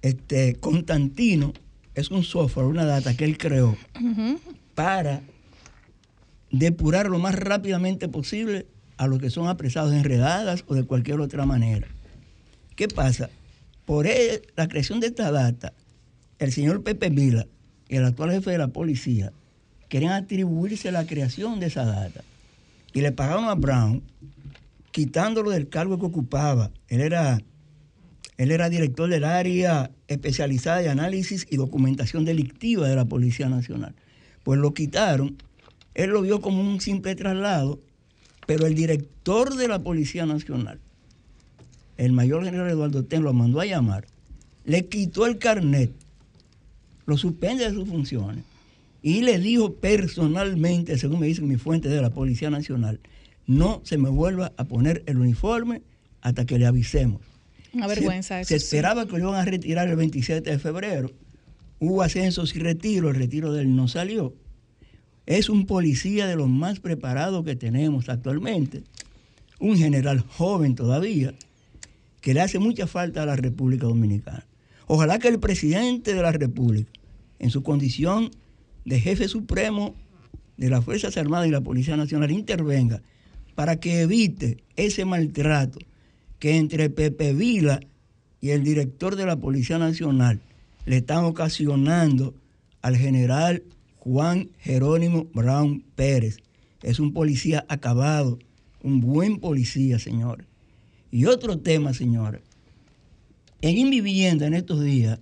Este 0.01 0.55
Constantino 0.55 1.53
es 1.93 2.11
un 2.11 2.25
software, 2.25 2.65
una 2.65 2.83
data 2.83 3.15
que 3.15 3.23
él 3.23 3.37
creó 3.37 3.77
para 4.75 5.21
depurar 6.51 7.09
lo 7.09 7.17
más 7.17 7.33
rápidamente 7.33 8.09
posible 8.09 8.65
a 8.97 9.07
los 9.07 9.19
que 9.19 9.29
son 9.29 9.47
apresados 9.47 9.93
en 9.93 10.03
redadas 10.03 10.65
o 10.67 10.75
de 10.75 10.83
cualquier 10.83 11.21
otra 11.21 11.45
manera. 11.45 11.87
¿Qué 12.75 12.89
pasa? 12.89 13.29
Por 13.85 14.07
e- 14.07 14.41
la 14.57 14.67
creación 14.67 14.99
de 14.99 15.07
esta 15.07 15.31
data, 15.31 15.71
el 16.39 16.51
señor 16.51 16.83
Pepe 16.83 17.09
Vila 17.09 17.47
y 17.87 17.95
el 17.95 18.03
actual 18.03 18.31
jefe 18.31 18.51
de 18.51 18.57
la 18.57 18.67
policía 18.67 19.31
querían 19.87 20.11
atribuirse 20.11 20.91
la 20.91 21.07
creación 21.07 21.61
de 21.61 21.67
esa 21.67 21.85
data 21.85 22.21
y 22.91 22.99
le 22.99 23.13
pagaron 23.13 23.45
a 23.45 23.55
Brown 23.55 24.03
quitándolo 24.95 25.51
del 25.51 25.67
cargo 25.67 25.99
que 25.99 26.05
ocupaba. 26.05 26.71
Él 26.87 27.01
era, 27.01 27.41
él 28.37 28.49
era 28.49 28.69
director 28.69 29.09
del 29.09 29.25
área 29.25 29.91
especializada 30.07 30.77
de 30.77 30.87
análisis 30.87 31.45
y 31.49 31.57
documentación 31.57 32.23
delictiva 32.23 32.87
de 32.87 32.95
la 32.95 33.03
Policía 33.03 33.49
Nacional. 33.49 33.93
Pues 34.43 34.57
lo 34.57 34.73
quitaron, 34.73 35.35
él 35.95 36.11
lo 36.11 36.21
vio 36.21 36.39
como 36.39 36.61
un 36.61 36.79
simple 36.79 37.13
traslado, 37.13 37.81
pero 38.47 38.67
el 38.67 38.73
director 38.73 39.57
de 39.57 39.67
la 39.67 39.79
Policía 39.79 40.25
Nacional, 40.25 40.79
el 41.97 42.13
mayor 42.13 42.45
general 42.45 42.69
Eduardo 42.69 43.03
Ten, 43.03 43.23
lo 43.23 43.33
mandó 43.33 43.59
a 43.59 43.65
llamar, 43.65 44.07
le 44.63 44.85
quitó 44.85 45.25
el 45.25 45.39
carnet, 45.39 45.91
lo 47.05 47.17
suspende 47.17 47.65
de 47.65 47.73
sus 47.73 47.89
funciones 47.89 48.45
y 49.01 49.23
le 49.23 49.39
dijo 49.39 49.73
personalmente, 49.73 50.97
según 50.97 51.19
me 51.19 51.27
dicen 51.27 51.49
mis 51.49 51.61
fuentes 51.61 51.91
de 51.91 52.01
la 52.01 52.11
Policía 52.11 52.49
Nacional, 52.49 53.01
no 53.47 53.81
se 53.83 53.97
me 53.97 54.09
vuelva 54.09 54.53
a 54.57 54.65
poner 54.65 55.03
el 55.05 55.17
uniforme 55.17 55.81
hasta 56.21 56.45
que 56.45 56.57
le 56.57 56.65
avisemos. 56.65 57.21
Una 57.73 57.87
vergüenza 57.87 58.35
se, 58.35 58.41
eso. 58.41 58.47
Se 58.47 58.59
sí. 58.59 58.65
esperaba 58.65 59.05
que 59.05 59.11
lo 59.13 59.29
iban 59.29 59.35
a 59.35 59.45
retirar 59.45 59.87
el 59.87 59.95
27 59.95 60.49
de 60.49 60.59
febrero. 60.59 61.11
Hubo 61.79 62.01
ascensos 62.01 62.55
y 62.55 62.59
retiro, 62.59 63.09
el 63.09 63.15
retiro 63.15 63.51
de 63.51 63.61
él 63.61 63.75
no 63.75 63.87
salió. 63.87 64.33
Es 65.25 65.49
un 65.49 65.65
policía 65.65 66.27
de 66.27 66.35
los 66.35 66.47
más 66.47 66.79
preparados 66.79 67.43
que 67.43 67.55
tenemos 67.55 68.09
actualmente. 68.09 68.83
Un 69.59 69.77
general 69.77 70.19
joven 70.19 70.75
todavía, 70.75 71.33
que 72.21 72.33
le 72.33 72.41
hace 72.41 72.59
mucha 72.59 72.87
falta 72.87 73.23
a 73.23 73.25
la 73.25 73.35
República 73.35 73.87
Dominicana. 73.87 74.45
Ojalá 74.87 75.19
que 75.19 75.27
el 75.27 75.39
presidente 75.39 76.13
de 76.13 76.21
la 76.21 76.31
República, 76.31 76.91
en 77.39 77.49
su 77.49 77.63
condición 77.63 78.31
de 78.85 78.99
jefe 78.99 79.27
supremo 79.27 79.95
de 80.57 80.69
las 80.69 80.85
Fuerzas 80.85 81.17
Armadas 81.17 81.47
y 81.47 81.51
la 81.51 81.61
Policía 81.61 81.97
Nacional, 81.97 82.31
intervenga 82.31 83.01
para 83.55 83.77
que 83.77 84.01
evite 84.01 84.63
ese 84.75 85.05
maltrato 85.05 85.79
que 86.39 86.57
entre 86.57 86.89
Pepe 86.89 87.33
Vila 87.33 87.79
y 88.41 88.51
el 88.51 88.63
director 88.63 89.15
de 89.15 89.25
la 89.25 89.37
Policía 89.37 89.79
Nacional 89.79 90.41
le 90.85 90.97
están 90.97 91.25
ocasionando 91.25 92.35
al 92.81 92.95
general 92.97 93.63
Juan 93.97 94.49
Jerónimo 94.59 95.25
Brown 95.33 95.83
Pérez. 95.95 96.37
Es 96.83 96.99
un 96.99 97.13
policía 97.13 97.65
acabado, 97.69 98.37
un 98.83 99.01
buen 99.01 99.39
policía, 99.39 99.97
señores. 99.97 100.45
Y 101.09 101.25
otro 101.25 101.57
tema, 101.57 101.93
señores. 101.93 102.41
En 103.61 103.75
mi 103.75 104.01
vivienda 104.01 104.45
en 104.45 104.53
estos 104.53 104.83
días 104.83 105.19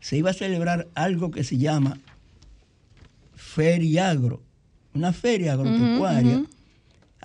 se 0.00 0.16
iba 0.16 0.30
a 0.30 0.34
celebrar 0.34 0.88
algo 0.94 1.30
que 1.30 1.44
se 1.44 1.58
llama 1.58 1.98
Feriagro, 3.34 4.40
una 4.94 5.12
feria 5.12 5.52
agropecuaria. 5.52 6.44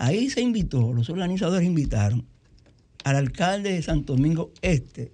Ahí 0.03 0.31
se 0.31 0.41
invitó, 0.41 0.93
los 0.93 1.11
organizadores 1.11 1.63
invitaron 1.63 2.25
al 3.03 3.17
alcalde 3.17 3.73
de 3.73 3.83
Santo 3.83 4.15
Domingo 4.15 4.51
Este, 4.63 5.11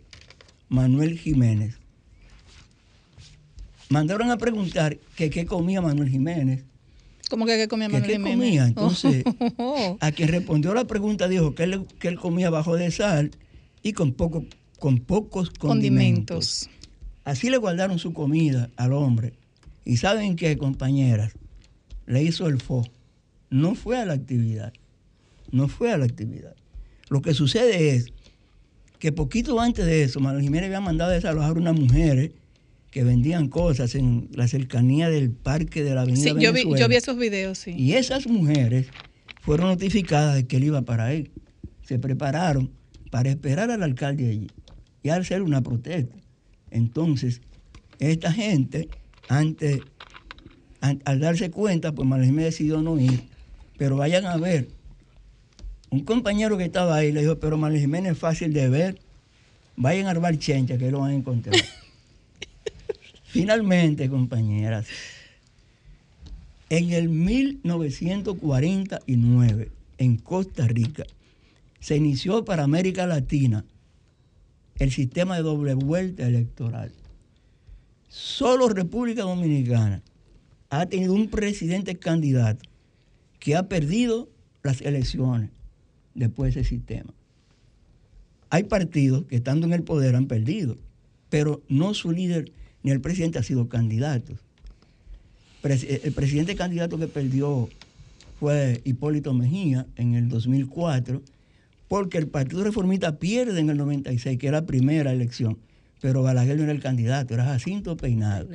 Manuel 0.69 1.19
Jiménez. 1.19 1.75
mandaron 3.89 4.31
a 4.31 4.37
preguntar 4.37 4.97
que 5.17 5.29
qué 5.29 5.45
comía 5.45 5.81
Manuel 5.81 6.09
Jiménez. 6.09 6.63
¿Cómo 7.29 7.45
que 7.45 7.57
qué 7.57 7.67
comía 7.67 7.87
que 7.87 7.93
Manuel 7.95 8.09
qué 8.11 8.17
Jiménez? 8.17 8.37
comía. 8.37 8.65
Entonces, 8.65 9.23
Oh. 9.57 9.97
a 10.01 10.11
quien 10.13 10.29
respondió 10.29 10.73
la 10.73 10.85
pregunta 10.87 11.27
dijo 11.27 11.53
que 11.53 11.63
él, 11.63 11.85
que 11.99 12.07
él 12.07 12.17
comía 12.17 12.49
bajo 12.49 12.77
de 12.77 12.89
sal 12.89 13.31
y 13.83 13.91
con, 13.91 14.13
poco, 14.13 14.45
con 14.79 14.99
pocos 14.99 15.49
condimentos. 15.49 16.67
Condimentos. 16.69 16.69
Así 17.25 17.49
le 17.49 17.57
guardaron 17.57 17.99
su 17.99 18.13
comida 18.13 18.69
al 18.77 18.93
hombre. 18.93 19.33
Y 19.83 19.97
saben 19.97 20.37
qué, 20.37 20.57
compañeras, 20.57 21.33
le 22.05 22.23
hizo 22.23 22.47
el 22.47 22.61
fo. 22.61 22.87
No 23.49 23.75
fue 23.75 23.97
a 23.97 24.05
la 24.05 24.13
actividad. 24.13 24.73
No 25.51 25.67
fue 25.67 25.91
a 25.91 25.97
la 25.97 26.05
actividad. 26.05 26.55
Lo 27.09 27.21
que 27.21 27.33
sucede 27.33 27.95
es 27.95 28.13
que 28.99 29.11
poquito 29.11 29.59
antes 29.61 29.85
de 29.85 30.03
eso, 30.03 30.19
Manuel 30.19 30.43
Jiménez 30.43 30.67
había 30.67 30.81
mandado 30.81 31.11
desalojar 31.11 31.57
unas 31.57 31.79
mujeres 31.79 32.31
que 32.91 33.03
vendían 33.03 33.47
cosas 33.47 33.95
en 33.95 34.27
la 34.33 34.47
cercanía 34.47 35.09
del 35.09 35.31
parque 35.31 35.83
de 35.83 35.93
la 35.93 36.01
Avenida 36.01 36.23
Sí, 36.33 36.35
yo 36.39 36.51
vi, 36.53 36.63
yo 36.77 36.87
vi 36.89 36.95
esos 36.95 37.17
videos, 37.17 37.57
sí. 37.59 37.71
Y 37.77 37.93
esas 37.93 38.27
mujeres 38.27 38.87
fueron 39.41 39.67
notificadas 39.67 40.35
de 40.35 40.47
que 40.47 40.57
él 40.57 40.65
iba 40.65 40.81
para 40.81 41.05
ahí. 41.05 41.29
Se 41.83 41.99
prepararon 41.99 42.71
para 43.11 43.29
esperar 43.29 43.71
al 43.71 43.83
alcalde 43.83 44.29
allí 44.29 44.47
y 45.03 45.09
hacer 45.09 45.41
una 45.41 45.61
protesta. 45.61 46.15
Entonces, 46.71 47.41
esta 47.99 48.31
gente, 48.33 48.89
antes, 49.29 49.83
an- 50.81 51.01
al 51.05 51.19
darse 51.19 51.49
cuenta, 51.51 51.93
pues 51.93 52.07
Manuel 52.07 52.29
Jiménez 52.29 52.53
decidió 52.53 52.81
no 52.81 52.99
ir. 52.99 53.21
Pero 53.77 53.97
vayan 53.97 54.25
a 54.25 54.37
ver. 54.37 54.69
Un 55.89 56.03
compañero 56.03 56.57
que 56.57 56.65
estaba 56.65 56.95
ahí 56.95 57.11
le 57.11 57.21
dijo, 57.21 57.39
pero 57.39 57.57
Manuel 57.57 57.79
Jiménez 57.79 58.13
es 58.13 58.17
fácil 58.17 58.51
de 58.53 58.69
ver. 58.69 58.99
Vayan 59.75 60.07
al 60.07 60.17
bar 60.19 60.37
Chencha 60.37 60.77
que 60.77 60.91
lo 60.91 60.99
van 60.99 61.11
a 61.11 61.15
encontrar. 61.15 61.55
Finalmente, 63.23 64.09
compañeras, 64.09 64.87
en 66.69 66.91
el 66.91 67.09
1949, 67.09 69.71
en 69.99 70.17
Costa 70.17 70.67
Rica, 70.67 71.05
se 71.79 71.95
inició 71.95 72.43
para 72.43 72.63
América 72.63 73.05
Latina 73.05 73.63
el 74.79 74.91
sistema 74.91 75.37
de 75.37 75.43
doble 75.43 75.75
vuelta 75.75 76.27
electoral. 76.27 76.91
Solo 78.09 78.67
República 78.69 79.21
Dominicana 79.21 80.01
ha 80.69 80.85
tenido 80.87 81.13
un 81.13 81.29
presidente 81.29 81.97
candidato 81.97 82.67
que 83.47 83.55
ha 83.55 83.69
perdido 83.69 84.27
las 84.61 84.81
elecciones 84.81 85.51
después 86.13 86.53
de 86.53 86.59
ese 86.59 86.69
sistema. 86.69 87.13
Hay 88.49 88.63
partidos 88.63 89.23
que 89.23 89.37
estando 89.37 89.65
en 89.65 89.71
el 89.71 89.83
poder 89.83 90.17
han 90.17 90.25
perdido, 90.27 90.75
pero 91.29 91.61
no 91.69 91.93
su 91.93 92.11
líder 92.11 92.51
ni 92.83 92.91
el 92.91 92.99
presidente 92.99 93.39
ha 93.39 93.43
sido 93.43 93.69
candidatos. 93.69 94.37
Pres- 95.63 95.87
El 96.03 96.11
presidente 96.11 96.57
candidato 96.57 96.97
que 96.99 97.07
perdió 97.07 97.69
fue 98.37 98.81
Hipólito 98.83 99.33
Mejía 99.33 99.87
en 99.95 100.15
el 100.15 100.27
2004, 100.27 101.21
porque 101.87 102.17
el 102.17 102.27
Partido 102.27 102.65
Reformista 102.65 103.17
pierde 103.17 103.61
en 103.61 103.69
el 103.69 103.77
96, 103.77 104.37
que 104.37 104.47
era 104.49 104.59
la 104.59 104.65
primera 104.67 105.13
elección, 105.13 105.57
pero 106.01 106.21
Balaguer 106.21 106.57
no 106.57 106.63
era 106.63 106.73
el 106.73 106.81
candidato, 106.81 107.33
era 107.33 107.45
Jacinto 107.45 107.95
Peinado. 107.95 108.49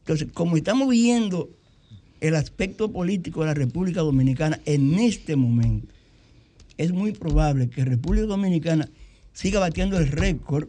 Entonces, 0.00 0.26
como 0.34 0.56
estamos 0.56 0.88
viendo 0.88 1.50
el 2.20 2.34
aspecto 2.34 2.90
político 2.92 3.40
de 3.40 3.46
la 3.46 3.54
República 3.54 4.00
Dominicana 4.00 4.60
en 4.64 4.98
este 4.98 5.36
momento, 5.36 5.92
es 6.78 6.92
muy 6.92 7.12
probable 7.12 7.68
que 7.68 7.84
República 7.84 8.26
Dominicana 8.26 8.88
siga 9.32 9.60
batiendo 9.60 9.98
el 9.98 10.08
récord 10.08 10.68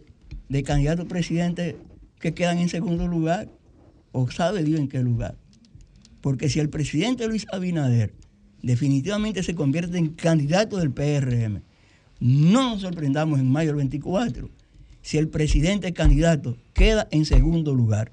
de 0.50 0.64
candidatos 0.64 1.06
presidentes 1.06 1.76
que 2.20 2.34
quedan 2.34 2.60
en 2.60 2.70
segundo 2.70 3.08
lugar, 3.08 3.50
o 4.12 4.30
sabe 4.32 4.64
Dios 4.64 4.80
en 4.80 4.88
qué 4.88 5.02
lugar. 5.02 5.36
Porque 6.22 6.50
si 6.50 6.60
el 6.60 6.70
presidente 6.70 7.28
Luis 7.28 7.46
Abinader 7.52 8.14
definitivamente 8.62 9.44
se 9.44 9.56
convierte 9.56 9.98
en 9.98 10.10
candidato 10.10 10.78
del 10.78 10.92
PRM, 10.92 11.62
no 12.20 12.72
nos 12.72 12.82
sorprendamos 12.82 13.40
en 13.40 13.52
mayo 13.52 13.70
del 13.70 13.78
24 13.78 14.50
si 15.02 15.18
el 15.18 15.30
presidente 15.30 15.94
candidato 15.94 16.58
queda 16.74 17.08
en 17.12 17.26
segundo 17.26 17.74
lugar. 17.74 18.12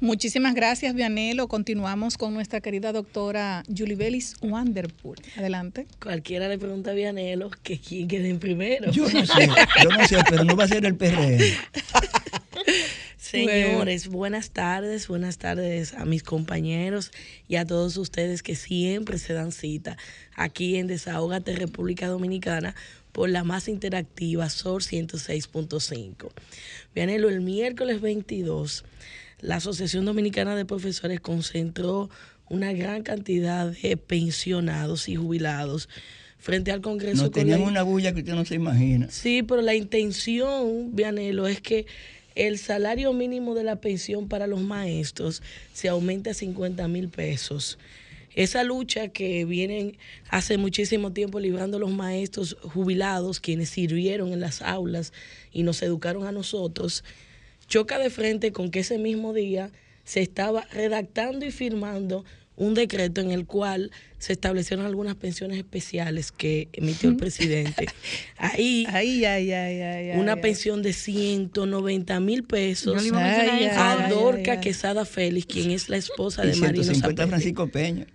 Muchísimas 0.00 0.54
gracias, 0.54 0.94
Vianelo. 0.94 1.48
Continuamos 1.48 2.16
con 2.16 2.34
nuestra 2.34 2.60
querida 2.60 2.92
doctora 2.92 3.62
Julie 3.68 3.96
Bellis 3.96 4.36
Wanderpool. 4.42 5.16
Adelante. 5.36 5.86
Cualquiera 6.00 6.48
le 6.48 6.58
pregunta 6.58 6.92
a 6.92 6.94
Vianelo 6.94 7.50
que 7.62 7.78
quién 7.78 8.08
quede 8.08 8.28
en 8.28 8.38
primero. 8.38 8.90
Yo 8.92 9.08
no 9.08 9.26
sé, 9.26 9.48
yo 9.82 9.90
no 9.90 10.06
sé, 10.06 10.16
pero 10.28 10.44
no 10.44 10.56
va 10.56 10.64
a 10.64 10.68
ser 10.68 10.86
el 10.86 10.96
PRM. 10.96 11.38
Señores, 13.16 14.08
buenas 14.08 14.52
tardes, 14.52 15.06
buenas 15.06 15.36
tardes 15.36 15.92
a 15.92 16.06
mis 16.06 16.22
compañeros 16.22 17.10
y 17.46 17.56
a 17.56 17.66
todos 17.66 17.98
ustedes 17.98 18.42
que 18.42 18.54
siempre 18.54 19.18
se 19.18 19.34
dan 19.34 19.52
cita 19.52 19.98
aquí 20.34 20.76
en 20.76 20.86
Desahógate 20.86 21.54
República 21.54 22.08
Dominicana 22.08 22.74
por 23.12 23.28
la 23.28 23.44
más 23.44 23.68
interactiva 23.68 24.48
SOR 24.48 24.82
106.5. 24.82 26.30
Vianelo, 26.94 27.28
el 27.28 27.42
miércoles 27.42 28.00
22, 28.00 28.84
la 29.40 29.56
Asociación 29.56 30.04
Dominicana 30.04 30.56
de 30.56 30.64
Profesores 30.64 31.20
concentró 31.20 32.10
una 32.48 32.72
gran 32.72 33.02
cantidad 33.02 33.66
de 33.70 33.96
pensionados 33.96 35.08
y 35.08 35.16
jubilados 35.16 35.88
frente 36.38 36.72
al 36.72 36.80
Congreso. 36.80 37.24
Nos 37.24 37.30
tenían 37.30 37.62
una 37.62 37.82
bulla 37.82 38.12
que 38.12 38.20
usted 38.20 38.34
no 38.34 38.44
se 38.44 38.54
imagina. 38.54 39.08
Sí, 39.10 39.42
pero 39.42 39.60
la 39.60 39.74
intención, 39.74 40.94
Vianelo, 40.94 41.46
es 41.46 41.60
que 41.60 41.86
el 42.34 42.58
salario 42.58 43.12
mínimo 43.12 43.54
de 43.54 43.64
la 43.64 43.80
pensión 43.80 44.28
para 44.28 44.46
los 44.46 44.60
maestros 44.60 45.42
se 45.72 45.88
aumente 45.88 46.30
a 46.30 46.34
50 46.34 46.86
mil 46.88 47.08
pesos. 47.08 47.78
Esa 48.34 48.62
lucha 48.62 49.08
que 49.08 49.44
vienen 49.44 49.96
hace 50.30 50.58
muchísimo 50.58 51.12
tiempo 51.12 51.40
librando 51.40 51.80
los 51.80 51.90
maestros 51.90 52.56
jubilados, 52.62 53.40
quienes 53.40 53.70
sirvieron 53.70 54.32
en 54.32 54.38
las 54.38 54.62
aulas 54.62 55.12
y 55.52 55.64
nos 55.64 55.82
educaron 55.82 56.24
a 56.24 56.30
nosotros, 56.30 57.02
choca 57.68 57.98
de 57.98 58.10
frente 58.10 58.50
con 58.52 58.70
que 58.70 58.80
ese 58.80 58.98
mismo 58.98 59.32
día 59.32 59.70
se 60.04 60.20
estaba 60.20 60.64
redactando 60.72 61.44
y 61.46 61.50
firmando 61.50 62.24
un 62.56 62.74
decreto 62.74 63.20
en 63.20 63.30
el 63.30 63.46
cual 63.46 63.92
se 64.18 64.32
establecieron 64.32 64.84
algunas 64.84 65.14
pensiones 65.14 65.58
especiales 65.58 66.32
que 66.32 66.68
emitió 66.72 67.08
el 67.08 67.16
presidente. 67.16 67.86
Ahí, 68.36 68.84
Ay, 68.88 69.24
ay, 69.24 69.52
ay, 69.52 69.80
ay, 69.80 70.10
ay, 70.10 70.18
una 70.18 70.40
pensión 70.40 70.82
de 70.82 70.92
190 70.92 72.18
mil 72.20 72.42
pesos 72.44 73.04
iba 73.06 73.18
a 73.20 73.22
mencionar 73.24 73.54
Ay, 73.54 73.64
eso. 73.64 73.78
a 73.80 74.06
ay, 74.06 74.10
Dorca 74.10 74.52
ay, 74.52 74.56
ay. 74.56 74.60
Quesada 74.60 75.04
Félix, 75.04 75.46
quien 75.46 75.70
es 75.70 75.88
la 75.88 75.98
esposa 75.98 76.44
Y 76.44 76.48
de 76.50 76.56
Marino 76.56 76.82
150 76.82 77.06
Zapete. 77.22 77.28
Francisco 77.28 77.68
Peña. 77.68 78.06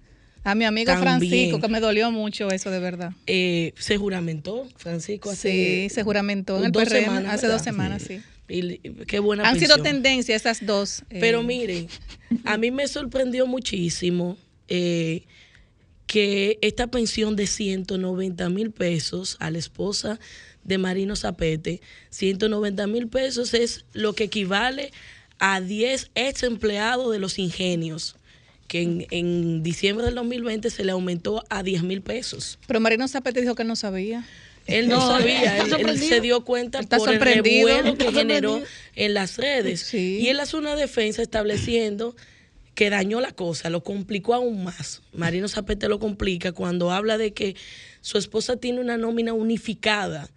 A 0.44 0.56
mi 0.56 0.66
amigo 0.66 0.92
También. 0.92 1.20
Francisco, 1.20 1.62
que 1.62 1.68
me 1.70 1.80
dolió 1.80 2.12
mucho 2.12 2.50
eso, 2.50 2.70
de 2.70 2.80
verdad. 2.80 3.14
Eh, 3.28 3.72
se 3.78 3.96
juramentó, 3.98 4.68
Francisco, 4.76 5.30
hace 5.32 5.88
Sí, 5.88 5.90
se 5.96 6.04
juramentó 6.04 6.58
en 6.58 6.66
el 6.66 6.72
dos 6.74 6.84
PRM 6.84 7.00
semanas, 7.06 7.34
hace 7.36 7.48
dos 7.48 7.62
semanas, 7.62 8.02
sí. 8.02 8.20
Y 8.48 8.62
li- 8.62 8.82
qué 9.08 9.20
buena 9.20 9.48
Han 9.50 9.60
sido 9.60 9.78
tendencia 9.78 10.36
esas 10.36 10.66
dos. 10.66 11.04
eh, 11.10 11.20
Pero 11.20 11.44
miren, 11.44 11.88
a 12.46 12.58
mí 12.58 12.72
me 12.72 12.88
sorprendió 12.88 13.48
muchísimo 13.48 14.38
eh, 14.68 15.24
que 16.08 16.60
esta 16.62 16.88
pensión 16.88 17.36
de 17.36 17.48
190 17.48 18.50
mil 18.50 18.72
pesos 18.72 19.38
a 19.40 19.50
la 19.50 19.58
esposa 19.58 20.20
de 20.64 20.78
Marino 20.78 21.16
Zapete, 21.16 21.82
190 22.10 22.88
mil 22.88 23.08
pesos 23.08 23.54
es 23.54 23.86
lo 23.94 24.14
que 24.14 24.26
equivale 24.26 24.92
a 25.40 25.60
10 25.62 26.12
ex 26.16 26.44
empleados 26.44 27.12
de 27.12 27.20
los 27.20 27.40
ingenios, 27.40 28.16
que 28.68 28.82
en, 28.82 29.06
en 29.12 29.64
diciembre 29.64 30.06
del 30.06 30.16
2020 30.16 30.70
se 30.70 30.84
le 30.84 30.92
aumentó 30.92 31.44
a 31.50 31.64
10 31.64 31.84
mil 31.84 32.02
pesos. 32.02 32.60
Pero 32.68 32.80
Marino 32.80 33.08
Zapete 33.08 33.42
dijo 33.42 33.56
que 33.56 33.64
no 33.66 33.76
sabía. 33.76 34.26
Él 34.68 34.88
no, 34.88 34.98
No, 34.98 35.18
sabía, 35.18 35.58
él, 35.58 36.00
se 36.00 36.22
dio 36.22 36.46
cuenta 36.46 36.80
Está 36.80 36.98
por 36.98 37.10
el 37.10 37.20
revuelo 37.20 37.98
que 37.98 38.12
generó 38.12 38.62
en 38.96 39.14
las 39.14 39.38
redes. 39.38 39.82
Sí. 39.82 40.20
Y 40.22 40.30
él 40.30 40.40
hace 40.40 40.56
una 40.56 40.76
defensa 40.76 41.22
estableciendo 41.22 42.16
que 42.76 42.90
dañó 42.90 43.22
la 43.22 43.32
cosa, 43.32 43.70
lo 43.70 43.84
complicó 43.84 44.34
aún 44.34 44.64
más. 44.64 45.02
Marino 45.14 45.48
Zapete 45.48 45.88
lo 45.88 46.00
complica 46.00 46.54
cuando 46.54 46.92
habla 46.92 47.18
de 47.18 47.34
que 47.34 47.56
su 48.02 48.18
esposa 48.18 48.58
tiene 48.58 48.80
una 48.80 48.98
nómina 48.98 49.34
unificada 49.34 50.30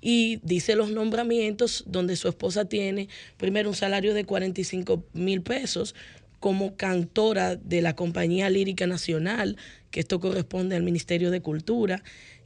y 0.00 0.40
dice 0.42 0.76
los 0.76 0.90
nombramientos 0.90 1.84
donde 1.86 2.16
su 2.16 2.28
esposa 2.28 2.64
tiene 2.66 3.08
primero 3.36 3.68
un 3.68 3.74
salario 3.74 4.14
de 4.14 4.24
45 4.24 5.04
mil 5.12 5.42
pesos 5.42 5.94
como 6.38 6.76
cantora 6.76 7.56
de 7.56 7.82
la 7.82 7.94
Compañía 7.94 8.48
Lírica 8.48 8.86
Nacional, 8.86 9.56
que 9.90 10.00
esto 10.00 10.20
corresponde 10.20 10.74
al 10.74 10.82
Ministerio 10.82 11.30
de 11.30 11.42
Cultura, 11.42 12.02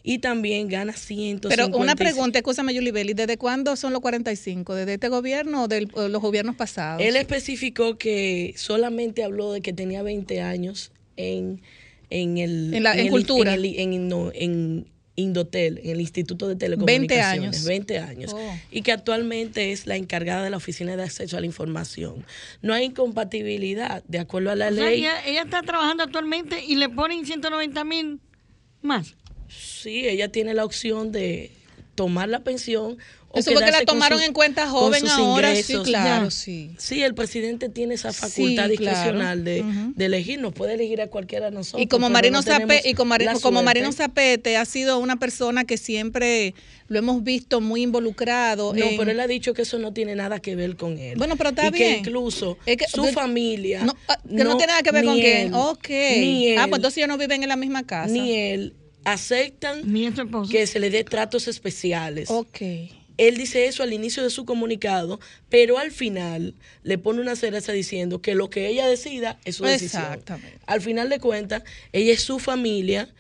y 0.07 0.19
también 0.19 0.69
gana 0.69 0.93
150. 0.93 1.49
Pero 1.49 1.77
una 1.79 1.97
pregunta, 1.97 2.39
escúchame, 2.39 2.75
Julie 2.75 2.93
Belli, 2.93 3.15
¿desde 3.15 3.39
cuándo 3.39 3.75
son 3.75 3.93
los 3.95 4.03
45? 4.03 4.75
¿Desde 4.75 4.95
este 4.95 5.09
gobierno 5.09 5.65
o 5.65 5.69
de 5.69 5.81
los 5.87 6.21
gobiernos 6.21 6.57
pasados? 6.57 7.03
Él 7.03 7.17
especificó 7.17 7.97
que 7.97 8.53
solamente 8.57 9.25
habló 9.25 9.51
de 9.53 9.63
que 9.63 9.73
tenía 9.73 10.03
20 10.03 10.43
años 10.43 10.93
en, 11.17 11.63
en 12.11 12.37
el... 12.37 12.75
En 12.75 12.83
la- 12.83 12.93
en 12.93 13.07
el- 13.07 13.11
cultura. 13.11 13.55
En, 13.55 13.65
el- 13.65 13.79
en- 13.79 14.09
no, 14.09 14.31
en 14.35 14.87
Indotel, 15.17 15.79
en 15.85 15.91
el 15.93 16.01
Instituto 16.03 16.49
de 16.49 16.57
Telecomunicaciones. 16.57 17.65
20 17.65 17.99
años. 17.99 18.29
20 18.29 18.33
años. 18.33 18.33
Oh. 18.35 18.59
Y 18.71 18.83
que 18.83 18.93
actualmente 18.93 19.73
es 19.73 19.87
la 19.87 19.97
encargada 19.97 20.45
de 20.45 20.51
la 20.51 20.57
Oficina 20.59 20.97
de 20.97 21.05
Acceso 21.05 21.37
a 21.39 21.41
la 21.41 21.47
Información. 21.47 22.27
No 22.63 22.75
hay 22.75 22.87
incompatibilidad, 22.87 24.03
de 24.09 24.19
acuerdo 24.19 24.51
a 24.51 24.55
la 24.57 24.69
O 24.69 24.75
sea, 24.75 24.85
ley. 24.85 24.99
ella, 25.01 25.25
ella 25.27 25.43
está 25.43 25.63
trabajando 25.63 26.03
actualmente 26.03 26.63
y 26.67 26.75
le 26.77 26.89
ponen 26.91 27.25
190 27.25 27.85
mil 27.85 28.21
más. 28.83 29.15
Sí, 29.59 30.07
ella 30.09 30.29
tiene 30.29 30.55
la 30.55 30.65
opción 30.65 31.13
de 31.13 31.51
tomar 31.95 32.29
la 32.29 32.41
pensión. 32.41 32.99
O 33.37 33.39
Eso 33.41 33.51
porque 33.51 33.61
la 33.63 33.67
quedarse 33.67 33.87
con 33.87 33.97
tomaron 33.97 34.19
sus- 34.21 34.29
en 34.29 34.33
cuenta 34.33 34.69
joven 34.69 35.09
ahora, 35.09 35.57
sí, 35.57 35.75
claro, 35.83 36.31
sí. 36.31 36.71
Sí, 36.79 37.03
el 37.03 37.17
presidente 37.17 37.69
tiene 37.69 37.95
esa 37.95 38.13
Sí, 38.13 38.21
facultad 38.21 38.55
claro. 38.55 38.69
discrecional 38.71 39.45
de, 39.45 39.65
de 39.97 40.05
elegir, 40.05 40.39
nos 40.41 40.53
puede 40.55 40.75
elegir 40.75 41.01
a 41.01 41.09
cualquiera 41.09 41.47
de 41.47 41.51
nosotros. 41.51 41.83
Y 41.83 41.89
como 41.89 42.09
Marino 42.11 42.39
no 42.39 42.43
Zape- 42.45 42.59
tenemos 42.69 42.87
y 42.87 42.95
como, 42.95 43.17
la. 43.17 43.63
Marino 43.63 43.91
Zapete 43.91 44.57
ha 44.57 44.65
sido 44.65 45.01
una 45.01 45.17
persona 45.17 45.65
que 45.65 45.79
siempre 45.79 46.55
lo 46.87 47.01
hemos 47.01 47.25
visto 47.25 47.61
muy 47.61 47.83
involucrado. 47.83 48.73
No, 48.73 48.85
en- 48.85 48.97
pero 48.97 49.11
él 49.11 49.19
ha 49.19 49.27
dicho 49.27 49.53
que 49.53 49.63
eso 49.63 49.81
no 49.81 49.93
tiene 49.93 50.15
nada 50.15 50.39
que 50.39 50.55
ver 50.55 50.77
con 50.77 50.97
él. 50.99 51.19
Bueno, 51.19 51.35
pero 51.35 51.51
está 51.51 51.67
y 51.67 51.71
bien. 51.73 51.93
que 51.95 51.99
incluso 52.11 52.57
Es 52.67 52.77
que- 52.77 52.87
su 52.87 53.03
de- 53.03 53.13
familia. 53.13 53.83
No, 53.83 53.97
ah, 54.07 54.17
que 54.29 54.45
no, 54.45 54.57
tiene 54.57 54.69
nada 54.75 54.83
que 54.85 54.93
ver 54.93 55.05
con 55.05 55.15
quién. 55.19 55.49
él, 55.49 55.55
Ok. 55.55 55.89
Ni 55.89 56.57
ah, 56.57 56.63
él, 56.65 56.71
pues 56.71 56.79
entonces 56.79 56.99
ellos 56.99 57.09
no 57.09 57.19
viven 57.19 57.43
en 57.43 57.49
la 57.49 57.57
misma 57.57 57.85
casa. 57.85 58.13
Ni 58.13 58.33
él 58.33 58.75
aceptan 59.05 59.83
que 60.51 60.67
se 60.67 60.81
le 60.81 60.91
dé 60.91 61.05
tratos 61.05 61.49
especiales. 61.49 62.31
Ok. 62.31 62.63
Él 63.17 63.37
dice 63.37 63.67
eso 63.67 63.83
al 63.83 63.93
inicio 63.93 64.25
de 64.25 64.31
su 64.31 64.45
comunicado, 64.45 65.21
pero 65.49 65.79
al 65.79 65.93
final 65.93 66.55
le 66.83 66.99
pone 66.99 67.21
una 67.21 67.37
cereza 67.37 67.73
diciendo 67.73 68.21
que 68.21 68.35
lo 68.35 68.51
que 68.51 68.67
ella 68.67 68.89
decida 68.89 69.39
es 69.45 69.57
su 69.57 69.65
decisión. 69.65 70.03
Exactamente. 70.03 70.59
Al 70.67 70.81
final 70.81 71.09
de 71.09 71.21
cuentas, 71.21 71.63
ella 71.93 72.13
es 72.13 72.23
su 72.23 72.41
familia 72.41 73.15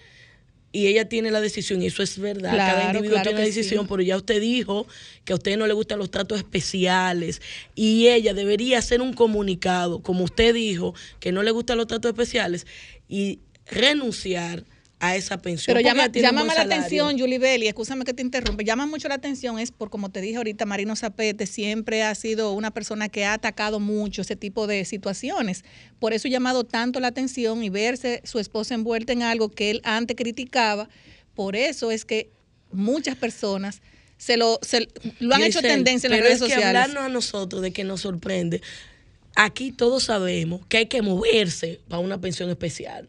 y 0.72 0.88
ella 0.88 1.08
tiene 1.08 1.30
la 1.30 1.40
decisión, 1.40 1.80
y 1.80 1.86
eso 1.86 2.02
es 2.02 2.18
verdad. 2.18 2.56
Cada 2.56 2.86
individuo 2.86 3.12
claro 3.12 3.22
tiene 3.22 3.38
una 3.38 3.46
que 3.46 3.52
sí. 3.52 3.58
decisión, 3.60 3.86
pero 3.86 4.02
ya 4.02 4.16
usted 4.16 4.40
dijo 4.40 4.88
que 5.24 5.32
a 5.32 5.36
usted 5.36 5.56
no 5.56 5.68
le 5.68 5.74
gustan 5.74 6.00
los 6.00 6.10
tratos 6.10 6.38
especiales 6.38 7.40
y 7.76 8.08
ella 8.08 8.34
debería 8.34 8.78
hacer 8.78 9.00
un 9.00 9.12
comunicado, 9.12 10.02
como 10.02 10.24
usted 10.24 10.52
dijo, 10.52 10.92
que 11.20 11.30
no 11.30 11.44
le 11.44 11.52
gustan 11.52 11.78
los 11.78 11.86
tratos 11.86 12.08
especiales 12.08 12.66
y 13.08 13.38
renunciar 13.66 14.64
a 15.04 15.16
esa 15.16 15.38
pensión. 15.38 15.76
Pero 15.76 15.86
llama, 15.86 16.08
buen 16.08 16.46
la 16.46 16.54
salario. 16.54 16.62
atención, 16.62 17.18
Julie 17.18 17.38
Belli, 17.38 17.68
escúchame 17.68 18.04
que 18.04 18.14
te 18.14 18.22
interrumpa. 18.22 18.62
Llama 18.62 18.86
mucho 18.86 19.08
la 19.08 19.16
atención, 19.16 19.58
es 19.58 19.70
por 19.70 19.90
como 19.90 20.10
te 20.10 20.20
dije 20.20 20.36
ahorita, 20.36 20.66
Marino 20.66 20.96
Zapete 20.96 21.46
siempre 21.46 22.02
ha 22.02 22.14
sido 22.14 22.52
una 22.52 22.70
persona 22.72 23.08
que 23.08 23.24
ha 23.24 23.34
atacado 23.34 23.80
mucho 23.80 24.22
ese 24.22 24.36
tipo 24.36 24.66
de 24.66 24.84
situaciones. 24.84 25.64
Por 25.98 26.12
eso 26.12 26.28
ha 26.28 26.30
llamado 26.30 26.64
tanto 26.64 27.00
la 27.00 27.08
atención 27.08 27.62
y 27.62 27.68
verse 27.68 28.22
su 28.24 28.38
esposa 28.38 28.74
envuelta 28.74 29.12
en 29.12 29.22
algo 29.22 29.50
que 29.50 29.70
él 29.70 29.80
antes 29.84 30.16
criticaba. 30.16 30.88
Por 31.34 31.56
eso 31.56 31.90
es 31.90 32.04
que 32.04 32.30
muchas 32.72 33.16
personas 33.16 33.82
se 34.16 34.36
lo, 34.36 34.58
se, 34.62 34.88
lo 35.18 35.34
han 35.34 35.42
hecho 35.42 35.60
tendencia 35.60 36.06
en 36.06 36.12
las 36.12 36.20
redes 36.20 36.34
es 36.34 36.42
que 36.42 36.54
sociales. 36.54 36.66
hablarnos 36.66 37.04
a 37.04 37.08
nosotros 37.08 37.62
de 37.62 37.72
que 37.72 37.84
nos 37.84 38.02
sorprende. 38.02 38.62
Aquí 39.36 39.72
todos 39.72 40.04
sabemos 40.04 40.64
que 40.66 40.78
hay 40.78 40.86
que 40.86 41.02
moverse 41.02 41.80
para 41.88 41.98
una 41.98 42.20
pensión 42.20 42.48
especial. 42.50 43.08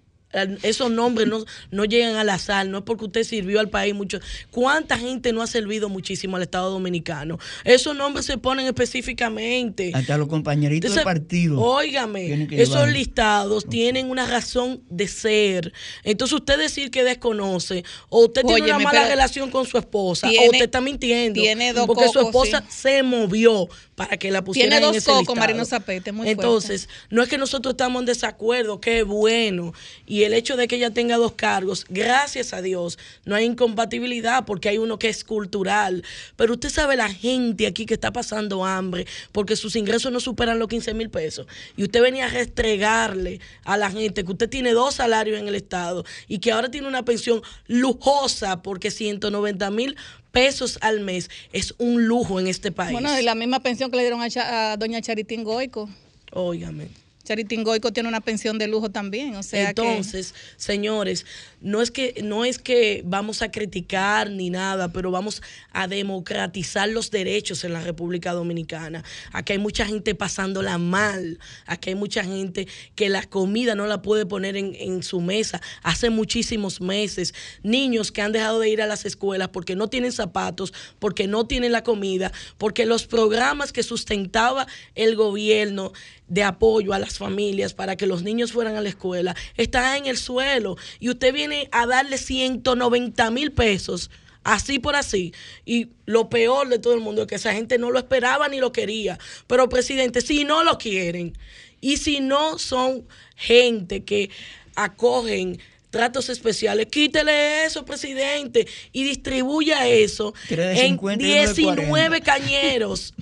Esos 0.64 0.92
nombres 0.92 1.28
no, 1.28 1.44
no 1.72 1.86
llegan 1.86 2.16
al 2.16 2.30
azar, 2.30 2.68
no 2.68 2.80
es 2.80 2.84
porque 2.84 3.06
usted 3.06 3.24
sirvió 3.24 3.60
al 3.60 3.70
país 3.70 3.94
mucho. 3.96 4.20
¿Cuánta 4.52 4.98
gente 4.98 5.32
no 5.34 5.42
ha 5.42 5.48
servido 5.48 5.90
muchísimo 5.90 6.36
al 6.38 6.44
Estado 6.44 6.70
Dominicano? 6.72 7.40
Esos 7.64 7.96
nombres 7.96 8.26
se 8.26 8.38
ponen 8.38 8.66
específicamente. 8.66 9.92
Hasta 9.94 10.18
los 10.18 10.28
compañeritos 10.28 10.92
Entonces, 10.92 11.06
del 11.06 11.22
partido. 11.22 11.62
Óigame, 11.62 12.48
esos 12.52 12.76
llevar. 12.76 12.90
listados 12.92 13.68
tienen 13.70 14.10
una 14.10 14.26
razón 14.26 14.82
de 14.90 15.08
ser. 15.08 15.74
Entonces 16.04 16.36
usted 16.40 16.58
decir 16.58 16.92
que 16.92 17.04
desconoce 17.04 17.84
o 18.10 18.26
usted 18.26 18.42
tiene 18.44 18.64
una 18.64 18.80
mala 18.80 19.08
relación 19.08 19.50
con 19.52 19.66
su 19.66 19.78
esposa 19.78 20.28
tiene- 20.30 20.48
o 20.48 20.52
usted 20.52 20.66
está 20.66 20.82
mintiendo. 20.82 21.40
tiene 21.40 21.74
dos 21.74 21.86
porque 21.88 22.08
su 22.10 22.20
esposa 22.20 22.62
sí. 22.70 22.78
se 22.82 23.04
movió 23.04 23.68
para 23.96 24.18
que 24.18 24.30
la 24.32 24.44
pusieran 24.44 24.72
Tiene 24.72 24.86
en 24.86 24.92
dos 24.92 24.98
ese 24.98 25.06
cocos, 25.06 25.20
listado. 25.22 25.40
Marino 25.40 25.64
Zapete, 25.66 26.12
muy 26.12 26.28
Entonces, 26.30 26.90
no 27.10 27.24
es 27.24 27.30
que 27.30 27.38
nosotros 27.38 27.74
estamos 27.74 28.02
en 28.02 28.06
desacuerdo, 28.08 28.82
qué 28.82 29.04
bueno. 29.04 29.74
Y 30.06 30.24
el 30.26 30.34
hecho 30.34 30.58
de 30.58 30.68
que 30.68 30.76
ella 30.76 30.92
tenga 30.92 31.18
dos 31.18 31.34
cargos, 31.34 31.86
gracias 31.90 32.54
a 32.54 32.62
Dios, 32.62 32.98
no 33.26 33.36
hay 33.36 33.46
incompatibilidad 33.46 34.46
porque 34.46 34.70
hay 34.70 34.78
uno 34.78 35.00
que 35.00 35.10
es 35.10 35.24
cultural. 35.24 36.04
Pero 36.36 36.54
usted 36.54 36.70
sabe 36.70 36.96
la 36.96 37.10
gente 37.10 37.68
aquí 37.68 37.86
que 37.86 37.94
está 37.94 38.12
pasando 38.12 38.66
hambre 38.66 39.06
porque 39.32 39.56
sus 39.56 39.76
ingresos 39.76 40.12
no 40.12 40.20
superan 40.20 40.60
los 40.60 40.68
15 40.68 40.94
mil 40.94 41.10
pesos. 41.10 41.48
Y 41.78 41.84
usted 41.84 42.02
venía 42.02 42.26
a 42.26 42.30
restregarle 42.30 43.40
a 43.64 43.78
la 43.78 43.90
gente 43.92 44.24
que 44.24 44.32
usted 44.32 44.50
tiene 44.50 44.72
dos 44.72 44.96
salarios 44.96 45.40
en 45.40 45.48
el 45.48 45.56
Estado 45.56 46.06
y 46.28 46.40
que 46.40 46.52
ahora 46.52 46.70
tiene 46.70 46.88
una 46.88 47.04
pensión 47.04 47.42
lujosa 47.68 48.62
porque 48.62 48.92
190 48.92 49.72
mil 49.72 49.96
pesos 50.32 50.78
al 50.82 51.00
mes 51.00 51.30
es 51.54 51.74
un 51.78 52.08
lujo 52.08 52.40
en 52.40 52.48
este 52.48 52.72
país. 52.72 52.92
Bueno, 52.92 53.18
y 53.18 53.24
la 53.24 53.36
misma 53.36 53.62
pensión 53.62 53.90
que 53.90 53.98
le 53.98 54.04
dieron 54.04 54.22
a, 54.22 54.76
doña 54.78 55.02
Charitín 55.02 55.44
Goico. 55.44 55.90
Óigame. 56.34 57.05
Charitín 57.26 57.64
Goico 57.64 57.92
tiene 57.92 58.08
una 58.08 58.22
pensión 58.22 58.58
de 58.58 58.68
lujo 58.68 58.90
también, 58.92 59.36
o 59.36 59.44
sea 59.44 59.74
que- 59.74 59.82
Entonces, 59.82 60.34
señores, 60.56 61.26
no 61.66 61.82
es 61.82 61.89
que 61.89 62.22
no 62.24 62.45
es 62.45 62.59
que 62.59 63.01
vamos 63.05 63.41
a 63.41 63.49
criticar 63.49 64.30
ni 64.30 64.51
nada, 64.51 64.93
pero 64.93 65.09
vamos 65.09 65.41
a 65.72 65.88
democratizar 65.88 66.88
los 66.89 67.09
derechos 67.09 67.63
en 67.63 67.74
la 67.74 67.82
República 67.82 68.34
Dominicana. 68.34 69.03
Aquí 69.32 69.53
hay 69.53 69.57
mucha 69.57 69.88
gente 69.88 70.13
pasándola 70.13 70.78
mal, 70.78 71.39
aquí 71.66 71.89
hay 71.89 71.95
mucha 71.95 72.24
gente 72.24 72.68
que 72.93 73.09
la 73.09 73.24
comida 73.24 73.74
no 73.74 73.88
la 73.88 74.03
puede 74.03 74.28
poner 74.28 74.55
en, 74.57 74.76
en 74.76 75.01
su 75.01 75.22
mesa 75.22 75.59
hace 75.82 76.11
muchísimos 76.11 76.82
meses, 76.82 77.34
niños 77.63 78.11
que 78.11 78.22
han 78.22 78.32
dejado 78.32 78.59
de 78.59 78.70
ir 78.70 78.84
a 78.84 78.86
las 78.86 79.03
escuelas 79.03 79.49
porque 79.49 79.76
no 79.76 79.89
tienen 79.89 80.11
zapatos, 80.11 80.72
porque 80.99 81.26
no 81.26 81.47
tienen 81.47 81.72
la 81.72 81.84
comida, 81.84 82.32
porque 82.59 82.86
los 82.86 83.07
programas 83.07 83.74
que 83.74 83.82
sustentaba 83.82 84.68
el 84.93 85.16
gobierno 85.16 85.93
de 86.28 86.43
apoyo 86.43 86.93
a 86.93 86.99
las 86.99 87.18
familias 87.18 87.74
para 87.74 87.95
que 87.95 88.07
los 88.07 88.24
niños 88.24 88.51
fueran 88.51 88.76
a 88.76 88.82
la 88.82 88.89
escuela 88.89 89.36
están 89.57 89.97
en 89.97 90.05
el 90.07 90.18
suelo 90.18 90.76
y 90.99 91.09
usted 91.09 91.34
viene 91.34 91.55
a 91.72 91.86
darle 91.86 92.18
190 92.18 93.32
mil 93.32 93.51
pesos 93.51 94.10
así 94.45 94.80
por 94.80 94.95
así. 94.95 95.34
Y 95.66 95.89
lo 96.06 96.30
peor 96.30 96.70
de 96.70 96.80
todo 96.80 96.93
el 96.93 97.01
mundo 97.01 97.24
es 97.24 97.28
que 97.28 97.36
esa 97.36 97.53
gente 97.53 97.78
no 97.78 97.91
lo 97.91 97.99
esperaba 97.99 98.47
ni 98.47 98.60
lo 98.60 98.72
quería. 98.72 99.20
Pero 99.47 99.68
presidente, 99.68 100.22
si 100.22 100.45
no 100.45 100.64
lo 100.64 100.78
quieren 100.78 101.38
y 101.82 101.97
si 101.97 102.22
no 102.22 102.58
son 102.58 103.06
gente 103.36 104.06
que 104.06 104.30
acogen 104.76 105.60
tratos 105.89 106.30
especiales, 106.30 106.88
quítele 106.88 107.66
eso, 107.66 107.86
presidente, 107.86 108.68
y 108.91 109.03
distribuya 109.03 109.88
eso 109.88 110.34
en 110.49 110.89
50 110.89 111.24
y 111.24 111.28
uno 111.28 111.36
de 111.36 111.53
19 111.53 111.88
40. 111.88 112.22
cañeros. 112.22 113.14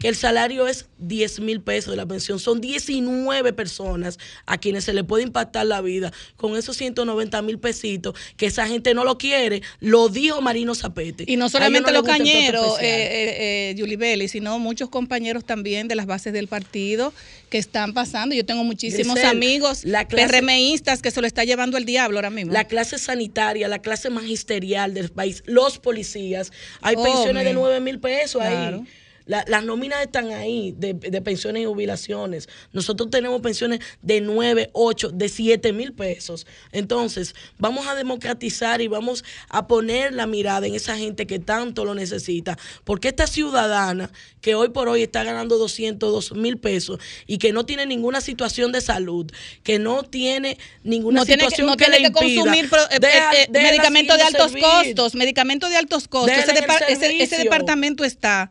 Que 0.00 0.08
el 0.08 0.16
salario 0.16 0.66
es 0.66 0.86
10 0.98 1.40
mil 1.40 1.60
pesos 1.60 1.90
de 1.92 1.96
la 1.98 2.06
pensión. 2.06 2.40
Son 2.40 2.60
19 2.60 3.52
personas 3.52 4.18
a 4.46 4.58
quienes 4.58 4.84
se 4.84 4.92
le 4.94 5.04
puede 5.04 5.22
impactar 5.24 5.66
la 5.66 5.80
vida 5.82 6.10
con 6.36 6.56
esos 6.56 6.76
190 6.78 7.42
mil 7.42 7.58
pesitos, 7.58 8.14
que 8.36 8.46
esa 8.46 8.66
gente 8.66 8.94
no 8.94 9.04
lo 9.04 9.18
quiere. 9.18 9.62
Lo 9.78 10.08
dijo 10.08 10.40
Marino 10.40 10.74
Zapete. 10.74 11.24
Y 11.28 11.36
no 11.36 11.48
solamente 11.50 11.92
los 11.92 12.02
cañeros, 12.02 12.78
eh, 12.80 12.82
eh, 12.82 13.70
eh, 13.70 13.74
Julie 13.78 13.96
Belli, 13.98 14.26
sino 14.28 14.58
muchos 14.58 14.88
compañeros 14.88 15.44
también 15.44 15.86
de 15.86 15.94
las 15.94 16.06
bases 16.06 16.32
del 16.32 16.48
partido 16.48 17.12
que 17.50 17.58
están 17.58 17.92
pasando. 17.92 18.34
Yo 18.34 18.46
tengo 18.46 18.64
muchísimos 18.64 19.14
Grisel, 19.16 19.30
amigos 19.36 19.84
la 19.84 20.08
clase- 20.08 20.28
PRMistas 20.28 21.02
que 21.02 21.10
se 21.10 21.20
lo 21.20 21.26
está 21.26 21.44
llevando 21.44 21.76
el 21.76 21.84
diablo 21.84 22.16
ahora 22.18 22.30
mismo. 22.30 22.52
La 22.52 22.64
clase 22.64 22.96
sanitaria, 22.98 23.68
la 23.68 23.80
clase 23.80 24.08
magisterial 24.08 24.94
del 24.94 25.10
país, 25.10 25.42
los 25.46 25.78
policías, 25.78 26.52
hay 26.80 26.94
Oh, 26.96 27.02
pensiones 27.02 27.44
de 27.44 27.52
man. 27.52 27.60
9 27.62 27.80
mil 27.80 28.00
pesos 28.00 28.40
Claro. 28.40 28.78
ahí. 28.78 28.84
La- 29.30 29.44
las 29.46 29.64
nóminas 29.64 30.02
están 30.02 30.32
ahí 30.32 30.74
de, 30.76 30.94
de 30.94 31.22
pensiones 31.22 31.62
y 31.62 31.66
jubilaciones. 31.66 32.48
Nosotros 32.72 33.10
tenemos 33.10 33.40
pensiones 33.40 33.78
de 34.02 34.20
9, 34.20 34.70
8, 34.72 35.10
de 35.10 35.28
7 35.28 35.72
mil 35.72 35.92
pesos. 35.92 36.46
Entonces, 36.72 37.34
vamos 37.58 37.86
a 37.86 37.94
democratizar 37.94 38.80
y 38.80 38.88
vamos 38.88 39.24
a 39.48 39.66
poner 39.66 40.12
la 40.12 40.26
mirada 40.26 40.66
en 40.66 40.74
esa 40.74 40.96
gente 40.96 41.26
que 41.26 41.38
tanto 41.38 41.84
lo 41.84 41.94
necesita. 41.94 42.58
Porque 42.84 43.08
esta 43.08 43.26
ciudadana 43.26 44.10
que 44.40 44.54
hoy 44.54 44.70
por 44.70 44.88
hoy 44.88 45.02
está 45.02 45.22
ganando 45.22 45.58
202 45.58 46.32
mil 46.32 46.56
pesos 46.58 46.98
y 47.26 47.38
que 47.38 47.52
no 47.52 47.64
tiene 47.64 47.86
ninguna 47.86 48.20
situación 48.20 48.72
de 48.72 48.80
salud, 48.80 49.30
que 49.62 49.78
no 49.78 50.02
tiene 50.02 50.58
ninguna 50.82 51.20
no 51.20 51.26
tiene 51.26 51.44
que, 51.44 51.50
situación 51.50 51.66
no 51.68 51.76
que, 51.76 51.84
tiene 51.84 52.00
le 52.00 52.12
que 52.12 52.24
impida, 52.24 52.42
consumir 52.42 52.64
eh, 52.90 52.98
deja- 53.00 53.32
eh, 53.34 53.42
eh, 53.44 53.62
medicamentos 53.62 54.16
de 54.16 54.24
sin 54.24 54.34
altos 54.36 54.50
servir. 54.52 54.64
costos, 54.64 55.14
medicamentos 55.14 55.70
de 55.70 55.76
altos 55.76 56.08
costos. 56.08 56.36
Ese, 56.38 56.52
depar- 56.54 56.84
ese- 56.88 57.22
ese 57.22 57.36
departamento 57.44 58.04
está 58.04 58.50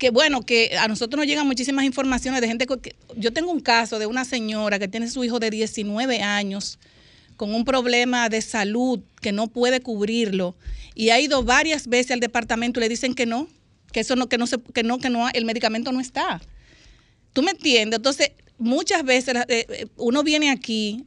que 0.00 0.08
bueno, 0.08 0.40
que 0.40 0.78
a 0.78 0.88
nosotros 0.88 1.18
nos 1.18 1.26
llegan 1.26 1.46
muchísimas 1.46 1.84
informaciones 1.84 2.40
de 2.40 2.48
gente 2.48 2.66
que 2.66 2.96
yo 3.16 3.34
tengo 3.34 3.52
un 3.52 3.60
caso 3.60 3.98
de 3.98 4.06
una 4.06 4.24
señora 4.24 4.78
que 4.78 4.88
tiene 4.88 5.10
su 5.10 5.22
hijo 5.24 5.38
de 5.38 5.50
19 5.50 6.22
años 6.22 6.78
con 7.36 7.54
un 7.54 7.66
problema 7.66 8.30
de 8.30 8.40
salud 8.40 9.00
que 9.20 9.30
no 9.30 9.48
puede 9.48 9.82
cubrirlo 9.82 10.56
y 10.94 11.10
ha 11.10 11.20
ido 11.20 11.44
varias 11.44 11.86
veces 11.86 12.12
al 12.12 12.20
departamento 12.20 12.80
y 12.80 12.84
le 12.84 12.88
dicen 12.88 13.14
que 13.14 13.26
no, 13.26 13.46
que 13.92 14.00
eso 14.00 14.16
no 14.16 14.26
que 14.30 14.38
no 14.38 14.46
se 14.46 14.58
que 14.72 14.82
no 14.82 14.98
que 14.98 15.10
no 15.10 15.28
el 15.34 15.44
medicamento 15.44 15.92
no 15.92 16.00
está. 16.00 16.40
¿Tú 17.34 17.42
me 17.42 17.50
entiendes? 17.50 17.98
Entonces, 17.98 18.30
muchas 18.56 19.04
veces 19.04 19.34
eh, 19.48 19.66
eh, 19.68 19.86
uno 19.98 20.22
viene 20.22 20.50
aquí 20.50 21.04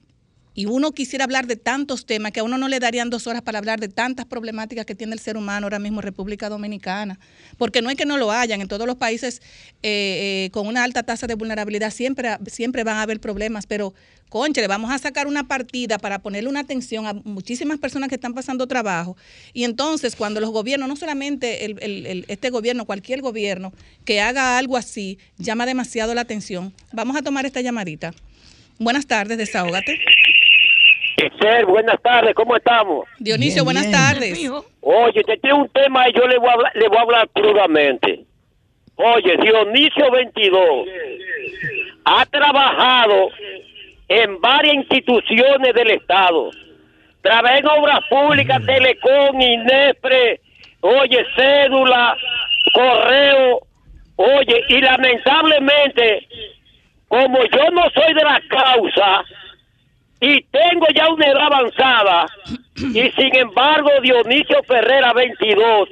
y 0.56 0.66
uno 0.66 0.92
quisiera 0.92 1.26
hablar 1.26 1.48
de 1.48 1.56
tantos 1.56 2.06
temas 2.06 2.32
que 2.32 2.40
a 2.40 2.44
uno 2.44 2.58
no 2.58 2.68
le 2.68 2.80
darían 2.80 3.10
dos 3.10 3.28
horas 3.28 3.42
para 3.42 3.58
hablar 3.58 3.80
de 3.80 3.88
tantas 3.88 4.26
problemáticas 4.26 4.86
que 4.86 4.96
tiene 4.96 5.14
el 5.14 5.20
ser 5.20 5.38
humano 5.38 5.66
ahora 5.66 5.80
mismo 5.80 6.00
en 6.00 6.04
República 6.04 6.50
Dominicana. 6.50 7.20
Porque 7.58 7.82
no 7.82 7.90
es 7.90 7.96
que 7.96 8.06
no 8.06 8.18
lo 8.18 8.32
hayan, 8.32 8.62
en 8.62 8.68
todos 8.68 8.86
los 8.86 8.96
países 8.96 9.42
eh, 9.82 10.46
eh, 10.46 10.50
con 10.52 10.68
una 10.68 10.84
alta 10.84 11.04
tasa 11.04 11.28
de 11.28 11.36
vulnerabilidad 11.36 11.92
siempre, 11.92 12.38
siempre 12.48 12.84
van 12.84 12.98
a 12.98 13.02
haber 13.02 13.20
problemas, 13.20 13.66
pero 13.66 13.94
conche, 14.30 14.62
le 14.62 14.68
vamos 14.68 14.92
a 14.92 14.98
sacar 14.98 15.28
una 15.28 15.48
partida 15.48 15.98
para 15.98 16.20
ponerle 16.20 16.50
una 16.50 16.62
atención 16.62 17.06
a 17.06 17.14
muchísimas 17.14 17.80
personas 17.80 18.10
que 18.10 18.16
están 18.16 18.34
pasando 18.34 18.68
trabajo. 18.68 19.18
Y 19.54 19.64
entonces 19.64 20.16
cuando 20.16 20.40
los 20.40 20.52
gobiernos, 20.52 20.88
no 20.88 20.96
solamente 20.96 21.66
el, 21.66 21.78
el, 21.82 22.26
este 22.28 22.50
gobierno, 22.50 22.86
cualquier 22.86 23.22
gobierno 23.22 23.74
que 24.06 24.22
haga 24.22 24.58
algo 24.58 24.78
así, 24.78 25.18
llama 25.38 25.66
demasiado 25.66 26.14
la 26.14 26.22
atención. 26.22 26.74
Vamos 26.92 27.16
a 27.16 27.22
tomar 27.22 27.46
esta 27.46 27.62
llamadita. 27.62 28.14
Buenas 28.80 29.06
tardes, 29.06 29.38
desahógate. 29.38 30.00
Esther, 31.18 31.66
buenas 31.66 32.02
tardes, 32.02 32.34
¿cómo 32.34 32.56
estamos? 32.56 33.08
Dionisio, 33.20 33.64
buenas 33.64 33.90
tardes. 33.92 34.50
Oye, 34.82 35.24
te 35.24 35.38
tengo 35.38 35.58
un 35.58 35.70
tema 35.70 36.10
y 36.10 36.14
yo 36.14 36.28
le 36.28 36.38
voy 36.38 36.50
a 36.50 36.54
hablar, 36.54 36.72
le 36.76 36.88
voy 36.88 36.98
a 36.98 37.02
hablar 37.02 37.30
crudamente. 37.34 38.26
Oye, 38.96 39.38
Dionisio 39.38 40.12
22 40.12 40.88
ha 42.06 42.26
trabajado 42.26 43.30
en 44.08 44.40
varias 44.42 44.76
instituciones 44.76 45.74
del 45.74 45.92
Estado. 45.92 46.52
Trabajé 47.22 47.60
en 47.60 47.68
obras 47.68 48.00
públicas, 48.10 48.62
Telecom, 48.66 49.40
INEPRE, 49.40 50.42
oye, 50.82 51.26
cédula, 51.36 52.18
correo, 52.74 53.62
oye, 54.18 54.64
y 54.68 54.82
lamentablemente, 54.82 56.28
como 57.08 57.38
yo 57.46 57.72
no 57.72 57.84
soy 57.94 58.14
de 58.14 58.24
la 58.24 58.42
causa, 58.50 59.24
y 60.24 60.42
tengo 60.44 60.86
ya 60.96 61.10
una 61.10 61.26
edad 61.28 61.48
avanzada. 61.48 62.28
Y 62.78 63.12
sin 63.12 63.36
embargo 63.36 63.90
Dionisio 64.02 64.64
Ferrera 64.64 65.12
22 65.12 65.90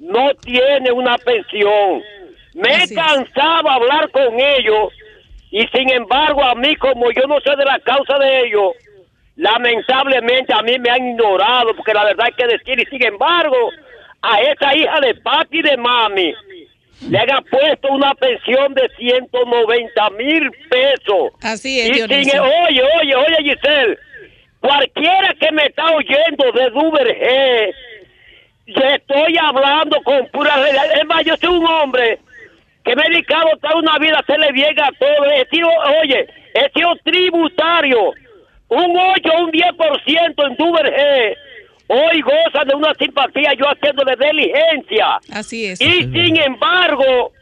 no 0.00 0.34
tiene 0.42 0.92
una 0.92 1.16
pensión. 1.16 2.02
Me 2.52 2.86
cansaba 2.94 3.74
hablar 3.74 4.10
con 4.10 4.38
ellos. 4.38 4.92
Y 5.50 5.66
sin 5.68 5.90
embargo 5.90 6.44
a 6.44 6.54
mí 6.54 6.76
como 6.76 7.10
yo 7.12 7.26
no 7.26 7.40
sé 7.40 7.56
de 7.56 7.64
la 7.64 7.78
causa 7.78 8.18
de 8.18 8.48
ellos, 8.48 8.72
lamentablemente 9.36 10.52
a 10.52 10.60
mí 10.60 10.78
me 10.78 10.90
han 10.90 11.08
ignorado 11.08 11.74
porque 11.74 11.94
la 11.94 12.04
verdad 12.04 12.26
hay 12.26 12.32
que 12.32 12.46
decir 12.46 12.78
y 12.78 12.84
sin 12.84 13.02
embargo 13.02 13.70
a 14.20 14.40
esa 14.42 14.76
hija 14.76 15.00
de 15.00 15.14
papi 15.14 15.60
y 15.60 15.62
de 15.62 15.76
mami 15.78 16.34
le 17.08 17.18
han 17.18 17.44
puesto 17.44 17.88
una 17.92 18.14
pensión 18.14 18.74
de 18.74 18.88
190 18.96 20.10
mil 20.10 20.50
pesos. 20.70 21.32
Así 21.42 21.80
es, 21.80 21.90
y 21.90 21.94
sin, 21.94 22.40
Oye, 22.40 22.82
oye, 23.00 23.14
oye, 23.14 23.36
Giselle, 23.42 23.98
cualquiera 24.60 25.34
que 25.38 25.52
me 25.52 25.66
está 25.66 25.84
oyendo 25.90 26.52
de 26.52 26.70
Duvergé, 26.70 27.74
le 28.66 28.94
estoy 28.94 29.36
hablando 29.38 30.00
con 30.02 30.26
pura 30.28 30.56
realidad. 30.56 30.84
Es 30.98 31.06
más, 31.06 31.24
yo 31.24 31.36
soy 31.36 31.56
un 31.56 31.66
hombre 31.66 32.18
que 32.84 32.96
me 32.96 33.02
he 33.02 33.10
dedicado 33.10 33.50
toda 33.60 33.76
una 33.76 33.98
vida 33.98 34.16
a 34.16 34.20
hacerle 34.20 34.52
bien 34.52 34.78
a 34.80 34.90
todo. 34.98 35.30
He 35.30 35.46
sido, 35.50 35.68
oye, 36.02 36.26
he 36.54 36.70
sido 36.72 36.94
tributario, 37.04 38.12
un 38.68 38.96
8 38.96 39.32
un 39.40 39.52
10% 39.52 40.46
en 40.46 40.56
Duvergé 40.56 41.36
hoy 41.88 42.20
goza 42.20 42.64
de 42.64 42.74
una 42.74 42.94
simpatía 42.94 43.52
yo 43.54 43.66
haciéndole 43.66 44.16
diligencia. 44.16 45.18
Así 45.32 45.66
es. 45.66 45.80
Y 45.80 46.04
sin 46.04 46.36
embargo, 46.36 47.32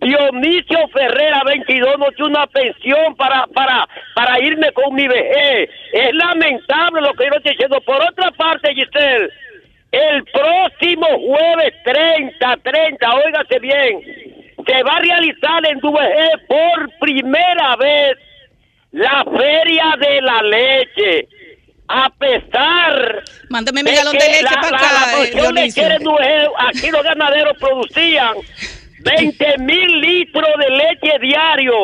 Dionisio 0.00 0.88
Ferrera 0.92 1.42
22 1.46 1.98
no 1.98 2.06
tiene 2.12 2.30
una 2.30 2.46
pensión 2.46 3.14
para, 3.16 3.46
para, 3.48 3.88
para 4.14 4.40
irme 4.40 4.70
con 4.72 4.94
mi 4.94 5.06
vejez. 5.06 5.70
Es 5.92 6.14
lamentable 6.14 7.00
lo 7.00 7.14
que 7.14 7.24
yo 7.24 7.36
estoy 7.36 7.52
diciendo. 7.52 7.80
Por 7.80 8.02
otra 8.02 8.30
parte, 8.32 8.74
Giselle, 8.74 9.30
el 9.92 10.24
próximo 10.24 11.06
jueves 11.06 11.72
30, 11.84 12.56
30, 12.62 13.14
óigase 13.14 13.58
bien, 13.60 14.00
se 14.66 14.82
va 14.82 14.96
a 14.96 15.00
realizar 15.00 15.66
en 15.70 15.78
Duvergé 15.78 16.30
por 16.48 16.98
primera 17.00 17.76
vez 17.76 18.18
la 18.92 19.24
Feria 19.24 19.96
de 20.00 20.20
la 20.20 20.42
Leche 20.42 21.28
a 21.88 22.10
pesar 22.10 23.22
Mándame 23.50 23.82
mi 23.82 23.94
galón 23.94 24.16
de 24.16 24.26
leche 24.26 24.54
para 24.60 24.76
acá, 24.76 25.22
eh, 25.22 26.48
aquí 26.68 26.90
los 26.90 27.02
ganaderos 27.02 27.56
producían 27.58 28.34
20 29.00 29.58
mil 29.58 30.00
litros 30.00 30.48
de 30.58 30.70
leche 30.70 31.18
diario 31.20 31.74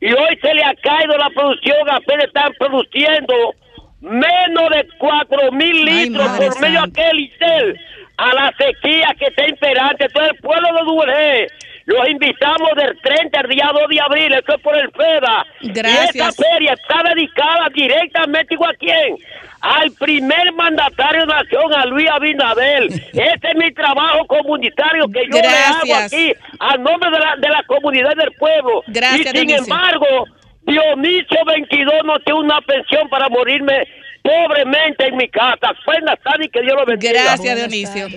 y 0.00 0.12
hoy 0.12 0.38
se 0.42 0.52
le 0.52 0.62
ha 0.62 0.74
caído 0.74 1.16
la 1.16 1.30
producción, 1.30 1.88
apenas 1.90 2.26
están 2.26 2.52
produciendo 2.58 3.54
menos 4.00 4.70
de 4.70 4.86
4 4.98 5.52
mil 5.52 5.84
litros 5.84 6.28
por 6.38 6.60
medio 6.60 6.82
de 6.82 7.02
aquel 7.02 7.80
a 8.18 8.34
la 8.34 8.54
sequía 8.56 9.14
que 9.18 9.26
está 9.26 9.48
imperante. 9.48 10.08
Todo 10.10 10.26
el 10.26 10.36
pueblo 10.36 10.68
de 10.74 10.84
Duvergé 10.84 11.46
los 11.86 12.08
invitamos 12.08 12.70
del 12.76 12.98
30 13.00 13.40
al 13.40 13.48
día 13.48 13.70
2 13.72 13.82
de 13.88 14.00
abril, 14.00 14.32
esto 14.34 14.56
es 14.56 14.60
por 14.60 14.76
el 14.76 14.90
FEDA. 14.90 15.46
Gracias. 15.62 16.14
Y 16.14 16.18
esta 16.18 16.32
feria 16.32 16.72
está 16.72 17.02
dedicada 17.14 17.68
directamente 17.72 18.54
igual 18.54 18.74
a 18.74 18.76
quién? 18.76 19.16
Al 19.60 19.92
primer 19.92 20.52
mandatario 20.54 21.20
de 21.20 21.26
nación, 21.26 21.72
a 21.72 21.86
Luis 21.86 22.08
Abinadel. 22.10 22.88
Este 23.12 23.50
es 23.50 23.56
mi 23.56 23.72
trabajo 23.72 24.26
comunitario 24.26 25.06
que 25.08 25.26
yo 25.30 25.38
le 25.38 25.46
hago 25.46 26.04
aquí 26.04 26.34
a 26.58 26.76
nombre 26.76 27.08
de 27.10 27.18
la, 27.20 27.36
de 27.36 27.48
la 27.48 27.62
comunidad 27.68 28.16
del 28.16 28.32
pueblo. 28.32 28.82
Gracias, 28.88 29.32
y 29.34 29.38
sin 29.38 29.50
embargo, 29.50 30.26
Dionisio 30.66 31.44
22 31.46 31.94
no 32.04 32.18
tiene 32.18 32.40
una 32.40 32.60
pensión 32.62 33.08
para 33.08 33.28
morirme 33.28 33.86
pobremente 34.22 35.06
en 35.06 35.16
mi 35.16 35.28
casa. 35.28 35.72
Buenas 35.86 36.18
tardes 36.20 36.48
y 36.48 36.50
que 36.50 36.62
Dios 36.62 36.74
lo 36.74 36.84
bendiga. 36.84 37.12
Gracias, 37.12 37.56
Dionisio. 37.56 38.08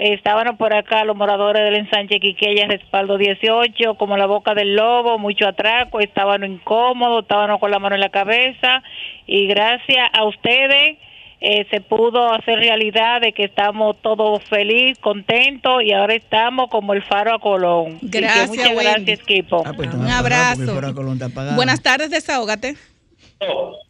estaban 0.00 0.56
por 0.56 0.74
acá 0.74 1.04
los 1.04 1.16
moradores 1.16 1.62
del 1.62 1.76
ensanche 1.76 2.20
Quiqueya, 2.20 2.66
respaldo 2.66 3.18
18, 3.18 3.94
como 3.94 4.16
la 4.16 4.26
boca 4.26 4.54
del 4.54 4.74
lobo, 4.74 5.18
mucho 5.18 5.46
atraco, 5.46 6.00
estaban 6.00 6.44
incómodos, 6.44 7.22
estaban 7.22 7.58
con 7.58 7.70
la 7.70 7.78
mano 7.78 7.94
en 7.94 8.00
la 8.00 8.08
cabeza 8.08 8.82
y 9.26 9.46
gracias 9.46 10.08
a 10.12 10.24
ustedes 10.24 10.98
eh, 11.42 11.66
se 11.70 11.80
pudo 11.80 12.32
hacer 12.32 12.58
realidad 12.58 13.20
de 13.20 13.32
que 13.32 13.44
estamos 13.44 13.96
todos 14.02 14.42
felices, 14.44 14.98
contentos 14.98 15.82
y 15.82 15.92
ahora 15.92 16.14
estamos 16.14 16.68
como 16.70 16.92
el 16.92 17.02
faro 17.02 17.34
a 17.34 17.38
Colón. 17.38 17.98
Gracias, 18.02 18.48
muchas 18.48 18.72
gracias, 18.74 19.20
equipo. 19.20 19.62
Ah, 19.64 19.72
pues, 19.74 19.92
Un 19.94 20.08
abrazo. 20.08 20.80
Buenas 21.56 21.82
tardes, 21.82 22.10
desahógate. 22.10 22.76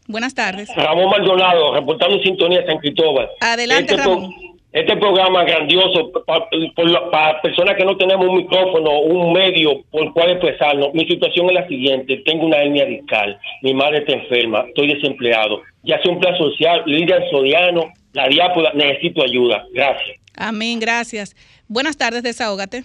Buenas 0.06 0.34
tardes. 0.34 0.70
Ramón 0.76 1.10
Maldonado, 1.10 1.74
reportando 1.74 2.20
sintonía 2.20 2.64
San 2.66 2.78
Cristóbal. 2.78 3.28
Adelante, 3.40 3.94
Este 3.94 4.04
Ramón. 4.04 4.49
Este 4.72 4.96
programa 4.96 5.42
grandioso 5.42 6.12
para, 6.24 7.40
personas 7.42 7.74
que 7.76 7.84
no 7.84 7.96
tenemos 7.96 8.28
un 8.28 8.36
micrófono, 8.36 9.00
un 9.00 9.32
medio 9.32 9.82
por 9.90 10.04
el 10.04 10.12
cual 10.12 10.30
expresarnos. 10.30 10.94
Mi 10.94 11.06
situación 11.06 11.46
es 11.48 11.54
la 11.54 11.66
siguiente: 11.66 12.22
tengo 12.24 12.46
una 12.46 12.58
hernia 12.58 12.84
discal, 12.84 13.36
mi 13.62 13.74
madre 13.74 13.98
está 13.98 14.12
enferma, 14.12 14.64
estoy 14.68 14.94
desempleado. 14.94 15.62
Ya 15.82 16.00
sea 16.00 16.12
un 16.12 16.20
plan 16.20 16.38
social, 16.38 16.84
Lidia 16.86 17.18
Soriano, 17.30 17.92
la 18.12 18.28
diápora, 18.28 18.72
necesito 18.74 19.24
ayuda. 19.24 19.66
Gracias. 19.72 20.18
Amén, 20.36 20.78
gracias. 20.78 21.34
Buenas 21.66 21.96
tardes, 21.96 22.22
desahógate. 22.22 22.84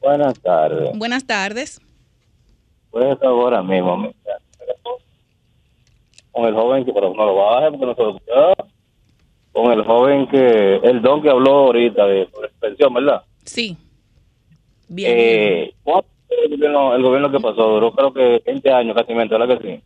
Buenas 0.00 0.40
tardes. 0.40 0.98
Buenas 0.98 1.24
tardes. 1.24 1.80
Pues 2.90 3.22
ahora 3.22 3.62
mismo, 3.62 4.12
con 6.32 6.44
el 6.46 6.54
joven 6.54 6.84
que 6.84 6.92
pero 6.92 7.14
no 7.14 7.24
lo 7.24 7.36
baje 7.36 7.70
porque 7.70 7.86
no 7.86 7.94
se 7.94 8.02
lo. 8.02 8.71
Con 9.52 9.70
el 9.72 9.84
joven 9.84 10.26
que, 10.28 10.76
el 10.82 11.02
don 11.02 11.22
que 11.22 11.28
habló 11.30 11.50
ahorita 11.66 12.06
de 12.06 12.26
por 12.26 12.50
pensión, 12.60 12.94
¿verdad? 12.94 13.22
Sí. 13.44 13.76
Bien. 14.88 15.12
Eh, 15.14 15.74
¿cuánto 15.82 16.08
el 16.44 16.50
gobierno, 16.56 16.94
el 16.96 17.02
gobierno 17.02 17.30
que 17.30 17.40
pasó 17.40 17.68
duró 17.68 17.92
creo 17.92 18.12
que 18.14 18.42
20 18.46 18.72
años 18.72 18.96
casi, 18.96 19.12
¿verdad 19.12 19.58
que 19.58 19.68
sí? 19.76 19.82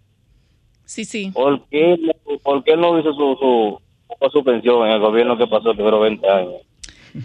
Sí, 0.84 1.04
sí. 1.04 1.30
¿Por 1.32 1.64
qué, 1.68 1.96
no- 1.98 2.38
por 2.38 2.62
qué 2.62 2.76
no 2.76 2.98
hizo 3.00 3.12
su, 3.12 3.36
su, 3.40 3.80
su, 4.20 4.30
su 4.30 4.44
pensión 4.44 4.86
en 4.86 4.92
el 4.94 5.00
gobierno 5.00 5.36
que 5.36 5.46
pasó 5.48 5.74
que 5.74 5.82
duró 5.82 6.00
20 6.00 6.28
años? 6.28 6.54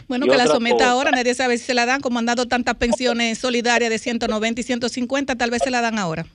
Bueno, 0.08 0.26
que 0.26 0.38
la 0.38 0.48
someta 0.48 0.90
ahora, 0.90 1.12
nadie 1.12 1.34
sabe 1.36 1.58
si 1.58 1.66
se 1.66 1.74
la 1.74 1.86
dan, 1.86 2.00
como 2.02 2.18
han 2.18 2.26
dado 2.26 2.48
tantas 2.48 2.76
pensiones 2.76 3.38
solidarias 3.38 3.90
de 3.92 4.00
190 4.00 4.62
y 4.62 4.64
150, 4.64 5.36
tal 5.36 5.52
vez 5.52 5.62
se 5.62 5.70
la 5.70 5.82
dan 5.82 6.00
ahora. 6.00 6.26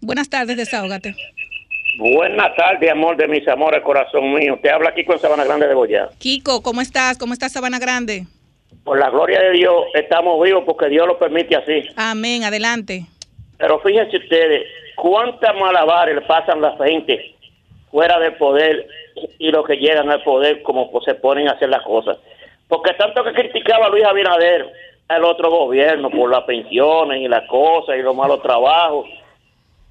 Buenas 0.00 0.28
tardes, 0.28 0.56
desahógate. 0.56 1.16
Buenas 1.96 2.56
tardes, 2.56 2.90
amor 2.90 3.16
de 3.16 3.28
mis 3.28 3.46
amores, 3.46 3.80
corazón 3.82 4.32
mío. 4.34 4.58
Te 4.60 4.68
habla 4.68 4.90
aquí 4.90 5.04
con 5.04 5.18
Sabana 5.20 5.44
Grande 5.44 5.68
de 5.68 5.74
Boyá. 5.74 6.08
Kiko, 6.18 6.60
¿cómo 6.60 6.80
estás? 6.80 7.16
¿Cómo 7.18 7.32
estás, 7.32 7.52
Sabana 7.52 7.78
Grande? 7.78 8.24
Por 8.82 8.98
la 8.98 9.10
gloria 9.10 9.40
de 9.40 9.52
Dios, 9.52 9.84
estamos 9.94 10.42
vivos 10.42 10.64
porque 10.66 10.88
Dios 10.88 11.06
lo 11.06 11.18
permite 11.18 11.54
así. 11.54 11.88
Amén, 11.96 12.42
adelante. 12.42 13.06
Pero 13.58 13.78
fíjense 13.78 14.16
ustedes, 14.16 14.66
cuántas 14.96 15.54
malabares 15.54 16.16
le 16.16 16.22
pasan 16.22 16.60
la 16.60 16.76
gente 16.84 17.36
fuera 17.92 18.18
del 18.18 18.34
poder 18.34 18.88
y 19.38 19.52
los 19.52 19.64
que 19.64 19.76
llegan 19.76 20.10
al 20.10 20.22
poder 20.24 20.62
como 20.62 20.90
se 21.04 21.14
ponen 21.14 21.46
a 21.48 21.52
hacer 21.52 21.68
las 21.68 21.82
cosas. 21.82 22.18
Porque 22.66 22.92
tanto 22.94 23.22
que 23.22 23.32
criticaba 23.32 23.86
a 23.86 23.90
Luis 23.90 24.04
Abinader, 24.04 24.66
el 25.08 25.24
otro 25.24 25.48
gobierno, 25.48 26.10
por 26.10 26.28
las 26.28 26.42
pensiones 26.42 27.20
y 27.20 27.28
las 27.28 27.46
cosas 27.46 27.96
y 27.96 28.02
los 28.02 28.16
malos 28.16 28.42
trabajos 28.42 29.06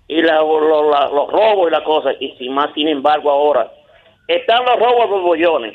y 0.07 0.21
la- 0.21 0.39
lo- 0.41 0.89
la- 0.89 1.07
los 1.07 1.31
robos 1.31 1.67
y 1.67 1.71
las 1.71 1.81
cosas, 1.83 2.15
y 2.19 2.31
sin 2.37 2.53
más, 2.53 2.73
sin 2.73 2.87
embargo, 2.87 3.29
ahora 3.31 3.71
están 4.27 4.63
los 4.65 4.75
robos 4.77 5.09
los 5.09 5.21
bollones, 5.21 5.73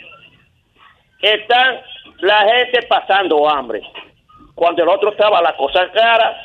están 1.23 1.81
la 2.21 2.41
gente 2.55 2.83
pasando 2.89 3.49
hambre. 3.49 3.83
Cuando 4.55 4.83
el 4.83 4.89
otro 4.89 5.11
estaba 5.11 5.41
la 5.41 5.57
cosa 5.57 5.91
cara, 5.93 6.37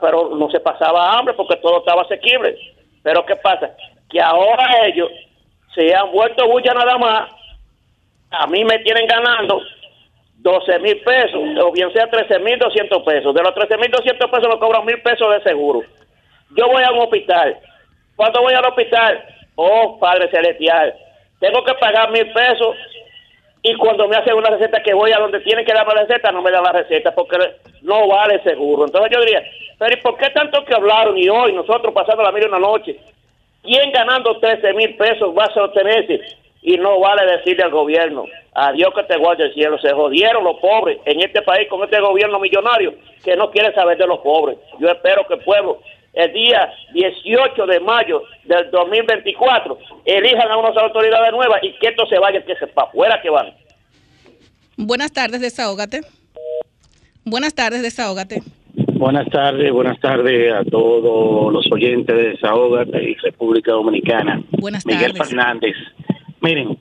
pero 0.00 0.30
no 0.36 0.50
se 0.50 0.60
pasaba 0.60 1.12
hambre 1.18 1.34
porque 1.34 1.56
todo 1.56 1.78
estaba 1.78 2.02
asequible. 2.02 2.56
Pero 3.02 3.24
¿qué 3.26 3.36
pasa? 3.36 3.70
Que 4.08 4.20
ahora 4.20 4.86
ellos 4.86 5.10
se 5.74 5.94
han 5.94 6.10
vuelto 6.12 6.46
bulla 6.48 6.72
nada 6.72 6.96
más. 6.98 7.30
A 8.30 8.46
mí 8.46 8.64
me 8.64 8.78
tienen 8.78 9.06
ganando 9.06 9.60
12 10.38 10.78
mil 10.78 10.98
pesos, 11.02 11.40
o 11.62 11.72
bien 11.72 11.92
sea 11.92 12.08
13 12.08 12.38
mil 12.38 12.58
200 12.58 13.02
pesos. 13.02 13.34
De 13.34 13.42
los 13.42 13.54
13 13.54 13.76
mil 13.78 13.90
200 13.90 14.30
pesos 14.30 14.48
me 14.48 14.58
cobran 14.58 14.84
mil 14.86 15.00
pesos 15.02 15.34
de 15.34 15.42
seguro. 15.42 15.82
Yo 16.56 16.68
voy 16.68 16.82
a 16.82 16.92
un 16.92 17.00
hospital. 17.00 17.58
Cuando 18.16 18.42
voy 18.42 18.54
al 18.54 18.66
hospital, 18.66 19.24
oh 19.56 19.98
Padre 19.98 20.30
Celestial, 20.30 20.94
tengo 21.40 21.64
que 21.64 21.74
pagar 21.74 22.10
mil 22.10 22.30
pesos 22.32 22.76
y 23.62 23.74
cuando 23.76 24.08
me 24.08 24.16
hacen 24.16 24.34
una 24.34 24.50
receta 24.50 24.82
que 24.82 24.92
voy 24.92 25.12
a 25.12 25.18
donde 25.18 25.40
tienen 25.40 25.64
que 25.64 25.72
darme 25.72 25.94
la 25.94 26.02
receta, 26.02 26.32
no 26.32 26.42
me 26.42 26.50
dan 26.50 26.64
la 26.64 26.72
receta 26.72 27.14
porque 27.14 27.36
no 27.82 28.08
vale 28.08 28.42
seguro. 28.42 28.86
Entonces 28.86 29.12
yo 29.12 29.20
diría, 29.20 29.42
pero 29.78 29.94
¿y 29.94 30.00
por 30.00 30.16
qué 30.16 30.30
tanto 30.30 30.64
que 30.64 30.74
hablaron 30.74 31.16
y 31.16 31.28
hoy 31.28 31.52
nosotros 31.52 31.94
pasando 31.94 32.22
la 32.22 32.32
mil 32.32 32.48
una 32.48 32.58
noche? 32.58 32.98
¿Quién 33.62 33.92
ganando 33.92 34.38
13 34.38 34.72
mil 34.74 34.96
pesos 34.96 35.32
va 35.36 35.44
a 35.44 35.54
sostenerse? 35.54 36.20
Y 36.62 36.76
no 36.76 37.00
vale 37.00 37.24
decirle 37.38 37.64
al 37.64 37.70
gobierno, 37.70 38.26
adiós 38.54 38.92
que 38.94 39.02
te 39.04 39.16
guarde 39.16 39.44
el 39.44 39.54
cielo. 39.54 39.78
Se 39.78 39.92
jodieron 39.92 40.44
los 40.44 40.58
pobres 40.58 40.98
en 41.04 41.20
este 41.20 41.42
país 41.42 41.68
con 41.68 41.82
este 41.82 42.00
gobierno 42.00 42.38
millonario 42.38 42.94
que 43.24 43.36
no 43.36 43.50
quiere 43.50 43.72
saber 43.74 43.98
de 43.98 44.06
los 44.06 44.20
pobres. 44.20 44.58
Yo 44.78 44.88
espero 44.88 45.26
que 45.26 45.34
el 45.34 45.40
pueblo, 45.40 45.80
el 46.14 46.32
día 46.32 46.70
18 46.92 47.66
de 47.66 47.80
mayo 47.80 48.22
del 48.44 48.70
2024, 48.70 49.78
elijan 50.04 50.50
a 50.50 50.56
unas 50.58 50.76
autoridades 50.76 51.32
nuevas 51.32 51.60
y 51.62 51.72
que 51.78 51.88
esto 51.88 52.06
se 52.06 52.18
vaya, 52.18 52.44
que 52.44 52.54
se 52.56 52.66
para 52.68 52.88
afuera 52.88 53.20
que 53.22 53.30
van. 53.30 53.46
Buenas 54.76 55.12
tardes, 55.12 55.40
desahógate. 55.40 56.00
Buenas 57.24 57.54
tardes, 57.54 57.82
desahógate. 57.82 58.42
Buenas 58.74 59.28
tardes, 59.30 59.70
buenas 59.72 59.98
tardes 60.00 60.52
a 60.52 60.64
todos 60.64 61.52
los 61.52 61.66
oyentes 61.72 62.14
de 62.16 62.30
Desahogate 62.30 63.02
y 63.10 63.14
República 63.16 63.72
Dominicana. 63.72 64.42
Buenas 64.52 64.86
Miguel 64.86 65.12
tardes. 65.12 65.28
Fernández. 65.28 65.76
Miren, 66.40 66.78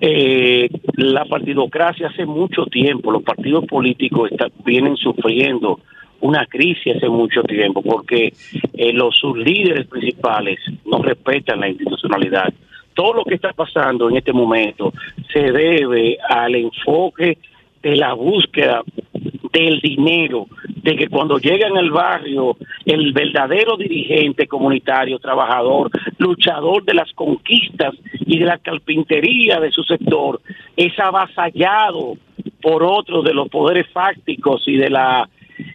eh, 0.00 0.68
la 0.96 1.24
partidocracia 1.24 2.08
hace 2.08 2.24
mucho 2.26 2.66
tiempo, 2.66 3.10
los 3.12 3.22
partidos 3.22 3.64
políticos 3.66 4.30
está- 4.30 4.48
vienen 4.64 4.96
sufriendo 4.96 5.80
una 6.24 6.46
crisis 6.46 6.96
hace 6.96 7.08
mucho 7.10 7.42
tiempo 7.42 7.82
porque 7.82 8.32
eh, 8.72 8.92
los 8.94 9.14
sus 9.14 9.36
líderes 9.36 9.86
principales 9.86 10.58
no 10.86 11.02
respetan 11.02 11.60
la 11.60 11.68
institucionalidad. 11.68 12.52
Todo 12.94 13.12
lo 13.12 13.24
que 13.24 13.34
está 13.34 13.52
pasando 13.52 14.08
en 14.08 14.16
este 14.16 14.32
momento 14.32 14.90
se 15.30 15.52
debe 15.52 16.16
al 16.26 16.54
enfoque 16.54 17.36
de 17.82 17.96
la 17.96 18.14
búsqueda 18.14 18.82
del 19.52 19.80
dinero, 19.80 20.46
de 20.82 20.96
que 20.96 21.08
cuando 21.08 21.36
llegan 21.36 21.76
al 21.76 21.90
barrio, 21.90 22.56
el 22.86 23.12
verdadero 23.12 23.76
dirigente 23.76 24.46
comunitario, 24.46 25.18
trabajador, 25.18 25.90
luchador 26.16 26.84
de 26.84 26.94
las 26.94 27.12
conquistas 27.12 27.94
y 28.20 28.38
de 28.38 28.46
la 28.46 28.56
carpintería 28.56 29.60
de 29.60 29.70
su 29.70 29.82
sector, 29.82 30.40
es 30.74 30.98
avasallado 30.98 32.14
por 32.62 32.82
otros 32.82 33.24
de 33.24 33.34
los 33.34 33.50
poderes 33.50 33.86
fácticos 33.92 34.66
y 34.66 34.78
de 34.78 34.88
la 34.88 35.28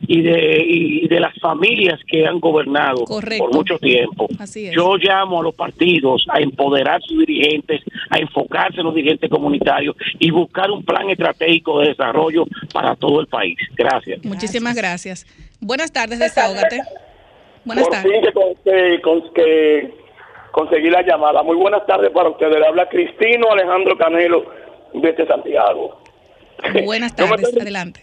y 0.08 0.22
de, 0.22 0.64
y 0.66 1.08
de 1.08 1.20
las 1.20 1.34
familias 1.40 2.00
que 2.08 2.26
han 2.26 2.40
gobernado 2.40 3.04
Correcto. 3.06 3.46
por 3.46 3.54
mucho 3.56 3.78
tiempo. 3.80 4.28
Así 4.40 4.68
es. 4.68 4.76
Yo 4.76 4.96
llamo 4.98 5.40
a 5.40 5.44
los 5.44 5.56
partidos 5.56 6.26
a 6.30 6.40
empoderar 6.40 7.02
sus 7.04 7.20
dirigentes, 7.26 7.82
a 8.10 8.18
enfocarse 8.20 8.80
en 8.80 8.86
los 8.86 8.96
dirigentes 8.96 9.30
comunitarios 9.30 9.96
y 10.20 10.32
buscar 10.32 10.70
un 10.72 10.84
plan 10.84 11.10
estratégico 11.10 11.80
de 11.80 11.90
desarrollo 11.90 12.46
para 12.74 12.96
todo 12.96 13.22
el 13.22 13.28
país. 13.28 13.58
Gracias. 13.78 14.24
Muchísimas 14.26 14.76
gracias. 14.76 15.26
Buenas 15.60 15.92
tardes, 15.92 16.20
desahógate. 16.20 16.82
Buenas 17.66 17.86
Por 17.86 17.94
tardes. 17.94 18.12
fin 18.12 18.22
que, 18.22 18.32
con- 18.32 18.56
que, 18.64 19.02
con- 19.02 19.34
que 19.34 19.94
conseguí 20.52 20.90
la 20.90 21.02
llamada. 21.04 21.44
Muy 21.44 21.56
buenas 21.58 21.86
tardes 21.86 22.10
para 22.12 22.30
ustedes. 22.30 22.58
Le 22.60 22.66
habla 22.66 22.88
Cristino 22.90 23.52
Alejandro 23.52 23.98
Canelo 23.98 24.46
desde 24.94 25.28
Santiago. 25.28 26.02
Buenas 26.86 27.16
tardes, 27.16 27.56
adelante. 27.56 28.02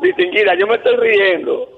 Distinguida, 0.00 0.54
yo 0.54 0.66
me 0.66 0.76
estoy 0.76 0.96
riendo. 0.96 1.68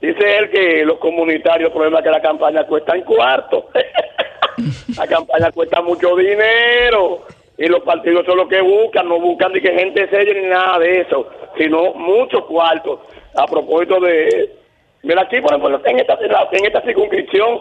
Dice 0.00 0.36
él 0.38 0.50
que 0.50 0.84
los 0.84 0.98
comunitarios, 0.98 1.68
el 1.68 1.72
problema 1.72 2.02
que 2.02 2.10
la 2.10 2.20
campaña 2.20 2.64
cuesta 2.64 2.94
en 2.94 3.02
cuarto. 3.02 3.68
la 4.96 5.06
campaña 5.06 5.50
cuesta 5.50 5.82
mucho 5.82 6.14
dinero. 6.16 7.22
Y 7.56 7.66
los 7.66 7.82
partidos 7.82 8.24
son 8.24 8.36
los 8.36 8.48
que 8.48 8.60
buscan, 8.60 9.08
no 9.08 9.18
buscan 9.18 9.52
ni 9.52 9.60
que 9.60 9.72
gente 9.72 10.08
selle 10.08 10.40
ni 10.40 10.48
nada 10.48 10.78
de 10.78 11.00
eso, 11.00 11.28
sino 11.56 11.92
muchos 11.94 12.44
cuartos. 12.44 13.00
A 13.34 13.46
propósito 13.46 13.98
de. 14.00 14.54
Mira, 15.02 15.22
aquí, 15.22 15.40
por 15.40 15.52
ejemplo, 15.52 15.80
en 15.84 15.98
esta, 15.98 16.18
en 16.52 16.64
esta 16.64 16.82
circunscripción, 16.82 17.60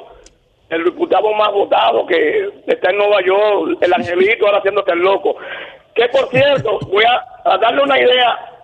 el 0.70 0.84
diputado 0.84 1.34
más 1.34 1.52
votado 1.52 2.06
que 2.06 2.50
está 2.68 2.92
en 2.92 2.98
Nueva 2.98 3.22
York, 3.26 3.78
el 3.82 3.94
angelito, 3.94 4.46
ahora 4.46 4.60
haciéndose 4.60 4.92
el 4.92 5.00
loco. 5.00 5.36
Que 5.96 6.08
por 6.10 6.30
cierto, 6.30 6.78
voy 6.92 7.04
a 7.04 7.58
darle 7.58 7.82
una 7.82 8.00
idea 8.00 8.57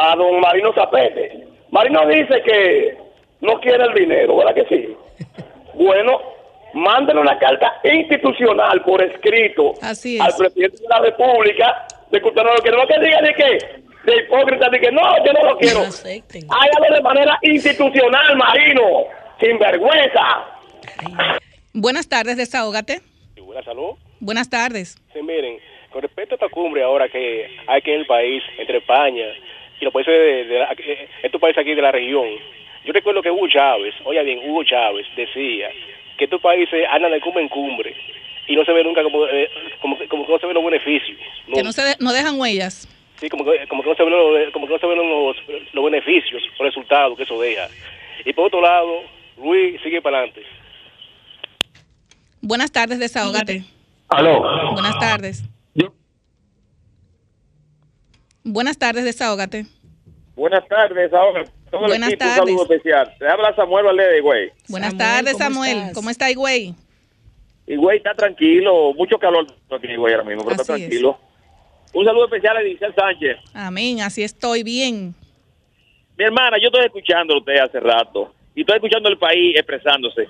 a 0.00 0.16
don 0.16 0.40
Marino 0.40 0.72
Zapete. 0.72 1.46
Marino 1.70 2.06
dice 2.06 2.42
que 2.42 2.96
no 3.40 3.60
quiere 3.60 3.84
el 3.84 3.94
dinero, 3.94 4.36
¿verdad 4.36 4.54
que 4.54 4.66
sí? 4.66 4.96
Bueno, 5.72 6.20
mándenle 6.74 7.22
una 7.22 7.38
carta 7.38 7.80
institucional 7.84 8.82
por 8.82 9.02
escrito 9.02 9.72
Así 9.80 10.16
es. 10.16 10.20
al 10.20 10.34
presidente 10.36 10.82
de 10.82 10.88
la 10.88 10.98
República 10.98 11.86
de 12.10 12.20
que 12.20 12.28
usted 12.28 12.42
no 12.42 12.54
lo 12.54 12.60
quiere. 12.60 12.76
No 12.76 12.86
que 12.86 13.00
diga 13.00 13.20
de 13.22 13.34
que 13.34 13.80
de 14.10 14.16
hipócrita, 14.22 14.68
de 14.68 14.80
que 14.80 14.90
no, 14.90 15.00
yo 15.24 15.32
no 15.32 15.50
lo 15.50 15.56
quiero. 15.58 15.80
Hágalo 15.80 16.94
de 16.94 17.00
manera 17.02 17.38
institucional, 17.42 18.36
Marino, 18.36 19.04
sin 19.38 19.58
vergüenza. 19.58 20.44
Buenas 21.72 22.08
tardes, 22.08 22.36
desahógate. 22.36 23.00
Salud. 23.64 23.96
Buenas 24.20 24.48
tardes. 24.48 24.96
Sí, 25.12 25.22
miren, 25.22 25.58
con 25.90 26.02
respecto 26.02 26.34
a 26.34 26.36
esta 26.36 26.48
cumbre 26.48 26.82
ahora 26.82 27.08
que 27.08 27.46
hay 27.66 27.78
aquí 27.78 27.90
en 27.90 28.00
el 28.00 28.06
país, 28.06 28.42
entre 28.58 28.78
España 28.78 29.24
y 29.80 29.84
los 29.84 29.92
países 29.92 30.12
de, 30.14 30.44
de 30.44 30.58
la- 30.58 30.74
eh, 30.78 31.08
estos 31.22 31.40
países 31.40 31.60
aquí 31.60 31.74
de 31.74 31.82
la 31.82 31.92
región, 31.92 32.26
yo 32.84 32.92
recuerdo 32.92 33.22
que 33.22 33.30
Hugo 33.30 33.48
Chávez, 33.48 33.94
oiga 34.04 34.22
bien, 34.22 34.38
Hugo 34.44 34.62
Chávez 34.64 35.06
decía 35.16 35.70
que 36.18 36.24
estos 36.24 36.40
países 36.40 36.84
andan 36.90 37.12
de 37.12 37.20
cumbre 37.20 37.42
en 37.42 37.48
cumbre 37.48 37.94
y 38.46 38.56
no 38.56 38.64
se 38.64 38.72
ve 38.72 38.82
nunca 38.84 39.02
como, 39.02 39.26
eh, 39.26 39.48
como, 39.80 39.98
que- 39.98 40.08
como 40.08 40.26
que 40.26 40.32
no 40.32 40.38
se 40.38 40.46
ven 40.46 40.54
los 40.54 40.64
beneficios. 40.64 41.18
No, 41.46 41.54
Que 41.56 41.62
no, 41.62 41.72
se 41.72 41.82
de- 41.82 41.96
no 42.00 42.12
dejan 42.12 42.38
huellas. 42.38 42.88
sí, 43.16 43.28
como 43.28 43.44
que, 43.44 43.66
como 43.68 43.82
que 43.82 43.88
no 43.90 43.94
se 43.94 44.02
ven, 44.04 44.12
los, 44.12 44.50
como 44.52 44.66
que 44.66 44.72
no 44.74 44.78
se 44.78 44.86
ven 44.86 44.98
los, 44.98 45.36
los 45.72 45.84
beneficios, 45.84 46.42
los 46.58 46.58
resultados 46.58 47.16
que 47.16 47.24
eso 47.24 47.40
deja. 47.40 47.68
Y 48.24 48.32
por 48.32 48.46
otro 48.46 48.60
lado, 48.60 49.02
Luis 49.38 49.80
sigue 49.82 50.02
para 50.02 50.18
adelante. 50.18 50.42
Buenas 52.42 52.72
tardes, 52.72 52.98
desahógate. 52.98 53.62
Aló. 54.08 54.72
Buenas 54.72 54.98
tardes. 54.98 55.44
Buenas 58.44 58.78
tardes, 58.78 59.04
desahógate. 59.04 59.66
Buenas 60.34 60.66
tardes, 60.68 61.12
ahora. 61.12 61.44
Todo 61.70 61.82
el 61.84 61.88
Buenas 61.88 62.10
equipo, 62.12 62.24
un 62.24 62.30
tardes. 62.30 62.46
saludo 62.56 62.62
especial. 62.74 63.14
Te 63.18 63.28
habla 63.28 63.54
Samuel 63.54 63.84
Valdez, 63.84 64.22
güey. 64.22 64.50
Buenas 64.68 64.96
tardes, 64.96 65.36
Samuel. 65.36 65.92
¿Cómo 65.94 66.10
está, 66.10 66.32
güey? 66.34 66.74
Y 67.66 67.76
güey, 67.76 67.98
está 67.98 68.14
tranquilo. 68.14 68.92
Mucho 68.94 69.18
calor 69.18 69.46
aquí, 69.70 69.94
güey, 69.96 70.14
ahora 70.14 70.26
mismo, 70.26 70.42
pero 70.44 70.60
está 70.60 70.74
es. 70.74 70.80
tranquilo. 70.80 71.18
Un 71.92 72.04
saludo 72.04 72.24
especial 72.24 72.56
a 72.56 72.62
Edicel 72.62 72.94
Sánchez. 72.94 73.36
Amén, 73.54 74.00
así 74.00 74.22
estoy 74.22 74.62
bien. 74.62 75.14
Mi 76.16 76.24
hermana, 76.24 76.56
yo 76.60 76.66
estoy 76.68 76.84
escuchando 76.86 77.34
a 77.34 77.38
usted 77.38 77.58
hace 77.58 77.80
rato 77.80 78.32
y 78.54 78.60
estoy 78.62 78.76
escuchando 78.76 79.08
el 79.08 79.18
país 79.18 79.54
expresándose. 79.56 80.28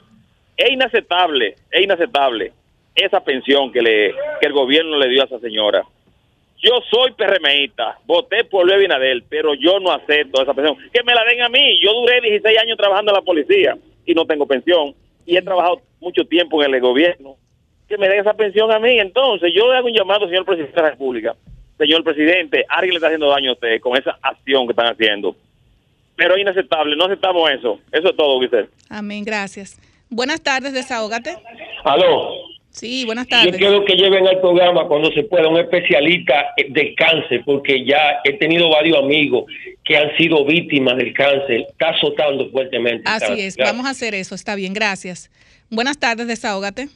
Es 0.57 0.71
inaceptable, 0.71 1.57
es 1.71 1.83
inaceptable 1.83 2.53
esa 2.95 3.21
pensión 3.21 3.73
que, 3.73 3.81
le, 3.81 4.13
que 4.41 4.47
el 4.47 4.53
gobierno 4.53 4.99
le 4.99 5.09
dio 5.09 5.23
a 5.23 5.27
esa 5.27 5.39
señora. 5.39 5.83
Yo 6.63 6.73
soy 6.91 7.13
PRMista, 7.13 7.99
voté 8.05 8.45
por 8.45 8.67
Luis 8.67 8.89
pero 9.29 9.55
yo 9.55 9.81
no 9.81 9.93
acepto 9.93 10.43
esa 10.43 10.53
pensión. 10.53 10.77
Que 10.93 11.03
me 11.03 11.15
la 11.15 11.25
den 11.25 11.41
a 11.41 11.49
mí. 11.49 11.81
Yo 11.83 11.95
duré 11.95 12.21
16 12.21 12.59
años 12.59 12.77
trabajando 12.77 13.13
en 13.13 13.17
la 13.17 13.23
policía 13.23 13.79
y 14.05 14.15
no 14.15 14.27
tengo 14.27 14.47
pensión. 14.47 14.95
Y 15.25 15.37
he 15.37 15.43
trabajado 15.43 15.81
mucho 16.01 16.25
tiempo 16.25 16.63
en 16.63 16.75
el 16.75 16.81
gobierno, 16.81 17.37
que 17.89 17.97
me 17.97 18.09
den 18.09 18.21
esa 18.21 18.35
pensión 18.35 18.71
a 18.73 18.79
mí. 18.79 18.99
Entonces, 18.99 19.53
yo 19.55 19.71
le 19.71 19.79
hago 19.79 19.87
un 19.87 19.95
llamado, 19.95 20.27
señor 20.27 20.45
presidente 20.45 20.77
de 20.77 20.83
la 20.83 20.91
República. 20.91 21.35
Señor 21.79 22.05
presidente, 22.05 22.67
alguien 22.69 22.91
le 22.91 22.97
está 22.97 23.07
haciendo 23.07 23.31
daño 23.31 23.51
a 23.51 23.55
usted 23.55 23.81
con 23.81 23.97
esa 23.97 24.19
acción 24.21 24.67
que 24.67 24.73
están 24.73 24.89
haciendo. 24.89 25.35
Pero 26.15 26.35
es 26.35 26.43
inaceptable, 26.43 26.95
no 26.95 27.07
aceptamos 27.07 27.51
eso. 27.51 27.81
Eso 27.91 28.11
es 28.11 28.17
todo, 28.17 28.37
usted. 28.37 28.69
Amén, 28.91 29.25
gracias. 29.25 29.81
Buenas 30.11 30.43
tardes, 30.43 30.75
desahógate. 30.75 31.39
Aló. 31.85 32.50
Sí, 32.71 33.05
buenas 33.05 33.27
Yo 33.27 33.37
tardes. 33.37 33.57
quiero 33.57 33.85
que 33.85 33.95
lleven 33.95 34.27
al 34.29 34.41
programa 34.41 34.87
cuando 34.87 35.11
se 35.13 35.25
pueda 35.25 35.49
un 35.49 35.59
especialista 35.59 36.47
del 36.69 36.95
cáncer, 36.95 37.43
porque 37.45 37.85
ya 37.85 38.21
he 38.25 38.35
tenido 38.39 38.71
varios 38.71 38.97
amigos 38.99 39.45
que 39.85 39.97
han 39.97 40.17
sido 40.17 40.45
víctimas 40.45 40.97
del 40.97 41.13
cáncer. 41.13 41.67
Está 41.69 41.91
azotando 41.91 42.49
fuertemente. 42.51 43.03
el 43.09 43.15
Así 43.15 43.27
cáncer. 43.27 43.45
es, 43.47 43.57
vamos 43.57 43.87
a 43.87 43.91
hacer 43.91 44.15
eso, 44.15 44.35
está 44.37 44.55
bien, 44.55 44.73
gracias. 44.73 45.31
Buenas 45.69 45.99
tardes, 45.99 46.29
desahógate. 46.29 46.89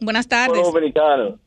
Buenas 0.00 0.28
tardes. 0.28 0.62
Dominicano. 0.62 1.38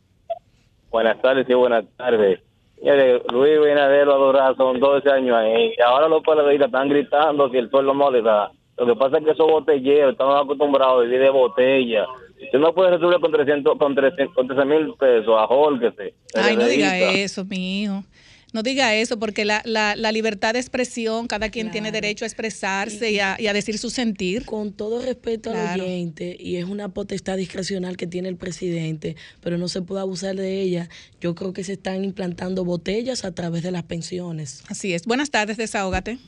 Buenas 0.91 1.21
tardes 1.21 1.49
y 1.49 1.53
buenas 1.53 1.85
tardes. 1.97 2.39
Mire, 2.81 3.21
Luis 3.31 3.59
Binader 3.59 4.05
lo 4.05 4.13
adora, 4.15 4.53
son 4.57 4.79
12 4.79 5.09
años 5.09 5.35
ahí. 5.35 5.73
Y 5.77 5.81
ahora 5.81 6.07
los 6.07 6.21
peleadistas 6.23 6.67
están 6.67 6.89
gritando 6.89 7.49
que 7.49 7.59
el 7.59 7.69
sueldo 7.69 7.93
no 7.93 8.11
le 8.11 8.21
da. 8.21 8.51
Lo 8.77 8.85
que 8.87 8.95
pasa 8.95 9.17
es 9.19 9.23
que 9.25 9.31
esos 9.31 9.47
botelleros 9.47 10.13
estamos 10.13 10.43
acostumbrados 10.43 10.99
a 11.01 11.03
vivir 11.03 11.19
de 11.19 11.29
botella. 11.29 12.05
Usted 12.43 12.59
no 12.59 12.73
puede 12.73 12.91
resolver 12.91 13.19
con 13.19 13.31
300, 13.31 13.77
con 13.77 13.95
300, 13.95 14.35
con 14.35 14.47
13 14.47 14.65
mil 14.65 14.93
pesos, 14.99 15.33
ajólquese. 15.39 16.13
Ay, 16.35 16.57
no 16.57 16.65
diga 16.67 17.11
eso, 17.13 17.45
mi 17.45 17.83
hijo. 17.83 18.03
No 18.51 18.61
diga 18.61 18.93
eso, 18.93 19.17
porque 19.17 19.45
la, 19.45 19.63
la, 19.65 19.95
la 19.95 20.11
libertad 20.11 20.53
de 20.53 20.59
expresión, 20.59 21.25
cada 21.25 21.49
quien 21.49 21.71
tiene 21.71 21.91
derecho 21.91 22.23
a 22.23 22.27
expresarse 22.27 23.09
y 23.11 23.17
a, 23.19 23.35
y 23.39 23.47
a 23.47 23.53
decir 23.53 23.79
su 23.79 23.89
sentir. 23.89 24.45
Con 24.45 24.73
todo 24.73 25.01
respeto 25.01 25.49
al 25.49 25.55
Claro. 25.55 25.83
oyente, 25.85 26.37
y 26.39 26.57
es 26.57 26.65
una 26.65 26.89
potestad 26.89 27.37
discrecional 27.37 27.97
que 27.97 28.05
tiene 28.05 28.29
el 28.29 28.35
presidente, 28.35 29.15
pero 29.41 29.57
no 29.57 29.67
se 29.69 29.81
puede 29.81 30.01
abusar 30.01 30.35
de 30.35 30.61
ella. 30.61 30.87
Yo 31.19 31.33
creo 31.33 31.51
que 31.53 31.63
se 31.63 31.73
están 31.73 32.03
implantando 32.03 32.63
botellas 32.63 33.25
a 33.25 33.33
través 33.33 33.63
de 33.63 33.71
las 33.71 33.83
pensiones. 33.83 34.63
Así 34.69 34.93
es. 34.93 35.07
Buenas 35.07 35.31
tardes, 35.31 35.57
desahógate. 35.57 36.19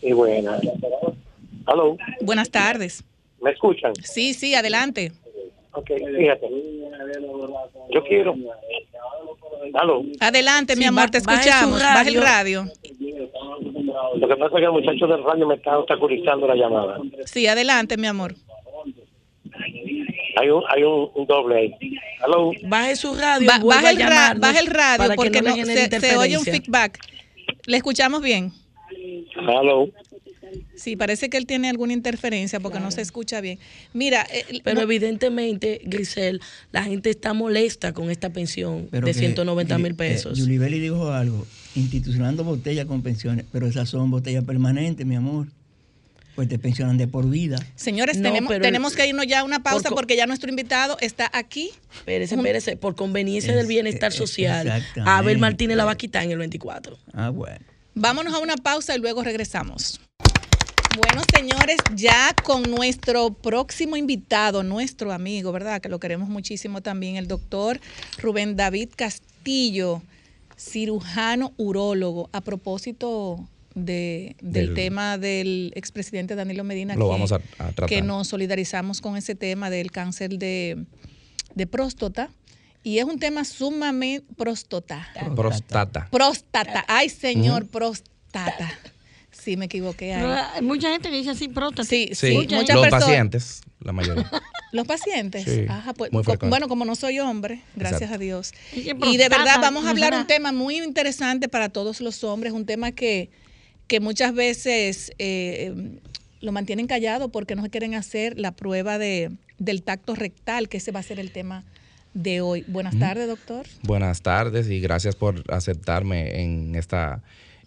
Y 0.00 0.12
buena. 0.12 0.58
Aló, 1.66 1.96
Buenas 2.20 2.50
tardes. 2.50 3.04
¿me 3.40 3.50
escuchan? 3.52 3.92
Sí, 4.02 4.34
sí, 4.34 4.54
adelante. 4.54 5.12
Ok, 5.72 5.90
fíjate. 6.16 6.46
Yo 7.90 8.04
quiero. 8.04 8.34
Aló. 9.74 10.02
Adelante, 10.20 10.76
mi 10.76 10.84
amor, 10.84 11.10
te 11.10 11.18
escuchamos. 11.18 11.80
Baja 11.82 12.02
el 12.08 12.20
radio. 12.22 12.66
Lo 14.16 14.28
que 14.28 14.36
pasa 14.36 14.46
es 14.46 14.60
que 14.60 14.64
el 14.64 14.72
muchacho 14.72 15.06
del 15.06 15.22
radio 15.24 15.46
me 15.46 15.54
está 15.56 15.78
obstaculizando 15.78 16.46
la 16.46 16.54
llamada. 16.54 16.98
Sí, 17.24 17.46
adelante, 17.46 17.96
mi 17.96 18.06
amor. 18.06 18.34
Hay 20.36 20.50
un, 20.50 20.62
hay 20.68 20.82
un, 20.82 21.10
un 21.14 21.26
doble 21.26 21.56
ahí. 21.58 21.74
Aló. 22.20 22.50
Baje 22.64 22.96
su 22.96 23.14
radio. 23.14 23.46
Ba- 23.46 23.60
baja, 23.64 23.90
el 23.90 23.98
ra- 24.00 24.34
baja 24.36 24.58
el 24.60 24.66
radio 24.66 25.14
porque 25.16 25.40
no, 25.40 25.56
no, 25.56 25.64
se, 25.64 26.00
se 26.00 26.16
oye 26.16 26.36
un 26.36 26.44
feedback. 26.44 26.98
¿Le 27.66 27.76
escuchamos 27.76 28.20
bien? 28.22 28.52
Aló. 29.36 29.88
Sí, 30.76 30.96
parece 30.96 31.28
que 31.30 31.36
él 31.36 31.46
tiene 31.46 31.68
alguna 31.68 31.92
interferencia 31.92 32.60
porque 32.60 32.80
no 32.80 32.90
se 32.90 33.00
escucha 33.00 33.40
bien. 33.40 33.58
Mira, 33.92 34.26
eh, 34.32 34.60
Pero 34.64 34.76
no- 34.76 34.82
evidentemente, 34.82 35.80
Grisel, 35.84 36.40
la 36.72 36.82
gente 36.84 37.10
está 37.10 37.32
molesta 37.32 37.92
con 37.92 38.10
esta 38.10 38.30
pensión 38.30 38.88
Pero 38.90 39.06
de 39.06 39.12
que, 39.12 39.18
190 39.18 39.78
mil 39.78 39.92
eh, 39.92 39.94
pesos. 39.94 40.38
Yulibeli 40.38 40.80
dijo 40.80 41.10
algo, 41.12 41.46
institucionando 41.74 42.44
botellas 42.44 42.86
con 42.86 43.02
pensiones, 43.02 43.44
pero 43.52 43.66
esas 43.66 43.88
son 43.88 44.10
botellas 44.10 44.44
permanentes, 44.44 45.06
mi 45.06 45.16
amor. 45.16 45.46
Pues 46.34 46.48
te 46.48 46.58
pensionan 46.58 46.98
de 46.98 47.06
por 47.06 47.30
vida. 47.30 47.56
Señores, 47.76 48.16
No, 48.16 48.24
tenemos, 48.24 48.48
pero- 48.50 48.62
tenemos 48.64 48.96
que 48.96 49.06
irnos 49.06 49.24
ya 49.28 49.40
a 49.40 49.44
una 49.44 49.62
pausa 49.62 49.90
porque 49.90 50.16
ya 50.16 50.26
nuestro 50.26 50.50
invitado 50.50 50.96
está 51.00 51.30
aquí. 51.32 51.70
Espérese, 51.96 52.34
espérese, 52.34 52.76
por 52.76 52.96
conveniencia 52.96 53.52
Es- 53.52 53.56
del 53.56 53.68
bienestar 53.68 54.12
eh, 54.12 54.16
social, 54.16 54.66
exactamente. 54.66 55.10
Abel 55.12 55.38
Martínez 55.38 55.76
la 55.76 55.84
va 55.84 55.92
a 55.92 55.96
quitar 55.96 56.24
en 56.24 56.32
el 56.32 56.38
24. 56.38 56.98
Ah, 57.12 57.28
bueno. 57.28 57.60
Vámonos 57.94 58.34
a 58.34 58.38
una 58.40 58.56
pausa 58.56 58.96
y 58.96 58.98
luego 58.98 59.22
regresamos. 59.22 60.00
Bueno, 60.96 61.22
señores, 61.34 61.78
ya 61.96 62.34
con 62.44 62.62
nuestro 62.70 63.30
próximo 63.32 63.96
invitado, 63.96 64.62
nuestro 64.62 65.12
amigo, 65.12 65.50
¿verdad? 65.50 65.80
Que 65.80 65.88
lo 65.88 65.98
queremos 65.98 66.28
muchísimo 66.28 66.82
también, 66.82 67.16
el 67.16 67.26
doctor 67.26 67.80
Rubén 68.18 68.54
David 68.56 68.90
Castillo, 68.94 70.02
cirujano 70.56 71.52
urólogo. 71.56 72.30
A 72.32 72.40
propósito 72.42 73.48
de- 73.74 74.36
del, 74.40 74.66
Del- 74.66 74.74
tema 74.74 75.18
del 75.18 75.72
expresidente 75.74 76.36
Danilo 76.36 76.62
Medina, 76.62 76.94
Lo 76.94 77.06
que, 77.06 77.10
vamos 77.10 77.32
a- 77.32 77.36
a 77.36 77.40
tratar. 77.72 77.88
que 77.88 78.00
nos 78.02 78.28
solidarizamos 78.28 79.00
con 79.00 79.16
ese 79.16 79.34
tema 79.34 79.70
del 79.70 79.90
cáncer 79.90 80.38
de, 80.38 80.84
de 81.54 81.66
próstata. 81.66 82.30
Y 82.84 82.98
es 82.98 83.04
un 83.06 83.18
tema 83.18 83.44
sumamente 83.44 84.26
próstata. 84.36 85.08
Prostata. 85.34 86.06
Próstata. 86.10 86.84
Ay, 86.86 87.08
señor, 87.08 87.66
próstata. 87.66 88.70
Sí, 89.44 89.56
me 89.56 89.66
equivoqué 89.66 90.14
ahí. 90.14 90.22
Pero 90.22 90.34
hay 90.54 90.62
mucha 90.62 90.90
gente 90.90 91.10
que 91.10 91.16
dice 91.16 91.30
así 91.30 91.48
próstata. 91.48 91.84
Sí, 91.84 92.08
Sí, 92.12 92.28
sí, 92.28 92.46
los 92.48 92.64
personas. 92.64 92.90
pacientes, 92.90 93.60
la 93.80 93.92
mayoría. 93.92 94.30
Los 94.72 94.86
pacientes. 94.88 95.44
Sí, 95.44 95.66
Ajá, 95.68 95.92
pues, 95.94 96.10
muy 96.10 96.22
co- 96.24 96.32
frecuente. 96.32 96.50
bueno, 96.50 96.66
como 96.66 96.84
no 96.84 96.96
soy 96.96 97.20
hombre, 97.20 97.60
gracias 97.76 98.02
Exacto. 98.02 98.14
a 98.16 98.18
Dios. 98.18 98.52
Y 98.72 99.16
de 99.16 99.28
verdad 99.28 99.58
vamos 99.60 99.82
a 99.82 99.84
¿no 99.84 99.90
hablar 99.90 100.14
un 100.14 100.26
tema 100.26 100.50
muy 100.50 100.78
interesante 100.78 101.48
para 101.48 101.68
todos 101.68 102.00
los 102.00 102.24
hombres, 102.24 102.52
un 102.52 102.66
tema 102.66 102.90
que, 102.90 103.30
que 103.86 104.00
muchas 104.00 104.34
veces 104.34 105.12
eh, 105.18 105.72
lo 106.40 106.50
mantienen 106.50 106.88
callado 106.88 107.28
porque 107.28 107.54
no 107.54 107.62
quieren 107.70 107.94
hacer 107.94 108.36
la 108.40 108.50
prueba 108.50 108.98
de, 108.98 109.30
del 109.58 109.84
tacto 109.84 110.16
rectal, 110.16 110.68
que 110.68 110.78
ese 110.78 110.90
va 110.90 110.98
a 110.98 111.04
ser 111.04 111.20
el 111.20 111.30
tema 111.30 111.62
de 112.14 112.40
hoy. 112.40 112.64
Buenas 112.66 112.98
tardes, 112.98 113.28
doctor. 113.28 113.66
Buenas 113.82 114.22
tardes 114.22 114.68
y 114.70 114.80
gracias 114.80 115.14
por 115.14 115.44
aceptarme 115.52 116.42
en 116.42 116.74
esta 116.74 117.22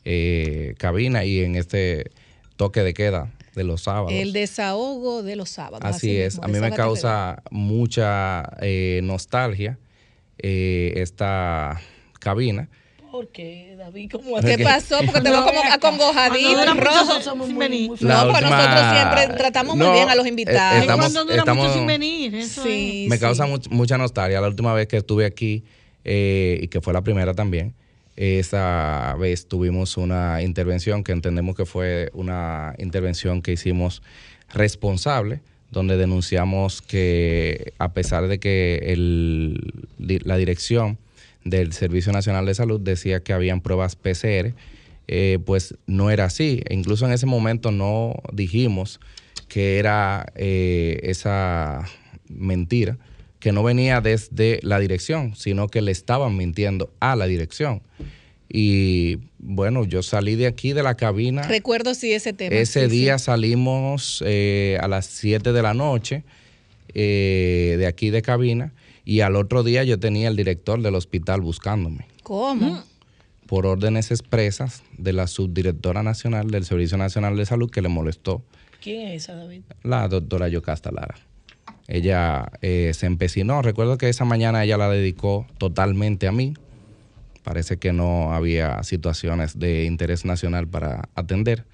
eh, 0.10 0.74
cabina 0.78 1.26
y 1.26 1.42
en 1.42 1.56
este 1.58 2.12
toque 2.56 2.82
de 2.82 2.94
queda 2.94 3.30
de 3.56 3.64
los 3.66 3.82
sábados. 3.84 4.14
El 4.14 4.32
desahogo 4.32 5.22
de 5.22 5.36
los 5.36 5.50
sábados. 5.50 5.82
Así 5.84 6.16
es, 6.16 6.36
mismo, 6.36 6.46
a 6.46 6.48
mí 6.48 6.60
me 6.60 6.72
causa 6.72 7.44
mucha 7.52 8.44
eh, 8.62 9.02
nostalgia 9.04 9.78
eh, 10.38 10.94
esta 10.96 11.82
cabina. 12.20 12.70
¿Por 13.12 13.28
qué, 13.30 13.76
David? 13.78 14.12
¿Cómo 14.12 14.40
¿Qué 14.42 14.60
pasó? 14.60 14.98
Porque 15.06 15.22
te 15.22 15.30
veo 15.32 15.44
como 15.44 15.60
acongojadito, 15.72 16.60
dura 16.60 16.74
mucho 16.74 16.86
rojo. 16.86 17.22
somos 17.22 17.50
muy- 17.50 17.88
no, 17.90 17.96
pues 17.98 18.02
última- 18.02 18.42
nosotros 18.42 18.86
siempre 18.94 19.38
tratamos 19.38 19.76
muy 19.76 19.88
No, 19.88 19.94
bien 19.94 20.10
a 20.10 20.16
los 20.16 20.26
eh, 20.26 20.30
invitados. 20.30 20.82
estamos- 20.82 21.06
Cuando 21.06 21.24
dura 21.26 21.36
mucho 21.46 21.52
estamos- 21.52 21.74
sin 21.74 21.88
venir. 21.88 22.36
Eso 22.36 22.64
Sí, 22.64 23.08
me 23.10 23.16
sí. 23.18 23.22
causa 23.22 23.46
much- 23.48 23.70
mucha 23.72 23.98
nostalgia. 23.98 24.40
La 24.40 24.48
última 24.48 24.74
vez 24.74 24.88
que 24.88 24.98
estuve 24.98 25.26
aquí, 25.26 25.64
eh, 26.06 26.60
y 26.62 26.68
que 26.68 26.80
fue 26.82 26.94
la 26.94 27.02
primera 27.02 27.34
también, 27.34 27.74
esa 28.18 29.16
vez 29.20 29.48
tuvimos 29.48 29.96
una 29.96 30.42
intervención 30.42 31.04
que 31.04 31.12
entendemos 31.12 31.56
que 31.56 31.66
fue 31.66 32.10
una 32.14 32.74
intervención 32.80 33.42
que 33.42 33.54
hicimos 33.54 34.02
responsable, 34.54 35.40
donde 35.72 35.98
denunciamos 35.98 36.82
que 36.82 37.74
a 37.78 37.94
pesar 37.94 38.28
de 38.28 38.40
que 38.40 38.80
el- 38.88 39.74
la 40.00 40.38
dirección 40.38 40.98
del 41.44 41.74
Servicio 41.74 42.12
Nacional 42.12 42.46
de 42.46 42.56
Salud 42.56 42.80
decía 42.82 43.20
que 43.22 43.34
habían 43.34 43.62
pruebas 43.62 43.96
PCR, 43.96 44.54
eh, 45.08 45.40
pues 45.46 45.76
no 45.86 46.10
era 46.10 46.26
así. 46.26 46.62
E 46.68 46.74
incluso 46.74 47.06
en 47.06 47.14
ese 47.14 47.26
momento 47.26 47.72
no 47.72 48.16
dijimos 48.34 49.00
que 49.48 49.78
era 49.80 50.26
eh, 50.36 51.00
esa 51.04 51.86
mentira, 52.28 52.98
que 53.40 53.52
no 53.52 53.64
venía 53.64 54.02
desde 54.02 54.60
la 54.64 54.80
dirección, 54.80 55.36
sino 55.36 55.68
que 55.68 55.82
le 55.82 55.92
estaban 55.92 56.36
mintiendo 56.36 56.92
a 57.00 57.16
la 57.16 57.26
dirección. 57.28 57.82
Y 58.50 59.18
bueno, 59.40 59.84
yo 59.86 60.02
salí 60.04 60.36
de 60.36 60.48
aquí 60.48 60.74
de 60.74 60.82
la 60.82 60.96
cabina. 60.96 61.44
Recuerdo 61.44 61.94
sí 61.94 62.14
ese 62.14 62.34
tema. 62.34 62.56
Ese 62.56 62.86
sí, 62.86 62.90
sí. 62.90 62.98
día 62.98 63.20
salimos 63.20 64.24
eh, 64.26 64.78
a 64.82 64.88
las 64.88 65.06
7 65.08 65.52
de 65.52 65.62
la 65.62 65.74
noche 65.74 66.24
eh, 66.94 67.76
de 67.78 67.86
aquí 67.86 68.10
de 68.10 68.22
cabina 68.22 68.74
y 69.04 69.20
al 69.20 69.36
otro 69.36 69.64
día 69.64 69.84
yo 69.84 70.00
tenía 70.00 70.30
el 70.30 70.36
director 70.36 70.82
del 70.82 70.96
hospital 70.96 71.42
buscándome 71.42 72.08
¿Cómo? 72.24 72.84
por 73.46 73.66
órdenes 73.66 74.10
expresas 74.12 74.84
de 74.98 75.14
la 75.14 75.28
subdirectora 75.28 76.02
nacional 76.02 76.50
del 76.50 76.66
Servicio 76.66 76.98
Nacional 76.98 77.36
de 77.38 77.46
Salud 77.46 77.70
que 77.70 77.82
le 77.82 77.90
molestó 77.90 78.42
¿Quién 78.82 79.10
es 79.10 79.24
esa, 79.24 79.36
David? 79.36 79.62
la 79.84 80.08
doctora 80.08 80.48
Yocasta 80.48 80.92
Lara. 80.92 81.16
Ella 81.88 82.52
eh, 82.62 82.92
se 82.94 83.06
empecinó. 83.06 83.62
Recuerdo 83.62 83.98
que 83.98 84.10
esa 84.10 84.26
mañana 84.26 84.64
ella 84.64 84.78
la 84.78 84.90
dedicó 84.90 85.48
totalmente 85.58 86.28
a 86.28 86.32
mí. 86.32 86.54
Parece 87.44 87.78
que 87.78 87.94
no 87.94 88.34
había 88.34 88.84
situaciones 88.84 89.58
de 89.58 89.86
interés 89.86 90.26
nacional 90.26 90.68
para 90.68 91.08
atender. 91.16 91.66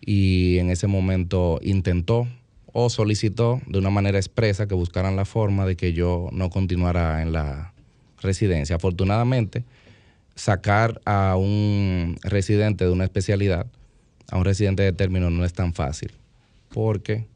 Y 0.00 0.58
en 0.58 0.70
ese 0.70 0.88
momento 0.88 1.60
intentó 1.62 2.26
o 2.72 2.90
solicitó 2.90 3.60
de 3.66 3.78
una 3.78 3.90
manera 3.90 4.18
expresa 4.18 4.66
que 4.66 4.74
buscaran 4.74 5.16
la 5.16 5.24
forma 5.24 5.64
de 5.64 5.76
que 5.76 5.92
yo 5.92 6.28
no 6.32 6.50
continuara 6.50 7.22
en 7.22 7.32
la 7.32 7.72
residencia. 8.20 8.76
Afortunadamente, 8.76 9.64
sacar 10.34 11.00
a 11.04 11.36
un 11.36 12.18
residente 12.22 12.84
de 12.84 12.90
una 12.90 13.04
especialidad, 13.04 13.66
a 14.30 14.36
un 14.36 14.44
residente 14.44 14.82
de 14.82 14.92
término, 14.92 15.30
no 15.30 15.44
es 15.44 15.52
tan 15.52 15.72
fácil, 15.72 16.12
porque 16.68 17.26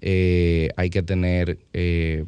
eh, 0.00 0.70
hay 0.76 0.90
que 0.90 1.02
tener 1.02 1.58
eh, 1.72 2.24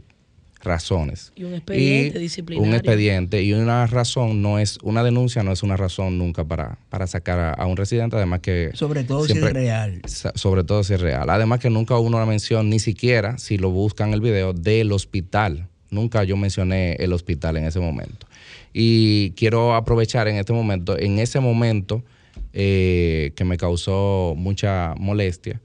razones. 0.62 1.32
Y 1.36 1.44
un 1.44 1.54
expediente 1.54 2.18
Y 2.18 2.22
disciplinario. 2.22 2.68
Un 2.68 2.74
expediente 2.74 3.42
y 3.42 3.52
una 3.52 3.86
razón 3.86 4.42
no 4.42 4.58
es, 4.58 4.78
una 4.82 5.02
denuncia 5.02 5.42
no 5.42 5.52
es 5.52 5.62
una 5.62 5.76
razón 5.76 6.18
nunca 6.18 6.44
para, 6.44 6.78
para 6.90 7.06
sacar 7.06 7.38
a, 7.38 7.52
a 7.52 7.66
un 7.66 7.76
residente, 7.76 8.16
además 8.16 8.40
que... 8.40 8.70
Sobre 8.74 9.04
todo 9.04 9.24
si 9.26 9.32
es 9.32 9.40
real. 9.40 10.02
Sobre 10.06 10.64
todo 10.64 10.84
si 10.84 10.94
es 10.94 11.00
real. 11.00 11.30
Además 11.30 11.60
que 11.60 11.70
nunca 11.70 11.96
hubo 11.96 12.06
una 12.06 12.26
mención, 12.26 12.68
ni 12.68 12.78
siquiera, 12.78 13.38
si 13.38 13.56
lo 13.56 13.70
buscan 13.70 14.12
el 14.12 14.20
video, 14.20 14.52
del 14.52 14.92
hospital. 14.92 15.68
Nunca 15.90 16.22
yo 16.24 16.36
mencioné 16.36 16.92
el 17.00 17.12
hospital 17.12 17.56
en 17.56 17.64
ese 17.64 17.80
momento. 17.80 18.26
Y 18.72 19.30
quiero 19.32 19.74
aprovechar 19.74 20.28
en 20.28 20.36
este 20.36 20.52
momento, 20.52 20.96
en 20.98 21.18
ese 21.18 21.40
momento 21.40 22.04
eh, 22.52 23.32
que 23.34 23.44
me 23.44 23.56
causó 23.56 24.34
mucha 24.36 24.94
molestia, 24.98 25.60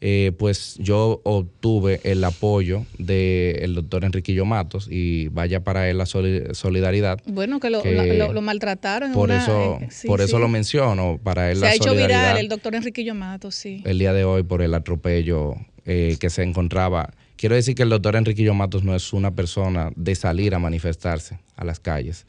eh, 0.00 0.32
pues 0.38 0.76
yo 0.78 1.20
obtuve 1.24 2.00
el 2.04 2.22
apoyo 2.22 2.84
del 2.98 3.74
doctor 3.74 4.04
Enriquillo 4.04 4.44
Matos 4.44 4.86
y 4.90 5.28
vaya 5.28 5.64
para 5.64 5.90
él 5.90 5.98
la 5.98 6.06
soli- 6.06 6.44
solidaridad. 6.54 7.20
Bueno, 7.26 7.58
que 7.60 7.68
lo, 7.70 7.82
que 7.82 7.92
la- 7.94 8.04
lo- 8.06 8.32
lo 8.32 8.40
maltrataron. 8.40 9.12
Por 9.12 9.30
una- 9.30 9.42
eso, 9.42 9.78
eh, 9.80 9.88
sí, 9.90 10.06
por 10.06 10.20
eso 10.20 10.36
sí. 10.36 10.42
lo 10.42 10.48
menciono, 10.48 11.18
para 11.22 11.50
él 11.50 11.56
Se 11.58 11.62
la 11.64 11.70
ha 11.70 11.74
hecho 11.74 11.84
solidaridad 11.88 12.20
viral 12.22 12.38
el 12.38 12.48
doctor 12.48 12.74
Enriquillo 12.76 13.14
Matos, 13.14 13.54
sí. 13.56 13.82
el 13.84 13.98
día 13.98 14.12
de 14.12 14.24
hoy 14.24 14.42
por 14.44 14.62
el 14.62 14.74
atropello 14.74 15.54
eh, 15.84 16.16
que 16.20 16.30
se 16.30 16.42
encontraba. 16.42 17.10
Quiero 17.36 17.54
decir 17.54 17.74
que 17.74 17.82
el 17.82 17.88
doctor 17.88 18.14
Enriquillo 18.16 18.52
Matos 18.54 18.84
no 18.84 18.94
es 18.94 19.12
una 19.12 19.30
persona 19.34 19.90
de 19.96 20.14
salir 20.14 20.54
a 20.54 20.58
manifestarse 20.58 21.38
a 21.56 21.64
las 21.64 21.80
calles. 21.80 22.26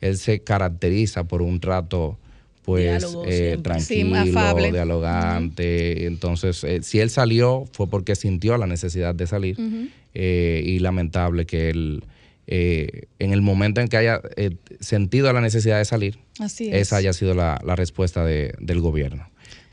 Él 0.00 0.16
se 0.18 0.40
caracteriza 0.40 1.24
por 1.24 1.42
un 1.42 1.60
trato 1.60 2.18
pues 2.62 3.00
Diálogo 3.00 3.24
eh. 3.26 3.54
Sí, 3.56 3.62
tranquilo, 3.62 4.72
dialogante. 4.72 6.06
Entonces, 6.06 6.62
eh, 6.64 6.80
si 6.82 7.00
él 7.00 7.10
salió 7.10 7.64
fue 7.72 7.88
porque 7.88 8.14
sintió 8.14 8.56
la 8.56 8.66
necesidad 8.66 9.14
de 9.14 9.26
salir 9.26 9.56
eh, 10.14 10.62
y 10.64 10.78
lamentable 10.78 11.44
que 11.46 11.70
él, 11.70 12.04
eh, 12.46 13.06
en 13.18 13.32
el 13.32 13.42
momento 13.42 13.80
en 13.80 13.88
que 13.88 13.96
haya 13.96 14.20
eh, 14.36 14.50
sentido 14.80 15.32
la 15.32 15.40
necesidad 15.40 15.78
de 15.78 15.84
salir, 15.84 16.18
Así 16.38 16.68
es. 16.68 16.74
esa 16.74 16.96
haya 16.96 17.12
sido 17.12 17.34
la, 17.34 17.60
la 17.64 17.74
respuesta 17.76 18.24
de- 18.24 18.54
del 18.60 18.80
gobierno. 18.80 19.28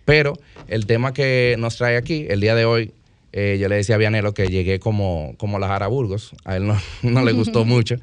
Pero 0.06 0.34
el 0.68 0.88
tema 0.88 1.14
que 1.14 1.56
nos 1.60 1.78
trae 1.78 1.96
aquí, 1.98 2.26
el 2.30 2.42
día 2.42 2.56
de 2.56 2.66
hoy, 2.66 2.92
eh, 3.34 3.58
yo 3.62 3.70
le 3.70 3.76
decía 3.76 3.94
a 3.96 3.98
Vianelo 4.00 4.34
que 4.34 4.48
llegué 4.48 4.80
como, 4.80 5.36
como 5.38 5.60
la 5.60 5.68
Jara 5.68 5.86
Burgos, 5.88 6.32
a 6.46 6.56
él 6.58 6.66
no, 6.66 6.76
no 7.04 7.24
le 7.24 7.34
gustó 7.34 7.66
mucho, 7.66 7.98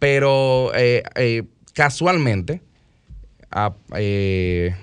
pero 0.00 0.72
casualmente, 1.74 2.60
eh, 3.96 4.74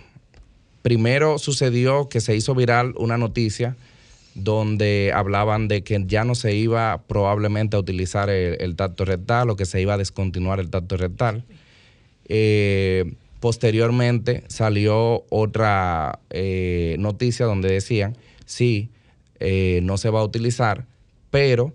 primero 0.82 1.38
sucedió 1.38 2.10
que 2.10 2.22
se 2.22 2.36
hizo 2.36 2.56
viral 2.56 2.94
una 2.98 3.18
noticia 3.18 3.76
donde 4.34 5.12
hablaban 5.14 5.68
de 5.68 5.84
que 5.84 6.04
ya 6.08 6.26
no 6.26 6.36
se 6.36 6.56
iba 6.56 7.04
probablemente 7.08 7.78
a 7.78 7.80
utilizar 7.80 8.30
el, 8.30 8.76
tacto 8.76 9.06
rectal 9.06 9.50
o 9.50 9.56
que 9.56 9.66
se 9.66 9.82
iba 9.82 9.94
a 9.94 9.98
descontinuar 9.98 10.60
el 10.60 10.70
tacto 10.70 10.98
rectal. 10.98 11.46
Eh, 12.28 13.14
posteriormente 13.40 14.44
salió 14.48 15.24
otra 15.30 16.20
eh, 16.32 16.98
noticia 17.00 17.46
donde 17.46 17.72
decían, 17.72 18.18
sí, 18.46 18.90
no 19.40 19.98
se 19.98 20.10
va 20.10 20.20
a 20.22 20.24
utilizar, 20.24 20.86
pero 21.30 21.74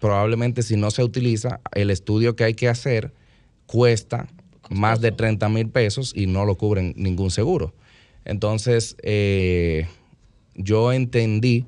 probablemente 0.00 0.62
si 0.62 0.76
no 0.76 0.90
se 0.90 1.04
utiliza, 1.04 1.60
el 1.74 1.90
estudio 1.90 2.34
que 2.34 2.44
hay 2.44 2.54
que 2.54 2.68
hacer 2.68 3.12
cuesta 3.66 4.26
más 4.72 5.00
de 5.00 5.12
30 5.12 5.48
mil 5.48 5.68
pesos 5.68 6.12
y 6.14 6.26
no 6.26 6.44
lo 6.44 6.56
cubren 6.56 6.94
ningún 6.96 7.30
seguro. 7.30 7.72
Entonces, 8.24 8.96
eh, 9.02 9.86
yo 10.54 10.92
entendí 10.92 11.64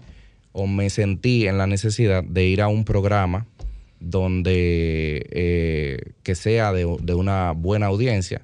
o 0.53 0.67
me 0.67 0.91
sentí 0.91 1.47
en 1.47 1.59
la 1.59 1.67
necesidad 1.67 2.23
de 2.23 2.47
ir 2.47 2.63
a 2.63 2.69
un 2.69 2.85
programa 2.85 3.47
donde 4.01 5.27
eh, 5.31 6.13
que 6.23 6.35
sea 6.35 6.73
de, 6.73 6.97
de 7.03 7.15
una 7.15 7.53
buena 7.53 7.87
audiencia, 7.87 8.43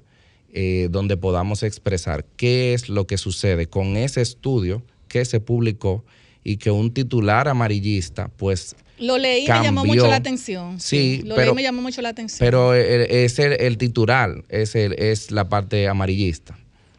eh, 0.53 0.87
donde 0.89 1.17
podamos 1.17 1.63
expresar 1.63 2.25
qué 2.35 2.73
es 2.73 2.89
lo 2.89 3.07
que 3.07 3.17
sucede 3.17 3.67
con 3.67 3.95
ese 3.95 4.21
estudio 4.21 4.81
que 5.07 5.23
se 5.23 5.39
publicó 5.39 6.03
y 6.43 6.57
que 6.57 6.71
un 6.71 6.93
titular 6.93 7.47
amarillista, 7.47 8.27
pues 8.29 8.75
Lo 8.99 9.17
leí 9.17 9.45
y 9.45 9.47
me 9.47 9.53
llamó 9.63 9.81
cambió. 9.81 9.95
mucho 10.01 10.07
la 10.09 10.15
atención. 10.17 10.79
Sí, 10.79 11.21
Lo 11.25 11.35
pero- 11.35 11.47
leí 11.47 11.51
y 11.51 11.55
me 11.55 11.63
llamó 11.63 11.81
mucho 11.81 12.01
la 12.01 12.09
atención. 12.09 12.39
pero 12.39 12.73
el- 12.73 13.01
es 13.09 13.39
el, 13.39 13.53
el 13.53 13.77
titular, 13.77 14.43
es, 14.49 14.75
el- 14.75 14.93
es 14.93 15.31
la 15.31 15.49
parte 15.49 15.87
amarillista. 15.87 16.57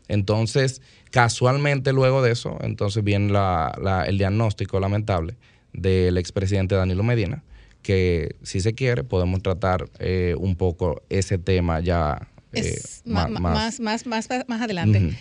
Entonces, 0.09 0.81
casualmente 1.10 1.93
luego 1.93 2.23
de 2.23 2.32
eso, 2.32 2.59
entonces 2.62 3.02
viene 3.05 3.32
la- 3.32 3.77
la- 3.82 4.05
el 4.05 4.19
diagnóstico 4.19 4.81
lamentable 4.81 5.36
del 5.73 6.19
expresidente 6.19 6.74
Danilo 6.74 7.02
Medina, 7.02 7.43
que 7.82 8.36
si 8.43 8.60
se 8.60 8.74
quiere 8.74 9.05
podemos 9.05 9.43
tratar 9.43 9.89
eh, 9.98 10.35
un 10.39 10.55
poco 10.56 11.02
ese 11.09 11.39
tema 11.39 11.81
ya 11.81 12.28
eh, 12.52 12.60
Es 12.60 13.02
más, 13.06 13.31
más, 13.31 13.81
más, 13.81 14.06
más 14.06 14.60
adelante. 14.60 15.16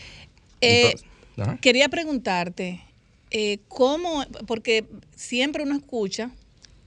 Eh, 0.60 0.84
Entonces, 0.92 1.08
ajá. 1.38 1.58
Quería 1.62 1.88
preguntarte, 1.90 2.82
eh, 3.32 3.60
¿cómo? 3.68 4.24
Porque 4.48 4.86
siempre 5.16 5.64
uno 5.64 5.76
escucha 5.76 6.32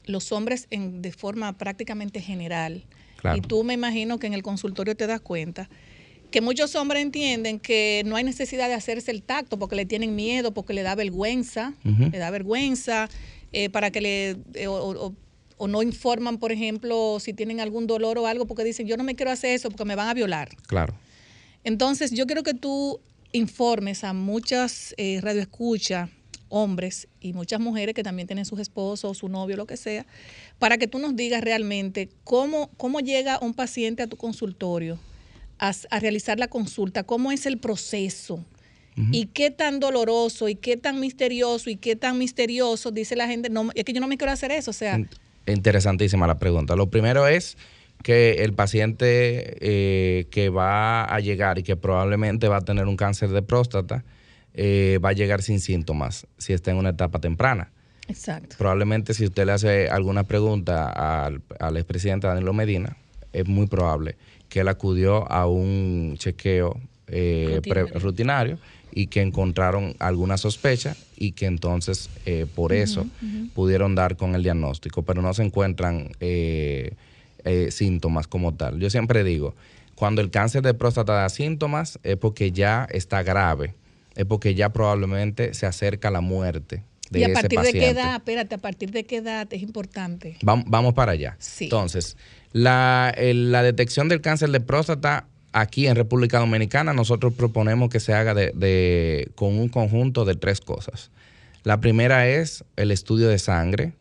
los 0.05 0.31
hombres 0.33 0.67
en, 0.71 1.03
de 1.03 1.13
forma 1.13 1.57
prácticamente 1.59 2.21
general, 2.21 2.85
Claro. 3.17 3.39
y 3.39 3.41
tú 3.41 3.65
me 3.65 3.73
imagino 3.75 4.19
que 4.19 4.27
en 4.27 4.35
el 4.35 4.43
consultorio 4.43 4.95
te 4.95 5.07
das 5.07 5.21
cuenta, 5.21 5.69
que 6.31 6.41
muchos 6.43 6.75
hombres 6.75 7.01
entienden 7.03 7.59
que 7.61 8.03
no 8.05 8.17
hay 8.17 8.25
necesidad 8.25 8.69
de 8.69 8.75
hacerse 8.75 9.11
el 9.11 9.23
tacto 9.23 9.59
porque 9.59 9.77
le 9.77 9.87
tienen 9.87 10.15
miedo, 10.15 10.53
porque 10.53 10.75
le 10.75 10.83
da 10.83 10.95
vergüenza, 10.95 11.73
le 12.13 12.19
da 12.19 12.31
vergüenza, 12.31 13.09
eh, 13.53 13.71
para 13.71 13.91
que 13.91 14.01
le... 14.01 14.37
eh, 14.55 14.67
o, 14.67 14.75
o- 14.75 15.15
o 15.57 15.69
no 15.69 15.83
informan, 15.85 16.39
por 16.39 16.51
ejemplo, 16.51 17.19
si 17.21 17.33
tienen 17.33 17.61
algún 17.61 17.87
dolor 17.87 18.19
o 18.19 18.27
algo, 18.27 18.45
porque 18.45 18.65
dicen, 18.65 18.89
yo 18.89 18.97
no 18.97 19.05
me 19.05 19.15
quiero 19.15 19.31
hacer 19.31 19.53
eso 19.55 19.69
porque 19.71 19.85
me 19.85 19.95
van 19.95 20.09
a 20.09 20.15
violar. 20.15 20.49
Claro. 20.67 20.95
Entonces, 21.63 22.11
yo 22.11 22.27
quiero 22.27 22.43
que 22.43 22.55
tú 22.55 23.01
informes 23.33 24.03
a 24.03 24.13
muchas 24.13 24.95
eh, 24.99 25.21
radioescuchas, 25.23 26.11
hombres 26.55 27.09
y 27.21 27.33
muchas 27.33 27.61
mujeres 27.61 27.95
que 27.95 28.03
también 28.03 28.29
tienen 28.29 28.45
sus 28.45 28.61
esposos, 28.61 29.19
su 29.19 29.29
novio, 29.29 29.57
lo 29.57 29.67
que 29.67 29.77
sea, 29.77 30.07
para 30.59 30.79
que 30.79 30.87
tú 30.87 30.99
nos 30.99 31.17
digas 31.17 31.43
realmente 31.43 32.09
cómo, 32.23 32.71
cómo 32.77 33.01
llega 33.01 33.39
un 33.41 33.55
paciente 33.55 34.03
a 34.03 34.07
tu 34.07 34.17
consultorio 34.17 34.99
a, 35.59 35.73
a 35.91 36.01
realizar 36.01 36.39
la 36.39 36.49
consulta, 36.49 37.03
cómo 37.03 37.33
es 37.33 37.47
el 37.47 37.59
proceso. 37.59 38.45
Y 39.11 39.27
qué 39.27 39.51
tan 39.51 39.81
doloroso 39.81 40.49
y 40.49 40.55
qué 40.55 40.77
tan 40.77 41.01
misterioso 41.01 41.69
y 41.69 41.75
qué 41.75 41.97
tan 41.97 42.17
misterioso 42.17 42.93
dice 42.93 43.17
la 43.17 43.27
gente, 43.27 43.51
no, 43.51 43.71
es 43.75 43.83
que 43.83 43.93
yo 43.93 44.01
no 44.01 44.07
me 44.07 44.17
quiero 44.17 44.33
hacer 44.33 44.53
eso, 44.53 44.71
o 44.71 44.75
sea, 44.75 45.01
Interesantísima 45.47 46.27
la 46.27 46.39
pregunta. 46.39 46.75
Lo 46.75 46.89
primero 46.89 47.27
es 47.27 47.57
que 48.03 48.45
el 48.45 48.55
paciente 48.55 49.57
eh, 49.61 50.27
que 50.31 50.49
va 50.49 51.05
a 51.05 51.21
llegar 51.21 51.59
y 51.59 51.63
que 51.63 51.77
probablemente 51.77 52.49
va 52.49 52.59
a 52.59 52.61
tener 52.61 52.87
un 52.87 52.97
cáncer 52.97 53.31
de 53.31 53.43
próstata 53.43 54.05
eh, 54.55 54.99
va 55.05 55.11
a 55.11 55.13
llegar 55.13 55.43
sin 55.43 55.61
síntomas 55.61 56.27
si 56.39 56.53
está 56.53 56.71
en 56.71 56.77
una 56.79 56.91
etapa 56.91 57.19
temprana. 57.21 57.71
exacto. 58.09 58.57
Probablemente 58.59 59.15
si 59.15 59.25
usted 59.25 59.47
le 59.47 59.53
hace 59.53 59.89
alguna 59.89 60.25
pregunta 60.25 61.25
al, 61.25 61.43
al 61.61 61.77
expresidente 61.77 62.27
Danilo 62.27 62.53
Medina, 62.53 62.97
es 63.33 63.47
muy 63.47 63.67
probable 63.67 64.17
que 64.49 64.61
él 64.61 64.69
acudió 64.69 65.31
a 65.31 65.47
un 65.47 66.15
chequeo 66.19 66.79
eh, 67.09 67.61
pre- 67.69 67.87
Rutinario. 67.99 68.59
y 68.93 69.09
que 69.09 69.21
encontraron 69.23 69.97
alguna 69.99 70.37
sospecha 70.37 70.95
y 71.17 71.33
que 71.33 71.47
entonces 71.47 72.09
eh, 72.27 72.47
por 72.55 72.73
eso 72.73 73.07
pudieron 73.55 73.95
dar 73.97 74.17
con 74.17 74.37
el 74.37 74.43
diagnóstico, 74.45 75.03
pero 75.03 75.21
no 75.21 75.35
se 75.35 75.43
encuentran 75.43 76.13
eh, 76.21 76.93
eh, 77.45 77.71
síntomas 77.73 78.29
como 78.29 78.55
tal. 78.55 78.79
Yo 78.79 78.89
siempre 78.91 79.25
digo, 79.25 79.55
cuando 79.97 80.21
el 80.23 80.31
cáncer 80.31 80.63
de 80.63 80.75
próstata 80.75 81.13
da 81.15 81.29
síntomas 81.29 81.99
es 82.05 82.17
porque 82.17 82.53
ya 82.53 82.87
está 82.91 83.23
grave, 83.25 83.75
es 84.17 84.25
porque 84.25 84.55
ya 84.55 84.71
probablemente 84.73 85.55
se 85.55 85.67
acerca 85.67 86.11
la 86.11 86.21
muerte 86.21 86.83
de 87.11 87.21
y 87.21 87.25
a 87.25 87.33
partir 87.33 87.61
de 87.61 87.73
qué 87.73 87.89
edad, 87.91 88.17
espérate, 88.17 88.55
a 88.55 88.59
partir 88.59 88.91
de 88.91 89.05
qué 89.05 89.17
edad 89.17 89.47
es 89.53 89.63
importante. 89.63 90.37
Vam- 90.43 90.65
Vamos 90.67 90.95
para 90.95 91.13
allá. 91.13 91.37
Sí. 91.39 91.65
Entonces, 91.65 92.17
la, 92.53 93.15
la 93.19 93.63
detección 93.63 94.09
del 94.09 94.21
cáncer 94.21 94.51
de 94.51 94.61
próstata 94.61 95.27
aquí 95.53 95.87
en 95.87 95.97
República 95.97 96.39
Dominicana, 96.39 96.93
nosotros 96.93 97.35
proponemos 97.35 97.89
que 97.91 98.01
se 98.01 98.13
haga 98.15 98.35
de, 98.35 98.53
de- 98.55 99.31
con 99.35 99.59
un 99.59 99.69
conjunto 99.69 100.25
de 100.25 100.35
tres 100.35 100.61
cosas. 100.61 101.11
La 101.63 101.81
primera 101.81 102.29
es 102.29 102.65
el 102.77 102.91
estudio 102.91 103.29
de 103.29 103.39
sangre, 103.39 103.93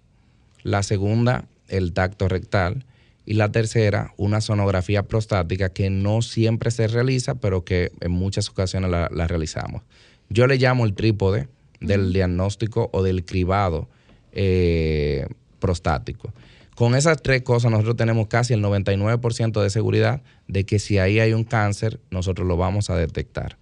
la 0.64 0.82
segunda, 0.84 1.46
el 1.68 1.94
tacto 1.94 2.28
rectal, 2.28 2.86
y 3.26 3.34
la 3.36 3.52
tercera, 3.52 4.14
una 4.18 4.42
sonografía 4.42 5.04
prostática 5.04 5.70
que 5.70 5.90
no 5.90 6.22
siempre 6.22 6.72
se 6.72 6.88
realiza, 6.88 7.36
pero 7.36 7.64
que 7.64 7.92
en 8.02 8.12
muchas 8.12 8.50
ocasiones 8.50 8.92
la, 8.92 9.10
la 9.12 9.28
realizamos. 9.28 9.84
Yo 10.30 10.48
le 10.48 10.58
llamo 10.58 10.86
el 10.86 10.94
trípode 10.94 11.48
del 11.80 12.14
diagnóstico 12.14 12.90
o 12.92 13.04
del 13.04 13.26
cribado 13.26 13.88
eh, 14.32 15.28
prostático. 15.60 16.34
Con 16.76 16.96
esas 16.96 17.22
tres 17.22 17.44
cosas 17.44 17.70
nosotros 17.70 17.96
tenemos 17.96 18.28
casi 18.28 18.54
el 18.54 18.64
99% 18.64 19.62
de 19.62 19.70
seguridad 19.70 20.24
de 20.48 20.66
que 20.66 20.80
si 20.80 20.98
ahí 20.98 21.20
hay 21.20 21.34
un 21.34 21.44
cáncer, 21.44 22.00
nosotros 22.10 22.48
lo 22.48 22.58
vamos 22.58 22.90
a 22.90 22.96
detectar. 22.96 23.58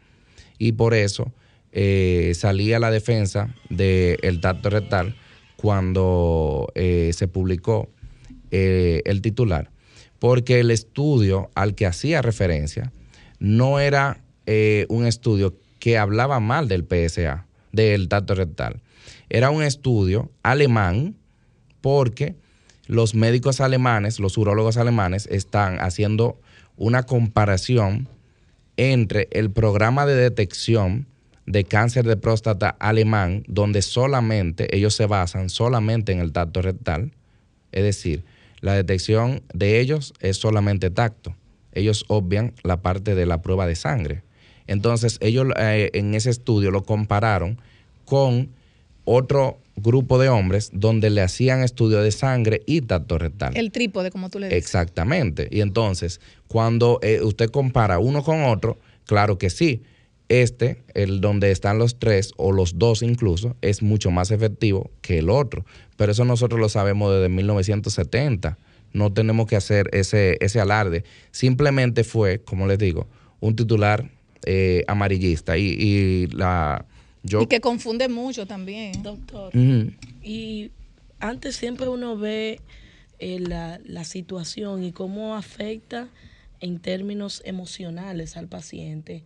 Y 0.57 0.73
por 0.73 0.93
eso 0.93 1.33
eh, 1.73 2.31
salía 2.35 2.79
la 2.79 2.89
defensa 2.89 3.53
del 3.69 4.39
tacto 4.39 4.69
rectal 4.69 5.15
cuando 5.57 6.71
eh, 6.75 7.11
se 7.13 7.27
publicó 7.27 7.89
eh, 8.51 9.01
el 9.05 9.21
titular, 9.21 9.71
porque 10.19 10.59
el 10.59 10.71
estudio 10.71 11.49
al 11.55 11.75
que 11.75 11.85
hacía 11.85 12.21
referencia 12.21 12.91
no 13.39 13.79
era 13.79 14.21
un 14.89 15.05
estudio 15.05 15.55
que 15.79 15.97
hablaba 15.97 16.41
mal 16.41 16.67
del 16.67 16.83
PSA, 16.83 17.45
del 17.71 18.09
tacto 18.09 18.35
rectal. 18.35 18.81
Era 19.29 19.49
un 19.49 19.63
estudio 19.63 20.29
alemán 20.43 21.15
porque 21.79 22.35
los 22.87 23.15
médicos 23.15 23.61
alemanes, 23.61 24.19
los 24.19 24.37
urólogos 24.37 24.77
alemanes, 24.77 25.27
están 25.31 25.79
haciendo 25.79 26.39
una 26.75 27.03
comparación 27.03 28.09
entre 28.75 29.27
el 29.31 29.51
programa 29.51 30.05
de 30.05 30.15
detección 30.15 31.07
de 31.45 31.63
cáncer 31.63 32.05
de 32.05 32.17
próstata 32.17 32.75
alemán, 32.79 33.43
donde 33.47 33.81
solamente 33.81 34.75
ellos 34.75 34.93
se 34.95 35.05
basan 35.05 35.49
solamente 35.49 36.11
en 36.11 36.19
el 36.19 36.31
tacto 36.31 36.61
rectal, 36.61 37.11
es 37.71 37.83
decir, 37.83 38.23
la 38.61 38.73
detección 38.75 39.41
de 39.53 39.79
ellos 39.79 40.13
es 40.19 40.37
solamente 40.37 40.89
tacto. 40.89 41.35
Ellos 41.73 42.05
obvian 42.07 42.53
la 42.63 42.81
parte 42.81 43.15
de 43.15 43.25
la 43.25 43.41
prueba 43.41 43.67
de 43.67 43.75
sangre. 43.75 44.23
Entonces, 44.67 45.17
ellos 45.21 45.47
eh, 45.57 45.89
en 45.93 46.13
ese 46.13 46.29
estudio 46.29 46.71
lo 46.71 46.83
compararon 46.83 47.59
con 48.05 48.49
otro 49.03 49.59
grupo 49.75 50.19
de 50.19 50.29
hombres 50.29 50.69
donde 50.73 51.09
le 51.09 51.21
hacían 51.21 51.63
estudio 51.63 52.01
de 52.01 52.11
sangre 52.11 52.61
y 52.65 52.81
tacto 52.81 53.17
rectal. 53.17 53.55
El 53.57 53.71
trípode, 53.71 54.11
como 54.11 54.29
tú 54.29 54.39
le 54.39 54.47
dices. 54.47 54.63
Exactamente. 54.63 55.47
Y 55.51 55.61
entonces, 55.61 56.21
cuando 56.47 56.99
eh, 57.01 57.21
usted 57.21 57.49
compara 57.49 57.99
uno 57.99 58.23
con 58.23 58.43
otro, 58.43 58.77
claro 59.05 59.37
que 59.37 59.49
sí, 59.49 59.81
este, 60.29 60.81
el 60.93 61.19
donde 61.19 61.51
están 61.51 61.77
los 61.77 61.99
tres 61.99 62.31
o 62.37 62.51
los 62.51 62.77
dos 62.77 63.01
incluso, 63.01 63.57
es 63.61 63.81
mucho 63.81 64.11
más 64.11 64.31
efectivo 64.31 64.91
que 65.01 65.19
el 65.19 65.29
otro. 65.29 65.65
Pero 66.01 66.13
eso 66.13 66.25
nosotros 66.25 66.59
lo 66.59 66.67
sabemos 66.67 67.13
desde 67.13 67.29
1970. 67.29 68.57
No 68.91 69.13
tenemos 69.13 69.45
que 69.45 69.55
hacer 69.55 69.87
ese, 69.93 70.35
ese 70.41 70.59
alarde. 70.59 71.03
Simplemente 71.29 72.03
fue, 72.03 72.39
como 72.39 72.65
les 72.65 72.79
digo, 72.79 73.05
un 73.39 73.55
titular 73.55 74.09
eh, 74.47 74.83
amarillista. 74.87 75.59
Y, 75.59 76.25
la, 76.31 76.85
yo, 77.21 77.43
y 77.43 77.45
que 77.45 77.61
confunde 77.61 78.09
mucho 78.09 78.47
también. 78.47 79.03
Doctor. 79.03 79.53
Y 80.23 80.71
antes 81.19 81.55
siempre 81.55 81.87
uno 81.87 82.17
ve 82.17 82.61
eh, 83.19 83.39
la, 83.39 83.79
la 83.85 84.03
situación 84.03 84.83
y 84.83 84.93
cómo 84.93 85.35
afecta 85.35 86.07
en 86.61 86.79
términos 86.79 87.43
emocionales 87.45 88.37
al 88.37 88.47
paciente 88.47 89.23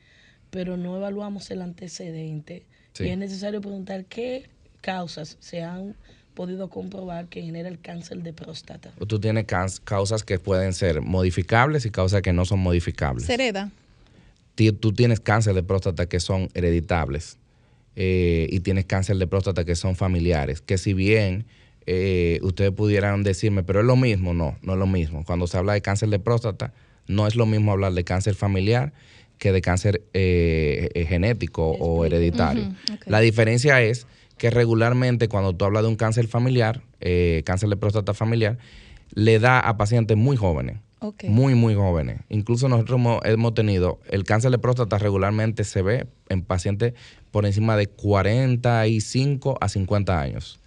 pero 0.49 0.75
no 0.75 0.97
evaluamos 0.97 1.51
el 1.51 1.61
antecedente. 1.61 2.65
Y 2.99 3.07
es 3.07 3.17
necesario 3.17 3.61
preguntar 3.61 4.05
qué 4.05 4.49
causas 4.81 5.37
se 5.39 5.63
han 5.63 5.95
podido 6.35 6.69
comprobar 6.69 7.27
que 7.27 7.41
genera 7.41 7.69
el 7.69 7.79
cáncer 7.79 8.21
de 8.21 8.33
próstata. 8.33 8.91
Tú 9.07 9.19
tienes 9.19 9.45
causas 9.83 10.23
que 10.23 10.37
pueden 10.37 10.73
ser 10.73 11.01
modificables 11.01 11.85
y 11.85 11.91
causas 11.91 12.21
que 12.21 12.33
no 12.33 12.45
son 12.45 12.59
modificables. 12.59 13.25
¿Se 13.25 13.33
hereda? 13.33 13.71
Tú 14.79 14.93
tienes 14.93 15.19
cáncer 15.19 15.55
de 15.55 15.63
próstata 15.63 16.05
que 16.05 16.19
son 16.19 16.49
hereditables 16.53 17.37
eh, 17.95 18.47
y 18.51 18.59
tienes 18.59 18.85
cáncer 18.85 19.17
de 19.17 19.27
próstata 19.27 19.65
que 19.65 19.75
son 19.75 19.95
familiares, 19.95 20.61
que 20.61 20.77
si 20.77 20.93
bien 20.93 21.45
eh, 21.87 22.39
ustedes 22.41 22.71
pudieran 22.71 23.23
decirme, 23.23 23.63
pero 23.63 23.79
es 23.79 23.85
lo 23.85 23.95
mismo, 23.95 24.33
no, 24.33 24.57
no 24.61 24.73
es 24.73 24.79
lo 24.79 24.87
mismo. 24.87 25.23
Cuando 25.25 25.47
se 25.47 25.57
habla 25.57 25.73
de 25.73 25.81
cáncer 25.81 26.09
de 26.09 26.19
próstata, 26.19 26.73
no 27.07 27.27
es 27.27 27.35
lo 27.35 27.45
mismo 27.45 27.71
hablar 27.71 27.93
de 27.93 28.03
cáncer 28.03 28.35
familiar 28.35 28.93
que 29.37 29.51
de 29.51 29.61
cáncer 29.61 30.01
eh, 30.13 30.89
eh, 30.93 31.05
genético 31.05 31.71
o 31.71 32.05
hereditario. 32.05 32.73
La 33.05 33.19
diferencia 33.19 33.81
es 33.81 34.07
que 34.37 34.49
regularmente 34.49 35.27
cuando 35.27 35.53
tú 35.53 35.65
hablas 35.65 35.83
de 35.83 35.89
un 35.89 35.95
cáncer 35.95 36.27
familiar, 36.27 36.81
eh, 36.99 37.43
cáncer 37.45 37.69
de 37.69 37.77
próstata 37.77 38.13
familiar, 38.13 38.57
le 39.13 39.39
da 39.39 39.59
a 39.59 39.77
pacientes 39.77 40.17
muy 40.17 40.37
jóvenes. 40.37 40.77
Muy, 41.27 41.53
muy 41.53 41.75
jóvenes. 41.75 42.21
Incluso 42.29 42.67
nosotros 42.67 42.99
hemos, 43.25 43.53
tenido, 43.53 43.99
el 44.09 44.23
cáncer 44.23 44.51
de 44.51 44.57
próstata 44.57 44.97
regularmente 44.97 45.63
se 45.63 45.81
ve 45.81 46.07
en 46.29 46.41
pacientes 46.41 46.93
por 47.31 47.45
encima 47.45 47.77
de 47.77 47.87
45 47.87 49.57
a 49.61 49.69
50 49.69 50.19
años. 50.19 50.59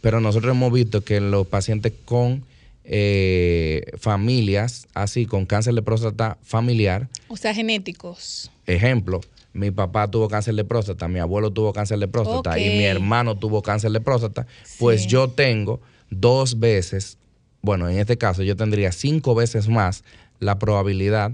Pero 0.00 0.20
nosotros 0.20 0.54
hemos 0.54 0.72
visto 0.72 1.00
que 1.02 1.16
en 1.16 1.30
los 1.30 1.46
pacientes 1.46 1.92
con 2.04 2.44
eh, 2.84 3.84
familias 3.98 4.88
así 4.94 5.26
con 5.26 5.46
cáncer 5.46 5.74
de 5.74 5.82
próstata 5.82 6.38
familiar. 6.42 7.08
O 7.28 7.36
sea, 7.36 7.54
genéticos. 7.54 8.50
Ejemplo, 8.66 9.20
mi 9.52 9.70
papá 9.70 10.10
tuvo 10.10 10.28
cáncer 10.28 10.54
de 10.54 10.64
próstata, 10.64 11.08
mi 11.08 11.18
abuelo 11.18 11.50
tuvo 11.50 11.72
cáncer 11.72 11.98
de 11.98 12.08
próstata 12.08 12.58
y 12.58 12.68
mi 12.78 12.84
hermano 12.84 13.36
tuvo 13.36 13.62
cáncer 13.62 13.90
de 13.92 14.00
próstata, 14.00 14.46
pues 14.78 15.06
yo 15.06 15.28
tengo 15.28 15.80
dos 16.10 16.58
veces, 16.58 17.18
bueno, 17.60 17.88
en 17.88 17.98
este 17.98 18.18
caso 18.18 18.42
yo 18.42 18.56
tendría 18.56 18.92
cinco 18.92 19.34
veces 19.34 19.68
más 19.68 20.04
la 20.40 20.58
probabilidad 20.58 21.32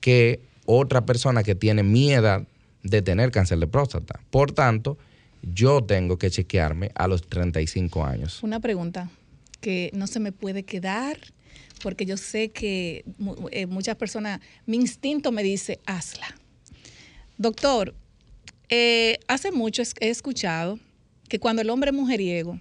que 0.00 0.40
otra 0.66 1.06
persona 1.06 1.42
que 1.42 1.54
tiene 1.54 1.82
mi 1.82 2.12
edad 2.12 2.46
de 2.82 3.02
tener 3.02 3.30
cáncer 3.30 3.58
de 3.58 3.66
próstata. 3.66 4.20
Por 4.30 4.52
tanto, 4.52 4.98
yo 5.42 5.82
tengo 5.82 6.18
que 6.18 6.30
chequearme 6.30 6.90
a 6.94 7.08
los 7.08 7.26
35 7.26 8.04
años. 8.04 8.42
Una 8.42 8.60
pregunta 8.60 9.10
que 9.60 9.90
no 9.94 10.06
se 10.06 10.20
me 10.20 10.32
puede 10.32 10.64
quedar, 10.64 11.18
porque 11.82 12.06
yo 12.06 12.16
sé 12.16 12.50
que 12.50 13.04
eh, 13.50 13.66
muchas 13.66 13.96
personas, 13.96 14.40
mi 14.66 14.76
instinto 14.76 15.32
me 15.32 15.42
dice, 15.42 15.80
hazla. 15.86 16.34
Doctor, 17.38 17.94
eh, 18.68 19.18
hace 19.28 19.52
mucho 19.52 19.82
he 20.00 20.10
escuchado 20.10 20.78
que 21.28 21.38
cuando 21.38 21.62
el 21.62 21.70
hombre 21.70 21.90
es 21.90 21.96
mujeriego, 21.96 22.60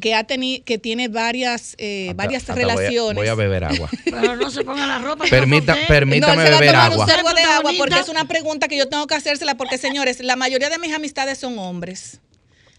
que 0.00 0.14
ha 0.14 0.24
tenido, 0.24 0.62
que 0.64 0.78
tiene 0.78 1.08
varias, 1.08 1.74
eh, 1.78 2.12
varias 2.14 2.46
relaciones. 2.46 3.16
Voy 3.16 3.28
a, 3.28 3.34
beber 3.34 3.64
agua. 3.64 3.88
Pero 4.04 4.36
no 4.36 4.50
se 4.50 4.62
ponga 4.62 4.86
la 4.86 4.98
ropa. 4.98 5.24
Permita, 5.28 5.74
permítame 5.88 6.36
no, 6.36 6.58
beber 6.58 6.76
agua. 6.76 7.06
Un 7.06 7.34
de 7.34 7.42
agua 7.42 7.72
porque 7.78 7.98
es 7.98 8.08
una 8.08 8.28
pregunta 8.28 8.68
que 8.68 8.76
yo 8.76 8.88
tengo 8.88 9.06
que 9.06 9.14
hacérsela 9.14 9.56
porque 9.56 9.78
señores, 9.78 10.20
la 10.20 10.36
mayoría 10.36 10.68
de 10.68 10.78
mis 10.78 10.92
amistades 10.92 11.38
son 11.38 11.58
hombres. 11.58 12.20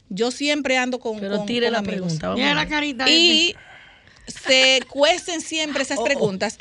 Yo 0.09 0.31
siempre 0.31 0.77
ando 0.77 0.99
con. 0.99 1.19
Pero 1.19 1.43
tire 1.43 1.71
la 1.71 1.81
pregunta. 1.81 2.35
la 2.35 2.67
carita. 2.67 3.09
Y 3.09 3.55
se 4.27 4.81
cuecen 4.89 5.41
siempre 5.41 5.83
esas 5.83 5.97
oh, 5.97 6.01
oh. 6.01 6.05
preguntas. 6.05 6.59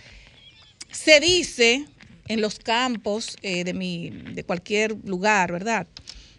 Se 0.91 1.21
dice 1.21 1.85
en 2.29 2.41
los 2.41 2.59
campos 2.59 3.37
eh, 3.43 3.65
de, 3.65 3.75
mi, 3.75 4.11
de 4.11 4.45
cualquier 4.45 4.97
lugar, 5.05 5.53
¿verdad? 5.53 5.87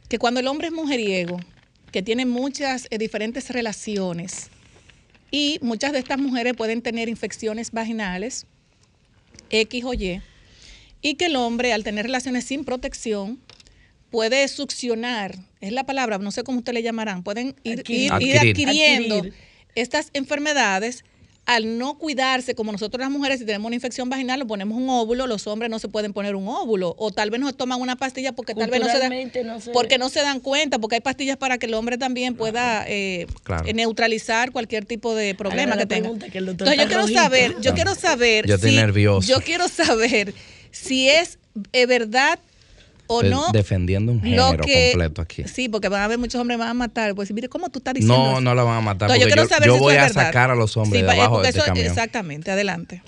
Que 0.10 0.20
cuando 0.20 0.40
el 0.40 0.48
hombre 0.48 0.68
es 0.68 0.74
mujeriego, 0.74 1.40
que 1.92 2.02
tiene 2.02 2.26
muchas 2.26 2.88
eh, 2.90 2.98
diferentes 2.98 3.50
relaciones, 3.50 4.50
y 5.32 5.60
muchas 5.62 5.92
de 5.92 6.00
estas 6.00 6.20
mujeres 6.20 6.54
pueden 6.56 6.82
tener 6.82 7.10
infecciones 7.10 7.72
vaginales, 7.72 8.46
X 9.50 9.84
o 9.84 9.94
Y, 9.94 10.22
y 11.02 11.16
que 11.16 11.26
el 11.26 11.36
hombre 11.36 11.74
al 11.74 11.84
tener 11.84 12.06
relaciones 12.06 12.46
sin 12.46 12.64
protección 12.64 13.40
puede 14.10 14.48
succionar, 14.48 15.38
es 15.60 15.74
la 15.74 15.86
palabra, 15.86 16.18
no 16.18 16.32
sé 16.32 16.44
cómo 16.44 16.60
ustedes 16.60 16.76
le 16.76 16.84
llamarán, 16.84 17.24
pueden 17.24 17.56
ir, 17.64 17.80
adquiriendo 18.12 19.26
estas 19.76 20.10
enfermedades 20.14 21.04
al 21.48 21.78
no 21.78 21.98
cuidarse, 21.98 22.56
como 22.56 22.74
nosotros 22.74 23.00
las 23.00 23.10
mujeres, 23.10 23.40
si 23.40 23.46
tenemos 23.46 23.68
una 23.68 23.76
infección 23.76 24.10
vaginal, 24.10 24.38
lo 24.38 24.48
ponemos 24.48 24.78
un 24.78 24.90
óvulo, 24.90 25.28
los 25.28 25.48
hombres 25.48 25.72
no 25.72 25.80
se 25.80 25.88
pueden 25.88 26.12
poner 26.12 26.36
un 26.36 26.46
óvulo, 26.46 26.94
o 26.98 27.10
tal 27.10 27.30
vez 27.30 27.40
nos 27.40 27.56
toman 27.56 27.80
una 27.80 27.96
pastilla 27.96 28.34
porque 28.34 28.54
tal 28.54 28.70
vez 28.70 28.82
no 28.82 28.90
se, 28.90 29.00
dan, 29.00 29.14
porque 29.72 29.98
no 29.98 30.10
se 30.10 30.20
dan 30.20 30.42
cuenta, 30.42 30.78
porque 30.78 30.96
hay 30.96 31.02
pastillas 31.02 31.38
para 31.38 31.58
que 31.58 31.68
el 31.68 31.74
hombre 31.74 31.98
también 31.98 32.36
pueda 32.36 32.86
eh, 32.86 33.28
eh, 33.66 33.74
neutralizar 33.74 34.52
cualquier 34.52 34.84
tipo 34.84 35.16
de 35.16 35.36
problema 35.36 35.78
que 35.78 35.86
tenga. 35.86 36.10
Entonces 36.10 36.78
yo 36.78 36.88
quiero 36.88 37.08
saber, 37.08 37.56
yo 37.62 37.74
quiero 37.74 37.96
saber, 37.96 38.46
yo 38.46 38.56
estoy 38.56 38.76
nervioso. 38.76 39.26
Yo 39.26 39.40
quiero 39.40 39.70
saber 39.70 40.34
si 40.72 41.08
es 41.08 41.40
eh, 41.72 41.86
verdad 41.86 42.40
o 43.08 43.24
no. 43.24 43.52
Defendiendo 43.52 44.12
un 44.12 44.22
género 44.22 44.58
completo 44.58 45.22
aquí. 45.22 45.44
Sí, 45.46 45.70
porque 45.70 45.90
van 45.90 46.02
a 46.02 46.06
haber 46.06 46.18
muchos 46.18 46.40
hombres 46.40 46.58
que 46.58 46.60
van 46.60 46.70
a 46.70 46.74
matar. 46.74 47.16
Pues 47.16 47.32
mire, 47.32 47.50
¿cómo 47.50 47.70
tú 47.70 47.80
estás 47.80 47.94
diciendo? 47.94 48.16
No, 48.16 48.42
no 48.42 48.56
la 48.56 48.64
van 48.64 48.78
a 48.78 48.82
matar. 48.82 49.10
porque 49.10 49.66
yo, 49.66 49.78
voy 49.78 49.96
a 49.96 50.10
sacar 50.10 50.52
a 50.52 50.56
los 50.56 50.78
hombres 50.78 51.04
de 51.04 51.12
abajo 51.12 51.42
de 51.42 51.50
este 51.50 51.62
camión. 51.62 51.86
Exactamente, 51.86 52.52
adelante. 52.52 53.02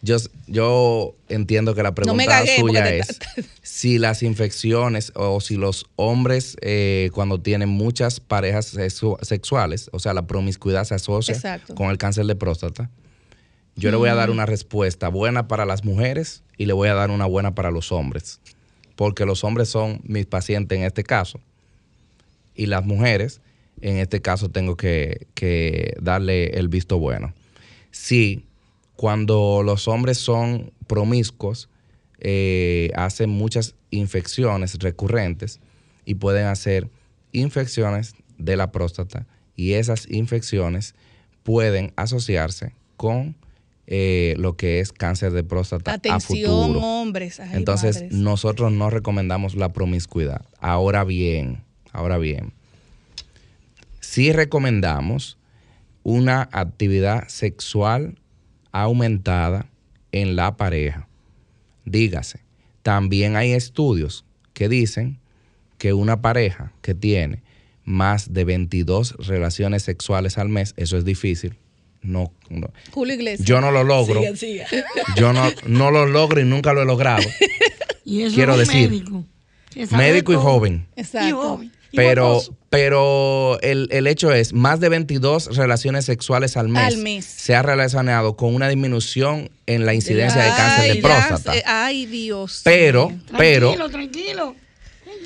Yo, 0.00 0.16
yo 0.46 1.16
entiendo 1.28 1.74
que 1.74 1.82
la 1.82 1.92
pregunta 1.92 2.44
suya 2.56 2.88
es 2.88 3.18
si 3.62 3.98
las 3.98 4.22
infecciones 4.22 5.10
o 5.16 5.40
si 5.40 5.56
los 5.56 5.86
hombres 5.96 6.56
eh, 6.60 7.10
cuando 7.14 7.40
tienen 7.40 7.68
muchas 7.68 8.20
parejas 8.20 8.76
sexuales, 9.22 9.90
o 9.92 9.98
sea, 9.98 10.14
la 10.14 10.26
promiscuidad 10.26 10.84
se 10.84 10.94
asocia 10.94 11.60
con 11.74 11.90
el 11.90 11.98
cáncer 11.98 12.26
de 12.26 12.36
próstata. 12.36 12.90
Yo 13.74 13.90
le 13.90 13.96
voy 13.96 14.08
a 14.08 14.14
dar 14.14 14.30
una 14.30 14.46
respuesta 14.46 15.08
buena 15.08 15.48
para 15.48 15.64
las 15.64 15.84
mujeres 15.84 16.42
y 16.56 16.66
le 16.66 16.72
voy 16.72 16.88
a 16.88 16.94
dar 16.94 17.10
una 17.10 17.26
buena 17.26 17.54
para 17.54 17.70
los 17.70 17.90
hombres 17.90 18.40
porque 18.98 19.24
los 19.24 19.44
hombres 19.44 19.68
son 19.68 20.00
mis 20.02 20.26
pacientes 20.26 20.76
en 20.76 20.82
este 20.82 21.04
caso 21.04 21.38
y 22.56 22.66
las 22.66 22.84
mujeres, 22.84 23.40
en 23.80 23.98
este 23.98 24.20
caso 24.20 24.48
tengo 24.48 24.76
que, 24.76 25.28
darle 26.02 26.58
el 26.58 26.66
visto 26.66 26.98
bueno. 26.98 27.32
Si 27.92 28.44
cuando 28.96 29.62
los 29.64 29.86
hombres 29.86 30.18
son 30.18 30.72
promiscuos, 30.88 31.68
eh, 32.18 32.90
hacen 32.96 33.30
muchas 33.30 33.76
infecciones 33.90 34.76
recurrentes, 34.80 35.60
y 36.04 36.14
pueden 36.14 36.46
hacer 36.46 36.88
infecciones 37.30 38.14
de 38.38 38.56
la 38.56 38.72
próstata 38.72 39.26
y 39.54 39.74
esas 39.74 40.10
infecciones 40.10 40.94
pueden 41.42 41.92
asociarse 41.96 42.72
con 42.96 43.36
eh, 43.90 44.34
lo 44.36 44.54
que 44.54 44.80
es 44.80 44.92
cáncer 44.92 45.32
de 45.32 45.42
próstata 45.44 45.94
Atención, 45.94 46.50
a 46.50 46.56
futuro. 46.66 46.80
hombres. 46.80 47.40
Ay, 47.40 47.48
Entonces, 47.54 47.96
madres. 47.96 48.12
nosotros 48.12 48.70
no 48.70 48.90
recomendamos 48.90 49.54
la 49.56 49.72
promiscuidad. 49.72 50.44
Ahora 50.60 51.04
bien, 51.04 51.64
ahora 51.92 52.18
bien, 52.18 52.52
sí 54.00 54.30
recomendamos 54.32 55.38
una 56.02 56.50
actividad 56.52 57.28
sexual 57.28 58.18
aumentada 58.72 59.66
en 60.12 60.36
la 60.36 60.58
pareja. 60.58 61.08
Dígase, 61.86 62.40
también 62.82 63.36
hay 63.36 63.52
estudios 63.52 64.26
que 64.52 64.68
dicen 64.68 65.18
que 65.78 65.94
una 65.94 66.20
pareja 66.20 66.72
que 66.82 66.94
tiene 66.94 67.42
más 67.84 68.34
de 68.34 68.44
22 68.44 69.14
relaciones 69.26 69.82
sexuales 69.82 70.36
al 70.36 70.50
mes, 70.50 70.74
eso 70.76 70.98
es 70.98 71.06
difícil. 71.06 71.56
No, 72.02 72.32
no. 72.48 72.70
Julio 72.92 73.14
Iglesias. 73.14 73.46
Yo 73.46 73.60
no 73.60 73.70
lo 73.70 73.84
logro. 73.84 74.20
Yo 75.16 75.32
no, 75.32 75.50
no 75.66 75.90
lo 75.90 76.06
logro 76.06 76.40
y 76.40 76.44
nunca 76.44 76.72
lo 76.72 76.82
he 76.82 76.84
logrado. 76.86 77.22
Y 78.04 78.22
eso 78.22 78.36
Quiero 78.36 78.56
decir, 78.56 78.88
médico. 78.88 79.22
médico 79.90 80.32
y 80.32 80.36
joven. 80.36 80.86
Y 80.96 81.30
joven. 81.30 81.70
y 81.92 81.96
Pero, 81.96 82.40
pero 82.70 83.60
el, 83.60 83.86
el 83.90 84.06
hecho 84.06 84.32
es, 84.32 84.54
más 84.54 84.80
de 84.80 84.88
22 84.88 85.54
relaciones 85.56 86.06
sexuales 86.06 86.56
al 86.56 86.70
mes, 86.70 86.84
Al 86.84 86.96
mes. 87.02 87.26
se 87.26 87.54
ha 87.54 87.60
relacionado 87.60 88.34
con 88.34 88.54
una 88.54 88.66
disminución 88.70 89.50
en 89.66 89.84
la 89.84 89.92
incidencia 89.92 90.42
de 90.42 90.48
cáncer 90.56 90.94
de 90.94 91.02
próstata. 91.02 91.52
ya 91.54 91.60
sé. 91.60 91.64
Ay, 91.66 92.06
Dios. 92.06 92.62
Pero, 92.64 93.12
pero, 93.36 93.74
Tranquilo, 93.74 93.90
tranquilo. 93.90 94.56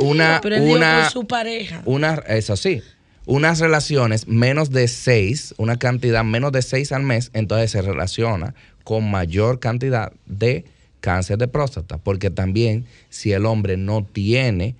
una, 0.00 0.40
Pero 0.42 0.56
él 0.56 0.64
dijo 0.64 0.76
una, 0.76 1.08
su 1.10 1.24
pareja. 1.24 1.82
una, 1.84 2.14
eso 2.26 2.56
sí, 2.56 2.82
unas 3.26 3.60
relaciones 3.60 4.26
menos 4.26 4.70
de 4.70 4.88
6, 4.88 5.54
una 5.58 5.78
cantidad 5.78 6.24
menos 6.24 6.52
de 6.52 6.62
6 6.62 6.92
al 6.92 7.02
mes, 7.02 7.30
entonces 7.34 7.70
se 7.70 7.82
relaciona 7.82 8.54
con 8.84 9.10
mayor 9.10 9.60
cantidad 9.60 10.12
de 10.26 10.64
cáncer 11.00 11.38
de 11.38 11.48
próstata, 11.48 11.98
porque 11.98 12.30
también 12.30 12.86
si 13.10 13.32
el 13.32 13.46
hombre 13.46 13.76
no 13.76 14.04
tiene 14.04 14.76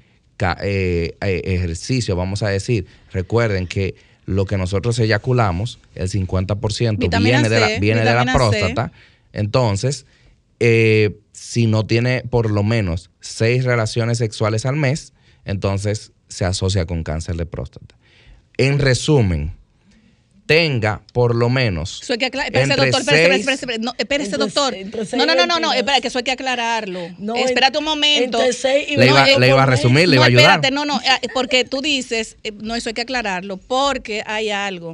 eh, 0.60 1.14
eh, 1.20 1.42
ejercicio, 1.44 2.16
vamos 2.16 2.42
a 2.42 2.48
decir, 2.48 2.86
recuerden 3.12 3.66
que 3.66 3.94
lo 4.26 4.44
que 4.44 4.56
nosotros 4.56 4.98
eyaculamos, 4.98 5.78
el 5.94 6.10
50% 6.10 6.98
Vitamina 6.98 7.42
viene, 7.42 7.48
de 7.48 7.60
la, 7.60 7.78
viene 7.78 8.00
de 8.00 8.14
la 8.14 8.24
C. 8.24 8.32
próstata, 8.32 8.92
entonces, 9.32 10.06
eh, 10.58 11.16
si 11.32 11.66
no 11.66 11.86
tiene 11.86 12.22
por 12.28 12.50
lo 12.50 12.62
menos 12.62 13.10
seis 13.20 13.64
relaciones 13.64 14.18
sexuales 14.18 14.66
al 14.66 14.76
mes, 14.76 15.12
entonces 15.44 16.12
se 16.28 16.44
asocia 16.44 16.86
con 16.86 17.02
cáncer 17.02 17.36
de 17.36 17.46
próstata. 17.46 17.96
En 18.58 18.78
resumen, 18.78 19.52
tenga 20.46 21.02
por 21.12 21.34
lo 21.34 21.48
menos 21.48 22.02
Eso 22.02 22.12
hay 22.14 22.18
que 22.18 22.26
aclarar. 22.26 22.48
Espérese, 22.54 22.76
doctor. 22.76 23.00
Espérese, 23.00 23.28
seis- 23.28 23.40
espérese, 23.40 23.64
espérese. 23.64 23.80
No, 23.82 23.94
espérese, 23.96 24.30
Entre- 24.34 24.38
doctor. 24.44 25.16
No, 25.18 25.26
no, 25.26 25.34
no, 25.34 25.46
no, 25.46 25.60
no. 25.60 25.68
22. 25.70 25.76
Espera, 25.76 26.00
que 26.00 26.08
eso 26.08 26.18
hay 26.18 26.24
que 26.24 26.30
aclararlo. 26.32 27.00
No, 27.18 27.36
Espérate 27.36 27.78
un 27.78 27.84
momento. 27.84 28.38
entre 28.38 28.52
seis 28.52 28.86
y 28.90 28.96
Le 28.96 29.06
iba- 29.06 29.22
veinte 29.24 29.40
le 29.40 29.48
iba 29.48 29.62
a 29.62 29.66
resumir, 29.66 30.08
le 30.08 30.16
iba 30.16 30.26
a 30.26 30.28
no, 30.28 30.38
ayudar. 30.38 30.56
espérate, 30.56 30.70
no, 30.74 30.84
no, 30.84 31.00
eh, 31.00 31.28
porque 31.32 31.64
tú 31.64 31.80
dices, 31.80 32.36
eh, 32.44 32.52
no, 32.60 32.74
eso 32.74 32.90
hay 32.90 32.94
que 32.94 33.00
aclararlo, 33.02 33.56
porque 33.56 34.22
hay 34.26 34.50
algo. 34.50 34.92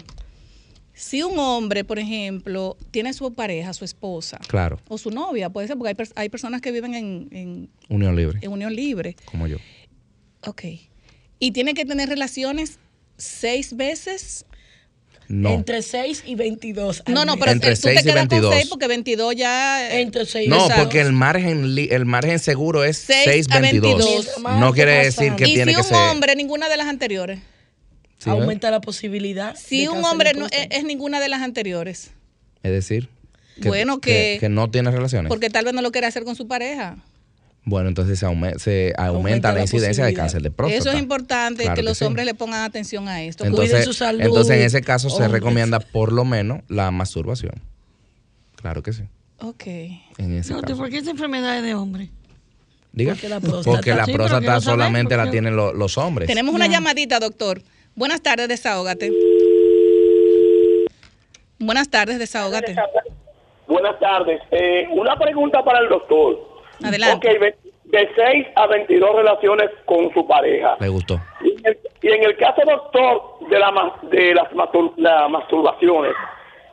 Si 0.94 1.22
un 1.22 1.38
hombre, 1.38 1.84
por 1.84 1.98
ejemplo, 2.00 2.76
tiene 2.90 3.12
su 3.12 3.32
pareja, 3.32 3.72
su 3.72 3.84
esposa, 3.84 4.38
Claro, 4.48 4.80
o 4.88 4.98
su 4.98 5.10
novia, 5.12 5.48
puede 5.48 5.68
ser, 5.68 5.76
porque 5.78 5.94
hay, 5.96 6.08
hay 6.16 6.28
personas 6.28 6.60
que 6.60 6.72
viven 6.72 6.94
en, 6.94 7.28
en- 7.30 7.70
unión 7.88 8.16
libre, 8.16 8.38
en 8.42 8.50
unión 8.52 8.74
libre, 8.74 9.14
como 9.26 9.46
yo. 9.46 9.58
ok, 10.44 10.62
y 11.38 11.52
tiene 11.52 11.74
que 11.74 11.84
tener 11.84 12.08
relaciones 12.08 12.78
seis 13.18 13.76
veces. 13.76 14.44
No. 15.30 15.50
Entre 15.50 15.82
6 15.82 16.22
y 16.26 16.36
22. 16.36 17.02
al 17.04 17.12
No, 17.12 17.26
no, 17.26 17.36
pero 17.36 17.52
Entre 17.52 17.72
eh, 17.72 17.74
tú 17.76 17.82
seis 17.82 17.96
te 17.96 18.08
y 18.08 18.12
quedas 18.12 18.20
con 18.20 18.28
22. 18.28 18.54
seis 18.54 18.66
porque 18.70 18.86
22 18.86 19.36
ya... 19.36 19.90
eh, 19.90 20.00
Entre 20.00 20.24
6 20.24 20.48
No, 20.48 20.66
porque 20.74 21.02
el 21.02 21.12
margen 21.12 21.74
li- 21.74 21.88
el 21.90 22.06
margen 22.06 22.38
seguro 22.38 22.82
es 22.82 22.96
Seis 22.96 23.46
a 23.50 23.60
622. 23.60 24.26
22. 24.38 24.58
No 24.58 24.72
quiere 24.72 25.04
decir 25.04 25.34
que 25.34 25.46
y 25.48 25.52
tiene 25.52 25.72
si 25.72 25.76
que 25.76 25.82
un 25.82 25.86
ser 25.88 25.96
hombre, 25.98 26.34
ninguna 26.34 26.70
de 26.70 26.78
las 26.78 26.86
anteriores. 26.86 27.40
Sí, 28.20 28.30
¿eh? 28.30 28.32
aumenta 28.32 28.70
la 28.70 28.80
posibilidad. 28.80 29.54
Si 29.54 29.86
un 29.86 30.02
hombre 30.02 30.32
no 30.32 30.46
es, 30.46 30.66
es 30.70 30.84
ninguna 30.84 31.20
de 31.20 31.28
las 31.28 31.42
anteriores, 31.42 32.10
Es 32.62 32.72
decir, 32.72 33.10
Bueno, 33.58 34.00
que- 34.00 34.38
que 34.40 34.48
no 34.48 34.70
tiene 34.70 34.90
relaciones. 34.90 35.28
porque 35.28 35.50
tal 35.50 35.66
vez 35.66 35.74
no 35.74 35.82
lo 35.82 35.92
quiere 35.92 36.06
hacer 36.06 36.24
con 36.24 36.36
su 36.36 36.48
pareja. 36.48 36.96
Bueno, 37.68 37.88
entonces 37.88 38.18
se, 38.18 38.26
aume- 38.26 38.56
se 38.58 38.94
aumenta, 38.96 39.04
Aumenta 39.06 39.48
la 39.50 39.54
la 39.56 39.60
incidencia 39.60 40.06
de 40.06 40.14
cáncer 40.14 40.40
de 40.40 40.50
próstata. 40.50 40.78
Eso 40.80 40.90
es 40.90 40.98
importante 40.98 41.64
Claro 41.64 41.74
que 41.74 41.80
que 41.82 41.88
los 41.88 41.98
sí. 41.98 42.04
hombres 42.06 42.24
le 42.24 42.32
pongan 42.32 42.64
atención 42.64 43.08
a 43.08 43.22
esto. 43.22 43.44
Entonces, 43.44 43.70
Cuiden 43.72 43.84
su 43.84 43.92
salud, 43.92 44.20
entonces 44.22 44.56
en 44.56 44.62
ese 44.62 44.80
caso 44.80 45.10
se 45.10 45.28
recomienda 45.28 45.78
por 45.78 46.12
lo 46.12 46.24
menos 46.24 46.62
la 46.68 46.90
masturbación. 46.90 47.52
Claro 48.56 48.82
que 48.82 48.94
sí. 48.94 49.02
Ok. 49.40 49.66
En 49.66 50.32
ese 50.38 50.54
No, 50.54 50.62
caso. 50.62 50.78
¿Por 50.78 50.88
qué 50.88 50.96
esa 50.98 51.10
enfermedad 51.10 51.58
es 51.58 51.62
de 51.62 51.74
hombre? 51.74 52.08
Diga. 52.92 53.12
Porque 53.12 53.28
la 53.28 53.38
próstata. 53.40 53.64
Porque 53.76 53.90
la 53.94 54.04
Sí, 54.06 54.12
pero 54.12 54.24
próstata 54.24 54.40
quiero 54.40 54.60
saber, 54.62 54.74
solamente 54.78 55.16
la 55.18 55.30
tienen 55.30 55.54
lo- 55.54 55.74
los 55.74 55.98
hombres. 55.98 56.26
Tenemos 56.26 56.54
una 56.54 56.66
llamadita, 56.68 57.20
doctor. 57.20 57.60
Buenas 57.94 58.22
tardes, 58.22 58.48
desahógate. 58.48 59.12
Buenas 61.58 61.88
tardes, 61.90 62.18
desahógate. 62.18 62.74
Buenas 63.66 63.98
tardes. 64.00 64.40
Eh, 64.52 64.86
una 64.94 65.18
pregunta 65.18 65.62
para 65.62 65.80
el 65.80 65.88
doctor. 65.90 66.38
Adelante. 66.82 67.28
Ok, 67.28 67.40
ve- 67.40 67.54
de 67.84 68.08
6 68.14 68.46
a 68.54 68.66
22 68.66 69.16
relaciones 69.16 69.70
con 69.86 70.12
su 70.12 70.26
pareja. 70.26 70.76
Le 70.80 70.88
gustó. 70.88 71.18
Y 71.42 71.50
en 71.52 71.66
el, 71.66 71.78
y 72.02 72.08
en 72.08 72.22
el 72.24 72.36
caso, 72.36 72.60
doctor, 72.66 73.48
de, 73.48 73.58
la, 73.58 73.70
ma- 73.70 73.94
de 74.02 74.34
las 74.34 74.50
mastur- 74.52 74.92
las 74.96 75.30
masturbaciones, 75.30 76.12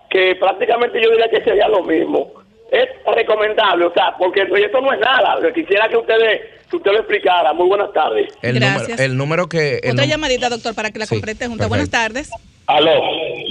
que 0.10 0.36
prácticamente 0.36 1.02
yo 1.02 1.10
diría 1.12 1.30
que 1.30 1.42
sería 1.44 1.68
lo 1.70 1.84
mismo, 1.84 2.32
es 2.72 2.88
recomendable, 3.16 3.86
o 3.86 3.94
sea, 3.94 4.14
porque 4.18 4.42
esto 4.42 4.82
no 4.82 4.92
es 4.92 5.00
nada. 5.00 5.38
Quisiera 5.54 5.88
que 5.88 5.98
ustedes 5.98 6.42
que 6.70 6.78
usted 6.78 6.92
lo 6.92 6.98
explicara. 7.00 7.54
Muy 7.54 7.68
buenas 7.68 7.94
tardes. 7.94 8.28
El 8.42 8.56
Gracias. 8.60 8.88
número, 8.90 9.04
el 9.04 9.18
número 9.18 9.48
que. 9.48 9.80
el 9.84 9.92
Otra 9.92 10.06
llamadita, 10.06 10.50
doctor, 10.50 10.74
para 10.76 10.90
que 10.92 11.00
la 11.00 11.06
Sí, 11.06 11.16
complete 11.16 11.40
perfecto. 11.46 11.68
Buenas 11.70 11.90
tardes. 11.92 12.30
Aló. 12.68 12.92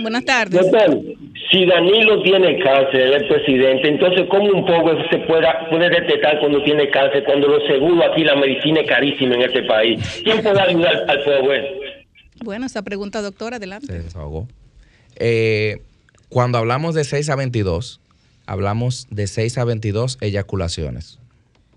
Buenas 0.05 0.27
tardes. 0.27 0.61
Doctor, 0.61 1.01
si 1.51 1.65
Danilo 1.65 2.23
tiene 2.23 2.59
cáncer, 2.63 3.15
es 3.15 3.23
presidente, 3.23 3.89
entonces 3.89 4.27
¿cómo 4.29 4.51
un 4.51 4.67
pobre 4.67 5.03
se 5.09 5.17
puede, 5.21 5.47
puede 5.71 5.89
detectar 5.89 6.39
cuando 6.41 6.63
tiene 6.63 6.91
cáncer, 6.91 7.25
cuando 7.25 7.49
lo 7.49 7.67
seguro 7.67 8.05
aquí 8.05 8.23
la 8.23 8.37
medicina 8.37 8.83
es 8.83 8.87
carísima 8.87 9.37
en 9.37 9.41
este 9.41 9.63
país? 9.63 10.21
¿Quién 10.23 10.43
puede 10.43 10.61
ayudar 10.61 11.07
al 11.09 11.25
pobre? 11.25 11.81
Bueno, 12.45 12.67
esa 12.67 12.83
pregunta, 12.83 13.23
doctor, 13.23 13.55
adelante. 13.55 13.87
Se 13.87 14.03
desahogó. 14.03 14.47
Eh, 15.17 15.81
cuando 16.29 16.59
hablamos 16.59 16.95
de 16.95 17.05
6 17.05 17.31
a 17.31 17.37
22, 17.37 18.03
hablamos 18.45 19.07
de 19.09 19.27
6 19.27 19.57
a 19.57 19.65
22 19.65 20.19
eyaculaciones. 20.21 21.19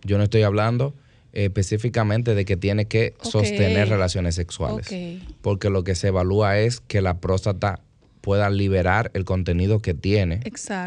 Yo 0.03 0.17
no 0.17 0.25
estoy 0.25 0.41
hablando 0.41 0.93
eh, 1.31 1.45
específicamente 1.45 2.35
de 2.35 2.43
que 2.43 2.57
tiene 2.57 2.87
que 2.87 3.13
sostener 3.21 3.87
relaciones 3.87 4.35
sexuales. 4.35 4.89
Porque 5.41 5.69
lo 5.69 5.85
que 5.85 5.95
se 5.95 6.09
evalúa 6.09 6.59
es 6.59 6.81
que 6.81 6.99
la 6.99 7.19
próstata 7.21 7.79
pueda 8.27 8.49
liberar 8.49 9.09
el 9.13 9.23
contenido 9.23 9.79
que 9.79 9.93
tiene 9.93 10.41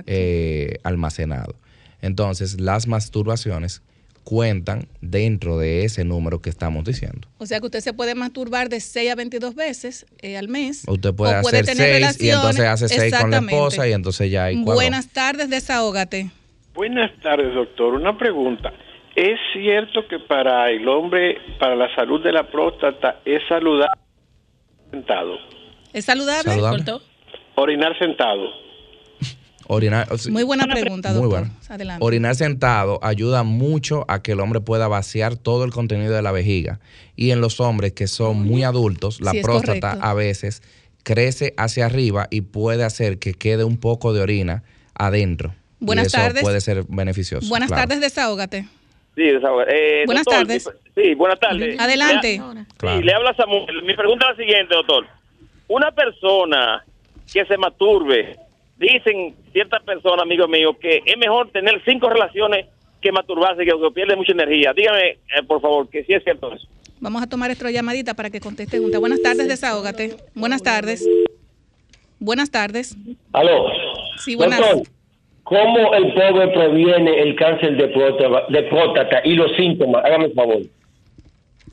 eh, 0.06 0.76
almacenado. 0.82 1.54
Entonces, 2.02 2.60
las 2.60 2.86
masturbaciones 2.86 3.82
cuentan 4.24 4.88
dentro 5.00 5.56
de 5.56 5.86
ese 5.86 6.04
número 6.04 6.42
que 6.42 6.50
estamos 6.50 6.84
diciendo. 6.84 7.26
O 7.38 7.46
sea 7.46 7.58
que 7.60 7.64
usted 7.64 7.80
se 7.80 7.94
puede 7.94 8.14
masturbar 8.14 8.68
de 8.68 8.80
6 8.80 9.12
a 9.12 9.14
22 9.14 9.54
veces 9.54 10.04
eh, 10.20 10.36
al 10.36 10.48
mes. 10.48 10.84
Usted 10.86 11.14
puede 11.14 11.38
o 11.38 11.40
puede 11.40 11.60
hacer 11.60 11.76
tener 11.78 12.02
seis 12.12 12.20
y 12.20 12.28
entonces 12.28 12.66
hace 12.66 12.88
seis 12.88 13.00
con 13.00 13.30
la 13.30 13.38
Exactamente. 13.38 13.54
esposa 13.54 13.88
y 13.88 13.92
entonces 13.92 14.30
ya 14.30 14.44
hay. 14.44 14.62
Buenas 14.62 15.08
tardes, 15.08 15.48
desahógate. 15.48 16.30
Buenas 16.74 17.10
tardes, 17.22 17.54
doctor. 17.54 17.94
Una 17.94 18.18
pregunta. 18.18 18.70
¿Es 19.16 19.38
cierto 19.54 20.06
que 20.10 20.18
para 20.18 20.70
el 20.70 20.86
hombre, 20.86 21.38
para 21.58 21.74
la 21.74 21.88
salud 21.94 22.22
de 22.22 22.32
la 22.32 22.50
próstata, 22.50 23.22
es 23.24 23.40
saludable 23.48 23.98
sentado? 24.90 25.38
¿Es 25.94 26.04
saludable? 26.04 26.50
Saludable. 26.50 27.09
Orinar 27.60 27.98
sentado. 27.98 28.48
Orinar, 29.72 30.08
Muy 30.30 30.42
buena 30.42 30.66
pregunta, 30.66 31.10
muy 31.12 31.22
doctor. 31.22 31.40
buena. 31.42 31.54
Adelante. 31.68 32.04
Orinar 32.04 32.34
sentado 32.34 32.98
ayuda 33.02 33.44
mucho 33.44 34.04
a 34.08 34.20
que 34.20 34.32
el 34.32 34.40
hombre 34.40 34.60
pueda 34.60 34.88
vaciar 34.88 35.36
todo 35.36 35.64
el 35.64 35.70
contenido 35.70 36.12
de 36.12 36.22
la 36.22 36.32
vejiga. 36.32 36.80
Y 37.14 37.30
en 37.30 37.40
los 37.40 37.60
hombres 37.60 37.92
que 37.92 38.08
son 38.08 38.42
muy 38.42 38.64
adultos, 38.64 39.20
la 39.20 39.30
Sí, 39.30 39.42
próstata 39.42 39.80
correcto. 39.90 40.06
a 40.06 40.14
veces 40.14 40.62
crece 41.04 41.54
hacia 41.56 41.86
arriba 41.86 42.26
y 42.30 42.40
puede 42.40 42.82
hacer 42.82 43.18
que 43.20 43.32
quede 43.34 43.62
un 43.62 43.76
poco 43.78 44.12
de 44.12 44.22
orina 44.22 44.64
adentro. 44.94 45.54
Buenas 45.78 46.06
y 46.06 46.08
eso 46.08 46.16
tardes. 46.16 46.42
puede 46.42 46.60
ser 46.60 46.84
beneficioso. 46.88 47.48
Buenas 47.48 47.68
claro. 47.68 47.82
tardes, 47.82 48.00
desahógate. 48.00 48.62
Sí. 49.14 49.22
Eh, 49.22 50.02
Buenas 50.06 50.24
doctor, 50.24 50.46
tardes. 50.46 50.68
sí, 50.96 51.14
buenas 51.14 51.38
tardes. 51.38 51.78
Adelante. 51.78 52.38
Le- 52.54 52.64
Claro. 52.76 52.98
Sí, 52.98 53.04
le 53.04 53.12
habla 53.14 53.34
Samuel. 53.36 53.82
Mi 53.84 53.94
pregunta 53.94 54.26
es 54.32 54.38
la 54.38 54.44
siguiente, 54.44 54.74
doctor. 54.74 55.06
Una 55.68 55.92
persona 55.92 56.84
que 57.32 57.44
se 57.44 57.56
masturbe, 57.56 58.36
dicen 58.76 59.34
ciertas 59.52 59.82
personas, 59.82 60.22
amigos 60.22 60.48
míos, 60.48 60.76
que 60.80 61.02
es 61.04 61.18
mejor 61.18 61.50
tener 61.50 61.80
cinco 61.84 62.08
relaciones 62.08 62.66
que 63.00 63.12
masturbarse, 63.12 63.64
que, 63.64 63.70
que 63.70 63.90
pierde 63.94 64.16
mucha 64.16 64.32
energía. 64.32 64.72
Dígame, 64.74 65.08
eh, 65.10 65.18
por 65.46 65.60
favor, 65.60 65.88
que 65.88 66.04
sí 66.04 66.12
es 66.12 66.22
cierto 66.24 66.52
eso. 66.52 66.66
Vamos 67.00 67.22
a 67.22 67.26
tomar 67.26 67.50
esta 67.50 67.70
llamadita 67.70 68.14
para 68.14 68.28
que 68.30 68.40
conteste 68.40 68.78
junta. 68.78 68.98
Buenas 68.98 69.22
tardes, 69.22 69.48
desahógate. 69.48 70.16
Buenas 70.34 70.62
tardes. 70.62 71.06
Buenas 72.18 72.50
tardes. 72.50 72.94
Aló. 73.32 73.68
Sí, 74.18 74.36
buenas. 74.36 74.60
Doctor, 74.60 74.82
¿cómo 75.44 75.94
el 75.94 76.12
pobre 76.12 76.48
previene 76.48 77.22
el 77.22 77.36
cáncer 77.36 77.78
de 77.78 77.88
próstata, 77.88 78.46
de 78.50 78.62
próstata 78.64 79.20
y 79.24 79.34
los 79.34 79.50
síntomas? 79.56 80.04
Hágame 80.04 80.26
el 80.26 80.34
favor. 80.34 80.58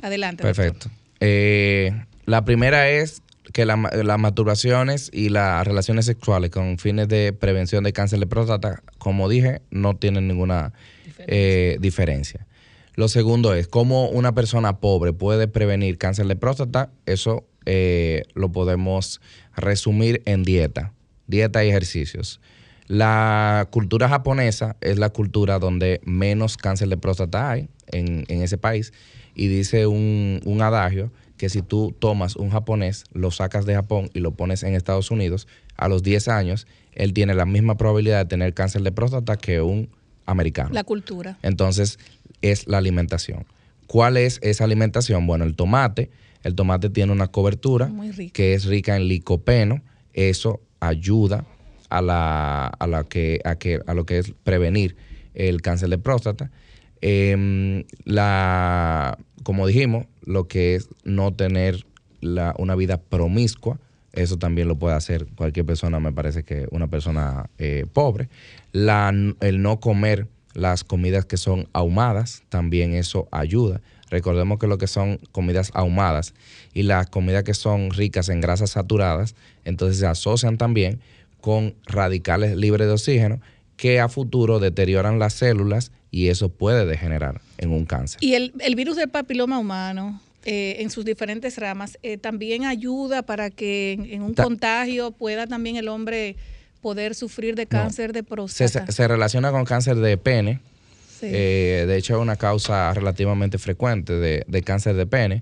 Adelante. 0.01 0.43
Perfecto. 0.43 0.87
Eh, 1.19 1.91
la 2.25 2.45
primera 2.45 2.89
es 2.89 3.21
que 3.57 3.65
la- 3.65 3.89
las 4.03 4.19
masturbaciones 4.19 5.09
y 5.11 5.29
las 5.29 5.65
relaciones 5.65 6.05
sexuales 6.05 6.51
con 6.51 6.77
fines 6.77 7.07
de 7.07 7.33
prevención 7.33 7.83
de 7.83 7.91
cáncer 7.91 8.19
de 8.19 8.27
próstata, 8.27 8.83
como 8.99 9.27
dije, 9.27 9.61
no 9.71 9.95
tienen 9.95 10.27
ninguna 10.27 10.73
eh, 11.27 11.77
diferencia. 11.79 12.45
Lo 12.93 13.07
segundo 13.07 13.55
es 13.55 13.67
cómo 13.67 14.09
una 14.09 14.33
persona 14.35 14.77
pobre 14.79 15.11
puede 15.11 15.47
prevenir 15.47 15.97
cáncer 15.97 16.27
de 16.27 16.35
próstata. 16.35 16.91
Eso 17.07 17.47
eh, 17.65 18.21
lo 18.35 18.51
podemos 18.51 19.21
resumir 19.55 20.21
en 20.25 20.43
dieta, 20.43 20.93
dieta 21.25 21.65
y 21.65 21.69
ejercicios. 21.69 22.39
La 22.87 23.67
cultura 23.71 24.07
japonesa 24.07 24.75
es 24.81 24.99
la 24.99 25.09
cultura 25.09 25.57
donde 25.57 25.99
menos 26.05 26.57
cáncer 26.57 26.89
de 26.89 26.97
próstata 26.97 27.49
hay 27.49 27.69
en, 27.87 28.25
en 28.27 28.43
ese 28.43 28.59
país 28.59 28.93
y 29.33 29.47
dice 29.47 29.87
un, 29.87 30.41
un 30.45 30.61
adagio 30.61 31.11
que 31.37 31.49
si 31.49 31.61
tú 31.61 31.95
tomas 31.97 32.35
un 32.35 32.49
japonés, 32.49 33.05
lo 33.13 33.31
sacas 33.31 33.65
de 33.65 33.75
Japón 33.75 34.09
y 34.13 34.19
lo 34.19 34.31
pones 34.31 34.63
en 34.63 34.73
Estados 34.73 35.11
Unidos, 35.11 35.47
a 35.75 35.87
los 35.87 36.03
10 36.03 36.27
años, 36.27 36.67
él 36.93 37.13
tiene 37.13 37.35
la 37.35 37.45
misma 37.45 37.77
probabilidad 37.77 38.19
de 38.19 38.25
tener 38.25 38.53
cáncer 38.53 38.81
de 38.81 38.91
próstata 38.91 39.37
que 39.37 39.61
un 39.61 39.89
americano. 40.25 40.71
La 40.73 40.83
cultura. 40.83 41.37
Entonces, 41.43 41.99
es 42.41 42.67
la 42.67 42.77
alimentación. 42.79 43.45
¿Cuál 43.87 44.17
es 44.17 44.39
esa 44.41 44.63
alimentación? 44.63 45.27
Bueno, 45.27 45.45
el 45.45 45.55
tomate. 45.55 46.09
El 46.43 46.55
tomate 46.55 46.89
tiene 46.89 47.11
una 47.11 47.27
cobertura 47.27 47.91
que 48.33 48.53
es 48.53 48.65
rica 48.65 48.95
en 48.95 49.07
licopeno. 49.07 49.81
Eso 50.13 50.61
ayuda 50.79 51.45
a, 51.89 52.01
la, 52.01 52.67
a, 52.67 52.87
la 52.87 53.03
que, 53.03 53.39
a, 53.43 53.55
que, 53.55 53.79
a 53.85 53.93
lo 53.93 54.05
que 54.05 54.19
es 54.19 54.33
prevenir 54.43 54.95
el 55.33 55.61
cáncer 55.61 55.89
de 55.89 55.97
próstata. 55.97 56.51
Em, 57.01 57.83
la, 58.05 59.17
como 59.43 59.67
dijimos, 59.67 60.05
lo 60.25 60.47
que 60.47 60.75
es 60.75 60.89
no 61.03 61.33
tener 61.33 61.85
la- 62.21 62.55
una 62.57 62.75
vida 62.75 62.97
promiscua, 62.97 63.79
eso 64.13 64.37
también 64.37 64.67
lo 64.67 64.77
puede 64.77 64.95
hacer 64.95 65.27
cualquier 65.35 65.65
persona, 65.65 65.99
me 65.99 66.11
parece 66.11 66.43
que 66.43 66.67
una 66.71 66.87
persona 66.87 67.49
eh, 67.59 67.85
pobre. 67.93 68.29
La, 68.71 69.13
el 69.41 69.61
no 69.61 69.79
comer 69.79 70.27
las 70.53 70.83
comidas 70.83 71.25
que 71.25 71.37
son 71.37 71.67
ahumadas, 71.73 72.41
también 72.49 72.93
eso 72.93 73.27
ayuda. 73.31 73.79
Recordemos 74.09 74.57
que 74.57 74.65
lo 74.67 74.77
que 74.79 74.87
son 74.87 75.19
comidas 75.31 75.69
ahumadas 75.75 76.33
y 76.73 76.83
las 76.83 77.07
comidas 77.07 77.43
que 77.43 77.53
son 77.53 77.91
ricas 77.91 78.29
en 78.29 78.41
grasas 78.41 78.71
saturadas, 78.71 79.35
entonces 79.65 79.99
se 79.99 80.07
asocian 80.07 80.57
también 80.57 80.99
con 81.41 81.75
radicales 81.85 82.55
libres 82.57 82.87
de 82.87 82.93
oxígeno 82.93 83.39
que 83.75 83.99
a 83.99 84.09
futuro 84.09 84.59
deterioran 84.59 85.19
las 85.19 85.33
células 85.33 85.91
y 86.11 86.27
eso 86.29 86.49
puede 86.49 86.85
degenerar 86.85 87.41
en 87.57 87.71
un 87.71 87.85
cáncer. 87.85 88.17
Y 88.23 88.33
el, 88.35 88.53
el 88.59 88.75
virus 88.75 88.95
del 88.97 89.09
papiloma 89.09 89.59
humano, 89.59 90.21
eh, 90.45 90.77
en 90.79 90.89
sus 90.89 91.03
diferentes 91.05 91.57
ramas, 91.57 91.97
eh, 92.03 92.17
también 92.17 92.65
ayuda 92.65 93.21
para 93.23 93.49
que 93.49 93.93
en, 93.93 94.05
en 94.05 94.21
un 94.21 94.33
Ta- 94.35 94.43
contagio 94.43 95.11
pueda 95.11 95.47
también 95.47 95.75
el 95.75 95.87
hombre 95.89 96.35
poder 96.81 97.15
sufrir 97.15 97.55
de 97.55 97.65
cáncer 97.67 98.13
de 98.13 98.23
próstata. 98.23 98.85
se- 98.85 98.91
se 98.91 99.07
relaciona 99.07 99.51
con 99.51 99.65
cáncer 99.65 99.95
de 99.97 100.17
pene. 100.17 100.59
Sí. 101.19 101.25
Eh, 101.31 101.85
de 101.87 101.97
hecho, 101.97 102.15
es 102.15 102.21
una 102.21 102.35
causa 102.35 102.93
relativamente 102.93 103.57
frecuente 103.57 104.13
de, 104.13 104.45
de 104.47 104.61
cáncer 104.61 104.95
de 104.95 105.07
pene, 105.07 105.41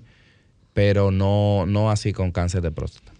pero 0.72 1.10
no, 1.10 1.66
no 1.66 1.90
así 1.90 2.12
con 2.12 2.32
cáncer 2.32 2.62
de 2.62 2.70
próstata. 2.70 3.12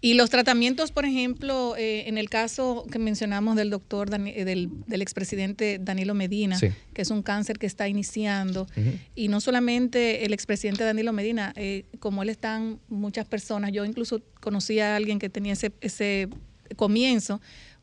Y 0.00 0.14
los 0.14 0.30
tratamientos, 0.30 0.92
por 0.92 1.04
ejemplo, 1.04 1.74
eh, 1.76 2.04
en 2.08 2.18
el 2.18 2.30
caso 2.30 2.86
que 2.90 3.00
mencionamos 3.00 3.56
del 3.56 3.68
doctor, 3.70 4.08
Dani- 4.10 4.32
eh, 4.36 4.44
del, 4.44 4.68
del 4.86 5.02
expresidente 5.02 5.78
Danilo 5.80 6.14
Medina, 6.14 6.56
Sí. 6.56 6.68
que 6.94 7.02
es 7.02 7.10
un 7.10 7.22
cáncer 7.22 7.58
que 7.58 7.66
está 7.66 7.88
iniciando, 7.88 8.68
y 9.16 9.26
no 9.26 9.40
solamente 9.40 10.24
el 10.24 10.32
expresidente 10.32 10.84
Danilo 10.84 11.12
Medina, 11.12 11.52
eh, 11.56 11.84
como 11.98 12.22
él 12.22 12.28
están 12.28 12.78
muchas 12.88 13.26
personas, 13.26 13.72
yo 13.72 13.84
incluso 13.84 14.22
conocí 14.40 14.78
a 14.78 14.94
alguien 14.94 15.18
que 15.18 15.28
tenía 15.30 15.54
ese, 15.54 15.72
ese 15.80 16.28
comienzo, 16.76 17.40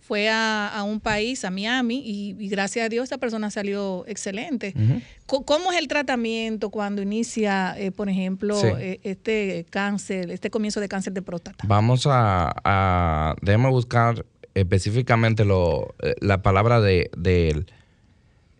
fue 0.08 0.30
a, 0.30 0.68
a 0.68 0.84
un 0.84 1.00
país, 1.00 1.44
a 1.46 1.50
Miami, 1.50 1.98
y, 2.06 2.36
y 2.40 2.48
gracias 2.48 2.86
a 2.86 2.90
Dios 2.90 3.06
esa 3.06 3.18
persona 3.18 3.50
salió 3.50 4.06
excelente. 4.08 4.74
¿Cómo 5.26 5.72
es 5.72 5.80
el 5.80 5.88
tratamiento 5.88 6.70
cuando 6.70 7.02
inicia, 7.02 7.74
eh, 7.80 7.92
por 7.92 8.08
ejemplo, 8.10 8.56
Sí. 8.60 8.68
eh, 8.80 9.00
este 9.04 9.66
cáncer, 9.70 10.30
este 10.30 10.50
comienzo 10.52 10.80
de 10.80 10.88
cáncer 10.88 11.14
de 11.14 11.22
próstata? 11.24 11.64
Vamos 11.68 12.06
a, 12.08 12.54
a 12.64 13.36
déjame 13.42 13.70
buscar 13.70 14.26
específicamente 14.54 15.44
lo, 15.44 15.96
eh, 16.04 16.14
la 16.22 16.42
palabra 16.44 16.80
de, 16.82 17.10
de 17.18 17.50
él. 17.50 17.66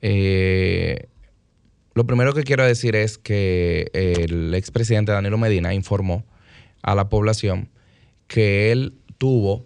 Eh, 0.02 1.08
lo 1.94 2.06
primero 2.06 2.34
que 2.34 2.44
quiero 2.44 2.66
decir 2.66 2.96
es 2.96 3.18
que 3.18 3.90
el 3.94 4.54
expresidente 4.56 5.12
Danilo 5.12 5.38
Medina 5.38 5.74
informó 5.74 6.24
a 6.82 6.94
la 6.96 7.08
población 7.08 7.70
que 8.28 8.72
él 8.72 8.96
tuvo 9.18 9.66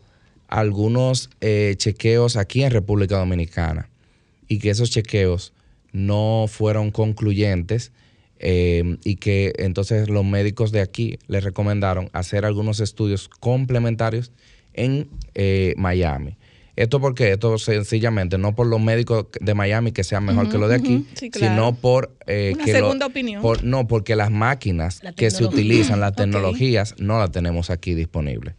algunos 0.50 1.30
eh, 1.42 1.76
chequeos 1.78 2.36
aquí 2.36 2.64
en 2.64 2.72
República 2.72 3.18
Dominicana 3.18 3.90
y 4.48 4.60
que 4.60 4.72
esos 4.72 4.90
chequeos 4.90 5.54
no 5.92 6.46
fueron 6.48 6.92
concluyentes 6.92 7.92
eh, 8.40 8.98
y 9.04 9.16
que 9.18 9.54
entonces 9.58 10.10
los 10.10 10.26
médicos 10.26 10.72
de 10.72 10.82
aquí 10.82 11.20
le 11.28 11.40
recomendaron 11.40 12.10
hacer 12.14 12.46
algunos 12.46 12.80
estudios 12.80 13.30
complementarios 13.30 14.32
en 14.74 15.08
eh, 15.36 15.74
Miami. 15.78 16.38
¿Esto 16.76 17.02
por 17.02 17.14
qué? 17.14 17.34
Esto 17.34 17.58
sencillamente 17.58 18.38
no 18.38 18.56
por 18.56 18.66
los 18.66 18.80
médicos 18.80 19.26
de 19.42 19.54
Miami 19.54 19.92
que 19.92 20.06
sean 20.06 20.24
mejor 20.24 20.50
que 20.50 20.58
los 20.58 20.70
de 20.70 20.76
aquí, 20.76 20.96
ujú, 20.96 21.06
sí, 21.14 21.30
claro. 21.30 21.54
sino 21.54 21.76
por... 21.76 22.16
eh, 22.26 22.54
Una 22.56 22.64
que 22.64 22.72
lo- 22.72 22.80
segunda 22.80 23.06
opinión. 23.08 23.42
por- 23.42 23.64
no, 23.66 23.86
porque 23.88 24.16
las 24.16 24.32
máquinas 24.32 25.04
La 25.04 25.12
que 25.12 25.30
se 25.30 25.44
utilizan, 25.44 26.00
las 26.00 26.14
tecnologías, 26.16 26.96
no 26.98 27.20
las 27.20 27.32
tenemos 27.32 27.70
aquí 27.70 27.94
disponibles 27.96 28.56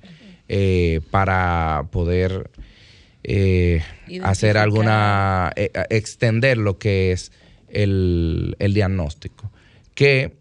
eh, 0.52 1.00
para 1.12 1.86
poder 1.92 2.50
eh, 3.22 3.82
hacer 4.24 4.56
alguna, 4.58 5.52
eh, 5.54 5.70
extender 5.90 6.58
lo 6.58 6.76
que 6.78 7.12
es 7.12 7.30
el, 7.68 8.56
el 8.58 8.74
diagnóstico. 8.74 9.50
Que 9.94 10.32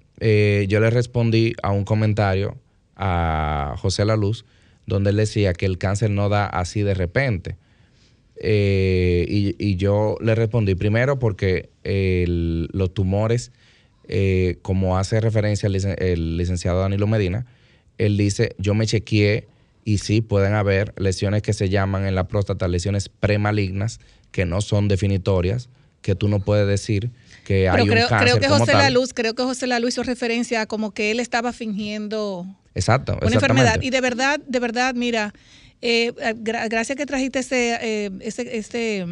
yo 0.67 0.79
le 0.79 0.89
respondí 0.89 1.53
a 1.61 1.71
un 1.71 1.85
comentario 1.85 2.57
a 2.95 3.75
José 3.77 4.03
La 4.03 4.15
Luz, 4.15 4.45
donde 4.87 5.11
él 5.11 5.17
decía 5.17 5.53
que 5.53 5.65
el 5.67 5.77
cáncer 5.77 6.09
no 6.09 6.27
da 6.27 6.45
así 6.47 6.81
de 6.81 6.93
repente. 6.95 7.55
Y, 8.41 9.55
y 9.59 9.75
yo 9.75 10.15
le 10.21 10.33
respondí 10.35 10.75
primero 10.75 11.19
porque 11.19 11.69
el- 11.83 12.67
los 12.73 12.93
tumores, 12.93 13.51
como 14.61 14.97
hace 14.97 15.19
referencia 15.21 15.67
el, 15.67 15.73
licen- 15.73 16.01
el 16.01 16.37
licenciado 16.37 16.79
Danilo 16.81 17.05
Medina, 17.07 17.45
él 17.97 18.17
dice, 18.17 18.55
yo 18.57 18.73
me 18.73 18.85
chequeé 18.87 19.45
y 19.85 19.99
sí 19.99 20.21
pueden 20.21 20.53
haber 20.53 20.93
lesiones 20.97 21.41
que 21.41 21.53
se 21.53 21.69
llaman 21.69 22.05
en 22.05 22.15
la 22.15 22.27
próstata 22.27 22.67
lesiones 22.67 23.09
premalignas, 23.09 23.99
que 24.31 24.45
no 24.45 24.61
son 24.61 24.87
definitorias, 24.87 25.69
que 26.01 26.15
tú 26.15 26.27
no 26.27 26.39
puedes 26.39 26.67
decir 26.67 27.11
que 27.45 27.67
Pero 27.71 27.83
hay 27.83 27.89
creo, 27.89 28.03
un 28.05 28.09
cáncer 28.09 28.27
creo 28.27 28.39
que 28.39 28.47
como 28.47 28.59
José 28.59 28.71
tal. 28.73 28.81
La 28.81 28.89
Luz, 28.89 29.13
creo 29.13 29.33
que 29.35 29.43
José 29.43 29.67
La 29.67 29.79
Luz 29.79 29.89
hizo 29.93 30.03
referencia 30.03 30.61
a 30.61 30.65
como 30.65 30.91
que 30.91 31.11
él 31.11 31.19
estaba 31.19 31.51
fingiendo 31.53 32.45
Exacto, 32.75 33.17
una 33.21 33.33
enfermedad. 33.33 33.81
Y 33.81 33.89
de 33.89 33.99
verdad, 34.01 34.39
de 34.45 34.59
verdad, 34.59 34.93
mira, 34.95 35.33
eh, 35.81 36.13
gra- 36.43 36.69
gracias 36.69 36.95
que 36.97 37.05
trajiste 37.05 37.39
ese, 37.39 37.77
eh, 37.81 38.11
ese, 38.21 38.57
ese 38.57 39.05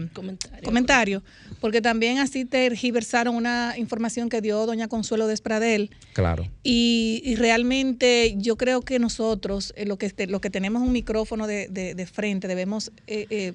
comentario. 0.64 1.24
Porque 1.60 1.82
también 1.82 2.20
así 2.20 2.46
tergiversaron 2.46 3.36
una 3.36 3.76
información 3.78 4.30
que 4.30 4.42
dio 4.42 4.66
doña 4.66 4.88
Consuelo 4.88 5.28
Despradel. 5.28 5.90
Claro. 6.14 6.48
Y, 6.64 7.22
y 7.26 7.36
realmente 7.36 8.36
yo 8.38 8.58
creo 8.58 8.82
que 8.82 9.00
nosotros, 9.00 9.74
eh, 9.76 9.86
lo 9.86 9.98
que, 9.98 10.12
lo 10.28 10.40
que 10.42 10.50
tenemos 10.50 10.82
un 10.82 10.92
micrófono 10.92 11.48
de, 11.48 11.68
de- 11.70 11.96
de 11.96 12.06
frente, 12.06 12.48
debemos 12.48 12.92
eh, 13.08 13.26
eh, 13.30 13.54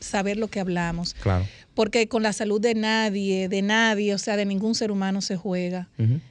saber 0.00 0.36
lo 0.36 0.48
que 0.48 0.60
hablamos. 0.60 1.14
Claro. 1.14 1.46
Porque 1.74 2.06
con 2.08 2.22
la 2.22 2.32
salud 2.32 2.60
de 2.60 2.74
nadie, 2.74 3.48
de 3.48 3.62
nadie, 3.62 4.14
o 4.14 4.18
sea, 4.18 4.36
de 4.36 4.44
ningún 4.44 4.74
ser 4.74 4.90
humano 4.90 5.20
se 5.22 5.36
juega. 5.36 5.88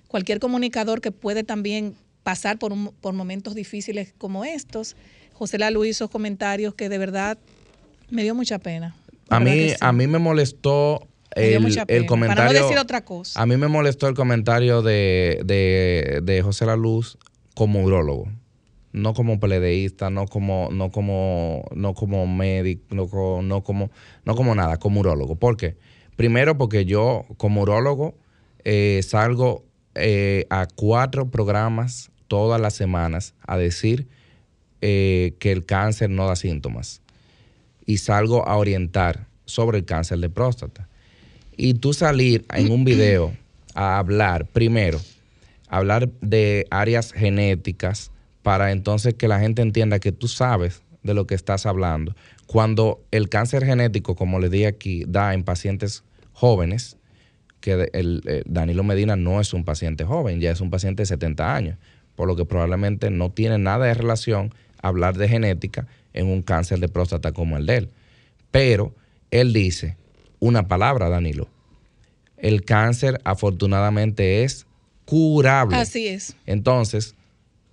Cualquier 0.08 0.40
comunicador 0.40 1.02
que 1.02 1.12
puede 1.12 1.44
también 1.44 1.96
pasar 2.24 2.60
por, 2.60 2.74
un- 2.74 2.92
por 3.02 3.14
momentos 3.14 3.56
difíciles 3.56 4.14
como 4.18 4.46
estos. 4.46 4.96
José 5.34 5.58
Lalu 5.58 5.86
hizo 5.86 6.10
comentarios 6.10 6.74
que 6.76 6.90
de 6.90 6.98
verdad 6.98 7.38
me 8.10 8.24
dio 8.24 8.36
mucha 8.36 8.60
pena. 8.60 8.96
A 9.30 9.40
mí, 9.40 9.70
sí. 9.70 9.76
a 9.80 9.92
mí 9.92 10.08
me 10.08 10.20
molestó 10.20 11.08
el, 11.36 11.66
el 11.88 12.06
comentario. 12.06 12.36
Para 12.46 12.54
no 12.54 12.66
decir 12.66 12.78
otra 12.78 13.04
cosa. 13.04 13.42
A 13.42 13.46
mí 13.46 13.58
me 13.58 13.68
molestó 13.68 14.08
el 14.08 14.16
comentario 14.16 14.82
de, 14.82 15.42
de, 15.46 16.22
de 16.24 16.42
José 16.42 16.66
La 16.66 16.76
Luz 16.76 17.18
como 17.56 17.84
urólogo. 17.84 18.28
No 18.94 19.14
como 19.14 19.40
peledeísta, 19.40 20.10
no 20.10 20.26
como, 20.26 20.70
no 20.72 20.90
como, 20.92 21.64
no 21.76 21.94
como 21.94 22.26
médico, 22.26 22.96
no, 22.96 23.08
co- 23.08 23.42
no 23.44 23.62
como, 23.64 23.92
no 24.26 24.36
como 24.36 24.56
nada, 24.56 24.78
como 24.78 25.02
urólogo. 25.02 25.36
¿Por 25.36 25.58
qué? 25.58 25.76
Primero 26.16 26.58
porque 26.58 26.86
yo, 26.86 27.26
como 27.38 27.62
urólogo, 27.62 28.16
eh, 28.64 29.02
salgo 29.04 29.66
eh, 29.94 30.48
a 30.50 30.66
cuatro 30.74 31.30
programas 31.30 32.10
todas 32.28 32.60
las 32.60 32.74
semanas 32.74 33.36
a 33.46 33.58
decir 33.58 34.08
eh, 34.82 35.36
que 35.40 35.52
el 35.52 35.66
cáncer 35.66 36.10
no 36.10 36.26
da 36.28 36.36
síntomas. 36.36 37.02
Y 37.88 37.98
salgo 37.98 38.48
a 38.48 38.58
orientar 38.58 39.26
sobre 39.46 39.80
el 39.80 39.86
cáncer 39.86 40.20
de 40.20 40.30
próstata. 40.30 40.88
Y 41.56 41.74
tú 41.74 41.94
salir 41.94 42.46
en 42.54 42.72
un 42.72 42.86
video 42.86 43.34
a 43.74 43.98
hablar, 43.98 44.46
primero, 44.46 45.00
hablar 45.68 46.10
de 46.22 46.68
áreas 46.70 47.12
genéticas 47.12 48.12
para 48.44 48.72
entonces 48.72 49.16
que 49.16 49.28
la 49.28 49.40
gente 49.40 49.62
entienda 49.62 50.00
que 50.00 50.12
tú 50.12 50.28
sabes 50.28 50.84
de 51.04 51.14
lo 51.14 51.26
que 51.26 51.36
estás 51.36 51.66
hablando. 51.66 52.16
Cuando 52.46 53.04
el 53.12 53.30
cáncer 53.30 53.66
genético, 53.66 54.16
como 54.16 54.40
le 54.40 54.50
dije 54.50 54.68
aquí, 54.68 55.04
da 55.08 55.34
en 55.34 55.44
pacientes 55.44 56.04
jóvenes, 56.34 56.98
que 57.60 57.90
el, 57.94 58.22
eh, 58.26 58.44
Danilo 58.46 58.84
Medina 58.84 59.16
no 59.16 59.42
es 59.42 59.54
un 59.54 59.66
paciente 59.66 60.06
joven, 60.06 60.40
ya 60.40 60.52
es 60.52 60.62
un 60.62 60.70
paciente 60.70 61.02
de 61.02 61.08
70 61.08 61.56
años, 61.56 61.78
por 62.16 62.28
lo 62.28 62.36
que 62.36 62.46
probablemente 62.46 63.10
no 63.10 63.32
tiene 63.32 63.58
nada 63.58 63.86
de 63.86 63.94
relación 63.94 64.54
hablar 64.82 65.18
de 65.18 65.28
genética 65.28 65.88
en 66.18 66.28
un 66.28 66.42
cáncer 66.42 66.80
de 66.80 66.90
próstata 66.90 67.32
como 67.32 67.58
el 67.58 67.66
de 67.66 67.78
él. 67.78 67.90
Pero 68.52 68.94
él 69.32 69.54
dice 69.54 69.98
una 70.40 70.68
palabra, 70.68 71.10
Danilo. 71.10 71.48
El 72.38 72.64
cáncer 72.64 73.20
afortunadamente 73.24 74.44
es 74.44 74.68
curable. 75.06 75.76
Así 75.76 76.08
es. 76.08 76.36
Entonces, 76.46 77.16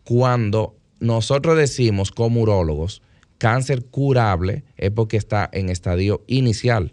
cuando 0.04 0.76
nosotros 1.00 1.56
decimos 1.56 2.10
como 2.10 2.40
urólogos 2.40 3.02
cáncer 3.38 3.84
curable 3.84 4.62
es 4.76 4.90
porque 4.90 5.16
está 5.16 5.50
en 5.52 5.68
estadio 5.68 6.22
inicial. 6.26 6.92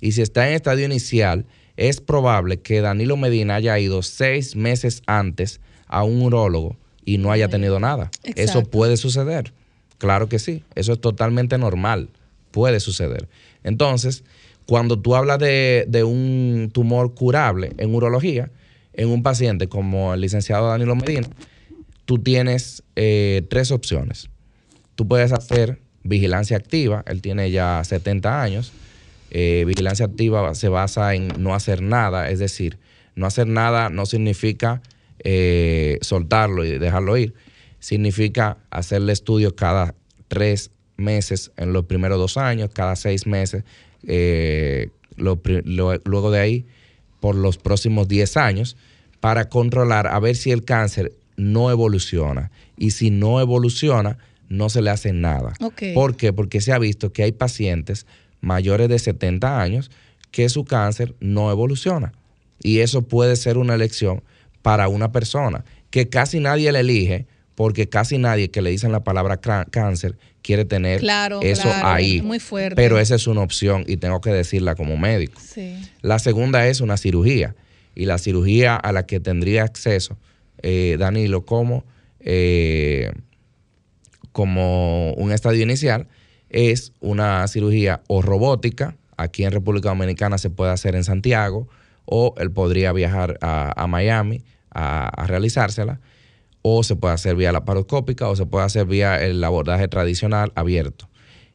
Y 0.00 0.12
si 0.12 0.22
está 0.22 0.48
en 0.48 0.54
estadio 0.54 0.86
inicial, 0.86 1.46
es 1.76 2.00
probable 2.00 2.60
que 2.60 2.80
Danilo 2.80 3.16
Medina 3.16 3.56
haya 3.56 3.78
ido 3.78 4.02
seis 4.02 4.56
meses 4.56 5.02
antes 5.06 5.60
a 5.86 6.04
un 6.04 6.22
urólogo 6.22 6.76
y 7.04 7.18
no 7.18 7.32
haya 7.32 7.48
tenido 7.48 7.80
nada. 7.80 8.10
Eso 8.22 8.62
puede 8.62 8.96
suceder. 8.96 9.52
Claro 9.98 10.28
que 10.28 10.38
sí. 10.38 10.64
Eso 10.74 10.92
es 10.92 11.00
totalmente 11.00 11.58
normal. 11.58 12.08
Puede 12.50 12.80
suceder. 12.80 13.28
Entonces, 13.64 14.24
cuando 14.66 14.98
tú 14.98 15.14
hablas 15.14 15.38
de, 15.38 16.04
un 16.06 16.70
tumor 16.72 17.14
curable 17.14 17.72
en 17.78 17.94
urología, 17.94 18.50
en 18.94 19.08
un 19.08 19.22
paciente 19.22 19.68
como 19.68 20.14
el 20.14 20.20
licenciado 20.20 20.68
Danilo 20.68 20.96
Medina, 20.96 21.28
tú 22.04 22.18
tienes 22.18 22.82
eh, 22.96 23.46
tres 23.48 23.70
opciones. 23.70 24.28
Tú 24.94 25.06
puedes 25.06 25.32
hacer 25.32 25.78
vigilancia 26.02 26.56
activa, 26.56 27.04
él 27.06 27.22
tiene 27.22 27.50
ya 27.50 27.82
70 27.84 28.42
años. 28.42 28.72
Eh, 29.30 29.64
vigilancia 29.66 30.06
activa 30.06 30.54
se 30.54 30.68
basa 30.68 31.14
en 31.14 31.28
no 31.38 31.54
hacer 31.54 31.82
nada, 31.82 32.30
es 32.30 32.38
decir, 32.38 32.78
no 33.14 33.26
hacer 33.26 33.46
nada 33.46 33.90
no 33.90 34.06
significa 34.06 34.80
eh, 35.24 35.98
soltarlo 36.02 36.64
y 36.64 36.78
dejarlo 36.78 37.16
ir, 37.16 37.34
significa 37.80 38.58
hacerle 38.70 39.12
estudios 39.12 39.54
cada 39.54 39.94
tres 40.28 40.70
meses 40.96 41.52
en 41.56 41.72
los 41.72 41.84
primeros 41.84 42.18
dos 42.18 42.36
años, 42.36 42.70
cada 42.72 42.96
seis 42.96 43.26
meses, 43.26 43.64
eh, 44.06 44.90
luego 45.16 46.30
de 46.30 46.40
ahí 46.40 46.66
por 47.20 47.34
los 47.34 47.58
próximos 47.58 48.08
10 48.08 48.36
años, 48.36 48.76
para 49.20 49.48
controlar 49.48 50.06
a 50.06 50.20
ver 50.20 50.36
si 50.36 50.50
el 50.50 50.64
cáncer 50.64 51.12
no 51.36 51.70
evoluciona. 51.70 52.50
Y 52.76 52.92
si 52.92 53.10
no 53.10 53.40
evoluciona, 53.40 54.18
no 54.48 54.68
se 54.68 54.82
le 54.82 54.90
hace 54.90 55.12
nada. 55.12 55.54
¿Por 55.94 56.16
qué? 56.16 56.32
Porque 56.32 56.60
se 56.60 56.72
ha 56.72 56.78
visto 56.78 57.12
que 57.12 57.24
hay 57.24 57.32
pacientes 57.32 58.06
mayores 58.40 58.88
de 58.88 58.98
70 58.98 59.60
años 59.60 59.90
que 60.30 60.48
su 60.48 60.64
cáncer 60.64 61.14
no 61.20 61.50
evoluciona. 61.50 62.12
Y 62.62 62.80
eso 62.80 63.02
puede 63.02 63.36
ser 63.36 63.58
una 63.58 63.74
elección 63.74 64.22
para 64.62 64.88
una 64.88 65.12
persona 65.12 65.64
que 65.90 66.08
casi 66.08 66.40
nadie 66.40 66.70
le 66.72 66.80
elige 66.80 67.26
porque 67.58 67.88
casi 67.88 68.18
nadie 68.18 68.52
que 68.52 68.62
le 68.62 68.70
dicen 68.70 68.92
la 68.92 69.02
palabra 69.02 69.40
cáncer 69.40 70.16
quiere 70.42 70.64
tener 70.64 71.02
eso 71.42 71.68
ahí. 71.82 72.22
Muy 72.22 72.38
fuerte. 72.38 72.76
Pero 72.76 73.00
esa 73.00 73.16
es 73.16 73.26
una 73.26 73.40
opción 73.40 73.82
y 73.88 73.96
tengo 73.96 74.20
que 74.20 74.30
decirla 74.30 74.76
como 74.76 74.96
médico. 74.96 75.40
La 76.00 76.20
segunda 76.20 76.68
es 76.68 76.80
una 76.80 76.96
cirugía. 76.96 77.56
Y 77.96 78.04
la 78.04 78.18
cirugía 78.18 78.76
a 78.76 78.92
la 78.92 79.06
que 79.06 79.18
tendría 79.18 79.64
acceso 79.64 80.16
eh, 80.62 80.94
Danilo 81.00 81.44
como 81.44 81.84
eh, 82.20 83.10
como 84.30 85.14
un 85.14 85.32
estadio 85.32 85.64
inicial, 85.64 86.06
es 86.50 86.92
una 87.00 87.44
cirugía 87.48 88.02
o 88.06 88.22
robótica, 88.22 88.94
aquí 89.16 89.42
en 89.42 89.50
República 89.50 89.88
Dominicana 89.88 90.38
se 90.38 90.48
puede 90.48 90.70
hacer 90.70 90.94
en 90.94 91.02
Santiago, 91.02 91.66
o 92.04 92.36
él 92.38 92.52
podría 92.52 92.92
viajar 92.92 93.36
a, 93.40 93.84
Miami 93.88 94.44
a, 94.70 95.24
realizársela, 95.26 95.98
o 96.62 96.82
se 96.82 96.96
puede 96.96 97.14
hacer 97.14 97.36
vía 97.36 97.52
laparoscópica, 97.52 98.28
o 98.28 98.36
se 98.36 98.46
puede 98.46 98.64
hacer 98.64 98.86
vía 98.86 99.22
el 99.24 99.42
abordaje 99.42 99.88
tradicional 99.88 100.52
abierto. 100.54 101.08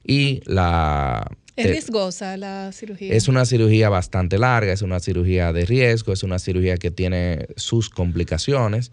Y 0.04 0.42
la... 0.46 1.30
¿Es 1.56 1.70
riesgosa 1.70 2.36
la 2.36 2.72
cirugía? 2.72 3.14
Es 3.14 3.28
una 3.28 3.46
cirugía 3.46 3.90
bastante 3.90 4.40
larga, 4.40 4.74
es 4.74 4.82
una 4.82 5.00
cirugía 5.00 5.54
de 5.54 5.66
riesgo, 5.66 6.12
es 6.12 6.24
una 6.24 6.40
cirugía 6.40 6.78
que 6.78 6.90
tiene 6.90 7.48
sus 7.58 7.90
complicaciones, 7.90 8.92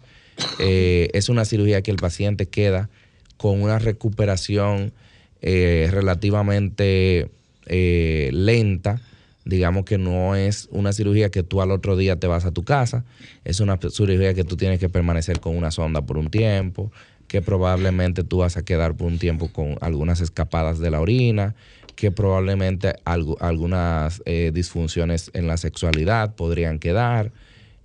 eh, 0.59 1.09
es 1.13 1.29
una 1.29 1.45
cirugía 1.45 1.81
que 1.81 1.91
el 1.91 1.97
paciente 1.97 2.47
queda 2.47 2.89
con 3.37 3.61
una 3.63 3.79
recuperación 3.79 4.93
eh, 5.41 5.89
relativamente 5.91 7.31
eh, 7.65 8.29
lenta. 8.31 9.01
Digamos 9.45 9.85
que 9.85 9.97
no 9.97 10.35
es 10.35 10.67
una 10.71 10.93
cirugía 10.93 11.31
que 11.31 11.43
tú 11.43 11.61
al 11.61 11.71
otro 11.71 11.97
día 11.97 12.17
te 12.17 12.27
vas 12.27 12.45
a 12.45 12.51
tu 12.51 12.63
casa, 12.63 13.03
es 13.43 13.59
una 13.59 13.79
cirugía 13.89 14.33
que 14.33 14.43
tú 14.43 14.55
tienes 14.55 14.79
que 14.79 14.89
permanecer 14.89 15.39
con 15.39 15.55
una 15.57 15.71
sonda 15.71 16.01
por 16.03 16.17
un 16.17 16.29
tiempo, 16.29 16.91
que 17.27 17.41
probablemente 17.41 18.23
tú 18.23 18.39
vas 18.39 18.57
a 18.57 18.63
quedar 18.63 18.95
por 18.95 19.07
un 19.07 19.17
tiempo 19.17 19.51
con 19.51 19.77
algunas 19.81 20.21
escapadas 20.21 20.79
de 20.79 20.91
la 20.91 21.01
orina, 21.01 21.55
que 21.95 22.11
probablemente 22.11 22.95
algunas 23.05 24.21
eh, 24.25 24.51
disfunciones 24.53 25.31
en 25.33 25.47
la 25.47 25.57
sexualidad 25.57 26.35
podrían 26.35 26.79
quedar, 26.79 27.31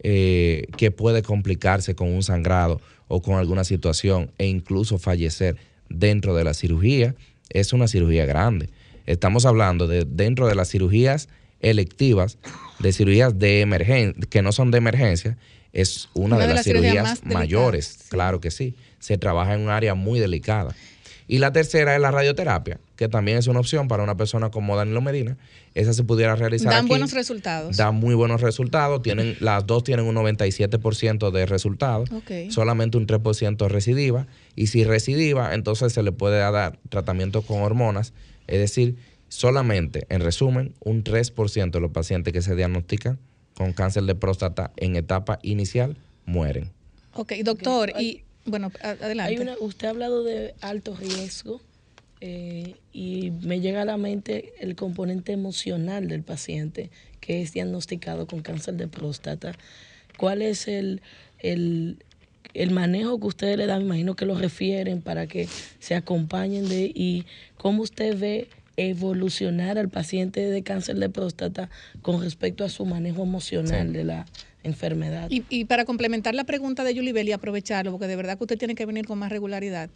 que 0.03 0.95
puede 0.97 1.23
complicarse 1.23 1.97
con 1.97 2.13
un 2.13 2.23
sangrado 2.23 2.81
o 3.09 3.23
con 3.23 3.37
alguna 3.37 3.65
situación 3.65 4.31
e 4.39 4.47
incluso 4.47 4.99
fallecer 4.99 5.57
dentro 5.89 6.35
de 6.35 6.45
la 6.45 6.55
cirugía, 6.55 7.15
es 7.51 7.73
una 7.73 7.89
cirugía 7.89 8.27
grande. 8.27 8.71
Estamos 9.07 9.47
hablando 9.47 9.87
de 9.87 10.05
dentro 10.05 10.49
de 10.49 10.55
las 10.55 10.71
cirugías 10.71 11.29
electivas, 11.71 12.39
de 12.79 12.93
cirugías 12.93 13.39
de 13.39 13.61
emergencia, 13.61 14.23
que 14.29 14.43
no 14.43 14.53
son 14.53 14.71
de 14.71 14.79
emergencia, 14.79 15.37
es 15.73 16.09
una, 16.15 16.39
de, 16.39 16.47
las, 16.49 16.65
cirugías, 16.65 17.23
mayores, 17.25 17.99
claro 18.09 18.41
que 18.41 18.51
sí. 18.51 18.75
Se 18.99 19.19
trabaja 19.19 19.55
en 19.55 19.61
un 19.61 19.69
área 19.69 19.95
muy 19.95 20.19
delicada. 20.19 20.75
Y 21.29 21.39
la 21.39 21.53
tercera 21.53 21.95
es 21.95 22.01
la 22.01 22.11
radioterapia, 22.11 22.79
que 22.95 23.09
también 23.09 23.37
es 23.37 23.49
una 23.49 23.61
opción 23.61 23.89
para 23.89 24.03
una 24.03 24.17
persona 24.17 24.51
como 24.51 24.77
Danilo 24.77 25.01
Medina. 25.01 25.37
Esa 25.75 25.93
se 25.93 26.05
pudiera 26.05 26.37
realizar. 26.37 26.73
Dan 26.73 26.87
buenos 26.87 27.13
resultados. 27.13 27.77
Dan 27.77 27.97
muy 27.97 28.15
buenos 28.15 28.41
resultados. 28.41 29.03
Tienen, 29.03 29.37
las 29.41 29.67
dos 29.67 29.83
tienen 29.83 30.07
un 30.07 30.15
97% 30.15 31.31
de 31.31 31.47
resultados. 31.47 32.09
Solamente 32.49 32.97
un 32.97 33.07
3% 33.07 33.69
recidiva. 33.69 34.27
Y 34.55 34.69
si 34.69 34.85
recidiva, 34.85 35.55
entonces 35.55 35.93
se 35.93 36.03
le 36.03 36.13
puede 36.13 36.39
dar 36.39 36.79
tratamiento 36.89 37.43
con 37.43 37.61
hormonas. 37.61 38.13
Es 38.47 38.61
decir, 38.61 38.97
solamente, 39.29 40.07
en 40.09 40.21
resumen, 40.21 40.75
un 40.81 41.05
3% 41.05 41.71
de 41.71 41.81
los 41.81 41.91
pacientes 41.91 42.33
que 42.33 42.43
se 42.43 42.55
diagnostican 42.55 43.19
con 43.55 43.73
cáncer 43.73 44.05
de 44.05 44.15
próstata 44.15 44.73
en 44.77 44.97
etapa 44.97 45.39
inicial 45.43 45.97
mueren. 46.27 46.71
Ok, 47.15 47.33
doctor, 47.43 47.93
y 47.99 48.23
bueno, 48.45 48.71
adelante. 48.83 49.57
usted 49.61 49.87
ha 49.89 49.91
hablado 49.91 50.23
de 50.23 50.55
alto 50.61 50.95
riesgo 50.95 51.61
eh, 52.21 52.75
y 52.93 53.33
me 53.43 53.61
llega 53.61 53.83
a 53.83 53.85
la 53.85 53.97
mente 53.97 54.55
el 54.61 54.77
componente 54.77 55.33
emocional 55.33 56.09
del 56.09 56.23
paciente 56.23 56.91
que 57.21 57.43
es 57.43 57.53
diagnosticado 57.53 58.27
con 58.27 58.41
cáncer 58.41 58.75
de 58.75 58.89
próstata. 58.89 59.53
¿Cuál 60.17 60.43
es 60.43 60.69
el, 60.69 61.03
el, 61.41 61.99
manejo 62.71 63.19
que 63.19 63.27
ustedes 63.27 63.59
le 63.59 63.67
dan? 63.67 63.81
Me 63.81 63.87
imagino 63.87 64.15
que 64.17 64.27
lo 64.27 64.35
refieren 64.35 65.03
para 65.03 65.27
que 65.27 65.49
se 65.79 65.95
acompañen 65.95 66.69
de 66.69 66.91
y 66.95 67.27
cómo 67.57 67.83
usted 67.83 68.19
ve 68.19 68.49
evolucionar 68.77 69.79
al 69.79 69.89
paciente 69.89 70.41
de 70.41 70.63
cáncer 70.63 70.97
de 70.97 71.09
próstata 71.09 71.71
con 72.03 72.21
respecto 72.21 72.65
a 72.65 72.69
su 72.69 72.85
manejo 72.85 73.23
emocional 73.23 73.93
de 73.93 74.05
la 74.05 74.27
enfermedad. 74.63 75.29
Y, 75.31 75.65
para 75.65 75.85
complementar 75.85 76.35
la 76.35 76.45
pregunta 76.45 76.85
de 76.85 76.95
Yulibel 76.95 77.29
y 77.29 77.33
aprovecharlo, 77.33 77.93
porque 77.93 78.07
de 78.07 78.17
verdad 78.17 78.37
que 78.37 78.45
usted 78.45 78.59
tiene 78.59 78.75
que 78.75 78.87
venir 78.87 79.07
con 79.07 79.19
más 79.19 79.31
regularidad. 79.31 79.91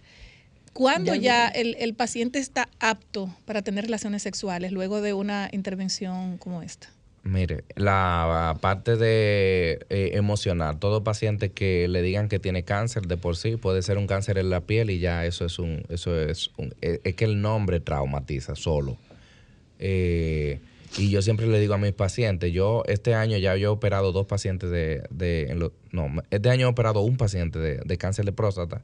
¿Cuándo 0.73 1.15
ya, 1.15 1.48
el, 1.48 1.94
paciente 1.94 2.39
está 2.39 2.69
apto 2.78 3.35
para 3.44 3.62
tener 3.62 3.85
relaciones 3.85 4.23
sexuales 4.23 4.70
luego 4.70 5.01
de 5.01 5.12
una 5.12 5.48
intervención 5.52 6.39
como 6.39 6.62
esta? 6.62 6.89
Mire, 7.23 7.65
la 7.77 8.57
parte 8.63 8.97
de 8.97 9.85
eh, 9.91 10.11
emocional, 10.15 10.79
todo 10.79 11.05
paciente 11.05 11.51
que 11.51 11.87
le 11.87 12.01
digan 12.01 12.29
que 12.29 12.39
tiene 12.39 12.63
cáncer 12.63 13.07
de 13.07 13.19
por 13.19 13.37
sí 13.37 13.57
puede 13.57 13.83
ser 13.83 13.99
un 13.99 14.07
cáncer 14.07 14.39
en 14.39 14.49
la 14.49 14.63
piel 14.63 14.89
y 14.89 15.01
ya 15.01 15.27
eso 15.27 15.45
es 15.45 15.59
un, 15.59 15.85
eso 15.91 16.19
es 16.19 16.51
un, 16.57 16.75
es, 16.81 17.15
que 17.15 17.25
el 17.27 17.43
nombre 17.43 17.81
traumatiza 17.81 18.55
solo. 18.55 18.97
Eh, 19.79 20.61
Y 20.99 21.11
yo 21.11 21.23
siempre 21.23 21.47
le 21.47 21.61
digo 21.61 21.75
a 21.75 21.79
mis 21.79 21.93
pacientes, 21.93 22.53
yo 22.53 22.83
este 22.87 23.15
año 23.15 23.37
ya 23.39 23.55
yo 23.57 23.69
he 23.69 23.69
operado 23.69 24.11
dos 24.11 24.27
pacientes 24.27 24.71
de, 24.71 25.03
de 25.11 25.71
no, 25.93 26.11
este 26.31 26.51
año 26.51 26.67
he 26.67 26.71
operado 26.71 27.01
un 27.03 27.17
paciente 27.17 27.61
de, 27.61 27.97
cáncer 27.97 28.25
de 28.25 28.33
próstata 28.33 28.83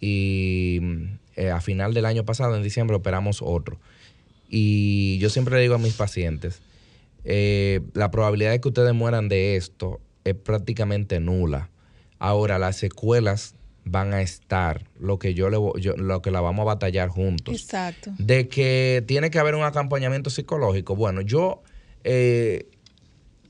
y 0.00 0.80
eh, 1.34 1.50
a 1.50 1.60
final 1.60 1.92
del 1.92 2.04
año 2.04 2.24
pasado, 2.24 2.56
en 2.56 2.62
diciembre, 2.62 2.96
operamos 2.96 3.40
otro. 3.42 3.78
Y 4.48 5.18
yo 5.18 5.28
siempre 5.28 5.56
le 5.56 5.62
digo 5.62 5.74
a 5.74 5.78
mis 5.78 5.94
pacientes, 5.94 6.60
eh, 7.24 7.80
la 7.94 8.10
probabilidad 8.10 8.50
de 8.50 8.60
que 8.60 8.68
ustedes 8.68 8.94
mueran 8.94 9.28
de 9.28 9.56
esto 9.56 10.00
es 10.24 10.34
prácticamente 10.34 11.20
nula. 11.20 11.70
Ahora, 12.18 12.58
las 12.58 12.76
secuelas 12.76 13.54
van 13.84 14.14
a 14.14 14.22
estar, 14.22 14.84
lo 14.98 15.18
que 15.18 15.34
yo 15.34 15.50
le 15.50 15.58
lo 15.96 16.22
que 16.22 16.30
la 16.30 16.40
vamos 16.40 16.62
a 16.62 16.64
batallar 16.64 17.08
juntos. 17.08 17.54
Exacto. 17.54 18.12
De 18.18 18.48
que 18.48 19.04
tiene 19.06 19.30
que 19.30 19.38
haber 19.38 19.54
un 19.54 19.64
acompañamiento 19.64 20.30
psicológico. 20.30 20.96
Bueno, 20.96 21.20
yo 21.20 21.62
eh, 22.02 22.66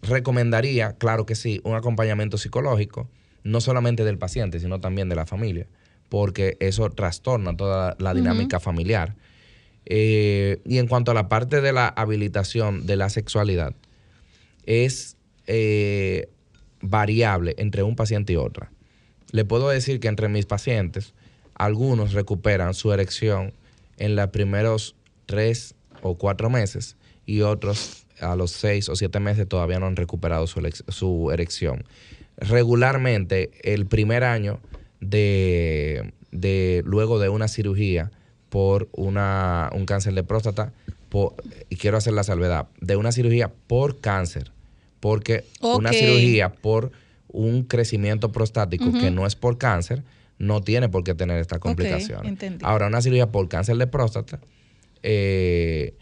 recomendaría, 0.03 0.93
claro 0.93 1.27
que 1.27 1.35
sí, 1.35 1.61
un 1.65 1.75
acompañamiento 1.75 2.39
psicológico, 2.39 3.09
no 3.45 3.61
solamente 3.61 4.05
del 4.05 4.19
paciente, 4.19 4.59
sino 4.59 4.81
también 4.81 5.09
de 5.09 5.17
la 5.17 5.27
familia, 5.27 5.67
porque 6.09 6.57
eso 6.61 6.89
trastorna 6.91 7.57
toda 7.57 7.97
la 7.99 8.15
dinámica 8.15 8.59
familiar. 8.59 9.15
Eh, 9.87 10.61
y 10.65 10.79
en 10.79 10.87
cuanto 10.87 11.11
a 11.11 11.15
la 11.15 11.29
parte 11.29 11.61
de 11.61 11.73
la 11.73 11.89
habilitación 11.89 12.87
de 12.87 12.97
la 12.97 13.11
sexualidad, 13.11 13.75
es 14.65 15.17
eh, 15.47 16.29
variable 16.81 17.55
entre 17.59 17.83
un 17.83 17.97
paciente 17.97 18.33
y 18.33 18.37
otra 18.37 18.71
le 19.35 19.45
puedo 19.45 19.69
decir 19.69 19.99
que 19.99 20.07
entre 20.07 20.29
mis 20.29 20.47
pacientes, 20.47 21.13
algunos 21.57 22.13
recuperan 22.13 22.73
su 22.73 22.93
erección 22.93 23.53
en 23.97 24.15
los 24.15 24.29
primeros 24.29 24.95
tres 25.27 25.75
o 26.03 26.17
cuatro 26.17 26.51
meses 26.51 26.97
y 27.27 27.41
otros 27.41 28.07
a 28.21 28.37
los 28.37 28.53
seis 28.53 28.89
o 28.89 28.95
siete 28.95 29.19
meses 29.19 29.49
todavía 29.49 29.81
no 29.81 29.87
han 29.87 29.97
recuperado 29.97 30.47
su, 30.47 31.31
erección. 31.33 31.83
Regularmente, 32.37 33.51
el 33.65 33.87
primer 33.87 34.23
año 34.23 34.61
de, 35.01 36.13
luego 36.85 37.19
de 37.19 37.29
una 37.29 37.49
cirugía 37.49 38.13
por 38.55 38.89
una, 38.93 39.69
un 39.75 39.85
cáncer 39.85 40.15
de 40.15 40.23
próstata, 40.23 40.73
y 41.69 41.75
quiero 41.75 41.97
hacer 41.97 42.13
la 42.13 42.23
salvedad, 42.23 42.69
de 42.81 42.95
una 42.95 43.11
cirugía 43.11 43.51
por 43.67 44.01
cáncer, 44.01 44.53
porque 45.01 45.45
una 45.61 45.91
cirugía 45.91 46.51
por 46.51 46.93
un 47.27 47.65
crecimiento 47.65 48.31
prostático 48.31 48.93
que 48.93 49.11
no 49.11 49.27
es 49.27 49.35
por 49.35 49.59
cáncer, 49.59 50.05
no 50.39 50.61
tiene 50.61 50.89
por 50.89 51.03
qué 51.03 51.17
tener 51.17 51.41
esta 51.41 51.59
complicación. 51.59 52.39
Ahora, 52.63 52.87
una 52.87 53.03
cirugía 53.03 53.27
por 53.33 53.49
cáncer 53.49 53.77
de 53.77 53.89
próstata, 53.89 54.39
eh, 55.03 55.97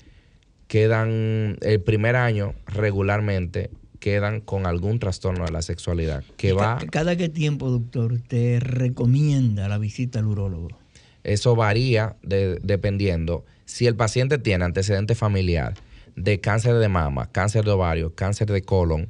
quedan 0.66 1.56
el 1.62 1.80
primer 1.80 2.16
año 2.16 2.54
regularmente 2.66 3.70
quedan 3.98 4.42
con 4.42 4.66
algún 4.66 4.98
trastorno 4.98 5.46
de 5.46 5.52
la 5.52 5.62
sexualidad 5.62 6.22
que 6.36 6.52
va 6.52 6.78
cada 6.90 7.16
qué 7.16 7.28
tiempo 7.28 7.70
doctor 7.70 8.20
te 8.20 8.58
recomienda 8.60 9.68
la 9.68 9.78
visita 9.78 10.18
al 10.18 10.26
urólogo 10.26 10.81
eso 11.24 11.56
varía 11.56 12.16
dependiendo 12.22 13.44
si 13.64 13.86
el 13.86 13.96
paciente 13.96 14.38
tiene 14.38 14.64
antecedente 14.64 15.14
familiar 15.14 15.74
de 16.16 16.40
cáncer 16.40 16.74
de 16.74 16.88
mama 16.88 17.30
cáncer 17.32 17.64
de 17.64 17.70
ovario 17.70 18.14
cáncer 18.14 18.50
de 18.50 18.62
colon 18.62 19.08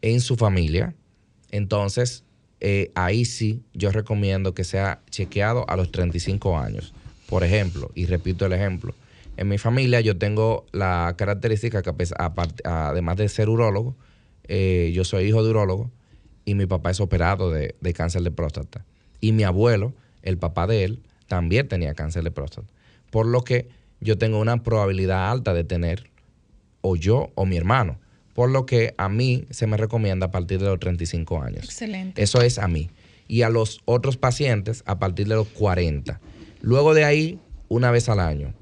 en 0.00 0.20
su 0.20 0.36
familia 0.36 0.94
entonces, 1.52 2.24
eh, 2.60 2.90
ahí 2.96 3.24
sí 3.24 3.62
yo 3.74 3.92
recomiendo 3.92 4.54
que 4.54 4.64
sea 4.64 5.00
chequeado 5.10 5.68
a 5.68 5.76
los 5.76 5.92
35 5.92 6.58
años. 6.58 6.92
Por 7.28 7.44
ejemplo, 7.44 7.92
y 7.94 8.06
repito 8.06 8.46
el 8.46 8.54
ejemplo, 8.54 8.94
en 9.36 9.48
mi 9.48 9.58
familia 9.58 10.00
yo 10.00 10.18
tengo 10.18 10.66
la 10.72 11.14
característica 11.16 11.82
que 11.82 11.92
además 12.64 13.16
de 13.16 13.28
ser 13.28 13.48
urólogo, 13.48 13.94
eh, 14.48 14.90
yo 14.94 15.04
soy 15.04 15.26
hijo 15.26 15.44
de 15.44 15.50
urólogo 15.50 15.90
y 16.44 16.54
mi 16.54 16.66
papá 16.66 16.90
es 16.90 17.00
operado 17.00 17.50
de, 17.50 17.76
de, 17.80 17.94
cáncer 17.94 18.22
de 18.22 18.30
próstata. 18.30 18.84
Y 19.20 19.32
mi 19.32 19.44
abuelo, 19.44 19.94
el 20.22 20.38
papá 20.38 20.66
de 20.66 20.84
él, 20.84 21.02
también 21.26 21.68
tenía 21.68 21.94
cáncer 21.94 22.24
de 22.24 22.30
próstata. 22.30 22.68
Por 23.10 23.26
lo 23.26 23.42
que 23.42 23.68
yo 24.00 24.18
tengo 24.18 24.38
una 24.40 24.62
probabilidad 24.62 25.30
alta 25.30 25.54
de 25.54 25.64
tener 25.64 26.10
o 26.80 26.96
yo 26.96 27.30
o 27.34 27.46
mi 27.46 27.56
hermano 27.56 27.98
por 28.34 28.50
lo 28.50 28.66
que 28.66 28.94
a 28.96 29.08
mí 29.08 29.46
se 29.50 29.66
me 29.66 29.76
recomienda 29.76 30.26
a 30.26 30.30
partir 30.30 30.58
de 30.58 30.66
los 30.66 30.80
35 30.80 31.42
años. 31.42 31.64
Excelente. 31.64 32.22
Eso 32.22 32.40
es 32.42 32.58
a 32.58 32.68
mí. 32.68 32.90
Y 33.28 33.42
a 33.42 33.50
los 33.50 33.80
otros 33.84 34.16
pacientes 34.16 34.82
a 34.86 34.98
partir 34.98 35.28
de 35.28 35.34
los 35.34 35.48
40. 35.48 36.20
Luego 36.60 36.94
de 36.94 37.04
ahí, 37.04 37.38
una 37.68 37.90
vez 37.90 38.08
al 38.08 38.20
año. 38.20 38.54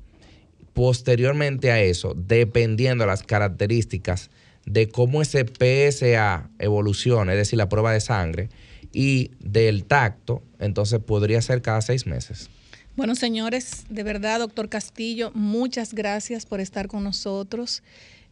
Posteriormente 0.72 1.70
a 1.70 1.80
eso, 1.80 2.14
dependiendo 2.16 3.04
de 3.04 3.08
las 3.08 3.22
características 3.22 4.30
de 4.66 4.88
cómo 4.88 5.22
ese 5.22 5.44
PSA 5.44 6.50
evoluciona, 6.58 7.32
es 7.32 7.38
decir, 7.38 7.56
la 7.56 7.68
prueba 7.68 7.92
de 7.92 8.00
sangre, 8.00 8.48
y 8.92 9.30
del 9.40 9.84
tacto, 9.84 10.42
entonces 10.58 11.00
podría 11.00 11.40
ser 11.42 11.62
cada 11.62 11.80
seis 11.80 12.06
meses. 12.06 12.50
Bueno, 12.96 13.14
señores, 13.14 13.84
de 13.88 14.02
verdad, 14.02 14.40
doctor 14.40 14.68
Castillo, 14.68 15.30
muchas 15.34 15.94
gracias 15.94 16.44
por 16.44 16.60
estar 16.60 16.88
con 16.88 17.04
nosotros. 17.04 17.82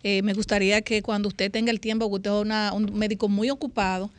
Eh, 0.02 0.22
me 0.22 0.34
gustaría 0.34 0.82
que 0.82 1.02
cuando 1.02 1.28
usted 1.28 1.50
tenga 1.50 1.70
el 1.70 1.80
tiempo, 1.80 2.06
usted 2.06 2.30
es 2.30 2.72
un 2.72 2.92
médico 2.94 3.28
muy 3.28 3.50
ocupado, 3.50 4.10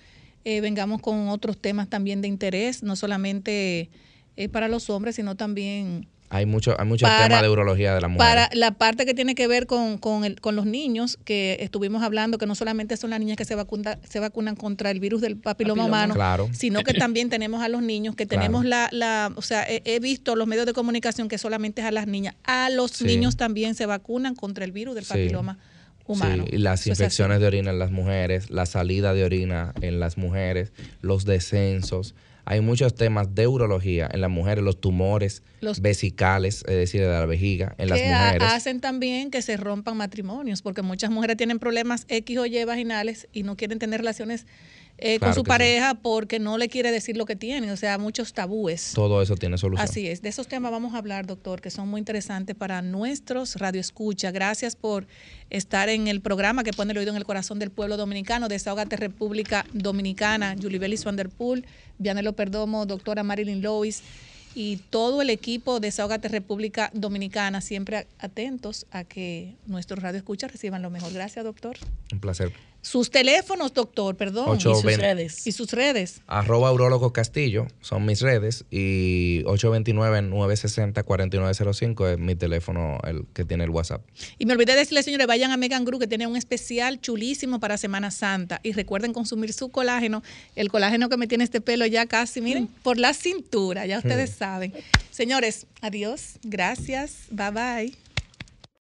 eh, 0.45 0.61
vengamos 0.61 1.01
con 1.01 1.27
otros 1.29 1.57
temas 1.57 1.89
también 1.89 2.21
de 2.21 2.27
interés, 2.27 2.83
no 2.83 2.95
solamente 2.95 3.89
eh, 4.37 4.49
para 4.49 4.67
los 4.67 4.89
hombres, 4.89 5.15
sino 5.15 5.35
también 5.35 6.07
hay 6.31 6.45
mucho, 6.45 6.79
hay 6.79 6.85
muchos 6.85 7.09
temas 7.09 7.41
de 7.41 7.49
urología 7.49 7.95
de 7.95 8.01
la 8.01 8.07
mujer. 8.07 8.19
Para 8.19 8.49
la 8.53 8.71
parte 8.71 9.05
que 9.05 9.15
tiene 9.15 9.33
que 9.33 9.47
ver 9.47 9.65
con, 9.65 9.97
con, 9.97 10.23
el, 10.23 10.39
con 10.39 10.55
los 10.55 10.65
niños, 10.65 11.17
que 11.25 11.57
estuvimos 11.59 12.03
hablando, 12.03 12.37
que 12.37 12.45
no 12.45 12.53
solamente 12.53 12.97
son 12.97 13.09
las 13.09 13.19
niñas 13.19 13.35
que 13.35 13.45
se, 13.45 13.55
vacunan 13.55 13.99
se 14.07 14.19
vacunan 14.19 14.55
contra 14.55 14.91
el 14.91 14.99
virus 14.99 15.21
del 15.21 15.37
papiloma, 15.37 15.85
humano, 15.85 16.15
sino 16.53 16.83
que 16.83 16.93
también 16.93 17.29
tenemos 17.29 17.63
a 17.63 17.69
los 17.69 17.81
niños, 17.81 18.15
que 18.15 18.27
tenemos 18.27 18.63
la, 18.63 18.89
la, 18.91 19.31
o 19.35 19.41
sea, 19.41 19.65
he, 19.67 19.99
visto 19.99 20.35
los 20.35 20.47
medios 20.47 20.67
de 20.67 20.73
comunicación 20.73 21.27
que 21.29 21.39
solamente 21.39 21.81
es 21.81 21.87
a 21.87 21.91
las 21.91 22.05
niñas. 22.05 22.35
A 22.43 22.69
los 22.69 23.01
niños 23.01 23.35
también 23.35 23.73
se 23.73 23.87
vacunan 23.87 24.35
contra 24.35 24.65
el 24.65 24.71
virus 24.71 24.95
del 24.95 25.05
papiloma. 25.05 25.57
Humano. 26.05 26.45
Sí, 26.49 26.55
y 26.55 26.57
las 26.57 26.87
infecciones 26.87 27.39
de 27.39 27.45
orina 27.45 27.69
en 27.69 27.77
las 27.77 27.91
mujeres, 27.91 28.49
la 28.49 28.65
salida 28.65 29.13
de 29.13 29.23
orina 29.23 29.75
en 29.81 29.99
las 29.99 30.17
mujeres, 30.17 30.71
los 31.01 31.23
descensos 31.23 32.15
hay 32.49 32.61
muchos 32.61 32.95
temas 32.95 33.35
de 33.35 33.45
urología 33.45 34.09
en 34.11 34.21
las 34.21 34.29
mujeres, 34.31 34.63
los 34.63 34.81
tumores 34.81 35.43
vesicales, 35.79 36.63
es 36.67 36.75
decir, 36.75 37.01
de 37.01 37.07
la 37.07 37.27
vejiga 37.27 37.75
en 37.77 37.89
las 37.89 37.99
mujeres. 37.99 38.41
hacen 38.41 38.81
también 38.81 39.29
que 39.29 39.43
se 39.43 39.55
rompan 39.55 39.95
matrimonios, 39.95 40.63
porque 40.63 40.81
muchas 40.81 41.11
mujeres 41.11 41.37
tienen 41.37 41.59
problemas 41.59 42.05
X 42.07 42.39
o 42.39 42.47
Y 42.47 42.63
vaginales 42.63 43.27
y 43.33 43.43
no 43.43 43.55
quieren 43.55 43.77
tener 43.77 43.99
relaciones 43.99 44.47
eh, 45.01 45.19
con 45.19 45.33
su 45.33 45.43
pareja 45.43 45.95
porque 45.95 46.39
no 46.39 46.57
le 46.57 46.69
quiere 46.69 46.91
decir 46.91 47.17
lo 47.17 47.25
que 47.25 47.35
tiene, 47.35 47.71
o 47.71 47.77
sea, 47.77 47.97
muchos 47.97 48.33
tabúes. 48.33 48.91
Todo 48.93 49.21
eso 49.21 49.35
tiene 49.35 49.57
solución. 49.57 49.87
Así 49.87 50.07
es, 50.07 50.21
de 50.21 50.29
esos 50.29 50.47
temas 50.47 50.71
vamos 50.71 50.93
a 50.93 50.97
hablar, 50.97 51.25
doctor, 51.25 51.61
que 51.61 51.69
son 51.69 51.89
muy 51.89 51.99
interesantes 51.99 52.55
para 52.55 52.81
nuestros 52.81 53.55
radioescucha. 53.55 54.31
Gracias 54.31 54.75
por 54.75 55.07
estar 55.49 55.89
en 55.89 56.07
el 56.07 56.21
programa 56.21 56.63
que 56.63 56.73
pone 56.73 56.91
el 56.91 56.97
oído 56.97 57.11
en 57.11 57.17
el 57.17 57.25
corazón 57.25 57.59
del 57.59 57.71
pueblo 57.71 57.97
dominicano, 57.97 58.47
Desahogate 58.47 58.97
República 58.97 59.65
Dominicana, 59.73 60.55
Julie 60.61 60.79
Vanderpool, 60.79 61.65
Vianelo 61.97 62.33
Perdomo, 62.33 62.85
doctora 62.85 63.23
Marilyn 63.23 63.61
Lois 63.61 64.03
y 64.55 64.77
todo 64.89 65.21
el 65.21 65.29
equipo 65.29 65.79
de 65.79 65.87
Desahogate 65.87 66.27
República 66.27 66.89
Dominicana, 66.93 67.61
siempre 67.61 68.07
atentos 68.19 68.87
a 68.91 69.03
que 69.03 69.55
nuestros 69.67 70.01
radioescuchas 70.01 70.51
reciban 70.51 70.81
lo 70.81 70.89
mejor. 70.89 71.13
Gracias, 71.13 71.45
doctor. 71.45 71.77
Un 72.11 72.19
placer. 72.19 72.51
Sus 72.81 73.11
teléfonos, 73.11 73.73
doctor, 73.73 74.15
perdón. 74.15 74.57
y 74.57 74.61
sus 74.61 74.83
redes. 74.83 75.45
Y 75.45 75.51
sus 75.51 75.71
redes. 75.71 76.21
Arroba 76.27 76.71
Urologo 76.71 77.11
Castillo 77.11 77.67
son 77.81 78.05
mis 78.05 78.21
redes 78.21 78.63
y 78.71 79.43
829-960-4905 79.43 82.13
es 82.13 82.19
mi 82.19 82.35
teléfono 82.35 82.99
el 83.03 83.25
que 83.33 83.43
tiene 83.45 83.65
el 83.65 83.69
WhatsApp. 83.69 84.01
Y 84.37 84.45
me 84.45 84.53
olvidé 84.53 84.73
de 84.73 84.79
decirle, 84.79 85.03
señores, 85.03 85.27
vayan 85.27 85.51
a 85.51 85.57
Megan 85.57 85.85
Group 85.85 86.01
que 86.01 86.07
tiene 86.07 86.27
un 86.27 86.37
especial 86.37 87.01
chulísimo 87.01 87.59
para 87.59 87.77
Semana 87.77 88.11
Santa 88.11 88.59
y 88.63 88.71
recuerden 88.71 89.13
consumir 89.13 89.53
su 89.53 89.69
colágeno, 89.69 90.23
el 90.55 90.69
colágeno 90.69 91.09
que 91.09 91.17
me 91.17 91.27
tiene 91.27 91.43
este 91.43 91.61
pelo 91.61 91.85
ya 91.85 92.05
casi, 92.05 92.41
miren, 92.41 92.63
mm. 92.63 92.83
por 92.83 92.97
la 92.97 93.13
cintura, 93.13 93.85
ya 93.85 93.97
ustedes 93.97 94.31
mm. 94.31 94.37
saben. 94.37 94.73
Señores, 95.11 95.67
adiós, 95.81 96.39
gracias, 96.43 97.23
bye 97.29 97.51
bye. 97.51 98.08